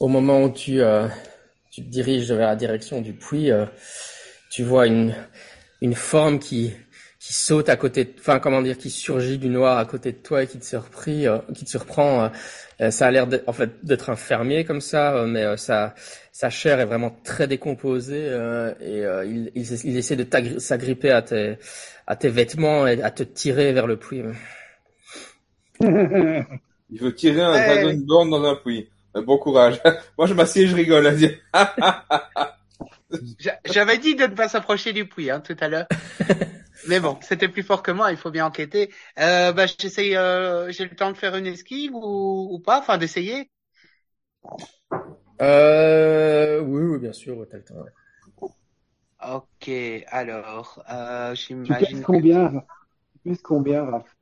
Au 0.02 0.08
moment 0.08 0.42
où 0.42 0.50
tu, 0.50 0.80
euh, 0.80 1.06
tu 1.70 1.80
te 1.80 1.88
diriges 1.88 2.32
vers 2.32 2.48
la 2.48 2.56
direction 2.56 3.00
du 3.00 3.12
puits, 3.12 3.52
euh, 3.52 3.66
tu 4.50 4.64
vois 4.64 4.88
une, 4.88 5.14
une 5.80 5.94
forme 5.94 6.40
qui, 6.40 6.72
qui 7.20 7.32
saute 7.32 7.68
à 7.68 7.76
côté, 7.76 8.12
enfin 8.18 8.40
comment 8.40 8.62
dire, 8.62 8.78
qui 8.78 8.90
surgit 8.90 9.38
du 9.38 9.48
noir 9.48 9.78
à 9.78 9.84
côté 9.84 10.10
de 10.10 10.16
toi 10.16 10.42
et 10.42 10.48
qui 10.48 10.58
te 10.58 10.74
euh, 10.74 11.38
qui 11.54 11.64
te 11.64 11.70
surprend. 11.70 12.32
Euh, 12.80 12.90
ça 12.90 13.06
a 13.06 13.10
l'air 13.12 13.28
en 13.46 13.52
fait 13.52 13.84
d'être 13.84 14.10
un 14.10 14.16
fermier 14.16 14.64
comme 14.64 14.80
ça, 14.80 15.24
mais 15.24 15.56
sa 15.56 15.94
sa 16.32 16.50
chair 16.50 16.80
est 16.80 16.84
vraiment 16.84 17.16
très 17.22 17.46
décomposée 17.46 18.26
et 18.80 19.04
il, 19.24 19.52
il, 19.54 19.96
essaie 19.96 20.16
de 20.16 20.58
s'agripper 20.58 21.12
à 21.12 21.22
tes 21.22 21.58
à 22.08 22.16
tes 22.16 22.28
vêtements 22.28 22.88
et 22.88 23.00
à 23.00 23.12
te 23.12 23.22
tirer 23.22 23.72
vers 23.72 23.86
le 23.86 23.98
puits. 23.98 24.22
il 25.80 27.00
veut 27.00 27.14
tirer 27.14 27.42
un 27.42 27.52
dragon 27.52 27.94
born 28.04 28.30
dans 28.30 28.44
un 28.44 28.56
puits. 28.56 28.88
Bon 29.14 29.38
courage. 29.38 29.80
Moi 30.18 30.26
je 30.26 30.34
m'assieds, 30.34 30.66
je 30.66 30.74
rigole. 30.76 31.12
J'avais 33.64 33.98
dit 33.98 34.14
de 34.14 34.24
ne 34.24 34.34
pas 34.34 34.48
s'approcher 34.48 34.92
du 34.92 35.06
puits 35.06 35.30
hein, 35.30 35.40
tout 35.40 35.56
à 35.60 35.68
l'heure. 35.68 35.86
Mais 36.88 36.98
bon, 36.98 37.18
c'était 37.22 37.48
plus 37.48 37.62
fort 37.62 37.82
que 37.82 37.90
moi, 37.92 38.10
il 38.10 38.16
faut 38.16 38.30
bien 38.30 38.46
enquêter. 38.46 38.92
Euh, 39.18 39.52
bah, 39.52 39.66
j'essaye, 39.66 40.16
euh, 40.16 40.70
j'ai 40.72 40.84
le 40.84 40.96
temps 40.96 41.12
de 41.12 41.16
faire 41.16 41.36
une 41.36 41.46
esquive 41.46 41.94
ou, 41.94 42.48
ou 42.50 42.58
pas, 42.58 42.80
enfin 42.80 42.98
d'essayer? 42.98 43.50
Euh, 45.40 46.60
oui, 46.60 46.82
oui, 46.82 46.98
bien 46.98 47.12
sûr, 47.12 47.46
t'as 47.48 47.58
le 47.58 47.64
temps. 47.64 47.74
Ok, 49.24 49.70
alors, 50.08 50.82
euh, 50.90 51.34
j'imagine. 51.34 51.98
Tu 51.98 52.04
combien, 52.04 52.64
tu 53.24 53.36
combien, 53.38 53.84
Raph, 53.84 54.16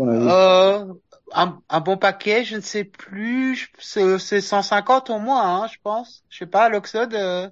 euh, 0.00 0.94
un, 1.32 1.60
un, 1.68 1.80
bon 1.80 1.96
paquet, 1.96 2.44
je 2.44 2.56
ne 2.56 2.60
sais 2.60 2.84
plus, 2.84 3.70
c'est 3.78 4.40
150 4.40 5.10
au 5.10 5.18
moins, 5.18 5.62
hein, 5.62 5.66
je 5.68 5.78
pense. 5.82 6.24
Je 6.28 6.38
sais 6.38 6.46
pas, 6.46 6.68
l'Oxode. 6.68 7.14
Euh... 7.14 7.48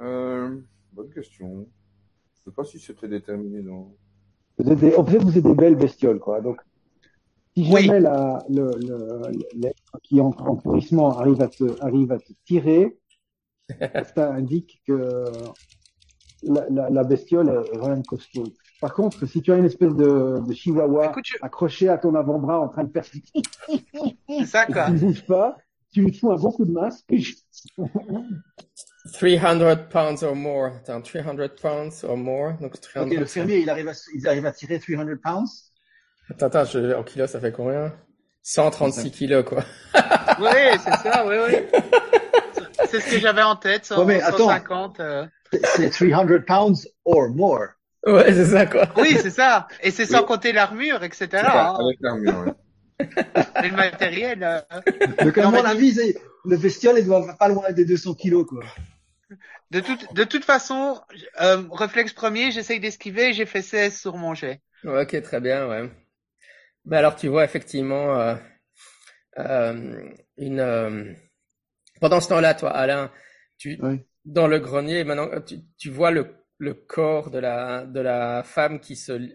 euh, 0.00 0.60
bonne 0.92 1.10
question. 1.10 1.66
Je 2.36 2.50
sais 2.50 2.54
pas 2.54 2.64
si 2.64 2.78
c'était 2.78 3.08
déterminé 3.08 3.62
dans. 3.62 3.94
Vous 4.58 4.70
êtes 4.70 4.78
des, 4.78 4.94
en 4.96 5.04
fait, 5.04 5.18
vous 5.18 5.36
êtes 5.36 5.44
des 5.44 5.54
belles 5.54 5.76
bestioles, 5.76 6.20
quoi. 6.20 6.40
Donc, 6.40 6.60
si 7.56 7.64
jamais 7.64 8.00
la, 8.00 8.44
le, 8.48 8.70
le, 8.78 9.70
qui 10.02 10.20
en, 10.20 10.28
en 10.30 10.56
pourrissement 10.56 11.18
arrive 11.18 11.42
à 11.42 11.48
te, 11.48 11.82
arrive 11.82 12.12
à 12.12 12.18
te 12.18 12.32
tirer, 12.44 12.96
ça 14.14 14.32
indique 14.32 14.80
que 14.86 15.24
la, 16.42 16.68
la, 16.68 16.90
la, 16.90 17.04
bestiole 17.04 17.48
est 17.48 17.76
vraiment 17.76 18.02
costaud. 18.02 18.44
Par 18.84 18.92
contre, 18.92 19.24
si 19.24 19.40
tu 19.40 19.50
as 19.50 19.56
une 19.56 19.64
espèce 19.64 19.94
de, 19.94 20.46
de 20.46 20.52
chihuahua 20.52 21.10
accroché 21.40 21.88
à 21.88 21.96
ton 21.96 22.14
avant-bras 22.14 22.60
en 22.60 22.68
train 22.68 22.84
de 22.84 22.92
faire 22.92 23.06
ça, 24.44 24.66
quoi. 24.66 24.84
tu 24.84 24.92
ne 24.92 24.98
bouges 24.98 25.24
pas, 25.24 25.56
tu 25.90 26.02
lui 26.02 26.12
fous 26.12 26.30
un 26.30 26.36
bon 26.36 26.52
coup 26.52 26.66
de 26.66 26.70
masque. 26.70 27.06
300 29.14 29.76
pounds 29.88 30.22
or 30.22 30.36
more. 30.36 30.66
Attends, 30.66 31.00
300 31.00 31.36
pounds 31.62 32.04
or 32.04 32.18
more? 32.18 32.58
Donc 32.60 32.78
300 32.78 33.06
ok, 33.06 33.18
le 33.20 33.24
fermier, 33.24 33.60
il 33.60 33.70
arrive, 33.70 33.88
à, 33.88 33.92
il 34.14 34.28
arrive 34.28 34.44
à 34.44 34.52
tirer 34.52 34.78
300 34.78 35.06
pounds. 35.22 35.72
Attends, 36.28 36.44
attends, 36.44 36.64
je, 36.66 36.94
en 36.94 37.02
kilos, 37.04 37.30
ça 37.30 37.40
fait 37.40 37.52
combien? 37.52 37.90
136 38.42 39.10
kilos, 39.12 39.46
quoi. 39.46 39.64
oui, 40.40 40.78
c'est 40.84 41.08
ça, 41.08 41.26
oui, 41.26 41.36
oui. 41.48 41.80
C'est 42.90 43.00
ce 43.00 43.12
que 43.12 43.18
j'avais 43.18 43.40
en 43.40 43.56
tête, 43.56 43.86
100, 43.86 44.04
ouais, 44.04 44.20
150. 44.20 45.00
Euh... 45.00 45.26
C'est 45.74 45.88
300 45.88 46.26
pounds 46.46 46.86
or 47.06 47.30
more. 47.30 47.68
Ouais, 48.06 48.32
c'est 48.32 48.44
ça, 48.46 48.66
quoi. 48.66 48.86
Oui, 48.96 49.16
c'est 49.20 49.30
ça. 49.30 49.66
Et 49.82 49.90
c'est 49.90 50.06
sans 50.06 50.24
compter 50.24 50.52
l'armure, 50.52 51.02
etc. 51.02 51.28
Hein. 51.46 51.76
Avec 51.78 51.98
l'armure, 52.00 52.44
ouais. 52.46 52.52
Et 53.64 53.68
le 53.68 53.76
matériel. 53.76 54.42
Euh... 54.42 54.60
Donc, 55.24 55.38
à 55.38 55.50
mon 55.50 55.64
avis, 55.64 56.14
le 56.44 56.56
bestiole, 56.56 56.98
il 56.98 57.06
doit 57.06 57.34
pas 57.38 57.48
loin 57.48 57.72
des 57.72 57.84
200 57.84 58.14
kilos, 58.14 58.46
quoi. 58.46 58.62
De 59.70 59.80
toute, 59.80 60.14
de 60.14 60.24
toute 60.24 60.44
façon, 60.44 61.00
euh, 61.40 61.62
réflexe 61.72 62.12
premier, 62.12 62.52
j'essaye 62.52 62.78
d'esquiver, 62.78 63.32
j'ai 63.32 63.46
fait 63.46 63.62
16 63.62 63.98
sur 63.98 64.16
mon 64.16 64.34
jet. 64.34 64.60
Ok, 64.84 65.20
très 65.22 65.40
bien, 65.40 65.66
ouais. 65.66 65.90
Ben 66.84 66.98
alors 66.98 67.16
tu 67.16 67.28
vois 67.28 67.44
effectivement 67.44 68.20
euh, 68.20 68.34
euh, 69.38 70.10
une. 70.36 70.60
Euh, 70.60 71.12
pendant 72.00 72.20
ce 72.20 72.28
temps-là, 72.28 72.54
toi, 72.54 72.70
Alain, 72.70 73.10
tu 73.56 73.78
dans 74.24 74.46
le 74.46 74.58
grenier, 74.58 75.04
maintenant 75.04 75.28
tu, 75.40 75.60
tu 75.78 75.90
vois 75.90 76.10
le, 76.10 76.34
le 76.58 76.74
corps 76.74 77.30
de 77.30 77.38
la 77.38 77.84
de 77.86 78.00
la 78.00 78.42
femme 78.42 78.80
qui 78.80 78.96
se 78.96 79.34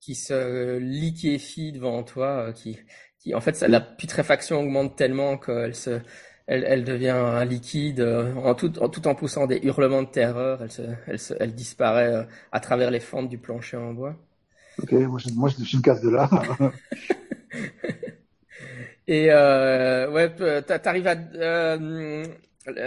qui 0.00 0.14
se 0.14 0.78
liquéfie 0.78 1.72
devant 1.72 2.02
toi, 2.02 2.48
euh, 2.48 2.52
qui 2.52 2.78
qui 3.18 3.34
en 3.34 3.40
fait 3.40 3.54
ça, 3.56 3.68
la 3.68 3.80
putréfaction 3.80 4.60
augmente 4.60 4.96
tellement 4.96 5.36
qu'elle 5.38 5.74
se 5.74 6.00
elle, 6.46 6.64
elle, 6.66 6.84
devient 6.84 7.10
un 7.10 7.44
liquide 7.44 8.00
euh, 8.00 8.34
en 8.34 8.56
tout, 8.56 8.76
en 8.80 8.88
tout 8.88 9.06
en 9.06 9.14
poussant 9.14 9.46
des 9.46 9.60
hurlements 9.62 10.02
de 10.02 10.08
terreur. 10.08 10.60
Elle, 10.62 10.72
se, 10.72 10.82
elle, 11.06 11.18
se, 11.20 11.32
elle 11.38 11.54
disparaît 11.54 12.12
euh, 12.12 12.24
à 12.50 12.58
travers 12.58 12.90
les 12.90 12.98
fentes 12.98 13.28
du 13.28 13.38
plancher 13.38 13.76
en 13.76 13.94
bois. 13.94 14.16
Ok, 14.82 14.90
moi 14.92 15.20
je, 15.20 15.32
moi, 15.32 15.48
je, 15.48 15.62
je 15.64 15.76
me 15.76 15.82
casse 15.82 16.00
de 16.00 16.10
là. 16.10 16.28
Et 19.06 19.28
euh, 19.30 20.10
ouais, 20.10 20.62
t'arrives 20.62 21.06
à 21.06 21.14
euh, 21.34 22.24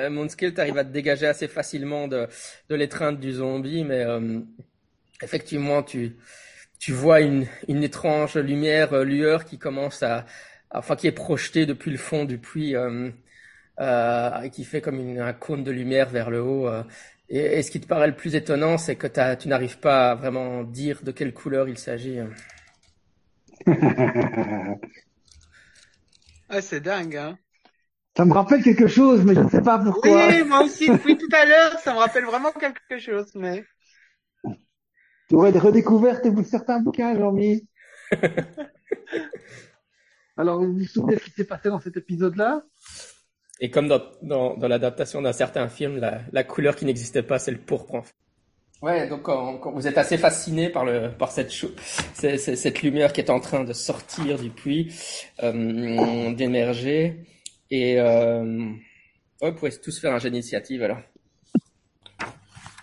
Moonskill, 0.09 0.53
t'arrives 0.53 0.77
à 0.77 0.83
te 0.83 0.91
dégager 0.91 1.27
assez 1.27 1.47
facilement 1.47 2.07
de, 2.07 2.27
l'étreinte 2.69 3.19
du 3.19 3.31
zombie, 3.33 3.83
mais 3.83 4.03
euh, 4.03 4.39
effectivement, 5.21 5.83
tu 5.83 6.15
vois 6.89 7.21
une, 7.21 7.47
étrange 7.67 8.35
lumière, 8.37 8.93
euh, 8.93 9.03
lueur 9.03 9.45
qui 9.45 9.57
commence 9.57 10.03
à, 10.03 10.25
enfin 10.73 10.95
qui 10.95 11.07
est 11.07 11.11
projetée 11.11 11.65
depuis 11.65 11.91
le 11.91 11.97
fond 11.97 12.25
du 12.25 12.37
puits 12.37 12.75
euh, 12.75 13.09
euh, 13.79 14.41
et 14.41 14.49
qui 14.49 14.65
fait 14.65 14.81
comme 14.81 14.99
un 15.19 15.33
cône 15.33 15.63
de 15.63 15.71
lumière 15.71 16.09
vers 16.09 16.29
le 16.29 16.41
haut. 16.41 16.67
Euh. 16.67 16.83
Et, 17.29 17.61
ce 17.63 17.71
qui 17.71 17.79
te 17.79 17.87
paraît 17.87 18.07
le 18.07 18.15
plus 18.15 18.35
étonnant, 18.35 18.77
c'est 18.77 18.95
que 18.95 19.07
tu 19.35 19.47
n'arrives 19.47 19.79
pas 19.79 20.11
à 20.11 20.15
vraiment 20.15 20.63
dire 20.63 21.01
de 21.03 21.11
quelle 21.11 21.33
couleur 21.33 21.67
il 21.69 21.77
s'agit. 21.77 22.19
ah, 26.49 26.61
c'est 26.61 26.81
dingue, 26.81 27.15
hein 27.15 27.37
ça 28.15 28.25
me 28.25 28.33
rappelle 28.33 28.61
quelque 28.61 28.87
chose, 28.87 29.23
mais 29.23 29.33
je 29.33 29.41
ne 29.41 29.49
sais 29.49 29.61
pas 29.61 29.79
pourquoi. 29.79 30.27
Oui, 30.27 30.43
moi 30.43 30.63
aussi, 30.63 30.87
depuis 30.89 31.17
tout 31.17 31.29
à 31.31 31.45
l'heure, 31.45 31.79
ça 31.79 31.93
me 31.93 31.99
rappelle 31.99 32.25
vraiment 32.25 32.51
quelque 32.51 32.99
chose, 32.99 33.31
mais. 33.35 33.63
Tu 35.29 35.35
aurais 35.35 35.51
redécouvert 35.51 36.21
certains 36.45 36.79
bouquins, 36.79 37.17
Jean-Mi. 37.17 37.67
Alors, 40.37 40.63
vous 40.63 40.73
vous 40.73 40.85
souvenez 40.85 41.17
ce 41.17 41.23
qui 41.25 41.31
s'est 41.31 41.45
passé 41.45 41.69
dans 41.69 41.79
cet 41.79 41.97
épisode-là? 41.97 42.63
Et 43.59 43.69
comme 43.71 43.87
dans, 43.87 44.01
dans, 44.21 44.57
dans 44.57 44.67
l'adaptation 44.67 45.21
d'un 45.21 45.33
certain 45.33 45.67
film, 45.67 45.97
la, 45.97 46.21
la 46.31 46.43
couleur 46.43 46.75
qui 46.75 46.85
n'existait 46.85 47.23
pas, 47.23 47.39
c'est 47.39 47.51
le 47.51 47.59
pourpre. 47.59 48.03
Ouais, 48.81 49.07
donc 49.07 49.21
quand, 49.21 49.59
quand 49.59 49.71
vous 49.71 49.87
êtes 49.87 49.97
assez 49.97 50.17
fasciné 50.17 50.69
par 50.69 50.83
le 50.83 51.09
par 51.17 51.31
cette 51.31 51.53
cette 52.13 52.81
lumière 52.81 53.13
qui 53.13 53.21
est 53.21 53.29
en 53.29 53.39
train 53.39 53.63
de 53.63 53.71
sortir 53.71 54.37
du 54.37 54.49
puits, 54.49 54.93
euh, 55.41 56.33
d'émerger, 56.33 57.23
et 57.73 57.99
euh, 57.99 58.71
ouais, 59.41 59.51
vous 59.51 59.57
pouvez 59.57 59.71
tous 59.79 59.99
faire 59.99 60.13
un 60.13 60.19
jeu 60.19 60.29
d'initiative 60.29 60.83
alors. 60.83 60.99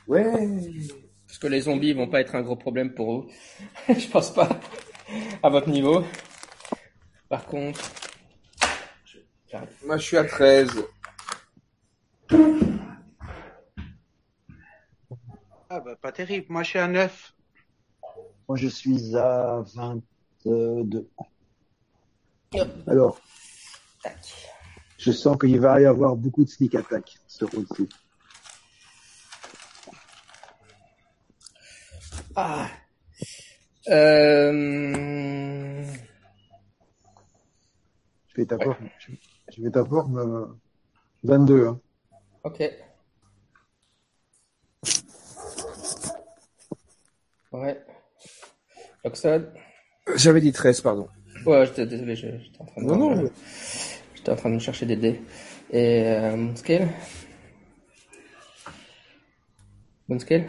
Ouais 0.06 0.24
que 1.40 1.46
les 1.46 1.62
zombies 1.62 1.94
vont 1.94 2.06
pas 2.06 2.20
être 2.20 2.34
un 2.34 2.42
gros 2.42 2.56
problème 2.56 2.94
pour 2.94 3.22
vous. 3.22 3.30
je 3.88 4.08
pense 4.08 4.32
pas 4.32 4.60
à 5.42 5.48
votre 5.48 5.68
niveau. 5.68 6.04
Par 7.28 7.46
contre, 7.46 7.80
moi 9.84 9.96
je 9.96 10.02
suis 10.02 10.16
à 10.16 10.24
13. 10.24 10.70
Ah 15.72 15.80
bah 15.80 15.96
pas 15.96 16.12
terrible, 16.12 16.46
moi 16.50 16.62
je 16.62 16.68
suis 16.68 16.78
à 16.78 16.86
9. 16.86 17.34
Moi 18.48 18.58
je 18.58 18.68
suis 18.68 19.16
à 19.16 19.62
22. 19.74 21.08
Alors, 22.86 23.20
je 25.01 25.12
sens 25.12 25.39
qu'il 25.39 25.59
va 25.59 25.81
y 25.81 25.86
avoir 25.86 26.14
beaucoup 26.14 26.44
de 26.44 26.51
sneak 26.51 26.74
attack 26.74 27.16
ce 27.27 27.47
round-ci. 27.47 27.89
Ah. 32.36 32.68
Euh... 33.89 35.82
Je 38.28 38.36
vais 38.36 38.44
d'abord, 38.44 38.77
ouais. 38.81 38.93
je 39.48 39.62
vais 39.62 39.70
d'abord 39.70 40.09
me 40.10 40.55
22. 41.24 41.66
Hein. 41.66 41.81
Ok. 42.44 42.62
Ouais. 47.52 47.85
Oxford 49.02 49.40
J'avais 50.14 50.43
dit 50.43 50.52
13, 50.52 50.82
pardon. 50.82 51.09
Ouais, 51.47 51.64
j'étais 51.66 51.86
désolé, 51.86 52.16
j'étais 52.16 52.39
en 52.59 52.66
train 52.66 52.82
de. 52.82 52.86
Non, 52.86 53.16
non. 53.16 53.31
J'étais 54.20 54.32
en 54.32 54.36
train 54.36 54.51
de 54.51 54.59
chercher 54.59 54.84
des 54.84 54.97
dés. 54.97 55.18
Et 55.72 56.02
euh, 56.05 56.55
scale 56.55 56.88
Bon 60.10 60.18
scale 60.18 60.47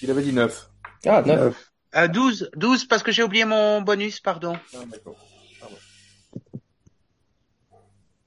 il 0.00 0.10
avait 0.10 0.22
dit 0.22 0.32
9. 0.32 0.70
Ah, 1.06 1.22
9. 1.24 1.72
Euh, 1.96 2.08
12, 2.08 2.50
12 2.56 2.86
parce 2.86 3.02
que 3.02 3.12
j'ai 3.12 3.22
oublié 3.22 3.44
mon 3.44 3.82
bonus, 3.82 4.20
pardon. 4.20 4.56
Ah, 4.74 4.78
d'accord. 4.90 5.16
Ah, 5.62 5.66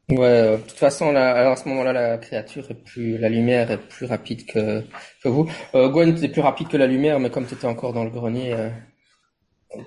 ouais. 0.09 0.17
ouais, 0.17 0.25
euh, 0.25 0.57
de 0.57 0.61
toute 0.61 0.77
façon, 0.77 1.11
là, 1.11 1.31
alors 1.31 1.53
à 1.53 1.55
ce 1.55 1.67
moment-là, 1.67 1.93
la 1.93 2.17
créature 2.19 2.69
est 2.69 2.75
plus, 2.75 3.17
la 3.17 3.29
lumière 3.29 3.71
est 3.71 3.79
plus 3.79 4.05
rapide 4.05 4.45
que, 4.45 4.83
que 5.23 5.29
vous. 5.29 5.49
Euh, 5.73 5.89
Gwen, 5.89 6.15
t'es 6.15 6.29
plus 6.29 6.41
rapide 6.41 6.67
que 6.67 6.77
la 6.77 6.87
lumière, 6.87 7.19
mais 7.19 7.31
comme 7.31 7.47
tu 7.47 7.55
étais 7.55 7.65
encore 7.65 7.93
dans 7.93 8.03
le 8.03 8.11
grenier, 8.11 8.53
euh, 8.53 8.69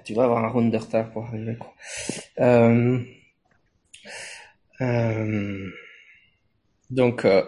tu 0.04 0.12
vas 0.14 0.24
avoir 0.24 0.44
un 0.44 0.48
round 0.48 0.72
de 0.72 0.76
retard 0.76 1.10
pour 1.10 1.24
arriver. 1.24 1.56
Quoi. 1.56 1.72
Euh, 2.40 3.00
donc, 6.90 7.24
euh, 7.24 7.42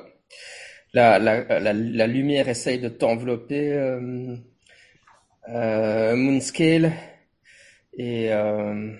la, 0.93 1.19
la, 1.19 1.61
la, 1.61 1.73
la 1.73 2.07
lumière 2.07 2.49
essaye 2.49 2.79
de 2.79 2.89
t'envelopper, 2.89 3.73
euh, 3.73 4.37
euh, 5.49 6.17
Moonscale, 6.17 6.93
et 7.97 8.33
euh, 8.33 8.93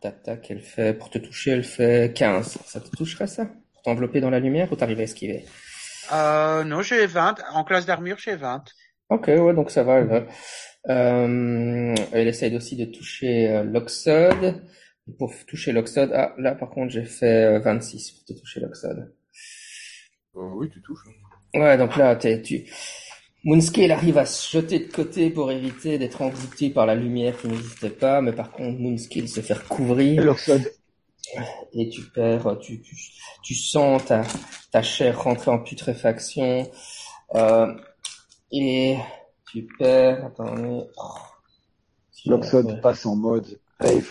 tac, 0.00 0.50
elle 0.50 0.60
fait, 0.60 0.94
pour 0.94 1.10
te 1.10 1.18
toucher, 1.18 1.52
elle 1.52 1.64
fait 1.64 2.12
15. 2.14 2.58
Ça 2.66 2.80
te 2.80 2.94
toucherait 2.96 3.26
ça? 3.26 3.46
Pour 3.72 3.82
t'envelopper 3.82 4.20
dans 4.20 4.30
la 4.30 4.40
lumière 4.40 4.70
ou 4.72 4.76
t'arrives 4.76 5.00
à 5.00 5.04
esquiver? 5.04 5.44
Euh, 6.12 6.64
Non, 6.64 6.82
j'ai 6.82 7.06
20. 7.06 7.36
En 7.52 7.64
classe 7.64 7.86
d'armure, 7.86 8.18
j'ai 8.18 8.36
20. 8.36 8.64
Ok, 9.10 9.26
ouais, 9.28 9.54
donc 9.54 9.70
ça 9.70 9.82
va. 9.82 9.98
Elle, 9.98 10.06
va. 10.06 10.24
Euh, 10.88 11.94
elle 12.12 12.28
essaye 12.28 12.54
aussi 12.56 12.76
de 12.76 12.84
toucher 12.84 13.48
euh, 13.50 13.62
l'Oxode. 13.62 14.62
Pour 15.18 15.32
toucher 15.46 15.72
l'Oxode, 15.72 16.12
ah, 16.14 16.34
là 16.38 16.54
par 16.54 16.70
contre 16.70 16.92
j'ai 16.92 17.04
fait 17.04 17.58
26 17.60 18.12
pour 18.12 18.24
te 18.24 18.32
toucher 18.32 18.60
l'Oxode. 18.60 19.12
Euh, 20.36 20.50
oui, 20.56 20.68
tu 20.70 20.80
touches. 20.82 21.04
Ouais, 21.54 21.78
donc 21.78 21.96
là, 21.96 22.16
t'es, 22.16 22.42
tu... 22.42 22.64
Moonscale 23.44 23.92
arrive 23.92 24.18
à 24.18 24.24
se 24.24 24.56
jeter 24.56 24.78
de 24.80 24.90
côté 24.90 25.30
pour 25.30 25.52
éviter 25.52 25.98
d'être 25.98 26.22
englouti 26.22 26.70
par 26.70 26.86
la 26.86 26.94
lumière 26.94 27.36
qui 27.36 27.48
n'existait 27.48 27.90
pas, 27.90 28.22
mais 28.22 28.32
par 28.32 28.50
contre, 28.50 28.78
Moonscale 28.80 29.28
se 29.28 29.40
fait 29.40 29.54
recouvrir. 29.54 30.34
Et 31.72 31.88
tu 31.88 32.02
perds, 32.02 32.58
tu, 32.60 32.80
tu, 32.80 32.96
tu 33.42 33.54
sens 33.54 34.04
ta, 34.04 34.22
ta 34.72 34.82
chair 34.82 35.22
rentrer 35.22 35.50
en 35.50 35.58
putréfaction, 35.58 36.70
euh, 37.34 37.74
et 38.52 38.96
tu 39.50 39.66
perds, 39.78 40.26
attendez. 40.26 40.84
Oh, 40.96 41.14
L'Oxode 42.26 42.80
passe 42.80 43.04
en 43.06 43.16
mode 43.16 43.60
rave. 43.78 44.10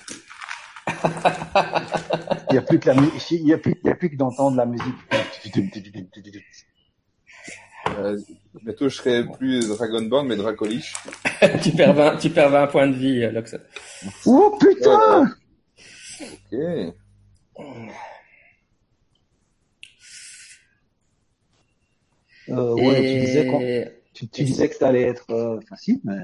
Il 1.03 2.53
n'y 2.53 2.57
a 2.57 2.61
plus 2.61 2.79
que 2.79 2.89
la 2.89 2.95
il 3.31 3.47
y 3.47 3.53
a 3.53 3.57
plus, 3.57 3.75
il 3.83 3.87
y 3.87 3.91
a 3.91 3.95
plus 3.95 4.09
que 4.09 4.15
d'entendre 4.15 4.57
la 4.57 4.65
musique. 4.65 4.95
Euh, 7.99 8.17
bientôt, 8.63 8.89
je 8.89 8.95
serai 8.95 9.25
plus 9.27 9.67
Dragonborn, 9.67 10.27
mais 10.27 10.35
Dracolich. 10.35 10.93
tu 11.63 11.71
perds 11.71 11.93
20, 11.93 12.17
tu 12.17 12.29
perds 12.29 12.49
20 12.49 12.67
points 12.67 12.87
de 12.87 12.93
vie, 12.93 13.31
Lox. 13.31 13.55
Oh, 14.25 14.57
putain! 14.59 15.29
Ok. 16.21 16.93
Euh, 22.49 22.73
ouais, 22.75 23.03
Et... 23.03 23.13
tu 23.13 23.25
disais, 23.25 24.01
tu, 24.13 24.27
tu 24.27 24.43
disais 24.43 24.69
que 24.69 24.75
ça 24.75 24.89
allait 24.89 25.03
être 25.03 25.29
euh, 25.31 25.59
facile, 25.69 25.99
mais 26.03 26.17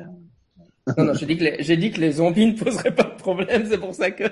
non, 0.98 1.06
non, 1.06 1.14
j'ai 1.14 1.26
dit 1.26 1.38
que 1.38 1.44
les, 1.44 1.64
j'ai 1.64 1.78
dit 1.78 1.92
que 1.92 2.00
les 2.00 2.14
zombies 2.14 2.48
ne 2.48 2.58
poseraient 2.58 2.94
pas 2.94 3.04
de 3.04 3.16
problème, 3.16 3.66
c'est 3.66 3.78
pour 3.78 3.94
ça 3.94 4.12
que 4.12 4.24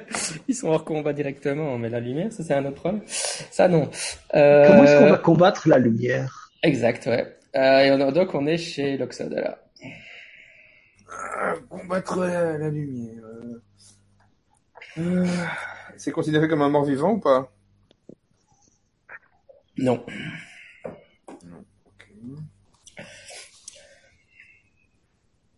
ils 0.48 0.56
sont 0.56 0.70
hors 0.70 0.84
combat 0.86 1.14
directement. 1.14 1.78
Mais 1.78 1.90
la 1.90 2.00
lumière, 2.00 2.32
ça 2.32 2.44
c'est 2.44 2.54
un 2.54 2.66
autre 2.66 2.76
problème. 2.76 3.04
Ça 3.08 3.68
non. 3.68 3.90
Euh... 4.34 4.68
Comment 4.68 4.84
est-ce 4.84 4.98
qu'on 5.00 5.10
va 5.10 5.18
combattre 5.18 5.68
la 5.70 5.78
lumière? 5.78 6.52
Exact, 6.64 7.06
ouais. 7.08 7.38
Euh, 7.56 7.80
et 7.80 7.92
on, 7.92 8.12
donc 8.12 8.34
on 8.36 8.46
est 8.48 8.58
chez 8.58 8.98
Loxode 8.98 9.34
là. 9.34 9.60
Ah, 11.10 11.54
combattre 11.70 12.20
la, 12.20 12.58
la 12.58 12.70
lumière. 12.70 13.24
Euh... 14.98 15.26
C'est 15.96 16.12
considéré 16.12 16.48
comme 16.48 16.62
un 16.62 16.70
mort 16.70 16.86
vivant 16.86 17.12
ou 17.12 17.20
pas? 17.20 17.52
Non. 19.78 20.04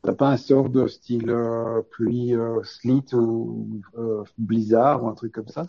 T'as 0.09 0.15
pas 0.15 0.29
un 0.29 0.37
sort 0.37 0.71
de 0.71 0.87
style 0.87 1.29
euh, 1.29 1.83
pluie, 1.91 2.33
euh, 2.33 2.63
sleet 2.63 3.13
ou 3.13 3.79
euh, 3.95 4.23
blizzard 4.39 5.03
ou 5.03 5.07
un 5.07 5.13
truc 5.13 5.31
comme 5.31 5.49
ça? 5.49 5.67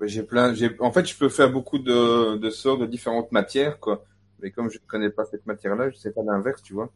J'ai 0.00 0.22
plein. 0.22 0.54
J'ai. 0.54 0.74
En 0.80 0.90
fait, 0.90 1.04
je 1.04 1.18
peux 1.18 1.28
faire 1.28 1.52
beaucoup 1.52 1.78
de, 1.78 2.38
de 2.38 2.48
sorts 2.48 2.78
de 2.78 2.86
différentes 2.86 3.30
matières, 3.30 3.78
quoi. 3.78 4.06
Mais 4.40 4.52
comme 4.52 4.70
je 4.70 4.78
ne 4.78 4.86
connais 4.86 5.10
pas 5.10 5.26
cette 5.26 5.44
matière-là, 5.44 5.90
je 5.90 5.96
sais 5.96 6.12
pas 6.12 6.22
l'inverse, 6.22 6.62
tu 6.62 6.72
vois. 6.72 6.90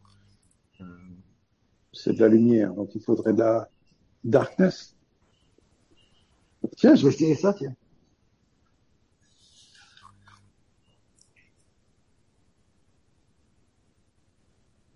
C'est 1.93 2.13
de 2.13 2.21
la 2.21 2.27
lumière, 2.27 2.73
donc 2.73 2.95
il 2.95 3.01
faudrait 3.03 3.33
de 3.33 3.39
la 3.39 3.69
darkness. 4.23 4.95
Tiens, 6.75 6.95
je 6.95 7.03
vais 7.03 7.13
essayer 7.13 7.35
ça, 7.35 7.53
tiens. 7.53 7.75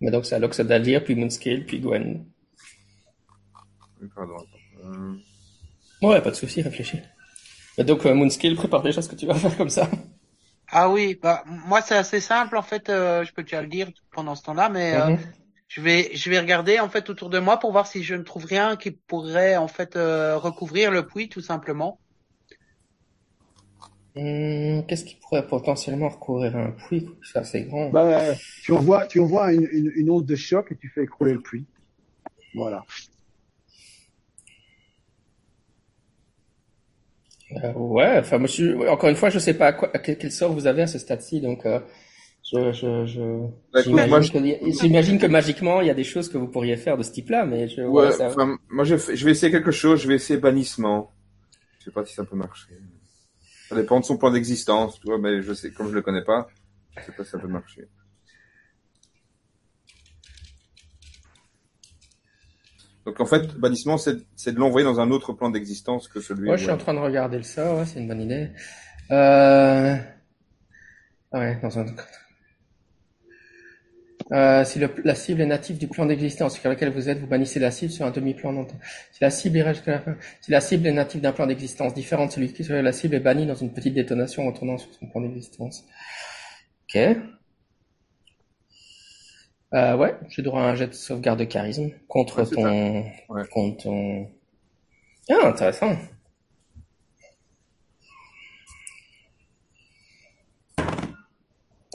Mais 0.00 0.10
donc 0.10 0.26
c'est 0.26 0.34
à 0.34 0.38
Loxodalire, 0.38 1.04
puis 1.04 1.14
Moonscale, 1.14 1.64
puis 1.64 1.80
Gwen. 1.80 2.24
pardon. 4.14 4.36
Euh... 4.84 5.14
Ouais, 6.02 6.20
pas 6.20 6.30
de 6.30 6.36
souci, 6.36 6.62
réfléchis. 6.62 7.00
Donc, 7.78 8.06
euh, 8.06 8.14
Moonscale, 8.14 8.54
prépare 8.54 8.82
déjà 8.82 9.02
ce 9.02 9.08
que 9.08 9.16
tu 9.16 9.26
vas 9.26 9.34
faire 9.34 9.56
comme 9.56 9.70
ça. 9.70 9.88
Ah 10.70 10.88
oui, 10.88 11.18
bah 11.22 11.44
moi 11.46 11.82
c'est 11.82 11.94
assez 11.94 12.20
simple 12.20 12.56
en 12.56 12.62
fait. 12.62 12.88
Euh, 12.88 13.24
je 13.24 13.32
peux 13.32 13.42
déjà 13.42 13.62
le 13.62 13.68
dire 13.68 13.90
pendant 14.12 14.34
ce 14.34 14.42
temps-là, 14.44 14.70
mais 14.70 14.94
euh, 14.94 15.10
mhm. 15.10 15.18
je 15.68 15.80
vais 15.80 16.10
je 16.14 16.30
vais 16.30 16.40
regarder 16.40 16.80
en 16.80 16.88
fait 16.88 17.10
autour 17.10 17.30
de 17.30 17.38
moi 17.38 17.58
pour 17.58 17.70
voir 17.70 17.86
si 17.86 18.02
je 18.02 18.14
ne 18.14 18.22
trouve 18.22 18.46
rien 18.46 18.76
qui 18.76 18.90
pourrait 18.90 19.56
en 19.56 19.68
fait 19.68 19.94
recouvrir 19.94 20.90
le 20.90 21.06
puits 21.06 21.28
tout 21.28 21.42
simplement. 21.42 22.00
Hum, 24.16 24.86
qu'est-ce 24.86 25.04
qui 25.04 25.16
pourrait 25.16 25.46
potentiellement 25.46 26.08
recouvrir 26.08 26.56
un 26.56 26.70
puits 26.70 27.08
C'est 27.22 27.38
assez 27.38 27.62
grand. 27.62 27.90
Bah, 27.90 28.34
tu 28.62 28.72
envoies, 28.72 29.06
tu 29.06 29.18
envoies 29.18 29.52
une, 29.52 29.68
une, 29.72 29.92
une, 29.96 30.10
onde 30.10 30.24
de 30.24 30.36
choc 30.36 30.70
et 30.70 30.76
tu 30.76 30.88
fais 30.88 31.02
écrouler 31.02 31.32
le 31.32 31.40
puits. 31.40 31.66
Voilà. 32.54 32.84
Euh, 37.52 37.72
ouais, 37.72 38.18
enfin, 38.18 38.38
moi, 38.38 38.48
encore 38.90 39.08
une 39.08 39.16
fois, 39.16 39.30
je 39.30 39.38
sais 39.40 39.54
pas 39.54 39.72
quoi, 39.72 39.88
quel, 39.88 40.30
sort 40.30 40.52
vous 40.52 40.66
avez 40.66 40.82
à 40.82 40.86
ce 40.86 40.98
stade-ci, 40.98 41.40
donc 41.40 41.66
euh, 41.66 41.80
je, 42.42 42.72
je, 42.72 43.06
je 43.06 43.46
bah, 43.72 43.80
j'imagine 43.82 45.18
que, 45.18 45.26
magiquement, 45.26 45.80
il 45.80 45.88
y 45.88 45.90
a 45.90 45.94
des 45.94 46.04
choses 46.04 46.28
que 46.28 46.38
vous 46.38 46.48
pourriez 46.48 46.76
faire 46.76 46.96
de 46.96 47.02
ce 47.02 47.10
type-là, 47.10 47.46
mais 47.46 47.68
je, 47.68 47.82
ouais, 47.82 48.10
moi, 48.70 48.84
je, 48.84 48.96
je 48.96 49.24
vais 49.24 49.32
essayer 49.32 49.50
quelque 49.50 49.70
chose. 49.70 50.02
Je 50.02 50.08
vais 50.08 50.14
essayer 50.14 50.38
bannissement. 50.38 51.10
Je 51.78 51.86
sais 51.86 51.90
pas 51.90 52.04
si 52.04 52.14
ça 52.14 52.24
peut 52.24 52.36
marcher. 52.36 52.74
Ça 53.68 53.76
dépend 53.76 53.98
de 54.00 54.04
son 54.04 54.18
plan 54.18 54.30
d'existence, 54.30 55.00
tu 55.00 55.06
vois, 55.06 55.18
mais 55.18 55.42
je 55.42 55.52
sais, 55.54 55.72
comme 55.72 55.88
je 55.88 55.94
le 55.94 56.02
connais 56.02 56.24
pas, 56.24 56.48
je 56.96 57.04
sais 57.04 57.12
pas 57.12 57.24
si 57.24 57.30
ça 57.30 57.38
peut 57.38 57.48
marcher. 57.48 57.88
Donc 63.06 63.20
en 63.20 63.26
fait, 63.26 63.54
bannissement, 63.56 63.98
c'est 63.98 64.16
de 64.52 64.58
l'envoyer 64.58 64.84
dans 64.84 65.00
un 65.00 65.10
autre 65.10 65.32
plan 65.32 65.50
d'existence 65.50 66.08
que 66.08 66.20
celui. 66.20 66.46
Moi, 66.46 66.56
je 66.56 66.62
suis 66.62 66.72
en 66.72 66.78
train 66.78 66.94
de 66.94 66.98
regarder 66.98 67.36
le 67.36 67.42
sort, 67.42 67.78
ouais, 67.78 67.86
c'est 67.86 68.00
une 68.00 68.08
bonne 68.08 68.22
idée. 68.22 68.50
Euh... 69.10 69.96
Ouais, 71.32 71.58
dans 71.62 71.78
un. 71.78 71.86
Euh, 74.32 74.64
si 74.64 74.78
le, 74.78 74.90
la 75.04 75.14
cible 75.14 75.42
est 75.42 75.46
native 75.46 75.76
du 75.76 75.86
plan 75.86 76.06
d'existence 76.06 76.58
sur 76.58 76.70
lequel 76.70 76.90
vous 76.90 77.08
êtes, 77.10 77.18
vous 77.18 77.26
bannissez 77.26 77.60
la 77.60 77.70
cible 77.70 77.92
sur 77.92 78.06
un 78.06 78.10
demi-plan 78.10 78.52
d'entente. 78.52 78.80
Si 79.12 79.22
la 79.22 79.30
cible 79.30 79.58
ira 79.58 79.74
jusqu'à 79.74 79.92
la 79.92 80.00
fin, 80.00 80.16
si 80.40 80.50
la 80.50 80.60
cible 80.60 80.86
est 80.86 80.92
native 80.92 81.20
d'un 81.20 81.32
plan 81.32 81.46
d'existence 81.46 81.92
différent 81.92 82.26
de 82.26 82.32
celui 82.32 82.52
qui 82.52 82.64
sur 82.64 82.74
la 82.74 82.92
cible 82.92 83.14
est 83.16 83.20
bannie 83.20 83.46
dans 83.46 83.54
une 83.54 83.72
petite 83.72 83.94
détonation 83.94 84.44
en 84.44 84.46
retournant 84.50 84.78
sur 84.78 84.92
son 84.94 85.06
plan 85.06 85.20
d'existence. 85.20 85.84
Ok. 86.84 87.00
Euh, 89.74 89.96
ouais, 89.96 90.14
j'ai 90.28 90.42
droit 90.42 90.62
à 90.62 90.66
un 90.66 90.74
jet 90.74 90.86
de 90.86 90.92
sauvegarde 90.94 91.40
de 91.40 91.44
charisme 91.44 91.90
contre 92.06 92.44
ton, 92.44 93.04
contre 93.50 93.82
ton. 93.82 94.28
Ah, 95.28 95.48
intéressant. 95.48 95.96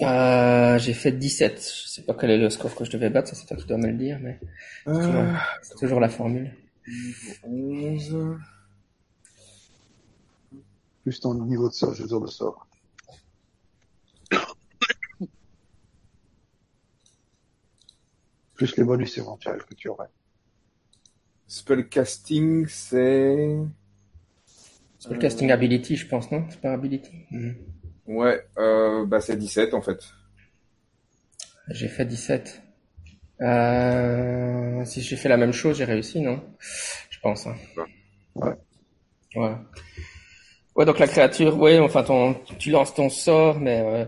Euh, 0.01 0.77
j'ai 0.77 0.93
fait 0.93 1.11
17. 1.11 1.55
Je 1.55 1.87
sais 1.89 2.03
pas 2.03 2.13
quel 2.13 2.31
est 2.31 2.37
le 2.37 2.49
score 2.49 2.73
que 2.75 2.85
je 2.85 2.91
devais 2.91 3.09
battre, 3.09 3.27
ça 3.29 3.35
c'est 3.35 3.45
toi 3.45 3.57
qui 3.57 3.65
dois 3.65 3.77
me 3.77 3.87
le 3.87 3.97
dire, 3.97 4.19
mais 4.21 4.39
euh... 4.87 5.33
c'est 5.61 5.75
toujours 5.75 5.99
la 5.99 6.09
formule. 6.09 6.55
11. 7.43 8.37
Plus 11.03 11.19
ton 11.19 11.33
niveau 11.33 11.69
de 11.69 11.73
sort, 11.73 11.93
je 11.93 12.03
veux 12.03 12.19
de 12.19 12.27
sort. 12.27 12.67
plus 18.55 18.77
les 18.77 18.83
bonus 18.83 19.17
éventuels 19.17 19.63
que 19.63 19.73
tu 19.73 19.89
aurais. 19.89 20.09
Spellcasting, 21.47 22.67
c'est... 22.67 23.57
Spellcasting 24.99 25.51
ability, 25.51 25.95
je 25.95 26.07
pense, 26.07 26.31
non? 26.31 26.45
C'est 26.49 26.61
pas 26.61 26.73
ability? 26.73 27.11
Mhm. 27.31 27.55
Ouais, 28.09 28.43
euh, 28.57 29.05
bah 29.05 29.21
c'est 29.21 29.37
17 29.37 29.75
en 29.75 29.81
fait. 29.81 29.99
J'ai 31.69 31.87
fait 31.87 32.05
17. 32.05 32.59
Euh, 33.41 34.83
si 34.83 35.01
j'ai 35.01 35.15
fait 35.15 35.29
la 35.29 35.37
même 35.37 35.53
chose, 35.53 35.77
j'ai 35.77 35.85
réussi, 35.85 36.19
non? 36.19 36.41
Je 37.11 37.19
pense. 37.19 37.45
Hein. 37.45 37.55
Ouais. 38.35 38.55
Ouais. 39.35 39.51
Ouais, 40.75 40.85
donc 40.85 40.97
la 40.97 41.07
créature, 41.07 41.55
ouais, 41.59 41.77
enfin, 41.77 42.01
ton, 42.03 42.33
tu 42.57 42.71
lances 42.71 42.95
ton 42.95 43.09
sort, 43.09 43.59
mais 43.59 43.79
euh, 43.81 44.05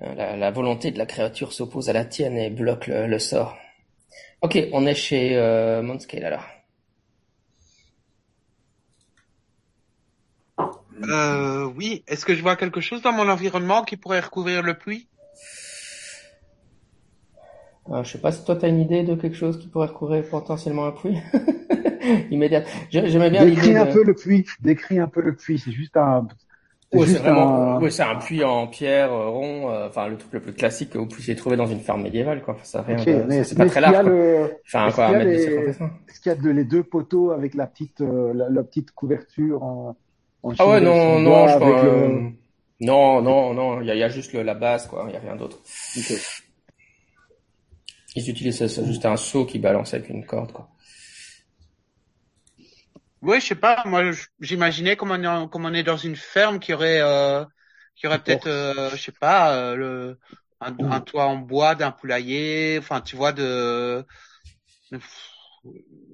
la, 0.00 0.36
la, 0.36 0.50
volonté 0.50 0.90
de 0.90 0.98
la 0.98 1.04
créature 1.04 1.52
s'oppose 1.52 1.90
à 1.90 1.92
la 1.92 2.06
tienne 2.06 2.38
et 2.38 2.48
bloque 2.48 2.86
le, 2.86 3.06
le 3.06 3.18
sort. 3.18 3.54
Ok, 4.40 4.58
on 4.72 4.86
est 4.86 4.94
chez 4.94 5.36
euh, 5.36 5.82
Monscale 5.82 6.24
alors. 6.24 6.44
Euh, 11.02 11.70
oui. 11.76 12.04
Est-ce 12.06 12.24
que 12.24 12.34
je 12.34 12.42
vois 12.42 12.56
quelque 12.56 12.80
chose 12.80 13.02
dans 13.02 13.12
mon 13.12 13.28
environnement 13.28 13.82
qui 13.82 13.96
pourrait 13.96 14.20
recouvrir 14.20 14.62
le 14.62 14.74
puits? 14.74 15.08
Euh, 17.90 18.02
Je 18.02 18.12
sais 18.12 18.18
pas 18.18 18.32
si 18.32 18.44
toi 18.44 18.56
tu 18.56 18.64
as 18.64 18.68
une 18.68 18.80
idée 18.80 19.02
de 19.02 19.14
quelque 19.14 19.36
chose 19.36 19.58
qui 19.58 19.68
pourrait 19.68 19.88
recouvrir 19.88 20.28
potentiellement 20.28 20.86
un 20.86 20.92
puits. 20.92 21.18
Immédiat. 22.30 22.64
J'aimais 22.90 23.30
bien. 23.30 23.44
Décris 23.44 23.76
un 23.76 23.86
peu 23.86 24.04
le 24.04 24.14
puits. 24.14 24.46
Décris 24.60 24.98
un 24.98 25.08
peu 25.08 25.20
le 25.20 25.34
puits. 25.34 25.58
C'est 25.58 25.72
juste 25.72 25.96
un 25.96 26.26
oui, 26.92 27.08
c'est 27.08 27.18
vraiment, 27.18 27.78
un... 27.78 27.90
c'est 27.90 28.02
un 28.02 28.14
puits 28.14 28.44
en 28.44 28.68
pierre 28.68 29.12
euh, 29.12 29.28
rond, 29.28 29.70
euh, 29.70 29.88
enfin 29.88 30.06
le 30.06 30.16
truc 30.16 30.32
le 30.32 30.40
plus 30.40 30.52
classique 30.52 30.90
que 30.90 30.98
vous 30.98 31.06
puissiez 31.06 31.34
trouver 31.34 31.56
dans 31.56 31.66
une 31.66 31.80
ferme 31.80 32.02
médiévale, 32.02 32.42
quoi. 32.42 32.56
Ça 32.62 32.82
rien, 32.82 32.96
c'est 33.42 33.58
pas 33.58 33.66
très 33.66 33.80
large. 33.80 34.06
Enfin, 34.66 34.90
quoi, 34.92 35.24
Est-ce 35.24 36.20
qu'il 36.20 36.30
y 36.30 36.34
a 36.34 36.36
de, 36.36 36.50
les 36.50 36.64
deux 36.64 36.84
poteaux 36.84 37.32
avec 37.32 37.54
la 37.54 37.66
petite, 37.66 38.00
euh, 38.02 38.32
la, 38.32 38.62
petite 38.62 38.92
couverture 38.92 39.64
en 39.64 39.96
Ah 40.58 40.68
ouais, 40.68 40.80
non, 40.80 41.20
non, 41.20 41.48
je 41.48 41.56
crois, 41.56 41.82
non, 42.78 43.22
non, 43.22 43.54
non, 43.54 43.80
il 43.80 43.86
y 43.86 43.90
a, 43.90 43.94
y 43.94 44.02
a, 44.02 44.08
juste 44.08 44.32
le, 44.34 44.42
la 44.42 44.54
base, 44.54 44.86
quoi. 44.86 45.06
Il 45.08 45.14
y 45.14 45.16
a 45.16 45.20
rien 45.20 45.34
d'autre. 45.34 45.58
Okay. 45.96 46.18
Ils 48.14 48.30
utilisent 48.30 48.84
juste 48.84 49.06
un 49.06 49.16
seau 49.16 49.46
qui 49.46 49.58
balance 49.58 49.94
avec 49.94 50.08
une 50.10 50.26
corde, 50.26 50.52
quoi. 50.52 50.68
Oui, 53.22 53.40
je 53.40 53.46
sais 53.46 53.54
pas. 53.54 53.82
Moi, 53.86 54.10
j'imaginais 54.40 54.96
comme 54.96 55.10
on 55.10 55.22
est, 55.22 55.48
comme 55.50 55.64
on 55.64 55.74
est 55.74 55.82
dans 55.82 55.96
une 55.96 56.16
ferme 56.16 56.58
qui 56.60 56.74
aurait, 56.74 57.00
euh, 57.00 57.44
qui 57.94 58.06
aurait 58.06 58.22
peut-être, 58.22 58.46
euh, 58.46 58.90
je 58.90 58.96
sais 58.96 59.12
pas, 59.12 59.54
euh, 59.54 59.74
le, 59.74 60.18
un, 60.60 61.00
toit 61.00 61.26
en 61.26 61.36
bois 61.36 61.74
d'un 61.74 61.90
poulailler. 61.90 62.78
Enfin, 62.78 63.00
tu 63.00 63.16
vois, 63.16 63.32
de, 63.32 64.04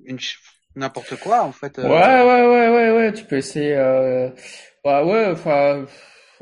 une, 0.07 0.19
n'importe 0.77 1.17
quoi 1.21 1.43
en 1.43 1.53
fait. 1.53 1.79
Ouais, 1.79 1.85
ouais, 1.85 2.47
ouais, 2.47 2.69
ouais, 2.69 2.91
ouais. 2.97 3.13
Tu 3.13 3.25
peux 3.25 3.37
essayer. 3.37 3.75
Euh, 3.77 4.29
ouais, 4.85 5.03
ouais. 5.03 5.27
Enfin. 5.33 5.87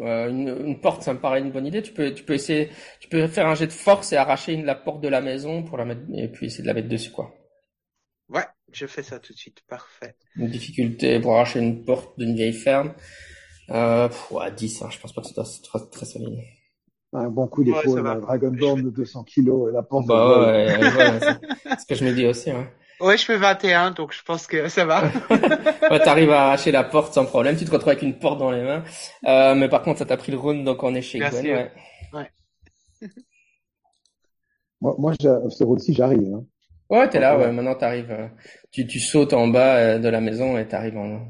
Une, 0.02 0.48
une, 0.65 0.81
porte, 0.81 1.02
ça 1.02 1.12
me 1.12 1.19
paraît 1.19 1.40
une 1.40 1.51
bonne 1.51 1.66
idée. 1.66 1.82
Tu 1.82 1.93
peux, 1.93 2.15
tu 2.15 2.24
peux 2.24 2.32
essayer, 2.32 2.70
tu 3.01 3.09
peux 3.11 3.27
faire 3.27 3.47
un 3.47 3.55
jet 3.55 3.66
de 3.66 3.73
force 3.73 4.15
et 4.15 4.16
arracher 4.16 4.55
une, 4.55 4.65
la 4.65 4.74
porte 4.74 5.02
de 5.02 5.09
la 5.09 5.20
maison 5.20 5.62
pour 5.62 5.77
la 5.77 5.85
mettre 5.85 6.01
et 6.15 6.27
puis 6.28 6.47
essayer 6.47 6.62
de 6.62 6.69
la 6.69 6.73
mettre 6.73 6.89
dessus, 6.89 7.11
quoi. 7.11 7.35
Ouais, 8.31 8.47
je 8.73 8.86
fais 8.86 9.02
ça 9.02 9.19
tout 9.19 9.32
de 9.32 9.39
suite, 9.39 9.61
parfait. 9.69 10.15
Une 10.36 10.48
difficulté 10.48 11.20
pour 11.20 11.35
arracher 11.35 11.59
une 11.59 11.85
porte 11.85 12.19
d'une 12.19 12.35
vieille 12.35 12.55
ferme. 12.55 12.94
Euh, 13.70 14.09
ouais, 14.31 14.51
10, 14.52 14.82
hein, 14.82 14.89
je 14.90 14.98
pense 14.98 15.12
pas 15.12 15.20
que 15.20 15.28
ce 15.28 15.35
soit 15.35 15.90
très, 15.90 16.07
solide. 16.07 16.39
Un 17.12 17.28
bon 17.28 17.48
coup 17.48 17.65
d'épaule, 17.65 18.01
ouais, 18.01 18.20
Dragonborn 18.20 18.82
de 18.82 18.90
200 18.90 19.24
kilos 19.24 19.70
et 19.70 19.74
la 19.74 19.82
porte. 19.82 20.07
Bah 20.07 20.47
ouais, 20.47 20.78
ouais 20.78 21.20
c'est 21.65 21.81
ce 21.81 21.86
que 21.86 21.94
je 21.97 22.05
me 22.05 22.15
dis 22.15 22.24
aussi. 22.24 22.52
Ouais. 22.52 22.73
Ouais, 23.01 23.16
je 23.16 23.24
fais 23.24 23.36
21, 23.36 23.93
donc 23.93 24.12
je 24.12 24.22
pense 24.22 24.47
que 24.47 24.68
ça 24.68 24.85
va. 24.85 25.05
ouais, 25.90 26.01
t'arrives 26.01 26.31
à 26.31 26.47
arracher 26.47 26.70
la 26.70 26.85
porte 26.85 27.14
sans 27.14 27.24
problème. 27.24 27.56
Tu 27.56 27.64
te 27.64 27.70
retrouves 27.70 27.90
avec 27.90 28.02
une 28.02 28.18
porte 28.18 28.39
dans 28.39 28.51
les 28.51 28.62
mains. 28.62 28.85
Euh, 29.27 29.55
mais 29.55 29.68
par 29.68 29.82
contre, 29.82 30.01
ça 30.01 30.06
t'a 30.06 30.16
pris 30.16 30.32
le 30.32 30.39
round, 30.39 30.64
donc 30.64 30.82
on 30.82 30.94
est 30.94 31.02
chez 31.02 31.18
Gwen. 31.18 31.47
Ouais. 31.47 31.70
ouais. 32.12 32.31
moi, 34.81 34.94
moi, 34.98 35.14
ce 35.18 35.64
round-ci, 35.64 35.94
j'arrive. 35.94 36.35
Hein. 36.35 36.44
Ouais, 36.90 37.09
t'es 37.09 37.20
là, 37.20 37.39
ouais. 37.39 37.52
Maintenant, 37.52 37.74
t'arrives, 37.74 38.10
euh, 38.10 38.28
tu, 38.70 38.86
tu 38.86 38.98
sautes 38.98 39.32
en 39.32 39.48
bas 39.48 39.77
euh, 39.77 39.98
de 39.98 40.09
la 40.09 40.20
maison 40.20 40.59
et 40.59 40.66
t'arrives 40.66 40.98
en, 40.98 41.28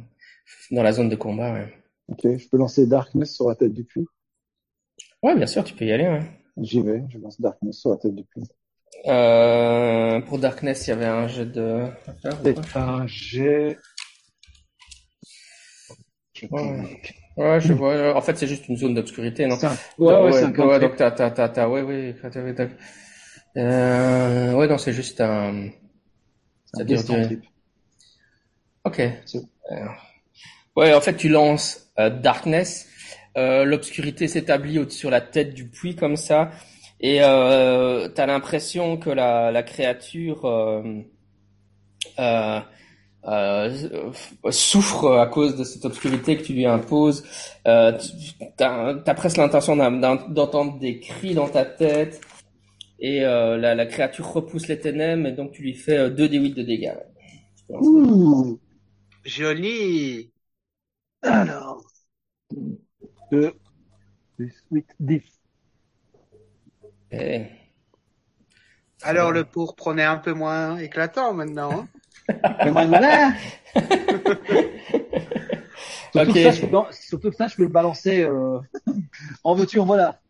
dans 0.71 0.83
la 0.83 0.93
zone 0.93 1.09
de 1.09 1.17
combat, 1.17 1.53
ouais. 1.53 1.73
Ok, 2.09 2.23
je 2.25 2.49
peux 2.49 2.57
lancer 2.57 2.87
Darkness 2.87 3.35
sur 3.35 3.49
la 3.49 3.55
tête 3.55 3.73
du 3.73 3.85
puits? 3.85 4.07
Ouais, 5.23 5.37
bien 5.37 5.47
sûr, 5.47 5.63
tu 5.63 5.75
peux 5.75 5.85
y 5.85 5.93
aller, 5.93 6.09
ouais. 6.09 6.23
J'y 6.57 6.83
vais, 6.83 7.05
je 7.09 7.19
lance 7.19 7.41
Darkness 7.41 7.79
sur 7.79 7.91
la 7.91 7.99
tête 7.99 8.15
du 8.15 8.25
puits. 8.25 8.43
Euh, 9.07 10.21
pour 10.21 10.39
Darkness, 10.39 10.87
il 10.87 10.91
y 10.91 10.93
avait 10.93 11.07
un 11.07 11.27
jet 11.27 11.47
de... 11.47 11.87
C'est 12.43 12.77
un 12.77 13.07
jet... 13.07 13.79
Ouais. 16.51 17.61
je 17.61 17.73
vois. 17.73 18.17
En 18.17 18.21
fait, 18.21 18.37
c'est 18.37 18.47
juste 18.47 18.69
une 18.69 18.77
zone 18.77 18.95
d'obscurité, 18.95 19.47
non? 19.47 19.57
Ouais, 19.99 20.15
ouais, 20.15 20.31
ouais, 20.31 20.65
ouais, 20.65 20.81
donc 20.81 20.97
t'as, 20.97 21.11
t'as, 21.11 21.31
t'as, 21.31 21.69
ouais, 21.69 21.83
ouais, 21.83 22.15
euh, 23.57 24.53
ouais, 24.53 24.69
non, 24.69 24.79
c'est 24.79 24.93
juste 24.93 25.21
un. 25.21 25.71
Ça 26.75 26.85
dire 26.85 27.01
Ok. 28.85 29.01
Euh, 29.01 29.87
ouais, 30.77 30.95
en 30.95 31.01
fait, 31.01 31.17
tu 31.17 31.29
lances 31.29 31.91
euh, 31.99 32.11
Darkness. 32.11 32.87
Euh, 33.37 33.65
L'obscurité 33.65 34.29
s'établit 34.29 34.91
sur 34.91 35.11
la 35.11 35.21
tête 35.21 35.55
du 35.55 35.69
puits 35.69 35.95
comme 35.95 36.17
ça, 36.17 36.51
et 37.01 37.23
euh, 37.23 38.09
t'as 38.09 38.27
l'impression 38.27 38.99
que 38.99 39.11
la, 39.11 39.51
la 39.51 39.63
créature 39.63 40.45
euh, 40.45 41.01
euh, 43.27 44.13
souffre 44.51 45.13
à 45.19 45.27
cause 45.27 45.57
de 45.57 45.65
cette 45.65 45.85
obscurité 45.85 46.37
que 46.37 46.43
tu 46.43 46.53
lui 46.55 46.67
imposes. 46.67 47.25
Euh, 47.67 47.97
tu 47.99 48.65
as, 48.65 49.15
presque 49.15 49.37
l'intention 49.37 49.77
d'entendre 49.77 50.79
des 50.79 51.01
cris 51.01 51.35
dans 51.35 51.49
ta 51.49 51.65
tête 51.65 52.21
et 52.99 53.25
euh, 53.25 53.57
la, 53.57 53.75
la, 53.75 53.87
créature 53.87 54.31
repousse 54.33 54.69
les 54.69 54.79
ténèbres 54.79 55.27
et 55.27 55.33
donc 55.33 55.53
tu 55.53 55.63
lui 55.63 55.75
fais 55.75 56.11
2 56.11 56.29
d 56.29 56.39
8 56.39 56.55
de 56.55 56.63
dégâts. 56.63 56.95
Ouh, 57.69 58.59
joli. 59.25 60.31
Alors, 61.23 61.83
2, 63.31 63.53
8, 64.71 64.87
10. 65.01 65.40
Eh. 67.13 67.47
Alors 69.03 69.33
le 69.33 69.45
pourpre, 69.45 69.99
est 69.99 70.05
un 70.05 70.19
peu 70.19 70.33
moins 70.33 70.77
éclatant 70.79 71.33
maintenant. 71.33 71.71
Hein 71.73 71.89
moins 72.73 72.87
malin. 72.87 73.35
surtout, 76.13 76.33
que 76.33 76.43
ça, 76.43 76.51
je 76.51 76.67
peux, 76.67 76.77
surtout, 76.93 77.31
que 77.31 77.37
ça, 77.37 77.49
je 77.49 77.57
peux 77.57 77.63
le 77.63 77.69
balancer 77.69 78.23
euh, 78.23 78.59
en 79.45 79.55
veux-tu, 79.55 79.79
en 79.79 79.87
voilà. 79.87 80.21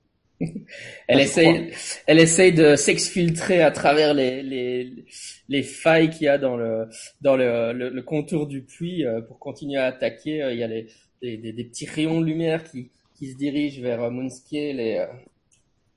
Elle 1.06 1.20
essaye, 1.20 1.70
elle 2.06 2.18
essaye 2.18 2.54
de 2.54 2.74
s'exfiltrer 2.74 3.60
à 3.60 3.70
travers 3.70 4.14
les, 4.14 4.42
les, 4.42 5.04
les 5.48 5.62
failles 5.62 6.08
qu'il 6.08 6.22
y 6.22 6.28
a 6.28 6.38
dans 6.38 6.56
le 6.56 6.88
dans 7.20 7.36
le, 7.36 7.74
le, 7.74 8.02
contour 8.02 8.46
du 8.46 8.62
puits 8.62 9.04
euh, 9.04 9.20
pour 9.20 9.38
continuer 9.38 9.78
à 9.78 9.84
attaquer. 9.86 10.42
Euh, 10.42 10.54
il 10.54 10.58
y 10.58 10.62
a 10.62 10.66
les, 10.66 10.86
des, 11.20 11.36
des, 11.52 11.64
petits 11.64 11.84
rayons 11.84 12.22
de 12.22 12.24
lumière 12.24 12.64
qui, 12.64 12.90
qui 13.14 13.32
se 13.32 13.36
dirigent 13.36 13.82
vers 13.82 14.10
Moonscale 14.10 14.80
et, 14.80 15.04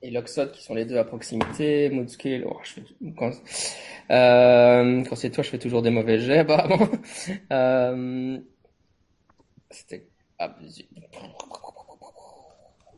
et 0.04 0.12
Loxod 0.12 0.52
qui 0.52 0.62
sont 0.64 0.76
les 0.76 0.86
deux 0.86 0.98
à 0.98 1.04
proximité. 1.06 1.90
Moodscale, 1.90 2.46
oh, 2.48 2.60
je 2.64 2.74
fais, 2.74 2.84
quand, 3.18 3.32
euh, 4.12 5.04
quand 5.04 5.16
c'est 5.16 5.32
toi, 5.32 5.44
je 5.44 5.50
fais 5.50 5.60
toujours 5.60 5.82
des 5.82 5.90
mauvais 5.92 6.20
jets 6.20 6.40
apparemment. 6.40 6.88
Euh, 7.52 8.38
C'était 9.70 10.08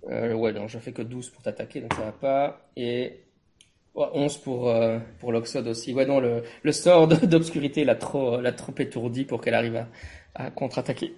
euh, 0.10 0.34
ouais, 0.34 0.54
non, 0.54 0.68
je 0.68 0.78
fais 0.80 0.94
que 0.94 1.02
12 1.02 1.30
pour 1.30 1.42
t'attaquer, 1.44 1.82
donc 1.82 1.94
ça 1.94 2.02
va 2.02 2.12
pas. 2.12 2.70
Et 2.76 3.24
11 3.96 4.38
pour 4.40 4.70
euh, 4.70 5.00
pour 5.20 5.32
Loxod 5.32 5.68
aussi. 5.68 5.94
Ouais, 5.94 6.06
non, 6.06 6.20
le, 6.20 6.44
le 6.64 6.72
sort 6.72 7.08
d'obscurité 7.08 7.86
l'a 7.86 7.96
trop 7.96 8.40
l'a 8.42 8.52
trop 8.52 8.74
étourdi 8.78 9.26
pour 9.26 9.42
qu'elle 9.42 9.56
arrive 9.56 9.78
à, 9.78 9.88
à 10.36 10.52
contre-attaquer. 10.52 11.16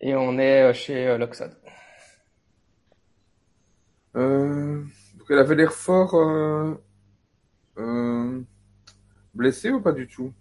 Et 0.00 0.14
on 0.16 0.38
est 0.38 0.62
euh, 0.64 0.74
chez 0.74 1.18
Loxod. 1.18 1.52
Euh... 4.16 4.84
Elle 5.28 5.38
avait 5.38 5.56
l'air 5.56 5.72
fort 5.72 6.14
euh, 6.14 6.74
euh, 7.78 8.40
blessée 9.34 9.70
ou 9.70 9.80
pas 9.80 9.92
du 9.92 10.06
tout? 10.06 10.32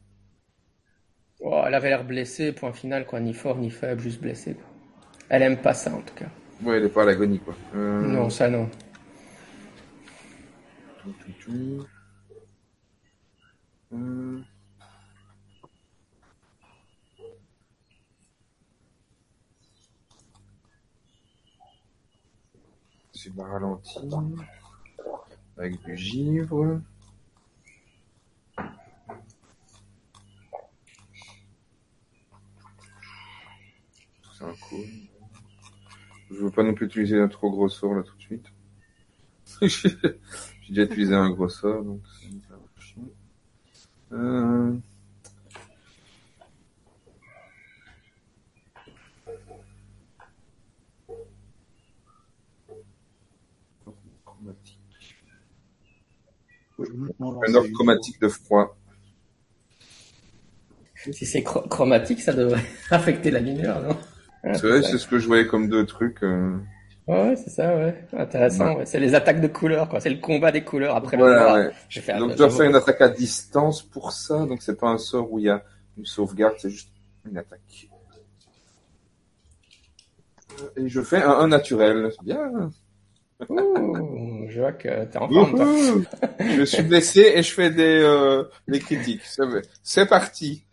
Oh, 1.39 1.63
Elle 1.65 1.73
avait 1.73 1.89
l'air 1.89 2.05
blessée, 2.05 2.51
point 2.53 2.71
final, 2.71 3.05
quoi. 3.05 3.19
Ni 3.19 3.33
fort, 3.33 3.57
ni 3.57 3.69
faible, 3.69 4.01
juste 4.01 4.21
blessée. 4.21 4.57
Elle 5.29 5.41
aime 5.41 5.57
pas 5.57 5.73
ça, 5.73 5.93
en 5.93 6.01
tout 6.01 6.13
cas. 6.13 6.29
Ouais, 6.63 6.77
elle 6.77 6.85
est 6.85 6.89
pas 6.89 7.03
à 7.03 7.05
l'agonie, 7.05 7.39
quoi. 7.39 7.55
Euh... 7.75 8.01
Non, 8.01 8.29
ça 8.29 8.47
non. 8.47 8.69
Tout, 11.03 11.13
tout, 11.19 11.31
tout. 11.39 11.87
C'est 23.13 23.33
ma 23.35 23.45
ralenti 23.45 23.97
avec 25.57 25.81
du 25.83 25.97
givre. 25.97 26.81
C'est 34.33 34.43
un. 34.43 34.53
Je 36.31 36.35
veux 36.35 36.51
pas 36.51 36.63
non 36.63 36.73
plus 36.73 36.87
utiliser 36.87 37.19
un 37.19 37.27
trop 37.27 37.49
gros 37.49 37.69
sort 37.69 37.93
là 37.93 38.03
tout 38.03 38.15
de 38.15 38.21
suite. 38.21 38.45
J'ai 39.61 40.69
déjà 40.69 40.83
utilisé 40.83 41.13
un 41.13 41.29
gros 41.29 41.47
sort, 41.47 41.83
donc 41.83 42.01
c'est 42.19 42.35
euh... 44.11 44.75
Un 56.79 57.53
ordre 57.53 57.71
chromatique 57.73 58.19
de 58.21 58.27
froid. 58.27 58.77
Si 60.95 61.25
c'est 61.25 61.43
chromatique, 61.43 62.21
ça 62.21 62.33
devrait 62.33 62.65
affecter 62.91 63.31
la 63.31 63.39
lumière, 63.39 63.81
non 63.81 63.97
C'est 64.53 64.67
vrai, 64.67 64.81
c'est 64.81 64.97
ce 64.97 65.07
que 65.07 65.19
je 65.19 65.27
voyais 65.27 65.47
comme 65.47 65.69
deux 65.69 65.85
trucs. 65.85 66.23
Euh... 66.23 66.57
Ouais, 67.07 67.35
c'est 67.35 67.51
ça, 67.51 67.75
ouais. 67.75 68.07
Intéressant. 68.13 68.77
Ouais. 68.77 68.85
C'est 68.85 68.99
les 68.99 69.13
attaques 69.13 69.39
de 69.39 69.47
couleurs, 69.47 69.87
quoi. 69.87 69.99
C'est 69.99 70.09
le 70.09 70.19
combat 70.19 70.51
des 70.51 70.63
couleurs 70.63 70.95
après 70.95 71.17
voilà, 71.17 71.57
le 71.57 71.67
ouais. 71.67 72.19
donc, 72.19 72.31
je 72.31 72.37
dois 72.37 72.49
faire 72.49 72.67
une 72.67 72.75
attaque 72.75 73.01
à 73.01 73.09
distance 73.09 73.83
pour 73.83 74.11
ça. 74.11 74.45
Donc, 74.45 74.63
c'est 74.63 74.79
pas 74.79 74.89
un 74.89 74.97
sort 74.97 75.31
où 75.31 75.37
il 75.37 75.45
y 75.45 75.49
a 75.49 75.63
une 75.97 76.05
sauvegarde, 76.05 76.55
c'est 76.57 76.71
juste 76.71 76.89
une 77.29 77.37
attaque. 77.37 77.89
Et 80.77 80.89
je 80.89 81.01
fais 81.01 81.21
un, 81.21 81.31
un 81.31 81.47
naturel. 81.47 82.09
C'est 82.11 82.23
bien 82.23 82.71
vois 84.59 84.71
que 84.73 85.05
t'es 85.05 85.17
en 85.17 85.29
forme. 85.29 86.05
je 86.39 86.63
suis 86.63 86.83
blessé 86.83 87.33
et 87.35 87.43
je 87.43 87.51
fais 87.51 87.69
des, 87.69 87.99
euh, 88.01 88.43
des 88.67 88.79
critiques. 88.79 89.21
C'est 89.83 90.05
parti. 90.07 90.63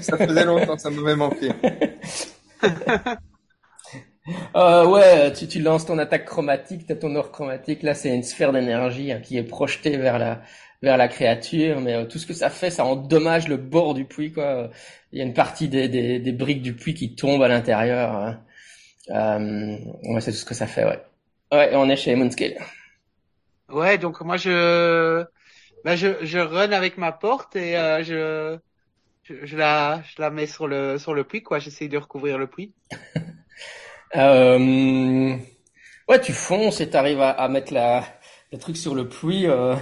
Ça 0.00 0.16
faisait 0.16 0.44
longtemps, 0.44 0.78
ça 0.78 0.90
m'avait 0.90 1.16
manqué. 1.16 1.50
euh, 4.56 4.86
ouais, 4.86 5.32
tu, 5.32 5.46
tu 5.46 5.60
lances 5.60 5.86
ton 5.86 5.98
attaque 5.98 6.24
chromatique, 6.24 6.86
t'as 6.86 6.94
ton 6.94 7.14
or 7.16 7.30
chromatique. 7.32 7.82
Là, 7.82 7.94
c'est 7.94 8.14
une 8.14 8.22
sphère 8.22 8.52
d'énergie 8.52 9.12
hein, 9.12 9.20
qui 9.20 9.36
est 9.36 9.44
projetée 9.44 9.96
vers 9.96 10.18
la 10.18 10.42
vers 10.82 10.98
la 10.98 11.08
créature, 11.08 11.80
mais 11.80 11.94
euh, 11.94 12.04
tout 12.04 12.18
ce 12.18 12.26
que 12.26 12.34
ça 12.34 12.50
fait, 12.50 12.70
ça 12.70 12.84
endommage 12.84 13.48
le 13.48 13.56
bord 13.56 13.94
du 13.94 14.04
puits. 14.04 14.32
Quoi. 14.32 14.70
Il 15.10 15.18
y 15.18 15.22
a 15.22 15.24
une 15.24 15.34
partie 15.34 15.68
des, 15.68 15.88
des, 15.88 16.18
des 16.20 16.32
briques 16.32 16.62
du 16.62 16.74
puits 16.74 16.94
qui 16.94 17.14
tombent 17.14 17.42
à 17.42 17.48
l'intérieur. 17.48 18.14
Hein. 18.14 18.40
Euh, 19.10 19.78
ouais, 20.12 20.20
c'est 20.20 20.32
tout 20.32 20.38
ce 20.38 20.44
que 20.44 20.54
ça 20.54 20.66
fait, 20.66 20.84
ouais. 20.84 21.00
Ouais, 21.52 21.70
on 21.74 21.88
est 21.88 21.96
chez 21.96 22.14
Moonscale. 22.14 22.56
Ouais, 23.68 23.98
donc 23.98 24.20
moi 24.20 24.36
je, 24.36 25.24
bah 25.84 25.96
je, 25.96 26.24
je 26.24 26.38
run 26.38 26.72
avec 26.72 26.98
ma 26.98 27.12
porte 27.12 27.56
et 27.56 27.76
euh, 27.76 28.02
je, 28.04 28.58
je, 29.44 29.56
la, 29.56 30.02
je 30.02 30.20
la 30.22 30.30
mets 30.30 30.46
sur 30.46 30.66
le 30.68 30.98
sur 30.98 31.14
le 31.14 31.24
puits 31.24 31.42
quoi. 31.42 31.58
J'essaye 31.58 31.88
de 31.88 31.98
recouvrir 31.98 32.38
le 32.38 32.46
puits. 32.46 32.74
euh... 34.16 35.36
Ouais, 36.08 36.20
tu 36.20 36.32
fonces 36.32 36.80
et 36.80 36.90
t'arrives 36.90 37.20
à, 37.20 37.30
à 37.30 37.48
mettre 37.48 37.72
la 37.72 38.04
le 38.52 38.58
truc 38.58 38.76
sur 38.76 38.94
le 38.94 39.08
puits. 39.08 39.46
Euh... 39.46 39.74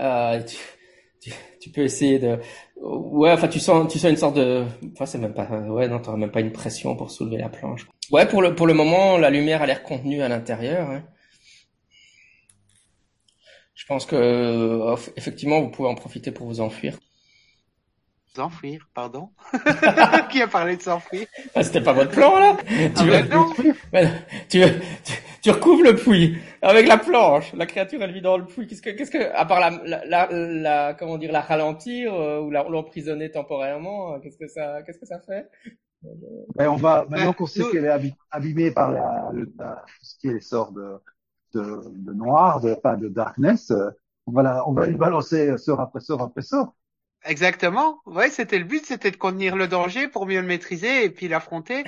Euh, 0.00 0.42
tu, 0.42 1.30
tu, 1.60 1.70
peux 1.70 1.82
essayer 1.82 2.18
de, 2.18 2.38
ouais, 2.76 3.32
enfin 3.32 3.48
tu 3.48 3.60
sens 3.60 3.92
tu 3.92 3.98
sens 3.98 4.10
une 4.10 4.16
sorte 4.16 4.36
de, 4.36 4.64
enfin 4.92 5.06
c'est 5.06 5.18
même 5.18 5.34
pas, 5.34 5.46
ouais 5.46 5.88
non 5.88 6.00
t'auras 6.00 6.16
même 6.16 6.30
pas 6.30 6.40
une 6.40 6.52
pression 6.52 6.96
pour 6.96 7.10
soulever 7.10 7.38
la 7.38 7.48
planche. 7.48 7.86
Ouais, 8.10 8.26
pour 8.26 8.42
le, 8.42 8.54
pour 8.54 8.66
le 8.66 8.74
moment, 8.74 9.16
la 9.18 9.30
lumière 9.30 9.62
a 9.62 9.66
l'air 9.66 9.82
contenue 9.82 10.22
à 10.22 10.28
l'intérieur. 10.28 10.90
Hein. 10.90 11.02
Je 13.74 13.86
pense 13.86 14.06
que 14.06 14.16
euh, 14.16 14.96
effectivement, 15.16 15.60
vous 15.60 15.70
pouvez 15.70 15.88
en 15.88 15.94
profiter 15.94 16.30
pour 16.30 16.46
vous 16.46 16.60
enfuir. 16.60 16.98
S'enfuir, 18.34 18.88
pardon? 18.94 19.30
Qui 20.30 20.42
a 20.42 20.48
parlé 20.48 20.76
de 20.76 20.82
s'enfuir? 20.82 21.26
Ah, 21.54 21.62
C'était 21.62 21.80
pas 21.80 21.92
votre 21.92 22.10
plan 22.10 22.38
là 22.38 22.56
ah, 22.58 23.00
tu, 24.48 24.60
veux... 24.60 24.80
tu, 25.04 25.14
tu, 25.42 25.50
recouvres 25.50 25.82
le 25.82 25.94
puits 25.94 26.36
avec 26.68 26.86
la 26.88 26.96
planche. 26.98 27.52
La 27.54 27.66
créature 27.66 28.02
elle 28.02 28.12
vit 28.12 28.22
dans 28.22 28.36
le 28.36 28.46
puits. 28.46 28.66
Qu'est-ce 28.66 28.82
que, 28.82 28.90
qu'est-ce 28.90 29.10
que, 29.10 29.32
à 29.34 29.44
part 29.44 29.60
la, 29.60 29.70
la, 30.06 30.28
la, 30.30 30.94
comment 30.94 31.18
dire, 31.18 31.32
la 31.32 31.40
ralentir 31.40 32.14
euh, 32.14 32.40
ou 32.40 32.50
l'emprisonner 32.50 33.30
temporairement, 33.30 34.14
euh, 34.14 34.18
qu'est-ce 34.20 34.38
que 34.38 34.48
ça, 34.48 34.82
qu'est-ce 34.82 34.98
que 34.98 35.06
ça 35.06 35.20
fait? 35.20 35.48
Ben, 36.54 36.68
on 36.68 36.76
va, 36.76 37.06
maintenant 37.08 37.32
qu'on 37.32 37.46
sait 37.46 37.62
qu'elle 37.72 37.86
est 37.86 38.12
abîmée 38.30 38.70
par 38.70 38.92
la, 38.92 39.30
ce 40.02 40.18
qui 40.18 40.28
est 40.28 40.34
les 40.34 40.40
sorts 40.40 40.72
de, 40.72 41.00
de, 41.54 41.80
de 41.86 42.12
noir, 42.12 42.60
de, 42.60 42.74
pas 42.74 42.96
de 42.96 43.08
darkness, 43.08 43.70
euh, 43.70 43.90
on 44.26 44.32
va 44.32 44.42
la, 44.42 44.68
on 44.68 44.72
va 44.72 44.86
lui 44.86 44.96
balancer 44.96 45.56
sort 45.56 45.80
après 45.80 46.00
sort 46.00 46.20
après 46.20 46.42
sort. 46.42 46.74
Exactement. 47.24 48.00
Ouais, 48.04 48.28
c'était 48.28 48.58
le 48.58 48.66
but, 48.66 48.84
c'était 48.84 49.10
de 49.10 49.16
contenir 49.16 49.56
le 49.56 49.66
danger 49.66 50.08
pour 50.08 50.26
mieux 50.26 50.42
le 50.42 50.46
maîtriser 50.46 51.06
et 51.06 51.10
puis 51.10 51.26
l'affronter. 51.26 51.84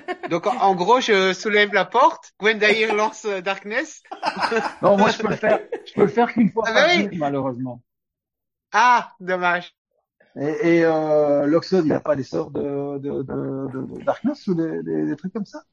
Donc 0.30 0.46
en, 0.46 0.74
gros, 0.74 1.00
je 1.00 1.32
soulève 1.32 1.72
la 1.72 1.84
porte, 1.84 2.32
Gwendair 2.38 2.94
lance 2.94 3.24
euh, 3.24 3.40
Darkness. 3.40 4.02
non, 4.82 4.96
moi 4.96 5.10
je 5.10 5.18
peux 5.18 5.28
le 5.28 5.36
faire, 5.36 5.60
je 5.86 5.94
peux 5.94 6.02
le 6.02 6.08
faire 6.08 6.32
qu'une 6.32 6.50
fois 6.50 6.64
ah, 6.66 6.72
par 6.72 6.88
bah 6.88 7.08
malheureusement. 7.14 7.82
Ah, 8.72 9.10
dommage. 9.20 9.74
Et, 10.36 10.76
et 10.76 10.84
euh, 10.84 11.46
Loxod, 11.46 11.84
il 11.84 11.88
n'a 11.88 12.00
pas 12.00 12.14
des 12.14 12.22
sorts 12.22 12.50
de, 12.50 12.98
de, 12.98 13.22
de, 13.22 13.70
de 13.72 14.04
Darkness 14.04 14.46
ou 14.46 14.54
des, 14.54 14.82
des, 14.82 15.06
des, 15.06 15.16
trucs 15.16 15.32
comme 15.32 15.46
ça? 15.46 15.64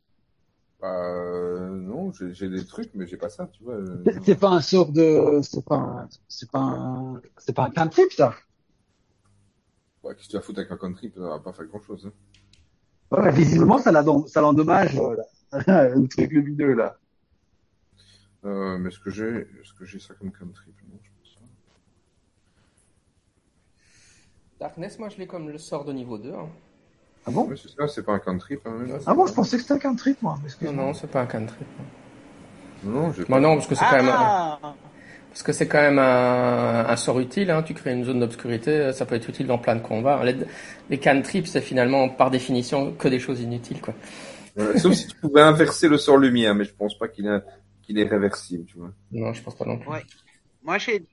Euh, 0.84 1.70
Non, 1.70 2.12
j'ai 2.14 2.50
des 2.50 2.66
trucs, 2.66 2.92
mais 2.96 3.06
j'ai 3.06 3.18
pas 3.18 3.30
ça, 3.30 3.48
tu 3.48 3.64
vois. 3.64 3.78
C'est 4.24 4.40
pas 4.40 4.50
un 4.50 4.62
sort 4.62 4.92
de, 4.92 5.40
c'est 5.44 5.66
pas, 5.66 6.08
c'est 6.28 6.50
pas 6.50 6.60
un, 6.60 7.22
c'est 7.38 7.56
pas 7.56 7.66
un 7.66 7.70
cantrip 7.72 8.12
ça. 8.12 8.34
Ouais, 10.04 10.14
qu'est-ce 10.16 10.28
que 10.28 10.32
tu 10.32 10.38
vas 10.38 10.44
foutre 10.44 10.60
avec 10.60 10.72
un 10.72 10.78
country 10.78 11.12
Ça 11.16 11.22
va 11.22 11.40
pas 11.40 11.52
faire 11.54 11.66
grand-chose. 11.66 12.06
Hein. 12.08 12.14
Ouais, 13.12 13.32
visiblement, 13.32 13.78
ça 13.78 13.92
l'endommage, 14.42 14.96
le 15.54 16.08
truc 16.08 16.32
lumineux, 16.32 16.74
là. 16.74 16.98
Euh, 18.46 18.78
mais 18.78 18.90
est-ce 18.90 19.00
que 19.00 19.10
j'ai 19.10 19.48
est-ce 19.60 19.74
que 19.74 19.86
j'ai 19.86 20.00
ça 20.00 20.14
comme 20.14 20.32
country? 20.32 20.72
Non, 20.88 21.00
je 21.02 21.10
pense 21.10 21.36
pas. 21.36 21.46
Darkness, 24.60 25.00
moi 25.00 25.10
je 25.10 25.18
l'ai 25.18 25.26
comme 25.26 25.50
le 25.50 25.58
sort 25.58 25.84
de 25.84 25.92
niveau 25.92 26.20
2. 26.20 26.32
Hein. 26.32 26.50
Ah 27.26 27.32
bon? 27.32 27.48
Ouais, 27.48 27.56
c'est 27.58 27.70
ça, 27.70 27.88
c'est 27.88 28.04
pas 28.04 28.14
un 28.14 28.20
country 28.20 28.60
même. 28.64 29.00
Ah 29.08 29.16
bon, 29.16 29.26
je 29.26 29.34
pensais 29.34 29.58
que 29.58 29.64
c'était 29.64 29.74
un 29.74 29.80
country, 29.80 30.16
moi. 30.22 30.38
Non, 30.62 30.74
non, 30.74 30.94
c'est 30.94 31.08
pas 31.10 31.22
un 31.22 31.26
country. 31.26 31.66
Non, 32.84 33.12
non, 33.28 33.56
parce 33.56 33.68
que 33.68 33.74
c'est 33.74 33.86
quand 33.86 34.04
même. 34.04 34.76
Parce 35.36 35.44
que 35.44 35.52
c'est 35.52 35.68
quand 35.68 35.82
même 35.82 36.00
un, 36.00 36.86
un, 36.88 36.96
sort 36.96 37.20
utile, 37.20 37.52
hein. 37.52 37.62
tu 37.62 37.74
crées 37.74 37.92
une 37.92 38.06
zone 38.06 38.22
d'obscurité, 38.22 38.94
ça 38.94 39.06
peut 39.06 39.16
être 39.16 39.28
utile 39.28 39.48
dans 39.48 39.58
plein 39.58 39.76
de 39.76 39.82
combats. 39.82 40.24
Les, 40.24 40.34
les 40.90 40.98
cantrips, 40.98 41.46
c'est 41.48 41.60
finalement 41.60 42.08
par 42.08 42.32
définition 42.32 42.94
que 42.94 43.10
des 43.10 43.20
choses 43.20 43.42
inutiles. 43.42 43.82
Quoi. 43.82 43.94
sauf 44.78 44.94
si 44.94 45.08
tu 45.08 45.18
pouvais 45.18 45.42
inverser 45.42 45.90
le 45.90 45.98
sort 45.98 46.16
lumière, 46.16 46.56
mais 46.56 46.64
je 46.64 46.74
pense 46.74 46.98
pas 46.98 47.10
qu'il 47.10 47.28
est, 47.28 47.42
qu'il 47.82 48.00
est 48.00 48.08
réversible. 48.08 48.64
Tu 48.64 48.78
vois. 48.78 48.94
Non, 49.12 49.34
je 49.34 49.44
pense 49.44 49.58
pas 49.58 49.66
non 49.66 49.78
plus. 49.78 49.90
Ouais. 49.90 50.06
Moi, 50.64 50.78
j'ai, 50.78 51.04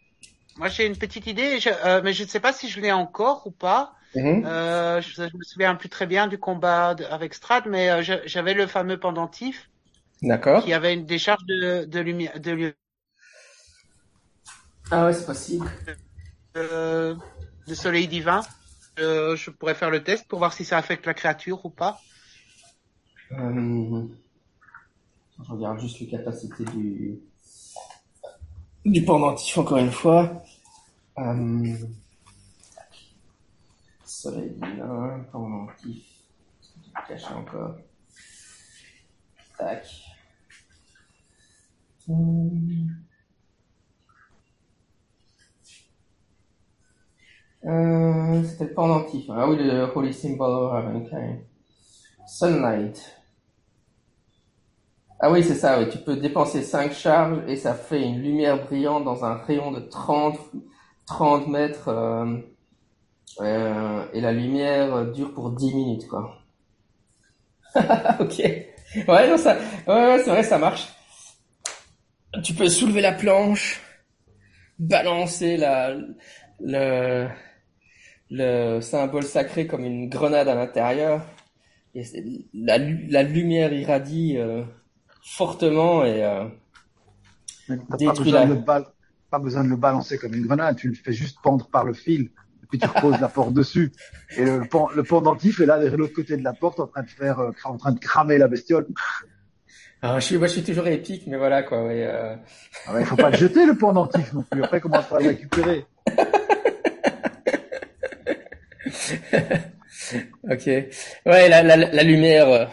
moi, 0.56 0.68
j'ai 0.68 0.86
une 0.86 0.96
petite 0.96 1.26
idée, 1.26 1.58
je, 1.58 1.70
euh, 1.84 2.00
mais 2.04 2.12
je 2.12 2.22
ne 2.22 2.28
sais 2.28 2.38
pas 2.38 2.52
si 2.52 2.68
je 2.68 2.80
l'ai 2.80 2.92
encore 2.92 3.44
ou 3.48 3.50
pas. 3.50 3.92
Mm-hmm. 4.14 4.46
euh, 4.46 5.00
je, 5.00 5.14
je, 5.14 5.36
me 5.36 5.42
souviens 5.42 5.74
plus 5.74 5.88
très 5.88 6.06
bien 6.06 6.28
du 6.28 6.38
combat 6.38 6.94
avec 7.10 7.34
Strad, 7.34 7.64
mais 7.66 7.90
euh, 7.90 8.18
j'avais 8.26 8.54
le 8.54 8.68
fameux 8.68 9.00
pendentif. 9.00 9.68
D'accord. 10.22 10.62
Qui 10.62 10.72
avait 10.74 10.94
une 10.94 11.06
décharge 11.06 11.44
de, 11.46 11.86
de 11.86 11.98
lumière, 11.98 12.38
de 12.38 12.72
ah 14.94 15.06
ouais, 15.06 15.14
c'est 15.14 15.24
possible. 15.24 15.66
Euh, 16.54 17.16
le 17.66 17.74
soleil 17.74 18.08
divin. 18.08 18.42
Euh, 18.98 19.36
je 19.36 19.50
pourrais 19.50 19.74
faire 19.74 19.90
le 19.90 20.04
test 20.04 20.28
pour 20.28 20.38
voir 20.38 20.52
si 20.52 20.66
ça 20.66 20.76
affecte 20.76 21.06
la 21.06 21.14
créature 21.14 21.64
ou 21.64 21.70
pas. 21.70 21.98
Euh, 23.30 24.06
je 25.42 25.50
regarde 25.50 25.80
juste 25.80 25.98
les 26.00 26.08
capacités 26.08 26.64
du 26.64 27.18
du 28.84 29.02
pendentif 29.02 29.56
encore 29.56 29.78
une 29.78 29.90
fois. 29.90 30.44
Euh... 31.16 31.74
Soleil 34.04 34.50
divin, 34.50 35.24
pendentif. 35.32 36.04
Caché 37.08 37.32
encore. 37.32 37.76
Tac. 39.56 39.86
Hum... 42.06 42.94
Euh, 47.64 48.42
c'était 48.44 48.64
le 48.64 48.74
pendentif. 48.74 49.26
Ah 49.30 49.48
oui, 49.48 49.56
le 49.56 49.90
Holy 49.94 50.12
Symbol 50.12 50.50
of 50.50 50.72
Ravenkind. 50.72 51.40
Sunlight. 52.26 53.16
Ah 55.20 55.30
oui, 55.30 55.44
c'est 55.44 55.54
ça, 55.54 55.78
oui. 55.78 55.88
Tu 55.90 55.98
peux 55.98 56.16
dépenser 56.16 56.62
5 56.62 56.92
charges 56.92 57.38
et 57.46 57.56
ça 57.56 57.74
fait 57.74 58.02
une 58.02 58.20
lumière 58.20 58.64
brillante 58.64 59.04
dans 59.04 59.24
un 59.24 59.34
rayon 59.34 59.70
de 59.70 59.80
30, 59.80 60.38
30 61.06 61.46
mètres. 61.48 61.88
Euh, 61.88 62.36
euh, 63.40 64.04
et 64.12 64.20
la 64.20 64.32
lumière 64.32 65.06
dure 65.12 65.32
pour 65.32 65.52
10 65.52 65.74
minutes, 65.74 66.08
quoi. 66.08 66.38
ok. 68.20 68.38
Ouais, 69.08 69.30
non, 69.30 69.38
ça, 69.38 69.56
ouais, 69.86 69.94
ouais 69.94 70.22
c'est 70.22 70.30
vrai, 70.30 70.42
ça 70.42 70.58
marche. 70.58 70.88
Tu 72.42 72.54
peux 72.54 72.68
soulever 72.68 73.00
la 73.00 73.12
planche, 73.12 73.80
balancer 74.78 75.56
la, 75.56 75.94
le, 76.60 77.28
le 78.32 78.80
symbole 78.80 79.24
sacré 79.24 79.66
comme 79.66 79.84
une 79.84 80.08
grenade 80.08 80.48
à 80.48 80.54
l'intérieur. 80.54 81.22
Et 81.94 82.02
la, 82.54 82.78
la 82.78 83.22
lumière 83.22 83.72
irradie 83.72 84.36
euh, 84.38 84.62
fortement 85.22 86.04
et 86.04 86.24
euh, 86.24 86.44
pas 87.68 88.14
besoin, 88.14 88.46
de 88.46 88.54
pas 88.54 89.38
besoin 89.38 89.64
de 89.64 89.68
le 89.68 89.76
balancer 89.76 90.16
comme 90.16 90.32
une 90.32 90.46
grenade, 90.46 90.76
tu 90.76 90.88
le 90.88 90.94
fais 90.94 91.12
juste 91.12 91.38
pendre 91.42 91.68
par 91.68 91.84
le 91.84 91.92
fil 91.92 92.30
et 92.62 92.66
puis 92.70 92.78
tu 92.78 92.86
reposes 92.86 93.20
la 93.20 93.28
porte 93.28 93.52
dessus. 93.52 93.92
Et 94.38 94.44
le, 94.46 94.60
le 94.94 95.02
pendentif 95.02 95.60
est 95.60 95.66
là 95.66 95.78
de 95.78 95.94
l'autre 95.94 96.14
côté 96.14 96.38
de 96.38 96.42
la 96.42 96.54
porte 96.54 96.80
en 96.80 96.86
train 96.86 97.02
de 97.02 97.10
faire, 97.10 97.38
euh, 97.40 97.50
en 97.64 97.76
train 97.76 97.92
de 97.92 98.00
cramer 98.00 98.38
la 98.38 98.48
bestiole. 98.48 98.86
Alors, 100.00 100.18
je 100.18 100.24
suis, 100.24 100.38
moi, 100.38 100.46
je 100.48 100.54
suis 100.54 100.62
toujours 100.64 100.88
épique, 100.88 101.26
mais 101.26 101.36
voilà 101.36 101.62
quoi. 101.62 101.84
Ouais, 101.84 102.08
ah 102.86 102.94
ouais, 102.94 103.04
faut 103.04 103.14
pas 103.14 103.30
le 103.30 103.36
jeter 103.36 103.66
le 103.66 103.76
pendentif 103.76 104.32
non 104.32 104.42
plus. 104.50 104.64
Après, 104.64 104.80
comment 104.80 104.98
on 104.98 105.14
va 105.14 105.20
le 105.20 105.28
récupérer? 105.28 105.84
ok. 110.50 110.66
Ouais, 111.26 111.48
la, 111.48 112.02
lumière 112.02 112.48
euh, 112.48 112.66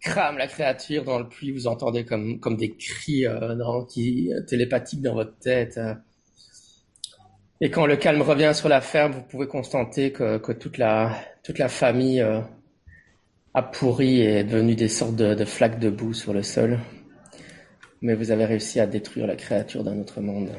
crame 0.00 0.38
la 0.38 0.46
créature 0.46 1.04
dans 1.04 1.18
le 1.18 1.28
puits. 1.28 1.52
Vous 1.52 1.66
entendez 1.66 2.04
comme, 2.04 2.40
comme 2.40 2.56
des 2.56 2.74
cris 2.76 3.26
euh, 3.26 3.84
qui, 3.88 4.32
euh, 4.32 4.40
télépathiques 4.42 5.02
dans 5.02 5.14
votre 5.14 5.38
tête. 5.38 5.78
Et 7.60 7.70
quand 7.70 7.86
le 7.86 7.96
calme 7.96 8.22
revient 8.22 8.52
sur 8.54 8.68
la 8.68 8.80
ferme, 8.80 9.12
vous 9.12 9.22
pouvez 9.22 9.46
constater 9.46 10.12
que, 10.12 10.38
que 10.38 10.52
toute 10.52 10.78
la 10.78 11.16
toute 11.42 11.58
la 11.58 11.68
famille 11.68 12.20
a 13.54 13.62
pourri 13.62 14.20
et 14.20 14.38
est 14.38 14.44
devenue 14.44 14.74
des 14.74 14.88
sortes 14.88 15.16
de, 15.16 15.34
de 15.34 15.44
flaques 15.44 15.78
de 15.78 15.90
boue 15.90 16.14
sur 16.14 16.32
le 16.32 16.42
sol. 16.42 16.80
Mais 18.02 18.14
vous 18.14 18.30
avez 18.30 18.44
réussi 18.44 18.80
à 18.80 18.86
détruire 18.86 19.26
la 19.26 19.36
créature 19.36 19.84
d'un 19.84 19.98
autre 19.98 20.20
monde. 20.20 20.50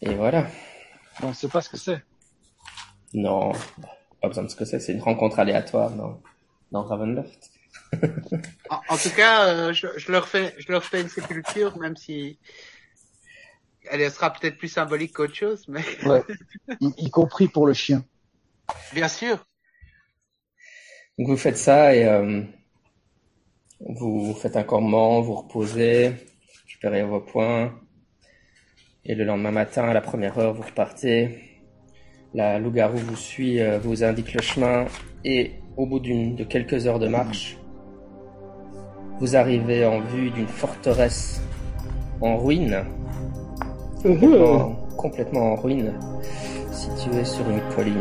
Et 0.00 0.14
voilà. 0.14 0.46
On 1.22 1.28
ne 1.28 1.34
sait 1.34 1.48
pas 1.48 1.60
ce 1.60 1.68
que 1.68 1.76
c'est. 1.76 2.02
Non, 3.14 3.52
pas 4.20 4.28
besoin 4.28 4.44
de 4.44 4.48
ce 4.48 4.56
que 4.56 4.64
c'est, 4.64 4.80
c'est 4.80 4.92
une 4.92 5.02
rencontre 5.02 5.38
aléatoire 5.38 5.90
dans, 5.90 6.20
dans 6.72 6.82
Ravenloft. 6.82 7.50
en, 8.70 8.96
tout 8.96 9.10
cas, 9.16 9.46
euh, 9.46 9.72
je, 9.72 9.86
je, 9.96 10.12
leur 10.12 10.28
fais, 10.28 10.54
je 10.58 10.70
leur 10.70 10.84
fais 10.84 11.00
une 11.00 11.08
sépulture, 11.08 11.78
même 11.78 11.96
si 11.96 12.38
elle 13.90 14.08
sera 14.10 14.32
peut-être 14.32 14.56
plus 14.56 14.68
symbolique 14.68 15.12
qu'autre 15.12 15.34
chose, 15.34 15.66
mais. 15.68 15.82
ouais. 16.06 16.22
Y, 16.80 17.10
compris 17.10 17.48
pour 17.48 17.66
le 17.66 17.72
chien. 17.72 18.04
Bien 18.92 19.08
sûr. 19.08 19.44
Donc 21.18 21.28
vous 21.28 21.36
faites 21.36 21.56
ça 21.56 21.94
et 21.94 22.06
euh, 22.06 22.42
vous 23.80 24.34
faites 24.34 24.56
un 24.56 24.62
campement, 24.62 25.20
vous 25.20 25.34
reposez, 25.34 26.12
récupérez 26.64 27.02
vos 27.02 27.20
points, 27.20 27.74
et 29.04 29.14
le 29.14 29.24
lendemain 29.24 29.50
matin, 29.50 29.88
à 29.88 29.92
la 29.92 30.00
première 30.00 30.38
heure, 30.38 30.54
vous 30.54 30.62
repartez 30.62 31.49
la 32.34 32.58
loup-garou 32.58 32.96
vous 32.96 33.16
suit, 33.16 33.60
euh, 33.60 33.78
vous 33.82 34.04
indique 34.04 34.34
le 34.34 34.42
chemin 34.42 34.84
et 35.24 35.52
au 35.76 35.86
bout 35.86 36.00
d'une 36.00 36.34
de 36.36 36.44
quelques 36.44 36.86
heures 36.86 36.98
de 36.98 37.08
marche, 37.08 37.56
vous 39.18 39.36
arrivez 39.36 39.84
en 39.84 40.00
vue 40.00 40.30
d'une 40.30 40.46
forteresse 40.46 41.42
en 42.20 42.38
ruine, 42.38 42.84
complètement, 44.96 45.52
en 45.52 45.56
ruine, 45.56 45.92
située 46.72 47.24
sur 47.24 47.50
une 47.50 47.60
colline. 47.74 48.00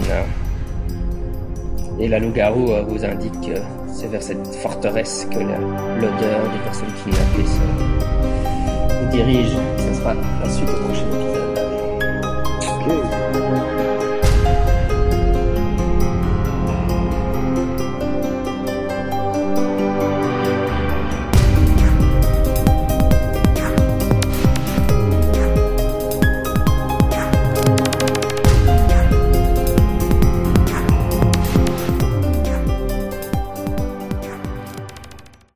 Et 1.99 2.07
la 2.07 2.19
loup-garou 2.19 2.71
euh, 2.71 2.83
vous 2.83 3.03
indique 3.03 3.41
que 3.41 3.59
c'est 3.87 4.07
vers 4.07 4.23
cette 4.23 4.47
forteresse 4.55 5.27
que 5.29 5.39
l'odeur 5.39 6.49
des 6.51 6.59
personnes 6.63 6.93
kidnappées 7.03 7.45
se 7.45 7.59
vous 8.95 9.09
dirige. 9.11 9.57
Ce 9.77 9.93
sera 9.99 10.13
la 10.13 10.49
suite 10.49 10.69
au 10.69 10.77
prochain 10.85 11.07
épisode. 11.07 11.29